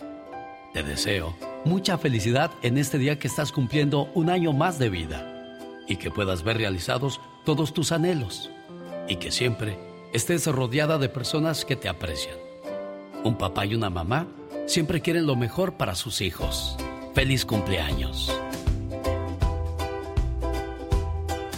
Te 0.75 0.83
deseo 0.83 1.35
mucha 1.65 1.97
felicidad 1.97 2.51
en 2.63 2.77
este 2.77 2.99
día 2.99 3.19
que 3.19 3.27
estás 3.27 3.53
cumpliendo 3.53 4.11
un 4.15 4.29
año 4.29 4.53
más 4.53 4.79
de 4.79 4.91
vida 4.91 5.59
y 5.89 5.97
que 5.97 6.11
puedas 6.11 6.45
ver 6.45 6.59
realizados 6.59 7.21
todos 7.45 7.73
tus 7.73 7.91
anhelos 7.91 8.51
y 9.09 9.17
que 9.17 9.33
siempre 9.33 9.79
estés 10.13 10.47
rodeada 10.47 10.99
de 10.99 11.09
personas 11.09 11.65
que 11.65 11.75
te 11.75 11.89
aprecian. 11.89 12.37
Un 13.25 13.37
papá 13.37 13.65
y 13.65 13.75
una 13.75 13.89
mamá 13.89 14.29
siempre 14.67 15.01
quieren 15.01 15.27
lo 15.27 15.35
mejor 15.35 15.79
para 15.79 15.95
sus 15.95 16.21
hijos. 16.21 16.77
Feliz 17.15 17.47
cumpleaños. 17.47 18.31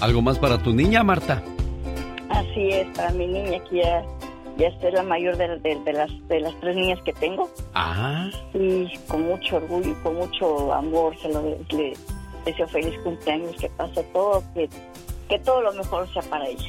¿Algo 0.00 0.22
más 0.22 0.38
para 0.38 0.62
tu 0.62 0.72
niña, 0.72 1.02
Marta? 1.02 1.42
Así 2.28 2.68
es, 2.70 2.86
para 2.96 3.10
mi 3.10 3.26
niña 3.26 3.58
que 3.68 3.82
ya 4.58 4.68
es 4.68 4.94
la 4.94 5.02
mayor 5.02 5.36
de, 5.36 5.48
de- 5.58 5.80
de 5.84 5.92
las, 5.92 6.10
de 6.28 6.40
las 6.40 6.54
tres 6.60 6.76
niñas 6.76 7.00
que 7.04 7.12
tengo. 7.14 7.48
Ah, 7.74 8.28
Y 8.54 8.96
con 9.08 9.22
mucho 9.22 9.56
orgullo 9.56 9.90
y 9.90 9.94
con 10.02 10.16
mucho 10.16 10.72
amor 10.72 11.16
se 11.20 11.28
lo 11.32 11.42
le 11.70 11.94
deseo 12.44 12.66
feliz 12.68 12.94
cumpleaños, 13.04 13.54
que 13.56 13.68
pase 13.70 14.02
todo, 14.12 14.42
que, 14.54 14.68
que 15.28 15.38
todo 15.38 15.62
lo 15.62 15.72
mejor 15.74 16.12
sea 16.12 16.22
para 16.22 16.46
ella. 16.48 16.68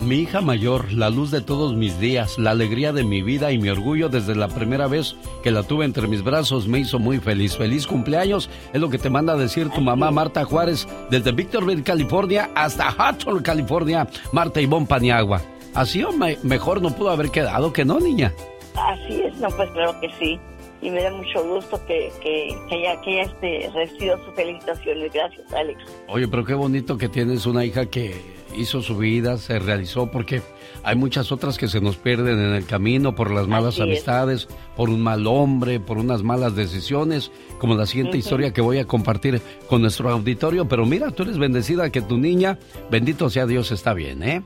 mi 0.00 0.16
hija 0.20 0.40
mayor, 0.40 0.92
la 0.92 1.10
luz 1.10 1.30
de 1.32 1.40
todos 1.40 1.74
mis 1.74 1.98
días, 1.98 2.38
la 2.38 2.50
alegría 2.52 2.92
de 2.92 3.02
mi 3.04 3.20
vida 3.22 3.50
y 3.50 3.58
mi 3.58 3.68
orgullo 3.68 4.08
desde 4.08 4.36
la 4.36 4.46
primera 4.48 4.86
vez 4.86 5.16
que 5.42 5.50
la 5.50 5.62
tuve 5.64 5.84
entre 5.86 6.06
mis 6.06 6.22
brazos 6.22 6.68
me 6.68 6.78
hizo 6.78 6.98
muy 7.00 7.18
feliz. 7.18 7.56
Feliz 7.56 7.86
cumpleaños, 7.86 8.48
es 8.72 8.80
lo 8.80 8.90
que 8.90 8.98
te 8.98 9.10
manda 9.10 9.32
a 9.32 9.36
decir 9.36 9.70
tu 9.70 9.80
mamá 9.80 10.10
Marta 10.12 10.44
Juárez 10.44 10.86
desde 11.10 11.32
Victorville, 11.32 11.82
California 11.82 12.50
hasta 12.54 12.90
Hudson, 12.90 13.42
California, 13.42 14.06
Marta 14.32 14.60
Ivonne 14.60 14.86
Paniagua. 14.86 15.40
Así 15.78 16.02
o 16.02 16.12
me- 16.12 16.38
mejor 16.42 16.82
no 16.82 16.90
pudo 16.90 17.10
haber 17.10 17.30
quedado 17.30 17.72
que 17.72 17.84
no, 17.84 18.00
niña. 18.00 18.34
Así 18.74 19.22
es, 19.22 19.36
no, 19.38 19.48
pues 19.50 19.70
claro 19.70 19.98
que 20.00 20.08
sí. 20.18 20.38
Y 20.80 20.90
me 20.90 21.02
da 21.02 21.10
mucho 21.12 21.44
gusto 21.44 21.80
que, 21.86 22.12
que, 22.22 22.56
que 22.68 22.76
ella, 22.76 23.00
que 23.00 23.20
ella 23.20 23.30
este, 23.32 23.70
reciba 23.74 24.16
sus 24.24 24.34
felicitaciones. 24.34 25.12
Gracias, 25.12 25.52
Alex. 25.52 25.80
Oye, 26.06 26.28
pero 26.28 26.44
qué 26.44 26.54
bonito 26.54 26.96
que 26.96 27.08
tienes 27.08 27.46
una 27.46 27.64
hija 27.64 27.86
que 27.86 28.14
hizo 28.56 28.80
su 28.80 28.96
vida, 28.96 29.38
se 29.38 29.58
realizó, 29.58 30.08
porque 30.10 30.40
hay 30.84 30.94
muchas 30.94 31.32
otras 31.32 31.58
que 31.58 31.66
se 31.66 31.80
nos 31.80 31.96
pierden 31.96 32.38
en 32.38 32.54
el 32.54 32.64
camino 32.64 33.14
por 33.16 33.30
las 33.32 33.48
malas 33.48 33.74
Así 33.74 33.82
es. 33.82 33.88
amistades, 33.88 34.48
por 34.76 34.88
un 34.88 35.00
mal 35.00 35.26
hombre, 35.26 35.80
por 35.80 35.98
unas 35.98 36.22
malas 36.22 36.54
decisiones, 36.54 37.32
como 37.58 37.74
la 37.74 37.86
siguiente 37.86 38.16
historia 38.16 38.52
que 38.52 38.60
voy 38.60 38.78
a 38.78 38.84
compartir 38.86 39.42
con 39.68 39.82
nuestro 39.82 40.08
auditorio. 40.10 40.68
Pero 40.68 40.86
mira, 40.86 41.10
tú 41.10 41.24
eres 41.24 41.38
bendecida 41.38 41.90
que 41.90 42.02
tu 42.02 42.18
niña, 42.18 42.56
bendito 42.90 43.30
sea 43.30 43.46
Dios, 43.46 43.72
está 43.72 43.94
bien, 43.94 44.22
¿eh? 44.22 44.42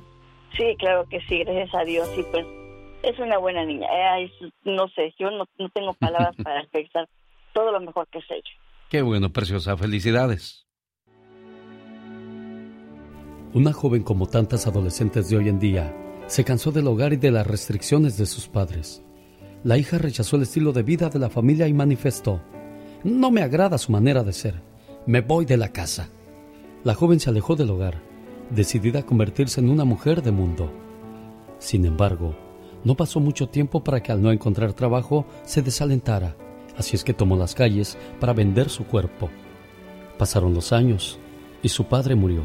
Sí, 0.57 0.77
claro 0.79 1.07
que 1.09 1.21
sí, 1.23 1.39
gracias 1.45 1.75
a 1.75 1.85
Dios. 1.85 2.09
Y 2.17 2.23
pues 2.25 2.47
es 3.03 3.19
una 3.19 3.39
buena 3.39 3.65
niña. 3.65 3.87
Eh, 4.19 4.25
es- 4.41 4.53
no 4.65 4.89
sé, 4.89 5.15
yo 5.19 5.31
no, 5.31 5.45
no 5.59 5.69
tengo 5.71 5.95
palabras 5.95 6.35
para 6.43 6.61
expresar 6.61 7.09
todo 7.55 7.73
lo 7.73 7.81
mejor 7.81 8.07
que 8.09 8.19
es 8.19 8.25
ella. 8.31 8.51
Qué 8.91 9.03
bueno, 9.03 9.31
preciosa, 9.31 9.77
felicidades. 9.77 10.67
Una 13.55 13.73
joven 13.73 14.03
como 14.03 14.27
tantas 14.27 14.67
adolescentes 14.67 15.29
de 15.29 15.37
hoy 15.37 15.49
en 15.49 15.59
día 15.59 15.95
se 16.27 16.45
cansó 16.45 16.73
del 16.73 16.87
hogar 16.87 17.13
y 17.13 17.17
de 17.17 17.31
las 17.31 17.47
restricciones 17.47 18.17
de 18.17 18.27
sus 18.27 18.49
padres. 18.49 19.03
La 19.65 19.77
hija 19.77 19.99
rechazó 19.99 20.37
el 20.37 20.43
estilo 20.43 20.73
de 20.73 20.83
vida 20.83 21.11
de 21.11 21.19
la 21.19 21.29
familia 21.29 21.69
y 21.69 21.75
manifestó, 21.75 22.41
no 23.05 23.31
me 23.31 23.43
agrada 23.43 23.77
su 23.79 23.93
manera 23.93 24.23
de 24.23 24.33
ser, 24.33 24.55
me 25.07 25.21
voy 25.21 25.45
de 25.45 25.57
la 25.59 25.73
casa. 25.73 26.09
La 26.85 26.95
joven 26.95 27.21
se 27.21 27.29
alejó 27.31 27.55
del 27.55 27.71
hogar, 27.71 28.01
decidida 28.55 29.01
a 29.01 29.07
convertirse 29.07 29.61
en 29.61 29.71
una 29.71 29.85
mujer 29.85 30.23
de 30.23 30.31
mundo. 30.31 30.71
Sin 31.59 31.87
embargo, 31.87 32.35
no 32.85 32.97
pasó 32.97 33.21
mucho 33.21 33.49
tiempo 33.49 33.83
para 33.83 34.03
que 34.03 34.13
al 34.13 34.21
no 34.21 34.31
encontrar 34.31 34.73
trabajo 34.73 35.25
se 35.45 35.63
desalentara, 35.63 36.37
así 36.77 36.97
es 36.97 37.05
que 37.05 37.15
tomó 37.15 37.37
las 37.37 37.55
calles 37.55 37.97
para 38.21 38.33
vender 38.33 38.69
su 38.69 38.85
cuerpo. 38.85 39.31
Pasaron 40.19 40.53
los 40.55 40.73
años 40.73 41.19
y 41.63 41.69
su 41.69 41.85
padre 41.85 42.15
murió, 42.15 42.43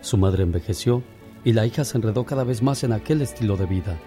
su 0.00 0.16
madre 0.16 0.44
envejeció 0.44 1.02
y 1.44 1.52
la 1.52 1.66
hija 1.66 1.84
se 1.84 1.96
enredó 1.96 2.24
cada 2.24 2.44
vez 2.44 2.62
más 2.62 2.84
en 2.84 2.92
aquel 2.92 3.22
estilo 3.22 3.56
de 3.56 3.66
vida. 3.66 3.98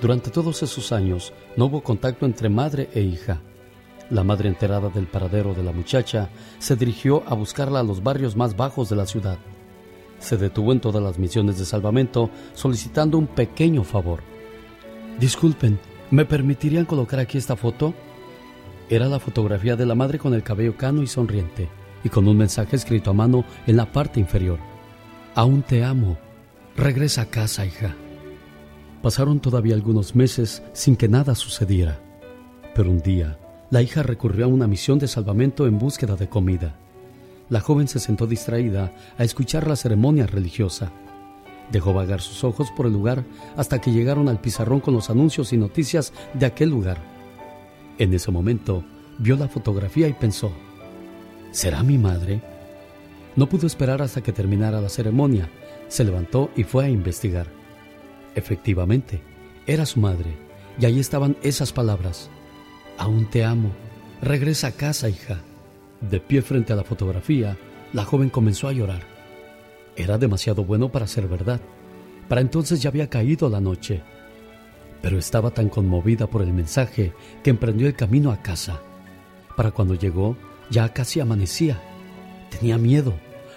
Durante 0.00 0.30
todos 0.30 0.62
esos 0.62 0.92
años 0.92 1.32
no 1.56 1.66
hubo 1.66 1.82
contacto 1.82 2.24
entre 2.24 2.48
madre 2.48 2.88
e 2.94 3.00
hija. 3.00 3.40
La 4.10 4.24
madre 4.24 4.48
enterada 4.48 4.88
del 4.88 5.06
paradero 5.06 5.54
de 5.54 5.62
la 5.62 5.72
muchacha 5.72 6.30
se 6.58 6.76
dirigió 6.76 7.22
a 7.26 7.34
buscarla 7.34 7.80
a 7.80 7.82
los 7.82 8.02
barrios 8.02 8.36
más 8.36 8.56
bajos 8.56 8.88
de 8.88 8.96
la 8.96 9.06
ciudad. 9.06 9.38
Se 10.18 10.36
detuvo 10.36 10.72
en 10.72 10.80
todas 10.80 11.02
las 11.02 11.18
misiones 11.18 11.58
de 11.58 11.64
salvamento 11.64 12.30
solicitando 12.54 13.18
un 13.18 13.26
pequeño 13.26 13.84
favor. 13.84 14.20
Disculpen, 15.18 15.78
¿me 16.10 16.24
permitirían 16.24 16.84
colocar 16.84 17.20
aquí 17.20 17.38
esta 17.38 17.56
foto? 17.56 17.94
Era 18.88 19.06
la 19.06 19.20
fotografía 19.20 19.76
de 19.76 19.86
la 19.86 19.94
madre 19.94 20.18
con 20.18 20.34
el 20.34 20.42
cabello 20.42 20.76
cano 20.76 21.02
y 21.02 21.06
sonriente, 21.06 21.68
y 22.04 22.08
con 22.08 22.26
un 22.26 22.36
mensaje 22.36 22.76
escrito 22.76 23.10
a 23.10 23.14
mano 23.14 23.44
en 23.66 23.76
la 23.76 23.92
parte 23.92 24.20
inferior. 24.20 24.58
Aún 25.34 25.62
te 25.62 25.84
amo. 25.84 26.18
Regresa 26.76 27.22
a 27.22 27.26
casa, 27.26 27.66
hija. 27.66 27.94
Pasaron 29.02 29.40
todavía 29.40 29.74
algunos 29.74 30.14
meses 30.14 30.62
sin 30.72 30.96
que 30.96 31.08
nada 31.08 31.34
sucediera. 31.34 32.00
Pero 32.74 32.90
un 32.90 33.00
día, 33.00 33.38
la 33.70 33.82
hija 33.82 34.02
recurrió 34.02 34.46
a 34.46 34.48
una 34.48 34.66
misión 34.66 34.98
de 34.98 35.08
salvamento 35.08 35.66
en 35.66 35.78
búsqueda 35.78 36.16
de 36.16 36.28
comida. 36.28 36.76
La 37.48 37.60
joven 37.60 37.88
se 37.88 37.98
sentó 37.98 38.26
distraída 38.26 38.92
a 39.16 39.24
escuchar 39.24 39.66
la 39.66 39.76
ceremonia 39.76 40.26
religiosa. 40.26 40.92
Dejó 41.70 41.92
vagar 41.92 42.20
sus 42.20 42.44
ojos 42.44 42.70
por 42.70 42.86
el 42.86 42.92
lugar 42.92 43.24
hasta 43.56 43.80
que 43.80 43.92
llegaron 43.92 44.28
al 44.28 44.40
pizarrón 44.40 44.80
con 44.80 44.94
los 44.94 45.10
anuncios 45.10 45.52
y 45.52 45.56
noticias 45.56 46.12
de 46.34 46.46
aquel 46.46 46.70
lugar. 46.70 46.98
En 47.98 48.12
ese 48.14 48.30
momento, 48.30 48.84
vio 49.18 49.36
la 49.36 49.48
fotografía 49.48 50.08
y 50.08 50.12
pensó, 50.12 50.52
¿será 51.50 51.82
mi 51.82 51.98
madre? 51.98 52.40
No 53.36 53.48
pudo 53.48 53.66
esperar 53.66 54.02
hasta 54.02 54.22
que 54.22 54.32
terminara 54.32 54.80
la 54.80 54.88
ceremonia. 54.88 55.48
Se 55.88 56.04
levantó 56.04 56.50
y 56.56 56.64
fue 56.64 56.86
a 56.86 56.88
investigar. 56.88 57.46
Efectivamente, 58.34 59.20
era 59.66 59.86
su 59.86 60.00
madre, 60.00 60.36
y 60.78 60.86
ahí 60.86 61.00
estaban 61.00 61.36
esas 61.42 61.72
palabras. 61.72 62.30
Aún 62.98 63.28
te 63.30 63.44
amo. 63.44 63.70
Regresa 64.22 64.68
a 64.68 64.72
casa, 64.72 65.08
hija. 65.08 65.38
De 66.00 66.20
pie 66.20 66.42
frente 66.42 66.72
a 66.72 66.76
la 66.76 66.84
fotografía, 66.84 67.56
la 67.92 68.04
joven 68.04 68.30
comenzó 68.30 68.68
a 68.68 68.72
llorar. 68.72 69.02
Era 69.96 70.16
demasiado 70.16 70.64
bueno 70.64 70.92
para 70.92 71.06
ser 71.06 71.26
verdad. 71.26 71.60
Para 72.28 72.40
entonces 72.40 72.80
ya 72.80 72.90
había 72.90 73.10
caído 73.10 73.48
la 73.48 73.60
noche. 73.60 74.02
Pero 75.02 75.18
estaba 75.18 75.50
tan 75.50 75.68
conmovida 75.68 76.28
por 76.28 76.42
el 76.42 76.52
mensaje 76.52 77.12
que 77.42 77.50
emprendió 77.50 77.86
el 77.88 77.96
camino 77.96 78.30
a 78.30 78.42
casa. 78.42 78.80
Para 79.56 79.72
cuando 79.72 79.94
llegó, 79.94 80.36
ya 80.70 80.92
casi 80.92 81.18
amanecía. 81.18 81.80
Tenía 82.50 82.78
miedo, 82.78 83.14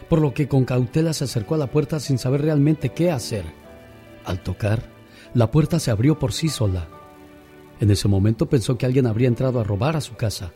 por 0.09 0.19
lo 0.19 0.33
que 0.33 0.47
con 0.47 0.65
cautela 0.65 1.13
se 1.13 1.25
acercó 1.25 1.55
a 1.55 1.59
la 1.59 1.67
puerta 1.67 1.99
sin 1.99 2.17
saber 2.17 2.41
realmente 2.41 2.89
qué 2.89 3.11
hacer. 3.11 3.45
Al 4.25 4.41
tocar, 4.41 4.89
la 5.33 5.51
puerta 5.51 5.79
se 5.79 5.91
abrió 5.91 6.17
por 6.17 6.33
sí 6.33 6.49
sola. 6.49 6.87
En 7.79 7.91
ese 7.91 8.07
momento 8.07 8.47
pensó 8.47 8.77
que 8.77 8.85
alguien 8.85 9.07
habría 9.07 9.27
entrado 9.27 9.59
a 9.59 9.63
robar 9.63 9.95
a 9.95 10.01
su 10.01 10.15
casa. 10.15 10.53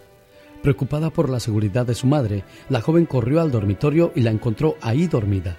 Preocupada 0.62 1.10
por 1.10 1.30
la 1.30 1.40
seguridad 1.40 1.86
de 1.86 1.96
su 1.96 2.08
madre, 2.08 2.44
la 2.70 2.82
joven 2.82 3.06
corrió 3.06 3.42
al 3.42 3.52
dormitorio 3.52 4.12
y 4.16 4.22
la 4.22 4.32
encontró 4.32 4.78
ahí 4.82 5.08
dormida. 5.08 5.58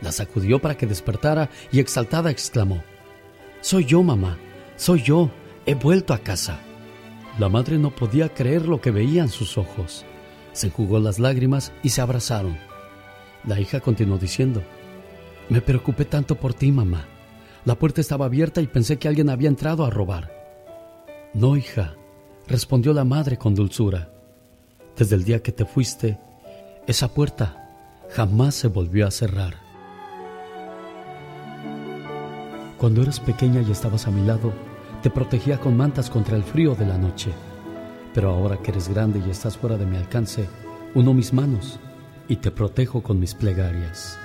La 0.00 0.12
sacudió 0.12 0.60
para 0.60 0.76
que 0.76 0.86
despertara 0.86 1.50
y 1.70 1.78
exaltada 1.78 2.30
exclamó, 2.30 2.82
Soy 3.60 3.84
yo, 3.84 4.02
mamá, 4.02 4.38
soy 4.76 5.02
yo, 5.02 5.30
he 5.66 5.74
vuelto 5.74 6.14
a 6.14 6.18
casa. 6.18 6.60
La 7.38 7.48
madre 7.48 7.78
no 7.78 7.94
podía 7.94 8.32
creer 8.32 8.66
lo 8.66 8.80
que 8.80 8.90
veía 8.90 9.22
en 9.22 9.28
sus 9.28 9.58
ojos. 9.58 10.04
Se 10.52 10.66
enjugó 10.66 10.98
las 10.98 11.18
lágrimas 11.18 11.72
y 11.82 11.90
se 11.90 12.00
abrazaron. 12.00 12.58
La 13.44 13.60
hija 13.60 13.80
continuó 13.80 14.18
diciendo, 14.18 14.62
Me 15.48 15.60
preocupé 15.60 16.04
tanto 16.04 16.34
por 16.34 16.54
ti, 16.54 16.72
mamá. 16.72 17.06
La 17.64 17.78
puerta 17.78 18.00
estaba 18.00 18.26
abierta 18.26 18.60
y 18.60 18.66
pensé 18.66 18.98
que 18.98 19.08
alguien 19.08 19.28
había 19.28 19.48
entrado 19.48 19.84
a 19.84 19.90
robar. 19.90 20.32
No, 21.34 21.56
hija, 21.56 21.94
respondió 22.48 22.92
la 22.92 23.04
madre 23.04 23.36
con 23.36 23.54
dulzura. 23.54 24.10
Desde 24.96 25.16
el 25.16 25.24
día 25.24 25.42
que 25.42 25.52
te 25.52 25.64
fuiste, 25.64 26.18
esa 26.86 27.08
puerta 27.08 27.70
jamás 28.10 28.54
se 28.54 28.68
volvió 28.68 29.06
a 29.06 29.10
cerrar. 29.10 29.54
Cuando 32.78 33.02
eras 33.02 33.20
pequeña 33.20 33.60
y 33.60 33.70
estabas 33.70 34.06
a 34.06 34.10
mi 34.10 34.24
lado, 34.24 34.52
te 35.02 35.10
protegía 35.10 35.58
con 35.58 35.76
mantas 35.76 36.10
contra 36.10 36.36
el 36.36 36.42
frío 36.42 36.74
de 36.74 36.86
la 36.86 36.98
noche. 36.98 37.30
Pero 38.14 38.30
ahora 38.30 38.56
que 38.58 38.70
eres 38.70 38.88
grande 38.88 39.22
y 39.24 39.30
estás 39.30 39.56
fuera 39.56 39.76
de 39.76 39.86
mi 39.86 39.96
alcance, 39.96 40.48
uno 40.94 41.14
mis 41.14 41.32
manos 41.32 41.78
y 42.28 42.36
te 42.36 42.50
protejo 42.50 43.02
con 43.02 43.18
mis 43.18 43.34
plegarias. 43.34 44.18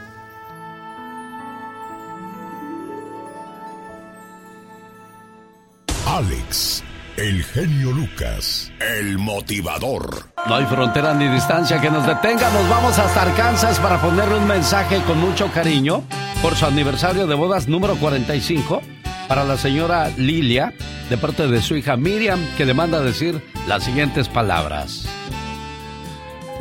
Alex, 6.06 6.84
el 7.18 7.44
genio 7.44 7.92
Lucas, 7.92 8.72
el 8.80 9.18
motivador. 9.18 10.32
No 10.48 10.56
hay 10.56 10.66
frontera 10.66 11.14
ni 11.14 11.28
distancia 11.28 11.80
que 11.80 11.90
nos 11.90 12.06
detenga. 12.06 12.50
Nos 12.52 12.70
vamos 12.70 13.00
hasta 13.00 13.22
Arkansas 13.22 13.80
para 13.80 14.02
ponerle 14.02 14.36
un 14.36 14.48
mensaje 14.48 15.02
con 15.04 15.20
mucho 15.20 15.50
cariño 15.52 16.04
por 16.42 16.56
su 16.56 16.66
aniversario 16.66 17.26
de 17.26 17.36
bodas 17.36 17.68
número 17.68 17.96
45 17.96 18.82
para 19.30 19.44
la 19.44 19.58
señora 19.58 20.10
Lilia, 20.18 20.74
de 21.10 21.18
parte 21.18 21.48
de 21.48 21.62
su 21.62 21.76
hija 21.78 21.96
Miriam, 21.96 22.40
que 22.58 22.66
le 22.66 22.74
manda 22.74 23.00
decir 23.00 23.42
las 23.68 23.84
siguientes 23.84 24.28
palabras. 24.28 25.08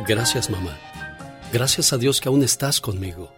Gracias, 0.07 0.49
mamá. 0.49 0.77
Gracias 1.51 1.91
a 1.91 1.97
Dios 1.97 2.21
que 2.21 2.29
aún 2.29 2.43
estás 2.43 2.79
conmigo. 2.79 3.33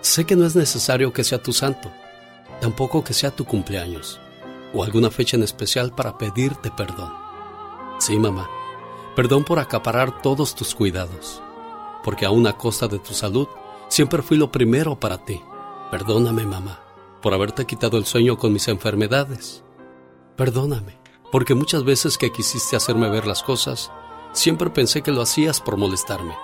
Sé 0.00 0.24
que 0.24 0.36
no 0.36 0.46
es 0.46 0.54
necesario 0.54 1.12
que 1.12 1.24
sea 1.24 1.42
tu 1.42 1.52
santo, 1.52 1.92
tampoco 2.60 3.04
que 3.04 3.12
sea 3.12 3.30
tu 3.30 3.44
cumpleaños 3.44 4.20
o 4.72 4.84
alguna 4.84 5.10
fecha 5.10 5.36
en 5.36 5.42
especial 5.42 5.92
para 5.94 6.18
pedirte 6.18 6.70
perdón. 6.70 7.12
Sí, 7.98 8.18
mamá, 8.18 8.48
perdón 9.16 9.44
por 9.44 9.58
acaparar 9.58 10.22
todos 10.22 10.54
tus 10.54 10.74
cuidados, 10.74 11.42
porque 12.02 12.26
aún 12.26 12.46
a 12.46 12.56
costa 12.56 12.88
de 12.88 12.98
tu 12.98 13.14
salud, 13.14 13.48
siempre 13.88 14.22
fui 14.22 14.36
lo 14.36 14.50
primero 14.50 14.98
para 14.98 15.24
ti. 15.24 15.40
Perdóname, 15.90 16.46
mamá, 16.46 16.80
por 17.20 17.34
haberte 17.34 17.66
quitado 17.66 17.98
el 17.98 18.06
sueño 18.06 18.38
con 18.38 18.52
mis 18.52 18.68
enfermedades. 18.68 19.64
Perdóname, 20.36 20.98
porque 21.32 21.54
muchas 21.54 21.84
veces 21.84 22.16
que 22.16 22.32
quisiste 22.32 22.76
hacerme 22.76 23.10
ver 23.10 23.26
las 23.26 23.42
cosas, 23.42 23.90
siempre 24.32 24.70
pensé 24.70 25.02
que 25.02 25.12
lo 25.12 25.22
hacías 25.22 25.60
por 25.60 25.76
molestarme. 25.76 26.34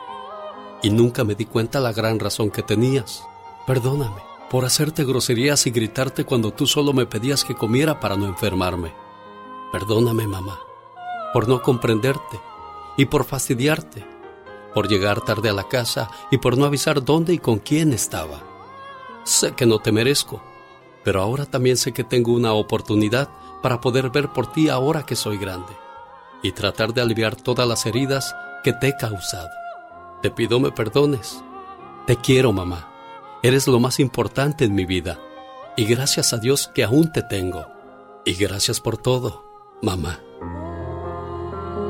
Y 0.83 0.91
nunca 0.91 1.25
me 1.25 1.35
di 1.35 1.47
cuenta 1.47 1.81
la 1.81 1.93
gran 1.93 2.19
razón 2.19 2.51
que 2.51 2.63
tenías. 2.63 3.25
Perdóname 3.67 4.36
por 4.51 4.65
hacerte 4.65 5.05
groserías 5.05 5.67
y 5.67 5.71
gritarte 5.71 6.25
cuando 6.25 6.53
tú 6.53 6.67
solo 6.67 6.93
me 6.93 7.07
pedías 7.07 7.45
que 7.45 7.55
comiera 7.55 8.01
para 8.01 8.17
no 8.17 8.27
enfermarme. 8.27 8.93
Perdóname, 9.73 10.27
mamá, 10.27 10.61
por 11.33 11.49
no 11.49 11.63
comprenderte 11.63 12.41
y 12.97 13.07
por 13.07 13.25
fastidiarte, 13.25 14.07
por 14.73 14.89
llegar 14.89 15.21
tarde 15.23 15.49
a 15.49 15.53
la 15.53 15.69
casa 15.69 16.09
y 16.31 16.39
por 16.39 16.57
no 16.57 16.65
avisar 16.65 17.05
dónde 17.05 17.35
y 17.35 17.39
con 17.39 17.59
quién 17.59 17.93
estaba. 17.93 18.41
Sé 19.25 19.53
que 19.53 19.67
no 19.67 19.81
te 19.81 19.91
merezco, 19.91 20.43
pero 21.03 21.21
ahora 21.21 21.47
también 21.47 21.77
sé 21.77 21.93
que 21.93 22.05
tengo 22.05 22.33
una 22.33 22.53
oportunidad 22.53 23.29
para 23.63 23.81
poder 23.81 24.11
ver 24.11 24.33
por 24.33 24.53
ti 24.53 24.69
ahora 24.69 25.05
que 25.05 25.17
soy 25.17 25.39
grande 25.39 25.73
y 26.43 26.53
tratar 26.53 26.95
de 26.95 27.01
aliviar 27.01 27.35
todas 27.35 27.67
las 27.67 27.87
heridas 27.87 28.35
que 28.63 28.73
te 28.73 28.89
he 28.89 28.97
causado. 28.97 29.51
Te 30.23 30.31
pido 30.31 30.61
me 30.61 30.71
perdones. 30.71 31.43
Te 32.07 32.17
quiero, 32.17 32.53
mamá. 32.53 32.96
Eres 33.47 33.69
lo 33.69 33.79
más 33.79 34.01
importante 34.01 34.65
en 34.65 34.75
mi 34.75 34.87
vida. 34.87 35.21
Y 35.77 35.85
gracias 35.85 36.33
a 36.33 36.39
Dios 36.39 36.67
que 36.75 36.83
aún 36.83 37.13
te 37.13 37.23
tengo. 37.23 37.65
Y 38.25 38.35
gracias 38.35 38.81
por 38.81 38.99
todo, 38.99 39.45
mamá. 39.83 40.19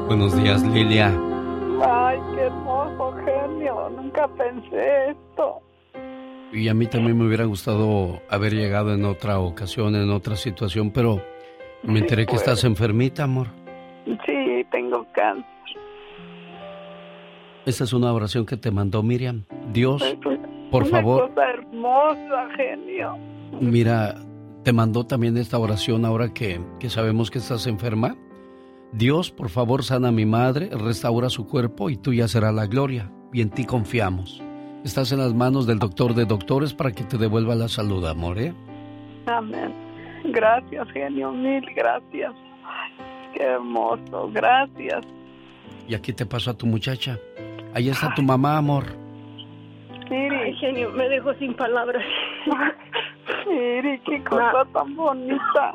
Buenos 0.06 0.36
días, 0.36 0.62
Lilia. 0.64 1.18
Ay, 1.82 2.18
qué 2.34 2.42
hermoso 2.42 3.16
genio. 3.24 3.88
Nunca 3.88 4.28
pensé 4.28 5.12
esto. 5.12 5.62
Y 6.52 6.68
a 6.68 6.74
mí 6.74 6.88
también 6.88 7.16
me 7.16 7.26
hubiera 7.26 7.46
gustado 7.46 8.20
haber 8.28 8.52
llegado 8.52 8.92
en 8.92 9.06
otra 9.06 9.38
ocasión, 9.38 9.96
en 9.96 10.10
otra 10.10 10.36
situación, 10.36 10.90
pero 10.90 11.22
me 11.82 12.00
enteré 12.00 12.26
que 12.26 12.32
pues. 12.32 12.42
estás 12.42 12.64
enfermita, 12.64 13.24
amor. 13.24 13.46
Sí, 14.04 14.62
tengo 14.70 15.06
cáncer. 15.14 15.56
Esta 17.64 17.82
es 17.82 17.92
una 17.92 18.12
oración 18.12 18.44
que 18.44 18.56
te 18.56 18.70
mandó 18.70 19.02
Miriam. 19.02 19.44
Dios, 19.72 20.00
por 20.70 20.82
Una 20.84 20.90
favor, 20.92 21.28
cosa 21.30 21.50
hermosa, 21.50 22.48
genio. 22.56 23.16
mira, 23.60 24.14
te 24.64 24.72
mandó 24.72 25.04
también 25.04 25.36
esta 25.36 25.58
oración 25.58 26.04
ahora 26.04 26.32
que, 26.32 26.60
que 26.80 26.90
sabemos 26.90 27.30
que 27.30 27.38
estás 27.38 27.66
enferma. 27.66 28.16
Dios, 28.92 29.30
por 29.30 29.48
favor, 29.50 29.84
sana 29.84 30.08
a 30.08 30.12
mi 30.12 30.24
madre, 30.26 30.70
restaura 30.72 31.28
su 31.28 31.46
cuerpo 31.46 31.90
y 31.90 31.96
tuya 31.96 32.28
será 32.28 32.52
la 32.52 32.66
gloria. 32.66 33.10
Y 33.32 33.40
en 33.42 33.50
ti 33.50 33.64
confiamos. 33.64 34.42
Estás 34.84 35.10
en 35.12 35.18
las 35.18 35.34
manos 35.34 35.66
del 35.66 35.78
doctor 35.78 36.14
de 36.14 36.24
doctores 36.24 36.72
para 36.72 36.92
que 36.92 37.04
te 37.04 37.18
devuelva 37.18 37.54
la 37.54 37.68
salud, 37.68 38.06
amor, 38.06 38.38
¿eh? 38.38 38.54
Amén. 39.26 39.72
Gracias, 40.24 40.88
genio. 40.92 41.32
Mil 41.32 41.64
gracias. 41.74 42.32
Ay, 42.64 42.92
Qué 43.34 43.42
hermoso. 43.42 44.30
Gracias. 44.32 45.04
Y 45.88 45.94
aquí 45.94 46.12
te 46.12 46.24
paso 46.26 46.50
a 46.50 46.54
tu 46.54 46.66
muchacha. 46.66 47.18
Ahí 47.74 47.88
está 47.88 48.14
tu 48.14 48.22
mamá, 48.22 48.56
amor. 48.56 48.84
Ay, 50.10 50.54
genio, 50.56 50.90
me 50.90 51.08
dejó 51.08 51.34
sin 51.34 51.54
palabras. 51.54 52.04
Miri, 53.48 53.98
qué 54.00 54.22
cosa 54.24 54.64
tan 54.72 54.94
bonita. 54.96 55.74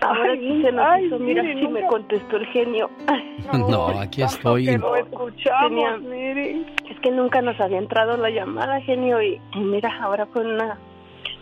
Ahora 0.00 0.32
Ay, 0.32 0.38
sí 0.40 0.62
se 0.62 0.72
nos 0.72 0.84
ay, 0.84 1.06
hizo, 1.06 1.18
mira, 1.20 1.42
Miri, 1.44 1.60
sí 1.60 1.68
me 1.68 1.80
nunca- 1.80 1.86
contestó 1.88 2.36
el 2.36 2.46
genio. 2.46 2.90
No, 3.52 3.88
aquí 4.00 4.22
estoy. 4.22 4.66
Que 4.66 4.78
lo 4.78 4.96
escuchamos, 4.96 5.68
Tenía- 5.68 5.96
Miri. 5.98 6.66
Es 6.90 6.98
que 7.00 7.10
nunca 7.10 7.42
nos 7.42 7.60
había 7.60 7.78
entrado 7.78 8.16
la 8.16 8.30
llamada, 8.30 8.80
genio, 8.80 9.22
y, 9.22 9.40
y 9.54 9.58
mira, 9.60 9.92
ahora 10.02 10.26
fue 10.26 10.42
en 10.42 10.48
una, 10.52 10.78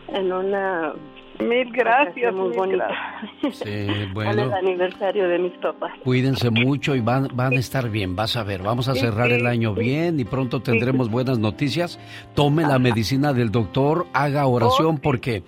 en 0.08 0.32
una... 0.32 0.92
Mil 1.40 1.72
gracias, 1.72 2.34
muy 2.34 2.48
mil 2.48 2.56
bonita. 2.56 2.88
Sí, 3.52 3.62
En 3.64 3.90
el 3.90 4.12
bueno, 4.12 4.54
aniversario 4.54 5.28
de 5.28 5.38
mis 5.38 5.52
papás. 5.58 5.92
cuídense 6.04 6.50
mucho 6.50 6.94
y 6.94 7.00
van, 7.00 7.28
van 7.34 7.54
a 7.54 7.58
estar 7.58 7.88
bien, 7.90 8.14
vas 8.16 8.36
a 8.36 8.44
ver. 8.44 8.62
Vamos 8.62 8.88
a 8.88 8.94
cerrar 8.94 9.30
el 9.32 9.46
año 9.46 9.74
bien 9.74 10.20
y 10.20 10.24
pronto 10.24 10.60
tendremos 10.60 11.10
buenas 11.10 11.38
noticias. 11.38 11.98
Tome 12.34 12.62
la 12.62 12.78
medicina 12.78 13.32
del 13.32 13.50
doctor, 13.50 14.06
haga 14.12 14.46
oración 14.46 14.98
porque 14.98 15.42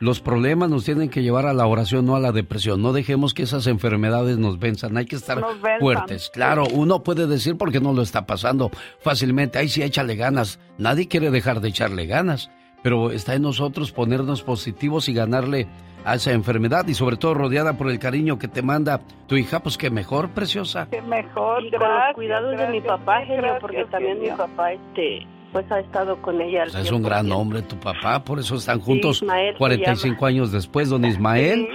los 0.00 0.20
problemas 0.20 0.70
nos 0.70 0.84
tienen 0.84 1.08
que 1.08 1.22
llevar 1.22 1.46
a 1.46 1.52
la 1.52 1.66
oración, 1.66 2.06
no 2.06 2.14
a 2.14 2.20
la 2.20 2.30
depresión. 2.30 2.82
No 2.82 2.92
dejemos 2.92 3.34
que 3.34 3.42
esas 3.42 3.66
enfermedades 3.66 4.38
nos 4.38 4.58
venzan. 4.58 4.96
Hay 4.96 5.06
que 5.06 5.16
estar 5.16 5.44
fuertes. 5.80 6.30
Claro, 6.32 6.64
uno 6.72 7.02
puede 7.02 7.26
decir 7.26 7.56
porque 7.56 7.80
no 7.80 7.92
lo 7.92 8.02
está 8.02 8.26
pasando 8.26 8.70
fácilmente. 9.00 9.58
Ay, 9.58 9.68
sí, 9.68 9.82
échale 9.82 10.14
ganas. 10.14 10.60
Nadie 10.78 11.08
quiere 11.08 11.30
dejar 11.30 11.60
de 11.60 11.68
echarle 11.70 12.06
ganas. 12.06 12.50
Pero 12.82 13.10
está 13.10 13.34
en 13.34 13.42
nosotros 13.42 13.92
ponernos 13.92 14.42
positivos 14.42 15.08
y 15.08 15.14
ganarle 15.14 15.66
a 16.04 16.14
esa 16.14 16.32
enfermedad 16.32 16.86
y 16.86 16.94
sobre 16.94 17.16
todo 17.16 17.34
rodeada 17.34 17.76
por 17.76 17.90
el 17.90 17.98
cariño 17.98 18.38
que 18.38 18.48
te 18.48 18.62
manda 18.62 19.00
tu 19.26 19.36
hija, 19.36 19.60
pues 19.60 19.76
que 19.76 19.90
mejor, 19.90 20.30
preciosa. 20.30 20.88
Qué 20.90 21.02
mejor, 21.02 21.64
Y 21.64 21.70
con 21.70 21.80
gracias. 21.80 22.06
los 22.06 22.14
cuidados 22.14 22.50
de 22.52 22.56
mi 22.68 22.80
gracias, 22.80 22.86
papá, 22.86 23.18
mil 23.18 23.26
genio, 23.26 23.42
gracias, 23.42 23.60
porque 23.60 23.84
también 23.86 24.16
genio. 24.18 24.32
mi 24.32 24.38
papá, 24.38 24.72
este, 24.72 25.26
pues 25.52 25.70
ha 25.72 25.80
estado 25.80 26.22
con 26.22 26.40
ella. 26.40 26.62
al 26.62 26.70
Pues 26.70 26.84
es 26.84 26.92
un 26.92 27.02
gran 27.02 27.26
100%. 27.26 27.32
hombre 27.36 27.62
tu 27.62 27.76
papá, 27.76 28.24
por 28.24 28.38
eso 28.38 28.54
están 28.56 28.80
juntos 28.80 29.22
Ismael 29.22 29.52
se 29.54 29.58
45 29.58 30.26
años 30.26 30.52
después, 30.52 30.88
don 30.88 31.04
Ismael. 31.04 31.68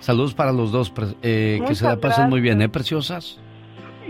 Saludos 0.00 0.34
para 0.34 0.52
los 0.52 0.70
dos, 0.70 0.92
eh, 1.22 1.60
que 1.66 1.74
se 1.74 1.84
la 1.86 1.96
pasen 1.96 2.28
muy 2.28 2.40
bien, 2.40 2.60
¿eh, 2.60 2.68
preciosas? 2.68 3.40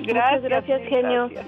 Gracias, 0.03 0.43
gracias, 0.43 0.81
genio. 0.89 1.29
gracias. 1.29 1.47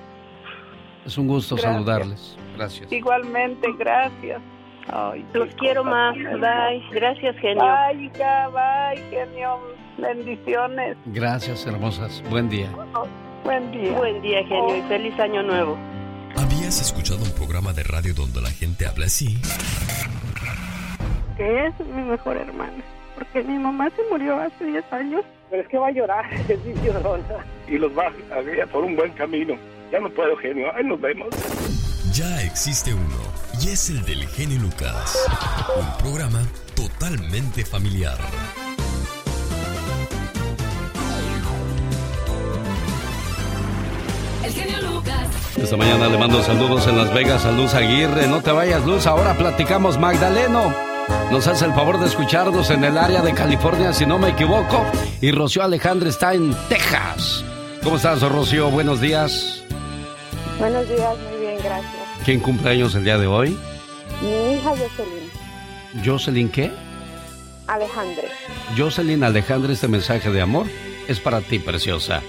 Es 1.05 1.19
un 1.19 1.27
gusto 1.27 1.57
Gracias. 1.57 1.73
saludarles. 1.75 2.37
Gracias. 2.57 2.93
Igualmente, 2.93 3.69
gracias. 3.79 4.41
Ay, 4.89 5.25
Los 5.33 5.55
quiero 5.55 5.83
cosa 5.83 5.91
más. 5.95 6.15
Bye. 6.17 6.83
Gracias, 6.93 7.37
genio. 7.37 7.65
Bye, 7.65 8.05
hija, 8.05 8.49
bye, 8.49 9.03
genio. 9.11 9.59
Bendiciones. 9.99 10.97
Gracias, 11.07 11.67
hermosas. 11.67 12.23
Buen 12.29 12.49
día. 12.49 12.71
Buen 13.45 13.71
día. 13.73 13.93
Buen 13.93 14.23
día, 14.23 14.45
genio, 14.45 14.77
y 14.77 14.83
feliz 14.83 15.19
año 15.19 15.43
nuevo. 15.43 15.79
¿Has 16.75 16.81
escuchado 16.81 17.23
un 17.23 17.31
programa 17.33 17.73
de 17.73 17.85
radio 17.85 18.15
donde 18.15 18.41
la 18.41 18.51
gente 18.51 18.85
habla 18.85 19.05
así? 19.05 19.39
Que 21.37 21.67
es 21.67 21.79
mi 21.87 22.03
mejor 22.03 22.37
hermana. 22.37 22.83
Porque 23.15 23.45
mi 23.45 23.59
mamá 23.59 23.91
se 23.91 24.03
murió 24.11 24.41
hace 24.41 24.65
10 24.65 24.93
años. 24.93 25.23
Pero 25.51 25.63
es 25.63 25.69
que 25.69 25.79
va 25.79 25.87
a 25.87 25.91
llorar, 25.93 26.25
es 26.49 26.65
mi 26.65 26.75
llorona. 26.85 27.47
Y 27.69 27.79
los 27.79 27.97
va 27.97 28.07
a 28.35 28.41
guiar 28.41 28.67
por 28.69 28.83
un 28.83 28.97
buen 28.97 29.13
camino. 29.13 29.57
Ya 29.95 30.01
no 30.01 30.11
puedo, 30.11 30.37
genio. 30.39 30.67
Ahí 30.75 30.83
nos 30.83 31.01
vemos. 31.01 31.29
Ya 32.13 32.43
existe 32.43 32.93
uno, 32.93 33.17
y 33.63 33.69
es 33.69 33.91
el 33.91 34.05
del 34.05 34.27
genio 34.27 34.59
Lucas. 34.59 35.17
Un 35.79 35.99
programa 35.99 36.43
totalmente 36.75 37.65
familiar. 37.65 38.19
El 44.43 44.53
genio 44.53 44.83
Lucas. 44.83 45.57
Esta 45.57 45.77
mañana 45.77 46.09
le 46.09 46.19
mando 46.19 46.43
saludos 46.43 46.89
en 46.89 46.99
Las 46.99 47.15
Vegas 47.15 47.47
a 47.47 47.53
Luz 47.53 47.75
Aguirre. 47.75 48.27
No 48.27 48.43
te 48.43 48.51
vayas, 48.51 48.85
Luz. 48.85 49.07
Ahora 49.07 49.35
platicamos 49.35 49.97
Magdaleno. 49.97 50.75
Nos 51.31 51.47
hace 51.47 51.67
el 51.67 51.73
favor 51.73 52.01
de 52.01 52.07
escucharnos 52.07 52.69
en 52.71 52.83
el 52.83 52.99
área 52.99 53.23
de 53.23 53.33
California, 53.33 53.93
si 53.93 54.07
no 54.07 54.19
me 54.19 54.31
equivoco. 54.31 54.85
Y 55.21 55.31
Rocío 55.31 55.63
Alejandra 55.63 56.09
está 56.09 56.35
en 56.35 56.53
Texas. 56.69 57.45
¿Cómo 57.85 57.95
estás, 57.95 58.23
Rocío? 58.23 58.73
Buenos 58.73 59.01
días. 59.01 59.64
Buenos 60.59 60.89
días, 60.89 61.19
muy 61.19 61.41
bien, 61.41 61.57
gracias. 61.63 62.09
¿Quién 62.25 62.41
cumple 62.41 62.71
años 62.71 62.95
el 62.95 63.05
día 63.05 63.19
de 63.19 63.27
hoy? 63.27 63.59
Mi 64.23 64.55
hija 64.55 64.71
Jocelyn. 64.71 66.05
¿Jocelyn 66.05 66.49
qué? 66.49 66.71
Alejandre. 67.67 68.29
Jocelyn 68.77 69.25
Alejandra, 69.25 69.73
este 69.73 69.89
mensaje 69.89 70.31
de 70.31 70.41
amor 70.41 70.67
es 71.09 71.19
para 71.19 71.41
ti, 71.41 71.59
preciosa. 71.59 72.23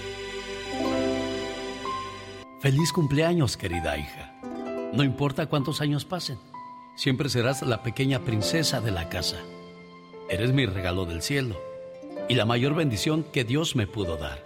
Feliz 2.60 2.90
cumpleaños, 2.92 3.56
querida 3.56 3.96
hija. 3.96 4.34
No 4.92 5.04
importa 5.04 5.46
cuántos 5.46 5.80
años 5.80 6.04
pasen, 6.04 6.38
siempre 6.96 7.28
serás 7.28 7.62
la 7.62 7.82
pequeña 7.84 8.20
princesa 8.20 8.80
de 8.80 8.90
la 8.90 9.08
casa. 9.08 9.36
Eres 10.28 10.52
mi 10.52 10.66
regalo 10.66 11.04
del 11.04 11.22
cielo 11.22 11.60
y 12.28 12.34
la 12.34 12.44
mayor 12.44 12.74
bendición 12.74 13.24
que 13.32 13.44
Dios 13.44 13.76
me 13.76 13.86
pudo 13.86 14.16
dar. 14.16 14.44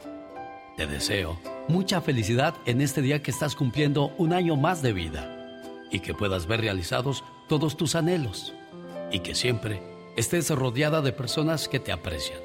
Te 0.77 0.86
deseo 0.86 1.39
mucha 1.71 2.01
felicidad 2.01 2.55
en 2.67 2.81
este 2.81 3.01
día 3.01 3.23
que 3.23 3.31
estás 3.31 3.55
cumpliendo 3.55 4.13
un 4.19 4.33
año 4.33 4.57
más 4.57 4.83
de 4.83 4.93
vida 4.93 5.37
y 5.91 6.01
que 6.01 6.15
puedas 6.15 6.47
ver 6.47 6.61
realizados 6.61 7.25
todos 7.49 7.77
tus 7.77 7.95
anhelos 7.95 8.53
y 9.11 9.21
que 9.21 9.35
siempre 9.35 9.83
estés 10.17 10.51
rodeada 10.51 11.01
de 11.01 11.13
personas 11.13 11.69
que 11.69 11.81
te 11.81 11.93
aprecian 11.93 12.41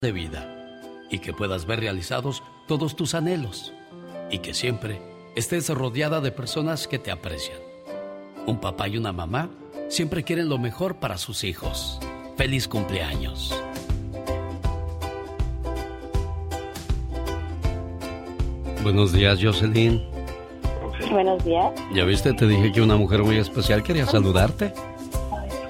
de 0.00 0.12
vida 0.12 0.56
y 1.10 1.18
que 1.18 1.32
puedas 1.32 1.66
ver 1.66 1.80
realizados 1.80 2.42
todos 2.66 2.96
tus 2.96 3.14
anhelos 3.14 3.72
y 4.30 4.38
que 4.38 4.54
siempre 4.54 5.00
estés 5.36 5.68
rodeada 5.68 6.20
de 6.20 6.32
personas 6.32 6.88
que 6.88 6.98
te 6.98 7.10
aprecian. 7.10 7.58
Un 8.46 8.60
papá 8.60 8.88
y 8.88 8.96
una 8.96 9.12
mamá 9.12 9.50
siempre 9.88 10.24
quieren 10.24 10.48
lo 10.48 10.58
mejor 10.58 10.96
para 10.96 11.18
sus 11.18 11.44
hijos. 11.44 12.00
Feliz 12.36 12.66
cumpleaños. 12.66 13.54
Buenos 18.82 19.12
días, 19.12 19.38
Jocelyn. 19.42 20.02
Buenos 21.10 21.44
días. 21.44 21.72
Ya 21.94 22.04
viste, 22.04 22.32
te 22.32 22.46
dije 22.46 22.72
que 22.72 22.80
una 22.80 22.96
mujer 22.96 23.22
muy 23.22 23.36
especial 23.36 23.82
quería 23.82 24.06
saludarte. 24.06 24.72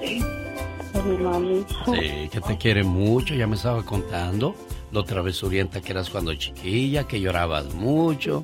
Es 0.01 1.05
mi 1.05 1.17
mami. 1.17 1.65
Sí, 1.85 2.29
que 2.31 2.39
te 2.39 2.57
quiere 2.57 2.83
mucho, 2.83 3.33
ya 3.33 3.47
me 3.47 3.55
estaba 3.55 3.83
contando. 3.83 4.55
Lo 4.91 5.03
travesurienta 5.03 5.81
que 5.81 5.91
eras 5.91 6.09
cuando 6.09 6.33
chiquilla, 6.35 7.05
que 7.05 7.19
llorabas 7.19 7.73
mucho. 7.73 8.43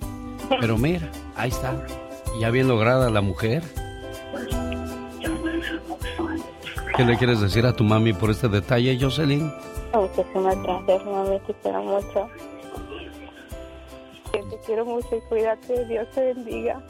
Pero 0.59 0.77
mira, 0.77 1.11
ahí 1.35 1.49
está. 1.49 1.85
Ya 2.39 2.49
bien 2.49 2.67
lograda 2.67 3.09
la 3.09 3.21
mujer. 3.21 3.63
¿Qué 6.95 7.05
le 7.05 7.17
quieres 7.17 7.39
decir 7.39 7.65
a 7.65 7.73
tu 7.73 7.83
mami 7.83 8.11
por 8.13 8.31
este 8.31 8.49
detalle, 8.49 8.97
Jocelyn? 8.99 9.51
Muchísimas 9.93 10.61
gracias, 10.63 11.05
mami, 11.05 11.39
te 11.45 11.53
quiero 11.61 11.83
mucho. 11.83 12.27
Te 14.31 14.57
quiero 14.65 14.85
mucho 14.85 15.15
y 15.15 15.21
cuídate, 15.21 15.85
Dios 15.85 16.07
te 16.13 16.33
bendiga. 16.33 16.81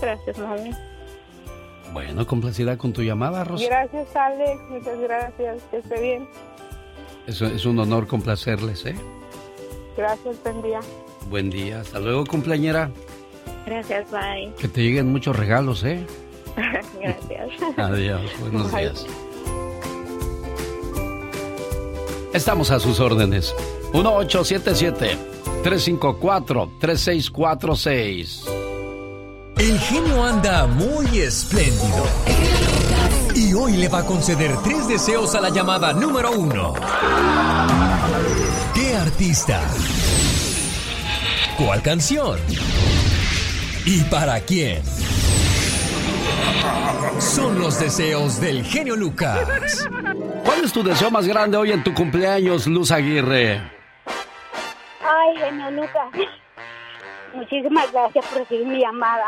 Gracias, 0.00 0.38
mami. 0.38 0.70
Bueno, 1.92 2.26
complacida 2.26 2.76
con 2.78 2.92
tu 2.92 3.02
llamada, 3.02 3.44
Rosa. 3.44 3.66
Gracias, 3.66 4.16
Alex, 4.16 4.60
muchas 4.70 4.98
gracias, 5.00 5.62
que 5.70 5.76
esté 5.78 6.00
bien. 6.00 6.28
Es, 7.26 7.40
es 7.40 7.64
un 7.66 7.78
honor 7.78 8.06
complacerles, 8.06 8.86
¿eh? 8.86 8.94
Gracias, 9.96 10.36
buen 10.42 10.62
día. 10.62 10.80
Buen 11.28 11.50
día. 11.50 11.80
Hasta 11.80 12.00
luego, 12.00 12.24
cumpleañera. 12.26 12.90
Gracias, 13.66 14.10
bye. 14.10 14.52
Que 14.58 14.68
te 14.68 14.82
lleguen 14.82 15.12
muchos 15.12 15.36
regalos, 15.36 15.84
¿eh? 15.84 16.04
Gracias. 17.00 17.78
Adiós, 17.78 18.22
buenos 18.40 18.72
Bye. 18.72 18.80
días. 18.82 19.06
Estamos 22.32 22.70
a 22.70 22.80
sus 22.80 22.98
órdenes. 22.98 23.54
1877-354-3646. 25.62 28.44
El 29.58 29.78
genio 29.78 30.24
anda 30.24 30.66
muy 30.66 31.20
espléndido. 31.20 32.04
Y 33.34 33.54
hoy 33.54 33.76
le 33.76 33.88
va 33.88 34.00
a 34.00 34.04
conceder 34.04 34.56
tres 34.64 34.88
deseos 34.88 35.34
a 35.34 35.40
la 35.40 35.50
llamada 35.50 35.92
número 35.92 36.32
uno. 36.32 36.74
¿Qué 38.74 38.94
artista? 38.94 39.60
¿Cuál 41.56 41.82
canción? 41.82 42.38
¿Y 43.86 44.00
para 44.04 44.40
quién? 44.40 44.82
Son 47.18 47.58
los 47.58 47.78
deseos 47.78 48.40
del 48.40 48.64
genio 48.64 48.96
Lucas. 48.96 49.38
¿Cuál 50.44 50.64
es 50.64 50.72
tu 50.72 50.82
deseo 50.82 51.10
más 51.10 51.26
grande 51.26 51.56
hoy 51.56 51.72
en 51.72 51.84
tu 51.84 51.94
cumpleaños, 51.94 52.66
Luz 52.66 52.90
Aguirre? 52.90 53.71
Ay, 55.14 55.36
genio 55.36 55.70
Lucas. 55.70 56.08
Muchísimas 57.34 57.92
gracias 57.92 58.24
por 58.26 58.38
recibir 58.38 58.66
mi 58.66 58.80
llamada. 58.80 59.24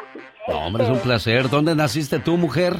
No, 0.49 0.67
hombre, 0.67 0.85
es 0.85 0.91
un 0.91 0.99
placer. 0.99 1.49
¿Dónde 1.49 1.75
naciste 1.75 2.19
tú, 2.19 2.37
mujer? 2.37 2.77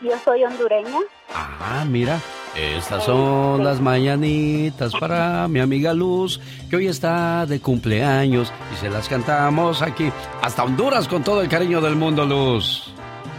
Yo 0.00 0.16
soy 0.24 0.44
hondureña. 0.44 0.98
Ah, 1.34 1.84
mira. 1.86 2.18
Estas 2.56 3.04
son 3.04 3.62
las 3.62 3.80
mañanitas 3.80 4.92
para 4.98 5.46
mi 5.46 5.60
amiga 5.60 5.94
Luz, 5.94 6.40
que 6.68 6.76
hoy 6.76 6.88
está 6.88 7.46
de 7.46 7.60
cumpleaños 7.60 8.52
y 8.72 8.76
se 8.76 8.90
las 8.90 9.08
cantamos 9.08 9.82
aquí, 9.82 10.10
hasta 10.42 10.64
Honduras, 10.64 11.06
con 11.06 11.22
todo 11.22 11.42
el 11.42 11.48
cariño 11.48 11.80
del 11.80 11.94
mundo, 11.94 12.24
Luz. 12.24 12.92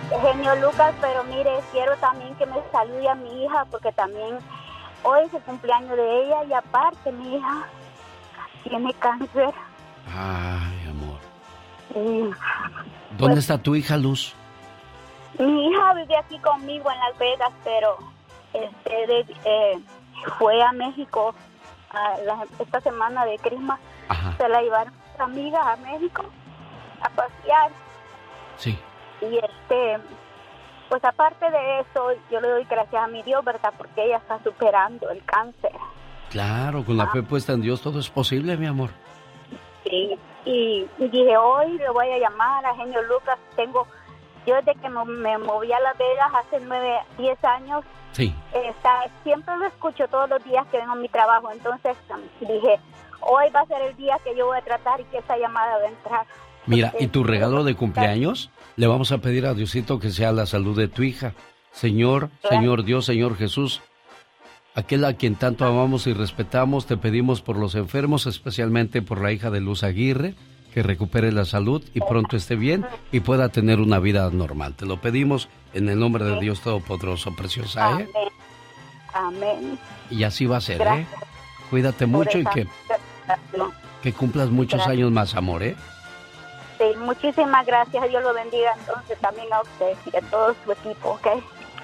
Genio 0.09 0.55
Lucas, 0.55 0.93
pero 1.01 1.25
mire, 1.25 1.51
quiero 1.73 1.97
también 1.97 2.33
que 2.35 2.45
me 2.45 2.55
salude 2.71 3.09
a 3.09 3.15
mi 3.15 3.43
hija 3.43 3.65
porque 3.69 3.91
también 3.91 4.37
hoy 5.03 5.25
es 5.25 5.33
el 5.33 5.41
cumpleaños 5.41 5.97
de 5.97 6.23
ella 6.23 6.45
y 6.47 6.53
aparte 6.53 7.11
mi 7.11 7.35
hija 7.35 7.67
tiene 8.63 8.93
cáncer. 8.95 9.53
Ay, 10.15 10.89
amor. 10.89 11.19
¿Dónde 13.17 13.39
está 13.39 13.57
tu 13.57 13.75
hija, 13.75 13.97
Luz? 13.97 14.33
mi 15.39 15.67
hija 15.67 15.93
vive 15.93 16.15
aquí 16.17 16.37
conmigo 16.39 16.91
en 16.91 16.99
Las 16.99 17.17
Vegas, 17.17 17.51
pero 17.63 17.97
este 18.53 19.07
de- 19.07 19.35
eh, 19.45 19.79
fue 20.37 20.61
a 20.61 20.71
México 20.73 21.33
a 21.89 22.17
la- 22.25 22.45
esta 22.59 22.81
semana 22.81 23.25
de 23.25 23.37
Christmas. 23.39 23.79
Se 24.37 24.47
la 24.49 24.61
llevaron 24.61 24.93
sus 25.11 25.19
amigas 25.21 25.65
a 25.65 25.75
México 25.77 26.23
a 27.01 27.09
pasear. 27.09 27.71
Sí. 28.57 28.77
Y 29.21 29.37
este, 29.37 29.97
pues 30.89 31.03
aparte 31.05 31.49
de 31.49 31.79
eso, 31.79 32.11
yo 32.29 32.41
le 32.41 32.49
doy 32.49 32.65
gracias 32.65 33.01
a 33.03 33.07
mi 33.07 33.23
Dios, 33.23 33.43
¿verdad? 33.43 33.73
Porque 33.77 34.03
ella 34.05 34.17
está 34.17 34.37
superando 34.43 35.09
el 35.09 35.23
cáncer. 35.25 35.71
Claro, 36.31 36.83
con 36.85 36.97
la 36.97 37.07
fe 37.07 37.21
puesta 37.23 37.53
en 37.53 37.61
Dios 37.61 37.81
todo 37.81 37.99
es 37.99 38.09
posible, 38.09 38.55
mi 38.57 38.65
amor. 38.65 38.89
Sí. 39.83 40.17
Y, 40.45 40.87
y 40.97 41.07
dije, 41.09 41.37
hoy 41.37 41.77
le 41.77 41.89
voy 41.91 42.07
a 42.09 42.17
llamar 42.17 42.65
a 42.65 42.73
Genio 42.75 43.01
Lucas. 43.03 43.37
Tengo, 43.55 43.85
yo 44.47 44.55
desde 44.55 44.73
que 44.79 44.89
me, 44.89 45.03
me 45.05 45.37
moví 45.37 45.71
a 45.71 45.79
Las 45.81 45.97
Vegas 45.97 46.31
hace 46.33 46.59
nueve, 46.65 46.97
diez 47.17 47.43
años, 47.43 47.83
Sí. 48.13 48.33
está- 48.53 49.05
siempre 49.23 49.55
lo 49.57 49.65
escucho 49.67 50.07
todos 50.07 50.29
los 50.29 50.43
días 50.43 50.65
que 50.67 50.77
vengo 50.77 50.93
a 50.93 50.95
mi 50.95 51.07
trabajo. 51.09 51.51
Entonces 51.51 51.95
um, 52.09 52.47
dije, 52.47 52.79
hoy 53.21 53.49
va 53.55 53.61
a 53.61 53.65
ser 53.67 53.81
el 53.83 53.95
día 53.95 54.17
que 54.23 54.35
yo 54.35 54.47
voy 54.47 54.57
a 54.57 54.61
tratar 54.61 54.99
y 55.01 55.03
que 55.05 55.19
esa 55.19 55.37
llamada 55.37 55.77
va 55.77 55.83
a 55.83 55.87
entrar. 55.89 56.25
Mira, 56.65 56.93
¿y 56.99 57.07
tu 57.07 57.23
regalo 57.23 57.63
de 57.63 57.75
cumpleaños? 57.75 58.49
Le 58.77 58.87
vamos 58.87 59.11
a 59.11 59.17
pedir 59.19 59.45
a 59.45 59.53
Diosito 59.53 59.99
que 59.99 60.11
sea 60.11 60.31
la 60.31 60.45
salud 60.45 60.77
de 60.77 60.87
tu 60.87 61.03
hija. 61.03 61.33
Señor, 61.71 62.29
Señor 62.49 62.83
Dios, 62.83 63.05
Señor 63.05 63.35
Jesús, 63.37 63.81
aquel 64.75 65.05
a 65.05 65.13
quien 65.13 65.35
tanto 65.35 65.65
amamos 65.65 66.07
y 66.07 66.13
respetamos, 66.13 66.85
te 66.85 66.97
pedimos 66.97 67.41
por 67.41 67.57
los 67.57 67.75
enfermos, 67.75 68.25
especialmente 68.25 69.01
por 69.01 69.21
la 69.21 69.31
hija 69.31 69.49
de 69.49 69.61
Luz 69.61 69.83
Aguirre, 69.83 70.35
que 70.73 70.83
recupere 70.83 71.31
la 71.31 71.45
salud 71.45 71.83
y 71.93 71.99
pronto 71.99 72.37
esté 72.37 72.55
bien 72.55 72.85
y 73.11 73.19
pueda 73.19 73.49
tener 73.49 73.79
una 73.79 73.99
vida 73.99 74.29
normal. 74.31 74.73
Te 74.75 74.85
lo 74.85 75.01
pedimos 75.01 75.49
en 75.73 75.89
el 75.89 75.99
nombre 75.99 76.23
de 76.23 76.39
Dios 76.39 76.61
Todopoderoso, 76.61 77.35
preciosa, 77.35 78.01
¿eh? 78.01 78.07
Amén. 79.13 79.37
Amén. 79.43 79.79
Y 80.09 80.23
así 80.23 80.45
va 80.45 80.57
a 80.57 80.61
ser, 80.61 80.81
¿eh? 80.81 81.05
Cuídate 81.69 82.05
mucho 82.05 82.37
y 82.37 82.45
que, 82.45 82.67
que 84.01 84.13
cumplas 84.13 84.49
muchos 84.49 84.77
Gracias. 84.77 84.93
años 84.93 85.11
más, 85.11 85.35
amor, 85.35 85.63
¿eh? 85.63 85.75
Sí, 86.77 86.85
muchísimas 86.97 87.65
gracias. 87.65 88.09
Dios 88.09 88.23
lo 88.23 88.33
bendiga 88.33 88.71
entonces 88.79 89.17
también 89.19 89.47
a 89.53 89.61
usted 89.61 89.93
y 90.11 90.17
a 90.17 90.21
todo 90.29 90.55
su 90.65 90.71
equipo, 90.71 91.09
¿ok? 91.09 91.27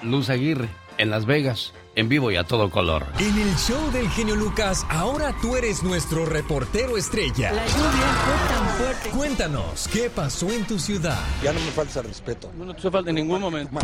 Luz 0.02 0.30
Aguirre, 0.30 0.68
en 0.96 1.10
Las 1.10 1.26
Vegas, 1.26 1.72
en 1.98 2.08
vivo 2.08 2.30
y 2.30 2.36
a 2.36 2.44
todo 2.44 2.70
color. 2.70 3.06
En 3.18 3.36
el 3.36 3.56
show 3.56 3.90
del 3.92 4.08
genio 4.10 4.36
Lucas, 4.36 4.86
ahora 4.88 5.34
tú 5.42 5.56
eres 5.56 5.82
nuestro 5.82 6.24
reportero 6.24 6.96
estrella. 6.96 7.50
La 7.50 7.66
lluvia 7.66 7.88
fue 8.24 8.54
tan 8.54 8.68
fuerte. 8.76 9.10
Cuéntanos, 9.10 9.88
¿qué 9.92 10.08
pasó 10.08 10.48
en 10.48 10.64
tu 10.64 10.78
ciudad? 10.78 11.18
Ya 11.42 11.52
no 11.52 11.58
me 11.58 11.70
falta 11.72 12.00
respeto. 12.00 12.52
No 12.56 12.72
te 12.72 12.88
falta 12.88 13.10
en 13.10 13.16
ningún 13.16 13.40
momento. 13.40 13.76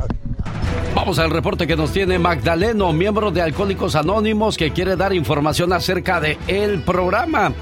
Vamos 0.95 1.19
al 1.19 1.31
reporte 1.31 1.67
que 1.67 1.75
nos 1.75 1.91
tiene 1.91 2.21
Magdaleno, 2.21 2.93
miembro 2.93 3.33
de 3.33 3.43
Alcohólicos 3.43 3.97
Anónimos, 3.97 4.57
que 4.57 4.71
quiere 4.71 4.95
dar 4.95 5.13
información 5.13 5.73
acerca 5.73 6.21
de 6.21 6.39
el 6.47 6.83
programa. 6.83 7.53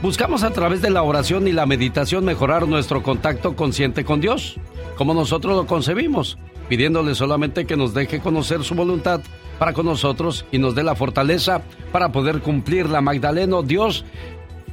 Buscamos 0.00 0.44
a 0.44 0.52
través 0.52 0.80
de 0.80 0.90
la 0.90 1.02
oración 1.02 1.48
y 1.48 1.52
la 1.52 1.66
meditación 1.66 2.24
mejorar 2.24 2.68
nuestro 2.68 3.02
contacto 3.02 3.56
consciente 3.56 4.04
con 4.04 4.20
Dios, 4.20 4.60
como 4.96 5.12
nosotros 5.12 5.56
lo 5.56 5.66
concebimos, 5.66 6.38
pidiéndole 6.68 7.16
solamente 7.16 7.66
que 7.66 7.76
nos 7.76 7.94
deje 7.94 8.20
conocer 8.20 8.62
su 8.62 8.76
voluntad 8.76 9.22
para 9.58 9.72
con 9.72 9.86
nosotros 9.86 10.46
y 10.50 10.58
nos 10.58 10.74
dé 10.74 10.82
la 10.82 10.94
fortaleza 10.94 11.62
para 11.92 12.10
poder 12.10 12.40
cumplirla. 12.40 13.00
Magdaleno, 13.00 13.62
Dios 13.62 14.04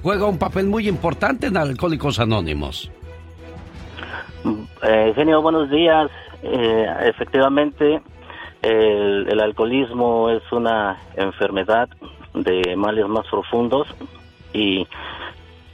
juega 0.03 0.25
un 0.25 0.37
papel 0.37 0.67
muy 0.67 0.87
importante 0.87 1.47
en 1.47 1.57
Alcohólicos 1.57 2.19
Anónimos. 2.19 2.91
Eh, 4.83 5.13
genio, 5.15 5.41
buenos 5.41 5.69
días. 5.69 6.11
Eh, 6.43 6.85
efectivamente, 7.07 8.01
el, 8.61 9.27
el 9.27 9.39
alcoholismo 9.39 10.29
es 10.29 10.43
una 10.51 10.97
enfermedad 11.15 11.89
de 12.33 12.75
males 12.75 13.07
más 13.07 13.25
profundos 13.27 13.87
y 14.53 14.87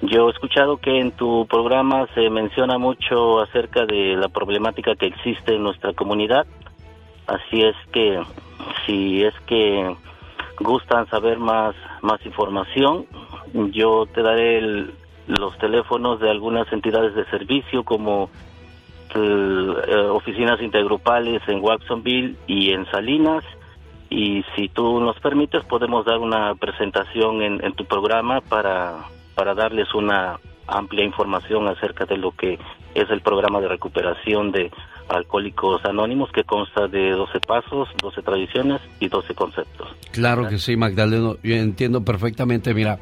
yo 0.02 0.28
he 0.28 0.32
escuchado 0.32 0.78
que 0.78 1.00
en 1.00 1.12
tu 1.12 1.46
programa 1.48 2.08
se 2.16 2.30
menciona 2.30 2.78
mucho 2.78 3.40
acerca 3.42 3.86
de 3.86 4.16
la 4.16 4.30
problemática 4.30 4.96
que 4.96 5.08
existe 5.08 5.56
en 5.56 5.64
nuestra 5.64 5.94
comunidad. 5.94 6.48
Así 7.28 7.62
es 7.62 7.76
que 7.92 8.20
si 8.86 9.24
es 9.24 9.34
que 9.48 9.96
gustan 10.60 11.08
saber 11.08 11.38
más 11.40 11.76
más 12.02 12.24
información, 12.26 13.06
yo 13.72 14.06
te 14.14 14.22
daré 14.22 14.58
el- 14.60 14.94
los 15.28 15.58
teléfonos 15.60 16.20
de 16.20 16.30
algunas 16.30 16.72
entidades 16.74 17.14
de 17.16 17.26
servicio 17.26 17.84
como 17.84 18.30
el, 19.14 19.76
eh, 19.88 19.96
oficinas 20.10 20.62
intergrupales 20.62 21.42
en 21.48 21.62
Watsonville 21.64 22.36
y 22.48 22.72
en 22.72 22.86
Salinas. 22.92 23.44
Y 24.10 24.44
si 24.56 24.68
tú 24.70 25.00
nos 25.00 25.20
permites, 25.20 25.64
podemos 25.66 26.06
dar 26.06 26.18
una 26.20 26.56
presentación 26.56 27.42
en, 27.42 27.64
en 27.64 27.74
tu 27.74 27.86
programa 27.86 28.42
para, 28.42 28.96
para 29.36 29.54
darles 29.54 29.94
una 29.94 30.38
amplia 30.68 31.06
información 31.06 31.68
acerca 31.68 32.06
de 32.06 32.18
lo 32.18 32.32
que 32.32 32.60
es 32.94 33.10
el 33.10 33.22
programa 33.22 33.62
de 33.62 33.68
recuperación 33.70 34.52
de 34.52 34.72
alcohólicos 35.12 35.84
anónimos 35.86 36.32
que 36.32 36.44
consta 36.44 36.88
de 36.88 37.12
12 37.12 37.40
pasos, 37.42 37.90
12 38.02 38.22
tradiciones 38.22 38.82
y 39.00 39.08
12 39.08 39.34
conceptos. 39.36 39.88
Claro 40.12 40.48
que 40.48 40.58
sí, 40.58 40.76
Magdaleno. 40.76 41.38
Yo 41.44 41.56
entiendo 41.56 42.04
perfectamente. 42.04 42.74
Mira, 42.74 43.00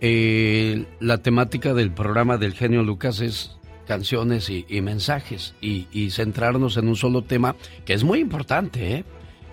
eh, 0.00 0.86
la 1.00 1.18
temática 1.18 1.74
del 1.74 1.92
programa 1.92 2.38
del 2.38 2.54
genio 2.54 2.82
Lucas 2.82 3.20
es 3.20 3.56
canciones 3.86 4.50
y, 4.50 4.80
mensajes 4.82 5.54
y, 5.60 5.88
y 5.90 6.10
centrarnos 6.10 6.76
en 6.76 6.86
un 6.86 6.94
solo 6.94 7.22
tema 7.22 7.56
que 7.84 7.92
es 7.92 8.04
muy 8.04 8.20
importante. 8.20 8.94
¿eh? 8.94 9.04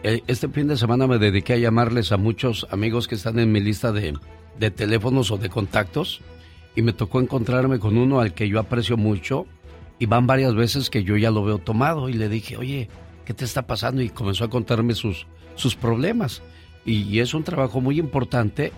Eh, 0.03 0.21
Este 0.27 0.47
fin 0.49 0.67
de 0.67 0.77
semana 0.77 1.07
me 1.07 1.17
dediqué 1.17 1.53
a 1.53 1.57
llamarles 1.57 2.11
a 2.11 2.17
muchos 2.17 2.67
amigos 2.69 3.07
que 3.07 3.15
están 3.15 3.39
en 3.39 3.51
mi 3.51 3.59
lista 3.59 3.91
de, 3.91 4.15
de 4.59 4.71
teléfonos 4.71 5.31
o 5.31 5.37
de 5.37 5.49
contactos 5.49 6.21
y 6.75 6.83
me 6.83 6.93
tocó 6.93 7.19
encontrarme 7.19 7.79
con 7.79 7.97
uno 7.97 8.19
al 8.19 8.35
que 8.35 8.47
yo 8.47 8.59
aprecio 8.59 8.95
mucho 8.95 9.47
y 9.99 10.05
van 10.05 10.27
varias 10.27 10.55
veces 10.55 10.89
que 10.89 11.03
yo 11.03 11.17
ya 11.17 11.31
lo 11.31 11.43
veo 11.43 11.57
tomado 11.59 12.09
y 12.09 12.13
le 12.13 12.29
dije, 12.29 12.57
oye, 12.57 12.89
¿qué 13.25 13.33
te 13.33 13.45
está 13.45 13.67
pasando? 13.67 14.01
Y 14.01 14.09
comenzó 14.09 14.43
a 14.45 14.49
contarme 14.49 14.93
sus, 14.93 15.25
sus 15.55 15.75
problemas. 15.75 16.41
Y, 16.85 17.19
es 17.19 17.33
un 17.33 17.43
trabajo 17.43 17.81
muy 17.81 17.99
importante 17.99 18.71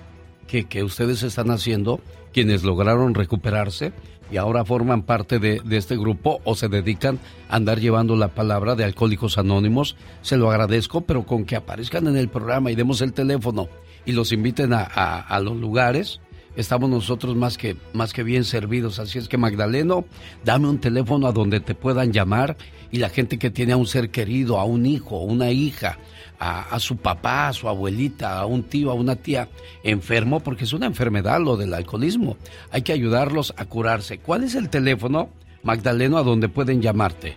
que, 0.47 0.65
que 0.65 0.83
ustedes 0.83 1.21
están 1.23 1.51
haciendo, 1.51 1.99
quienes 2.33 2.63
lograron 2.63 3.13
recuperarse 3.13 3.91
y 4.31 4.37
ahora 4.37 4.63
forman 4.65 5.03
parte 5.03 5.39
de, 5.39 5.59
de 5.63 5.77
este 5.77 5.97
grupo 5.97 6.39
o 6.43 6.55
se 6.55 6.69
dedican 6.69 7.19
a 7.49 7.55
andar 7.57 7.79
llevando 7.79 8.15
la 8.15 8.29
palabra 8.29 8.75
de 8.75 8.83
Alcohólicos 8.83 9.37
Anónimos. 9.37 9.95
Se 10.21 10.37
lo 10.37 10.49
agradezco, 10.49 11.01
pero 11.01 11.23
con 11.25 11.45
que 11.45 11.55
aparezcan 11.55 12.07
en 12.07 12.17
el 12.17 12.29
programa 12.29 12.71
y 12.71 12.75
demos 12.75 13.01
el 13.01 13.13
teléfono 13.13 13.67
y 14.05 14.11
los 14.13 14.31
inviten 14.31 14.73
a- 14.73 14.83
a 14.83 15.39
los 15.39 15.57
lugares, 15.57 16.19
estamos 16.55 16.89
nosotros 16.89 17.35
más 17.35 17.57
que, 17.57 17.75
más 17.93 18.13
que 18.13 18.23
bien 18.23 18.43
servidos. 18.43 18.99
Así 18.99 19.17
es 19.17 19.27
que 19.27 19.37
Magdaleno, 19.37 20.05
dame 20.43 20.67
un 20.67 20.79
teléfono 20.79 21.27
a 21.27 21.31
donde 21.31 21.59
te 21.59 21.75
puedan 21.75 22.11
llamar 22.11 22.57
y 22.91 22.97
la 22.97 23.09
gente 23.09 23.37
que 23.37 23.49
tiene 23.49 23.73
a 23.73 23.77
un 23.77 23.85
ser 23.85 24.09
querido, 24.09 24.59
a 24.59 24.65
un 24.65 24.85
hijo, 24.85 25.17
a 25.17 25.23
una 25.23 25.51
hija, 25.51 25.97
a, 26.39 26.79
su 26.79 26.97
papá, 26.97 27.49
a 27.49 27.53
su 27.53 27.67
abuelita, 27.67 28.39
a 28.39 28.45
un 28.45 28.63
tío, 28.63 28.91
a 28.91 28.93
una 28.93 29.15
tía 29.15 29.47
enfermo, 29.83 30.39
porque 30.39 30.63
es 30.63 30.73
una 30.73 30.85
enfermedad 30.85 31.39
lo 31.41 31.57
del 31.57 31.73
alcoholismo. 31.73 32.37
Hay 32.71 32.81
que 32.81 32.93
ayudarlos 32.93 33.53
a 33.57 33.65
curarse. 33.65 34.19
¿Cuál 34.19 34.43
es 34.43 34.55
el 34.55 34.69
teléfono, 34.69 35.29
Magdaleno, 35.63 36.17
a 36.17 36.23
donde 36.23 36.47
pueden 36.47 36.81
llamarte? 36.81 37.35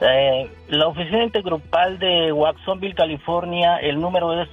Eh, 0.00 0.48
la 0.68 0.86
oficina 0.86 1.24
intergrupal 1.24 1.98
de 1.98 2.30
Watsonville, 2.32 2.94
California, 2.94 3.78
el 3.78 4.00
número 4.00 4.40
es 4.40 4.48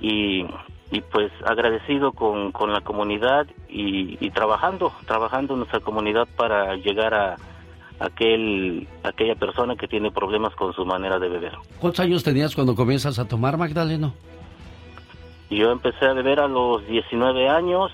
y, 0.00 0.46
y 0.90 1.00
pues 1.12 1.30
agradecido 1.44 2.12
con, 2.12 2.52
con 2.52 2.72
la 2.72 2.80
comunidad 2.80 3.46
y, 3.68 4.24
y 4.24 4.30
trabajando, 4.30 4.92
trabajando 5.06 5.54
en 5.54 5.60
nuestra 5.60 5.80
comunidad 5.80 6.26
para 6.36 6.76
llegar 6.76 7.14
a 7.14 7.36
aquel 8.00 8.88
aquella 9.02 9.34
persona 9.34 9.76
que 9.76 9.88
tiene 9.88 10.10
problemas 10.10 10.54
con 10.54 10.72
su 10.72 10.84
manera 10.84 11.18
de 11.18 11.28
beber. 11.28 11.52
¿Cuántos 11.80 12.00
años 12.00 12.22
tenías 12.22 12.54
cuando 12.54 12.74
comienzas 12.74 13.18
a 13.18 13.26
tomar, 13.26 13.56
Magdaleno? 13.56 14.14
Yo 15.50 15.70
empecé 15.70 16.06
a 16.06 16.12
beber 16.12 16.40
a 16.40 16.48
los 16.48 16.86
19 16.86 17.48
años 17.48 17.92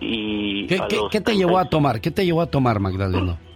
y 0.00 0.66
¿Qué, 0.66 1.20
te 1.20 1.36
llevó 1.36 1.58
a 1.58 1.66
tomar? 1.66 2.00
¿Qué 2.00 2.10
te 2.10 2.24
llevó 2.24 2.40
a 2.40 2.46
tomar, 2.46 2.80
Magdaleno? 2.80 3.38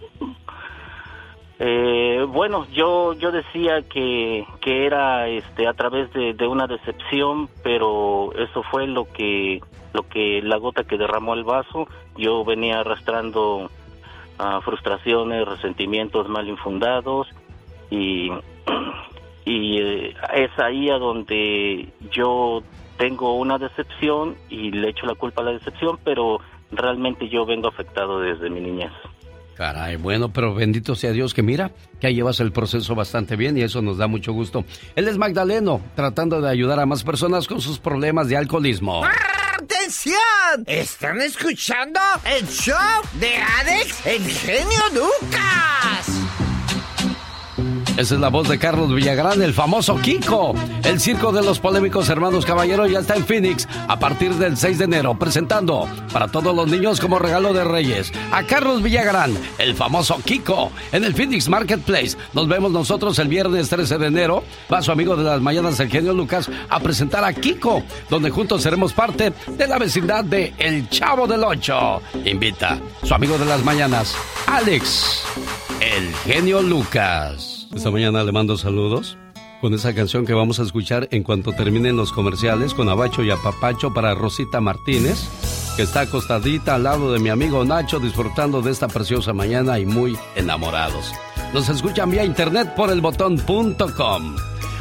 Eh, 1.65 2.25
bueno, 2.27 2.67
yo 2.73 3.13
yo 3.13 3.31
decía 3.31 3.83
que, 3.83 4.45
que 4.59 4.85
era 4.85 5.29
este 5.29 5.65
a 5.65 5.73
través 5.73 6.11
de, 6.11 6.33
de 6.33 6.47
una 6.47 6.67
decepción, 6.67 7.47
pero 7.63 8.33
eso 8.33 8.63
fue 8.63 8.85
lo 8.85 9.05
que 9.05 9.61
lo 9.93 10.05
que 10.09 10.41
la 10.41 10.57
gota 10.57 10.83
que 10.83 10.97
derramó 10.97 11.35
el 11.35 11.45
vaso. 11.45 11.87
Yo 12.17 12.43
venía 12.43 12.79
arrastrando 12.79 13.69
frustraciones, 14.63 15.45
resentimientos 15.45 16.27
mal 16.27 16.47
infundados 16.47 17.27
y 17.89 18.29
y 19.45 19.77
eh, 19.79 20.13
es 20.35 20.51
ahí 20.59 20.89
a 20.89 20.97
donde 20.97 21.89
yo 22.11 22.63
tengo 22.97 23.37
una 23.37 23.57
decepción 23.57 24.35
y 24.49 24.71
le 24.71 24.89
echo 24.89 25.05
la 25.05 25.15
culpa 25.15 25.41
a 25.41 25.45
la 25.45 25.51
decepción, 25.51 25.99
pero 26.03 26.39
realmente 26.71 27.27
yo 27.29 27.45
vengo 27.45 27.67
afectado 27.67 28.19
desde 28.19 28.49
mi 28.49 28.61
niñez. 28.61 28.91
Caray, 29.55 29.97
bueno, 29.97 30.29
pero 30.33 30.55
bendito 30.55 30.95
sea 30.95 31.11
Dios 31.11 31.33
que 31.33 31.43
mira, 31.43 31.71
que 31.99 32.13
llevas 32.13 32.39
el 32.39 32.51
proceso 32.51 32.95
bastante 32.95 33.35
bien 33.35 33.55
y 33.57 33.61
eso 33.61 33.81
nos 33.81 33.97
da 33.97 34.07
mucho 34.07 34.33
gusto. 34.33 34.65
Él 34.95 35.07
es 35.07 35.17
Magdaleno, 35.17 35.79
tratando 35.95 36.41
de 36.41 36.49
ayudar 36.49 36.79
a 36.79 36.85
más 36.85 37.03
personas 37.03 37.47
con 37.47 37.61
sus 37.61 37.77
problemas 37.79 38.29
de 38.29 38.37
alcoholismo. 38.37 39.03
¿Están 40.65 41.19
escuchando 41.19 41.99
el 42.23 42.47
show 42.47 43.01
de 43.15 43.35
Alex, 43.35 44.05
el 44.05 44.25
genio 44.29 44.79
Lucas? 44.93 45.82
Esa 47.95 48.15
es 48.15 48.21
la 48.21 48.29
voz 48.29 48.49
de 48.49 48.57
Carlos 48.57 48.91
Villagrán, 48.91 49.39
el 49.43 49.53
famoso 49.53 49.95
Kiko. 49.97 50.55
El 50.83 50.99
circo 50.99 51.31
de 51.31 51.43
los 51.43 51.59
polémicos 51.59 52.09
hermanos 52.09 52.43
Caballero 52.43 52.87
ya 52.87 52.99
está 52.99 53.15
en 53.15 53.23
Phoenix 53.23 53.67
a 53.87 53.99
partir 53.99 54.33
del 54.33 54.57
6 54.57 54.79
de 54.79 54.85
enero, 54.85 55.13
presentando 55.13 55.87
para 56.11 56.27
todos 56.27 56.55
los 56.55 56.67
niños 56.67 56.99
como 56.99 57.19
regalo 57.19 57.53
de 57.53 57.63
Reyes 57.63 58.11
a 58.31 58.43
Carlos 58.43 58.81
Villagrán, 58.81 59.37
el 59.59 59.75
famoso 59.75 60.19
Kiko, 60.25 60.71
en 60.91 61.03
el 61.03 61.13
Phoenix 61.13 61.47
Marketplace. 61.47 62.17
Nos 62.33 62.47
vemos 62.47 62.71
nosotros 62.71 63.19
el 63.19 63.27
viernes 63.27 63.69
13 63.69 63.99
de 63.99 64.07
enero. 64.07 64.43
Va 64.73 64.81
su 64.81 64.91
amigo 64.91 65.15
de 65.15 65.25
las 65.25 65.39
mañanas, 65.39 65.79
el 65.79 65.89
genio 65.89 66.13
Lucas, 66.13 66.49
a 66.69 66.79
presentar 66.79 67.23
a 67.23 67.31
Kiko, 67.31 67.83
donde 68.09 68.31
juntos 68.31 68.63
seremos 68.63 68.91
parte 68.91 69.33
de 69.55 69.67
la 69.67 69.77
vecindad 69.77 70.23
de 70.23 70.51
El 70.57 70.89
Chavo 70.89 71.27
del 71.27 71.43
Ocho. 71.43 72.01
Invita 72.25 72.79
su 73.03 73.13
amigo 73.13 73.37
de 73.37 73.45
las 73.45 73.63
mañanas, 73.63 74.15
Alex, 74.47 75.23
el 75.79 76.11
genio 76.25 76.63
Lucas. 76.63 77.52
Esta 77.75 77.89
mañana 77.89 78.23
le 78.23 78.31
mando 78.31 78.57
saludos 78.57 79.17
con 79.59 79.73
esa 79.73 79.95
canción 79.95 80.25
que 80.25 80.33
vamos 80.33 80.59
a 80.59 80.63
escuchar 80.63 81.07
en 81.11 81.23
cuanto 81.23 81.53
terminen 81.53 81.95
los 81.95 82.11
comerciales 82.11 82.73
con 82.73 82.89
Abacho 82.89 83.23
y 83.23 83.31
Apapacho 83.31 83.93
para 83.93 84.13
Rosita 84.13 84.61
Martínez, 84.61 85.27
que 85.75 85.83
está 85.83 86.01
acostadita 86.01 86.75
al 86.75 86.83
lado 86.83 87.11
de 87.13 87.19
mi 87.19 87.29
amigo 87.29 87.63
Nacho 87.65 87.99
disfrutando 87.99 88.61
de 88.61 88.71
esta 88.71 88.87
preciosa 88.87 89.33
mañana 89.33 89.79
y 89.79 89.85
muy 89.85 90.17
enamorados. 90.35 91.13
Nos 91.53 91.69
escuchan 91.69 92.11
vía 92.11 92.25
internet 92.25 92.73
por 92.75 92.91
el 92.91 93.01
botón.com. 93.01 94.35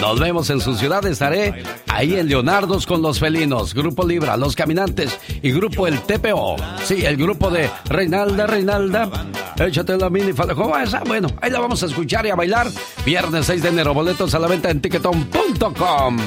Nos 0.00 0.20
vemos 0.20 0.50
en 0.50 0.60
su 0.60 0.74
ciudad. 0.76 1.04
Estaré 1.06 1.64
ahí 1.88 2.14
en 2.14 2.28
Leonardos 2.28 2.86
con 2.86 3.02
los 3.02 3.18
felinos, 3.18 3.74
Grupo 3.74 4.06
Libra, 4.06 4.36
Los 4.36 4.54
Caminantes 4.54 5.18
y 5.42 5.50
Grupo 5.50 5.86
El 5.86 6.00
TPO. 6.00 6.56
Sí, 6.84 7.04
el 7.04 7.16
grupo 7.16 7.50
de 7.50 7.70
Reinalda, 7.88 8.46
Reinalda. 8.46 9.10
Échate 9.58 9.96
la 9.96 10.10
mini 10.10 10.32
¿Cómo 10.32 10.76
esa? 10.76 11.00
Bueno, 11.00 11.28
ahí 11.40 11.50
la 11.50 11.60
vamos 11.60 11.82
a 11.82 11.86
escuchar 11.86 12.26
y 12.26 12.30
a 12.30 12.36
bailar. 12.36 12.68
Viernes 13.04 13.46
6 13.46 13.62
de 13.62 13.68
enero. 13.68 13.94
Boletos 13.94 14.34
a 14.34 14.38
la 14.38 14.46
venta 14.46 14.70
en 14.70 14.80
ticketon.com. 14.80 16.18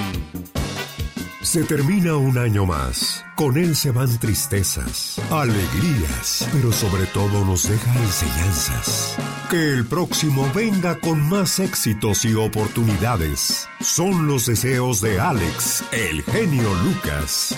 Se 1.41 1.63
termina 1.63 2.17
un 2.17 2.37
año 2.37 2.65
más. 2.65 3.25
Con 3.35 3.57
él 3.57 3.73
se 3.73 3.91
van 3.91 4.19
tristezas, 4.19 5.21
alegrías, 5.31 6.45
pero 6.51 6.73
sobre 6.73 7.05
todo 7.05 7.45
nos 7.45 7.69
deja 7.69 7.95
enseñanzas. 7.95 9.15
Que 9.49 9.69
el 9.69 9.85
próximo 9.85 10.45
venga 10.53 10.99
con 10.99 11.29
más 11.29 11.59
éxitos 11.59 12.25
y 12.25 12.35
oportunidades. 12.35 13.69
Son 13.79 14.27
los 14.27 14.47
deseos 14.47 14.99
de 14.99 15.21
Alex, 15.21 15.85
el 15.93 16.23
genio 16.23 16.73
Lucas. 16.83 17.55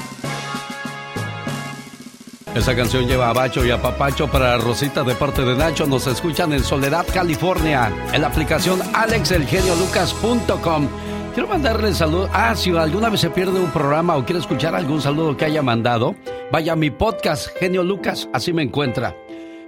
Esa 2.54 2.76
canción 2.76 3.08
lleva 3.08 3.30
a 3.30 3.34
Bacho 3.34 3.66
y 3.66 3.72
a 3.72 3.82
Papacho 3.82 4.30
para 4.30 4.58
Rosita 4.58 5.04
de 5.04 5.16
parte 5.16 5.44
de 5.44 5.56
Nacho. 5.56 5.88
Nos 5.88 6.06
escuchan 6.06 6.54
en 6.54 6.64
Soledad, 6.64 7.08
California, 7.12 7.92
en 8.14 8.22
la 8.22 8.28
aplicación 8.28 8.80
alexelgeniolucas.com. 8.94 11.11
Quiero 11.34 11.48
mandarle 11.48 11.94
saludos. 11.94 12.30
Ah, 12.34 12.54
si 12.56 12.76
alguna 12.76 13.10
vez 13.10 13.22
se 13.22 13.30
pierde 13.30 13.58
un 13.58 13.72
programa 13.72 14.18
o 14.18 14.26
quiere 14.26 14.40
escuchar 14.40 14.76
algún 14.76 15.00
saludo 15.00 15.38
que 15.38 15.46
haya 15.46 15.62
mandado, 15.62 16.14
vaya 16.52 16.74
a 16.74 16.76
mi 16.76 16.90
podcast, 16.90 17.58
Genio 17.58 17.84
Lucas, 17.84 18.30
así 18.34 18.52
me 18.52 18.64
encuentra. 18.64 19.16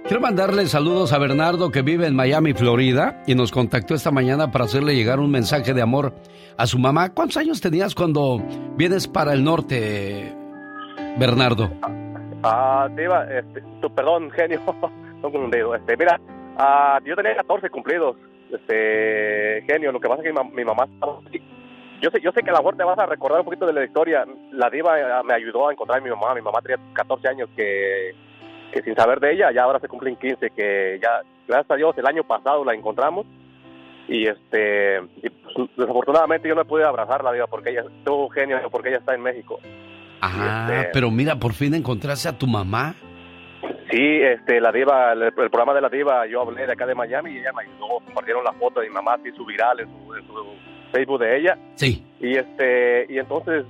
Quiero 0.04 0.20
mandarle 0.20 0.66
saludos 0.66 1.14
a 1.14 1.18
Bernardo 1.18 1.70
que 1.70 1.80
vive 1.80 2.06
en 2.06 2.14
Miami, 2.14 2.52
Florida, 2.52 3.22
y 3.26 3.34
nos 3.34 3.50
contactó 3.50 3.94
esta 3.94 4.10
mañana 4.10 4.50
para 4.50 4.66
hacerle 4.66 4.94
llegar 4.94 5.20
un 5.20 5.30
mensaje 5.30 5.72
de 5.72 5.80
amor 5.80 6.12
a 6.58 6.66
su 6.66 6.78
mamá. 6.78 7.14
¿Cuántos 7.14 7.38
años 7.38 7.62
tenías 7.62 7.94
cuando 7.94 8.42
vienes 8.76 9.08
para 9.08 9.32
el 9.32 9.42
norte, 9.42 10.34
Bernardo? 11.16 11.70
Ah, 12.42 12.88
Diva, 12.94 13.24
este, 13.24 13.62
tu, 13.80 13.88
perdón, 13.94 14.30
genio, 14.36 14.60
no 15.22 15.32
con 15.32 15.44
un 15.44 15.50
dedo. 15.50 15.74
Este, 15.74 15.96
mira, 15.96 16.20
ah, 16.58 16.98
yo 17.06 17.16
tenía 17.16 17.34
14 17.36 17.70
cumplidos, 17.70 18.16
este, 18.52 19.62
genio. 19.66 19.92
Lo 19.92 19.98
que 19.98 20.08
pasa 20.10 20.22
es 20.22 20.30
que 20.30 20.38
mi, 20.38 20.50
mi 20.50 20.64
mamá 20.66 20.84
estaba 20.84 21.20
yo 22.04 22.10
sé, 22.10 22.20
yo 22.20 22.32
sé 22.32 22.42
que 22.42 22.50
a 22.50 22.52
lo 22.52 22.58
mejor 22.58 22.76
te 22.76 22.84
vas 22.84 22.98
a 22.98 23.06
recordar 23.06 23.40
un 23.40 23.46
poquito 23.46 23.64
de 23.66 23.72
la 23.72 23.82
historia. 23.84 24.26
La 24.52 24.68
diva 24.68 25.00
eh, 25.00 25.04
me 25.24 25.32
ayudó 25.32 25.68
a 25.68 25.72
encontrar 25.72 26.00
a 26.00 26.02
mi 26.02 26.10
mamá. 26.10 26.34
Mi 26.34 26.42
mamá 26.42 26.60
tenía 26.60 26.76
14 26.92 27.28
años 27.28 27.48
que, 27.56 28.14
que 28.72 28.82
sin 28.82 28.94
saber 28.94 29.20
de 29.20 29.32
ella, 29.32 29.50
ya 29.52 29.62
ahora 29.62 29.80
se 29.80 29.88
cumplen 29.88 30.16
15, 30.16 30.50
que 30.50 31.00
ya, 31.02 31.22
gracias 31.48 31.70
a 31.70 31.76
Dios, 31.76 31.96
el 31.96 32.06
año 32.06 32.22
pasado 32.22 32.62
la 32.62 32.74
encontramos. 32.74 33.24
Y 34.06 34.26
este, 34.28 35.00
y, 35.22 35.30
pues, 35.30 35.70
desafortunadamente 35.78 36.46
yo 36.46 36.54
no 36.54 36.66
pude 36.66 36.84
abrazarla, 36.84 37.32
diva, 37.32 37.46
porque 37.46 37.70
ella, 37.70 37.84
tuvo 38.04 38.28
genio, 38.28 38.58
porque 38.70 38.90
ella 38.90 38.98
está 38.98 39.14
en 39.14 39.22
México. 39.22 39.58
Ah, 40.20 40.66
Este- 40.70 40.90
pero 40.92 41.10
mira, 41.10 41.36
por 41.36 41.54
fin 41.54 41.72
encontraste 41.74 42.28
a 42.28 42.36
tu 42.36 42.46
mamá. 42.46 42.94
Sí, 43.90 44.20
este, 44.20 44.60
la 44.60 44.72
diva, 44.72 45.12
el, 45.12 45.22
el 45.22 45.32
programa 45.32 45.72
de 45.72 45.80
la 45.80 45.88
diva, 45.88 46.26
yo 46.26 46.42
hablé 46.42 46.66
de 46.66 46.72
acá 46.72 46.84
de 46.84 46.94
Miami 46.94 47.30
y 47.32 47.38
ella 47.38 47.52
me 47.54 47.62
ayudó, 47.62 48.00
compartieron 48.04 48.44
la 48.44 48.52
foto 48.52 48.80
de 48.80 48.88
mi 48.88 48.94
mamá, 48.94 49.14
así 49.14 49.30
su 49.32 49.46
viral 49.46 49.80
en 49.80 49.88
su, 49.88 50.14
en 50.14 50.26
su 50.26 50.34
Facebook 50.94 51.20
de 51.20 51.36
ella. 51.38 51.58
Sí. 51.74 52.06
Y 52.20 52.36
este, 52.36 53.06
y 53.12 53.18
entonces 53.18 53.64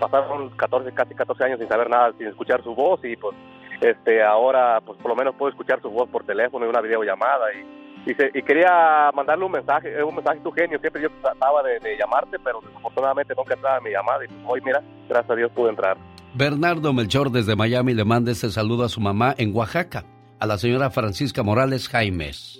pasaron 0.00 0.48
14, 0.56 0.92
casi 0.92 1.14
14 1.14 1.44
años 1.44 1.58
sin 1.58 1.68
saber 1.68 1.90
nada, 1.90 2.12
sin 2.18 2.26
escuchar 2.28 2.62
su 2.64 2.74
voz 2.74 3.00
y 3.04 3.16
pues, 3.16 3.36
este, 3.82 4.22
ahora 4.22 4.80
pues 4.84 4.98
por 4.98 5.10
lo 5.10 5.16
menos 5.16 5.34
puedo 5.36 5.50
escuchar 5.50 5.80
su 5.82 5.90
voz 5.90 6.08
por 6.08 6.24
teléfono 6.24 6.64
y 6.64 6.68
una 6.68 6.80
videollamada 6.80 7.46
y, 7.54 8.10
y, 8.10 8.14
se- 8.14 8.30
y 8.34 8.42
quería 8.42 9.10
mandarle 9.14 9.44
un 9.44 9.52
mensaje, 9.52 9.90
eh, 9.96 10.02
un 10.02 10.14
mensaje 10.14 10.40
tu 10.40 10.50
genio, 10.52 10.78
siempre 10.80 11.02
yo 11.02 11.08
trataba 11.22 11.62
de, 11.62 11.78
de 11.80 11.96
llamarte, 11.98 12.38
pero 12.42 12.60
desafortunadamente 12.66 13.34
nunca 13.36 13.54
entraba 13.54 13.78
mi 13.80 13.90
llamada 13.90 14.24
y 14.24 14.28
pues, 14.28 14.40
hoy 14.46 14.60
mira, 14.64 14.82
gracias 15.08 15.30
a 15.30 15.34
Dios 15.36 15.52
pude 15.52 15.68
entrar. 15.70 15.96
Bernardo 16.34 16.92
Melchor 16.94 17.30
desde 17.30 17.54
Miami 17.56 17.92
le 17.92 18.04
manda 18.04 18.30
este 18.32 18.48
saludo 18.50 18.84
a 18.84 18.88
su 18.88 19.00
mamá 19.00 19.34
en 19.36 19.54
Oaxaca, 19.54 20.04
a 20.38 20.46
la 20.46 20.56
señora 20.58 20.88
Francisca 20.90 21.42
Morales 21.42 21.88
Jaimes. 21.88 22.56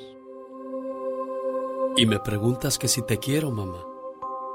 Y 1.96 2.04
me 2.06 2.18
preguntas 2.18 2.78
que 2.78 2.88
si 2.88 3.04
te 3.06 3.18
quiero, 3.18 3.50
mamá. 3.50 3.78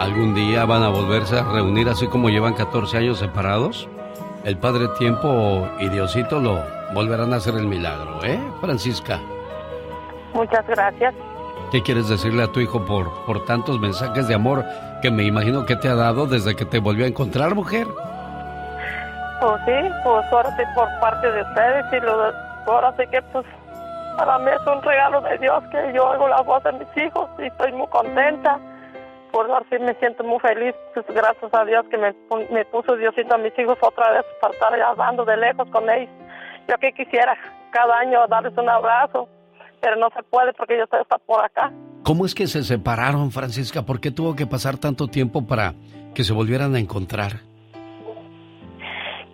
¿Algún 0.00 0.34
día 0.34 0.64
van 0.66 0.82
a 0.82 0.88
volverse 0.88 1.38
a 1.38 1.42
reunir 1.42 1.88
así 1.88 2.06
como 2.06 2.28
llevan 2.28 2.54
14 2.54 2.98
años 2.98 3.18
separados? 3.18 3.88
El 4.44 4.58
Padre 4.58 4.88
Tiempo 4.98 5.66
y 5.80 5.88
Diosito 5.88 6.38
lo 6.38 6.58
volverán 6.92 7.32
a 7.32 7.36
hacer 7.36 7.54
el 7.54 7.66
milagro, 7.66 8.22
¿eh, 8.22 8.38
Francisca? 8.60 9.18
Muchas 10.34 10.66
gracias. 10.66 11.14
¿Qué 11.72 11.82
quieres 11.82 12.08
decirle 12.08 12.44
a 12.44 12.52
tu 12.52 12.60
hijo 12.60 12.84
por, 12.84 13.10
por 13.24 13.44
tantos 13.46 13.80
mensajes 13.80 14.28
de 14.28 14.34
amor 14.34 14.64
que 15.02 15.10
me 15.10 15.24
imagino 15.24 15.64
que 15.66 15.74
te 15.76 15.88
ha 15.88 15.94
dado 15.94 16.26
desde 16.26 16.54
que 16.54 16.64
te 16.64 16.78
volvió 16.78 17.06
a 17.06 17.08
encontrar, 17.08 17.54
mujer? 17.54 17.86
Pues 19.40 19.60
sí, 19.66 19.90
pues 20.04 20.26
ahora 20.32 20.54
sí 20.56 20.62
por 20.74 20.88
parte 21.00 21.30
de 21.32 21.42
ustedes 21.42 21.84
y 21.92 22.00
lo 22.04 22.18
de- 22.22 22.32
ahora 22.66 22.94
sí 22.98 23.04
que 23.10 23.20
pues 23.32 23.44
para 24.16 24.38
mí 24.38 24.50
es 24.54 24.66
un 24.66 24.80
regalo 24.82 25.20
de 25.22 25.38
Dios 25.38 25.62
que 25.72 25.92
yo 25.94 26.08
oigo 26.10 26.28
la 26.28 26.40
voz 26.42 26.62
de 26.62 26.72
mis 26.72 26.96
hijos 26.96 27.28
y 27.38 27.46
estoy 27.46 27.72
muy 27.72 27.86
contenta. 27.88 28.58
Por 29.32 29.50
ahora 29.50 29.66
sí 29.70 29.76
me 29.78 29.94
siento 29.94 30.24
muy 30.24 30.38
feliz, 30.40 30.74
pues 30.94 31.06
gracias 31.08 31.52
a 31.52 31.64
Dios 31.64 31.84
que 31.90 31.98
me, 31.98 32.14
me 32.50 32.64
puso 32.66 32.96
Diosito 32.96 33.34
a 33.34 33.38
mis 33.38 33.58
hijos 33.58 33.78
otra 33.80 34.10
vez 34.12 34.24
para 34.40 34.54
estar 34.54 34.80
hablando 34.80 35.24
de 35.24 35.36
lejos 35.36 35.68
con 35.70 35.88
ellos. 35.90 36.10
Yo 36.68 36.76
que 36.78 36.92
quisiera 36.92 37.36
cada 37.70 37.98
año 37.98 38.26
darles 38.28 38.56
un 38.56 38.68
abrazo, 38.68 39.28
pero 39.80 39.96
no 39.96 40.08
se 40.10 40.22
puede 40.24 40.52
porque 40.54 40.76
yo 40.76 40.84
estoy 40.84 41.00
hasta 41.00 41.18
por 41.18 41.44
acá. 41.44 41.72
¿Cómo 42.02 42.24
es 42.24 42.34
que 42.34 42.46
se 42.46 42.62
separaron, 42.62 43.30
Francisca? 43.30 43.82
¿Por 43.82 44.00
qué 44.00 44.10
tuvo 44.10 44.34
que 44.36 44.46
pasar 44.46 44.78
tanto 44.78 45.08
tiempo 45.08 45.46
para 45.46 45.74
que 46.14 46.24
se 46.24 46.32
volvieran 46.32 46.74
a 46.74 46.78
encontrar? 46.78 47.32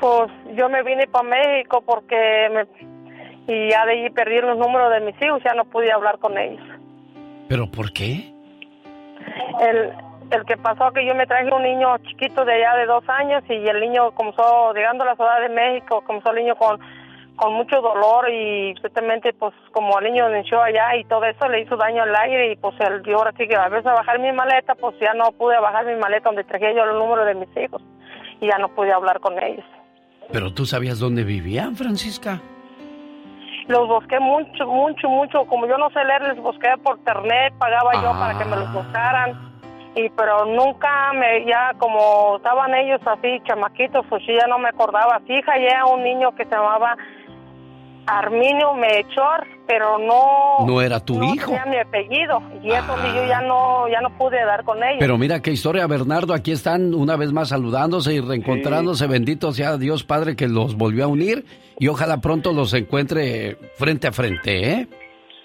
Pues 0.01 0.31
yo 0.57 0.69
me 0.69 0.83
vine 0.83 1.07
para 1.07 1.29
México 1.29 1.83
porque 1.87 2.49
me, 2.51 2.67
y 3.47 3.71
ya 3.71 3.85
de 3.87 3.93
ahí 3.93 4.11
perdí 4.11 4.41
los 4.41 4.59
números 4.59 4.91
de 4.93 5.01
mis 5.01 5.15
hijos, 5.23 5.43
ya 5.45 5.55
no 5.55 5.65
pude 5.65 5.93
hablar 5.93 6.19
con 6.19 6.37
ellos. 6.39 6.63
¿Pero 7.49 7.71
por 7.71 7.93
qué? 7.93 8.33
El, 9.61 9.93
el 10.31 10.45
que 10.45 10.57
pasó 10.57 10.91
que 10.93 11.07
yo 11.07 11.15
me 11.15 11.27
traje 11.27 11.53
un 11.53 11.63
niño 11.63 11.99
chiquito 11.99 12.45
de 12.45 12.55
allá 12.55 12.77
de 12.77 12.87
dos 12.87 13.05
años 13.09 13.43
y 13.49 13.55
el 13.55 13.81
niño 13.81 14.13
comenzó, 14.13 14.73
llegando 14.73 15.05
a 15.05 15.09
la 15.09 15.17
Ciudad 15.17 15.41
de 15.41 15.49
México, 15.51 16.03
comenzó 16.07 16.31
el 16.31 16.37
niño 16.37 16.57
con, 16.57 16.81
con 17.37 17.55
mucho 17.55 17.81
dolor 17.81 18.31
y 18.31 18.75
justamente 18.81 19.33
pues 19.35 19.55
como 19.73 19.99
el 19.99 20.13
niño 20.13 20.29
nació 20.29 20.63
allá 20.63 20.97
y 20.97 21.05
todo 21.05 21.25
eso 21.25 21.49
le 21.49 21.63
hizo 21.63 21.77
daño 21.77 22.03
al 22.03 22.15
aire 22.15 22.53
y 22.53 22.57
pues 22.57 22.75
el, 22.81 23.03
yo 23.03 23.19
ahora 23.19 23.33
sí 23.37 23.47
que 23.47 23.57
a 23.57 23.69
veces 23.69 23.87
a 23.87 23.95
bajar 23.95 24.19
mi 24.19 24.33
maleta, 24.33 24.75
pues 24.75 24.97
ya 25.01 25.13
no 25.15 25.33
pude 25.33 25.59
bajar 25.61 25.85
mi 25.87 25.97
maleta 25.97 26.29
donde 26.29 26.45
traje 26.45 26.75
yo 26.75 26.85
el 26.85 26.99
número 26.99 27.25
de 27.25 27.35
mis 27.35 27.49
hijos 27.57 27.83
y 28.41 28.47
ya 28.47 28.59
no 28.59 28.69
pude 28.69 28.93
hablar 28.93 29.21
con 29.21 29.41
ellos. 29.43 29.65
¿Pero 30.33 30.55
tú 30.55 30.65
sabías 30.65 30.99
dónde 30.99 31.25
vivían, 31.25 31.77
Francisca? 31.77 32.41
Los 33.69 33.89
busqué 33.89 34.19
mucho, 34.19 34.67
mucho, 34.67 35.09
mucho. 35.09 35.45
Como 35.47 35.67
yo 35.67 35.79
no 35.79 35.91
sé 35.91 36.05
leer, 36.05 36.23
les 36.23 36.43
busqué 36.43 36.69
por 36.83 36.99
internet, 36.99 37.55
pagaba 37.59 37.95
yo 37.95 38.13
para 38.13 38.37
que 38.39 38.45
me 38.45 38.57
los 38.57 38.73
buscaran. 38.73 39.53
Y 39.95 40.09
pero 40.11 40.47
nunca 40.47 41.13
me, 41.13 41.45
ya 41.45 41.73
como 41.79 42.37
estaban 42.37 42.75
ellos 42.75 43.01
así, 43.05 43.41
chamaquitos, 43.45 44.07
pues 44.09 44.23
yo 44.27 44.33
ya 44.41 44.47
no 44.47 44.59
me 44.59 44.71
acordaba. 44.71 45.21
Fija, 45.27 45.53
ya 45.59 45.85
un 45.85 46.03
niño 46.03 46.35
que 46.35 46.45
se 46.45 46.51
llamaba 46.51 46.97
Arminio 48.07 48.75
Melchor, 48.75 49.47
pero 49.67 49.99
no... 49.99 50.67
No 50.67 50.81
era 50.81 51.01
tu 51.01 51.19
no 51.19 51.35
hijo. 51.35 51.53
tenía 51.53 51.67
mi 51.67 51.77
apellido. 51.79 52.43
Y 52.63 52.71
eso 52.71 52.97
sí, 53.03 53.09
yo 53.15 53.27
ya 53.27 53.41
no, 53.43 53.89
ya 53.89 54.01
no 54.01 54.11
pude 54.19 54.45
dar 54.45 54.65
con 54.65 54.83
ellos. 54.83 54.99
Pero 54.99 55.19
mira 55.19 55.41
qué 55.41 55.53
historia, 55.53 55.87
Bernardo. 55.87 56.35
Aquí 56.35 56.53
están 56.53 56.95
una 56.95 57.17
vez 57.17 57.33
más 57.33 57.51
saludándose 57.51 58.15
y 58.15 58.21
reencontrándose. 58.21 59.07
Bendito 59.07 59.53
sea 59.53 59.77
Dios 59.77 60.05
Padre 60.05 60.37
que 60.37 60.49
los 60.49 60.77
volvió 60.77 61.05
a 61.05 61.09
unir 61.09 61.45
y 61.79 61.89
ojalá 61.89 62.21
pronto 62.21 62.53
los 62.53 62.75
encuentre 62.75 63.57
frente 63.77 64.09
a 64.09 64.13
frente, 64.13 64.71
¿eh? 64.71 64.89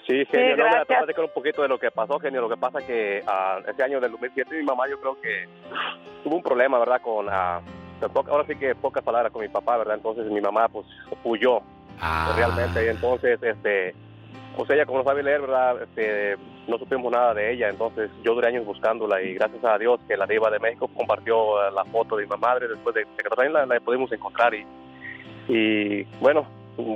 Sí, 0.08 0.24
genio, 0.32 0.56
no, 0.56 0.64
me 0.70 0.86
platicar 0.86 1.26
un 1.26 1.32
poquito 1.34 1.62
de 1.62 1.68
lo 1.68 1.78
que 1.78 1.92
pasó, 1.92 2.18
genio. 2.20 2.40
Lo 2.40 2.48
que 2.48 2.56
pasa 2.56 2.80
que 2.80 3.22
ah, 3.28 3.60
ese 3.68 3.84
año 3.84 4.00
del 4.00 4.12
2007 4.12 4.56
mi 4.56 4.64
mamá 4.64 4.86
yo 4.90 4.98
creo 5.02 5.20
que 5.20 5.50
tuvo 6.24 6.38
un 6.38 6.44
problema, 6.44 6.80
¿verdad? 6.80 7.02
Con, 7.02 7.28
ah, 7.30 7.60
ahora 8.30 8.46
sí 8.48 8.56
que 8.56 8.74
pocas 8.74 9.04
palabras 9.04 9.34
con 9.34 9.42
mi 9.42 9.50
papá, 9.50 9.78
¿verdad? 9.78 9.96
Entonces 9.96 10.26
mi 10.28 10.40
mamá 10.40 10.70
pues 10.70 10.86
huyó 11.26 11.62
realmente 12.36 12.86
y 12.86 12.90
entonces, 12.90 13.40
este, 13.42 13.96
pues 14.56 14.70
ella 14.70 14.86
como 14.86 15.00
no 15.00 15.04
sabe 15.04 15.24
leer, 15.24 15.42
¿verdad? 15.42 15.82
Este, 15.84 16.36
no 16.68 16.78
supimos 16.78 17.12
nada 17.12 17.34
de 17.34 17.54
ella, 17.54 17.70
entonces 17.70 18.10
yo 18.24 18.34
duré 18.34 18.50
años 18.50 18.66
buscándola 18.66 19.22
y 19.22 19.34
gracias 19.36 19.64
a 19.64 19.78
Dios 19.78 20.00
que 20.08 20.18
la 20.18 20.26
diva 20.26 20.50
de 20.50 20.60
México 20.60 20.90
compartió 20.96 21.62
eh, 21.68 21.72
la 21.74 21.86
foto 21.86 22.18
de 22.18 22.26
mi 22.28 22.36
madre 22.38 22.68
después 22.68 22.94
de, 22.96 23.04
que 23.18 23.30
también 23.30 23.54
la, 23.54 23.66
la 23.66 23.80
pudimos 23.80 24.12
encontrar 24.12 24.54
y, 24.54 24.66
y 25.48 26.04
bueno, 26.20 26.46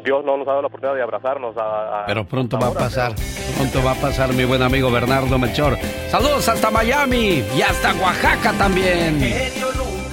Dios 0.04 0.24
no 0.24 0.38
nos 0.38 0.46
ha 0.48 0.52
dado 0.52 0.62
la 0.62 0.68
oportunidad 0.68 0.96
de 0.96 1.02
abrazarnos. 1.02 1.58
A, 1.58 2.02
a- 2.04 2.06
Pero 2.06 2.24
pronto 2.26 2.60
va 2.60 2.68
a 2.68 2.74
pasar, 2.74 3.14
pronto 3.58 3.84
va 3.84 3.92
a 3.94 3.96
pasar 3.96 4.32
mi 4.34 4.46
buen 4.46 4.62
amigo 4.62 4.92
Bernardo 4.92 5.40
Melchor. 5.40 5.78
Saludos 6.10 6.48
hasta 6.50 6.70
Miami 6.70 7.44
y 7.58 7.62
hasta 7.64 7.92
Oaxaca 7.96 8.54
también. 8.60 9.20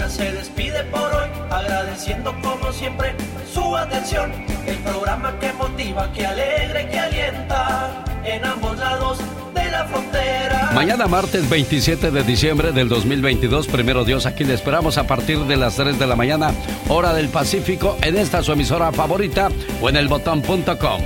Se 0.08 0.32
despide 0.32 0.84
por 0.84 1.12
hoy, 1.14 1.28
agradeciendo 1.50 2.34
como 2.42 2.72
siempre 2.72 3.14
su 3.52 3.76
atención. 3.76 4.32
El 4.66 4.76
programa 4.78 5.38
que 5.38 5.52
motiva, 5.52 6.12
que 6.12 6.26
alegra 6.26 6.88
que 6.88 6.98
alienta 6.98 8.04
en 8.24 8.44
ambos 8.44 8.78
lados 8.78 9.18
de 9.54 9.70
la 9.70 9.84
frontera. 9.86 10.70
Mañana 10.74 11.06
martes 11.06 11.48
27 11.48 12.10
de 12.10 12.22
diciembre 12.22 12.72
del 12.72 12.88
2022, 12.88 13.66
primero 13.66 14.04
Dios, 14.04 14.26
aquí 14.26 14.44
le 14.44 14.54
esperamos 14.54 14.98
a 14.98 15.06
partir 15.06 15.38
de 15.40 15.56
las 15.56 15.76
3 15.76 15.98
de 15.98 16.06
la 16.06 16.16
mañana, 16.16 16.52
hora 16.88 17.12
del 17.12 17.28
Pacífico, 17.28 17.96
en 18.02 18.16
esta 18.16 18.42
su 18.42 18.52
emisora 18.52 18.92
favorita 18.92 19.48
o 19.80 19.88
en 19.88 19.96
elbotón.com. 19.96 21.02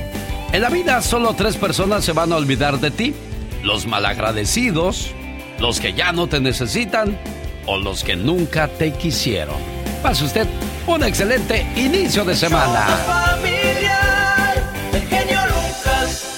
En 0.53 0.61
la 0.61 0.69
vida 0.69 1.01
solo 1.01 1.35
tres 1.35 1.57
personas 1.57 2.05
se 2.05 2.13
van 2.13 2.33
a 2.33 2.37
olvidar 2.37 2.79
de 2.79 2.91
ti, 2.91 3.15
los 3.63 3.87
malagradecidos, 3.87 5.13
los 5.59 5.81
que 5.81 5.93
ya 5.93 6.13
no 6.13 6.27
te 6.27 6.41
necesitan 6.41 7.19
o 7.67 7.77
los 7.77 8.03
que 8.03 8.17
nunca 8.17 8.69
te 8.69 8.93
quisieron. 8.93 9.57
Pase 10.03 10.25
usted 10.25 10.47
un 10.87 11.03
excelente 11.03 11.67
inicio 11.77 12.25
de 12.25 12.35
semana. 12.35 12.87
Familiar, 13.07 14.63
el 14.93 15.01
genio 15.03 15.41
Lucas. 15.47 16.33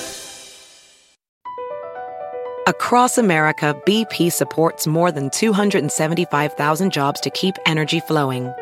Across 2.66 3.18
America, 3.18 3.74
BP 3.86 4.30
supports 4.30 4.86
more 4.86 5.10
than 5.10 5.30
275,000 5.30 6.92
jobs 6.92 7.20
to 7.20 7.30
keep 7.30 7.54
energy 7.66 8.00
flowing. 8.00 8.52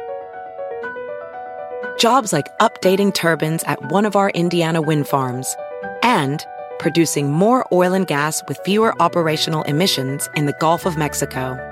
Jobs 1.98 2.32
like 2.32 2.46
updating 2.58 3.12
turbines 3.12 3.62
at 3.64 3.92
one 3.92 4.06
of 4.06 4.16
our 4.16 4.30
Indiana 4.30 4.80
wind 4.80 5.06
farms 5.06 5.56
and 6.02 6.44
producing 6.78 7.30
more 7.30 7.64
oil 7.72 7.92
and 7.92 8.08
gas 8.08 8.42
with 8.48 8.58
fewer 8.64 8.92
operational 9.00 9.62
emissions 9.62 10.28
in 10.34 10.46
the 10.46 10.54
Gulf 10.54 10.84
of 10.84 10.96
Mexico. 10.96 11.71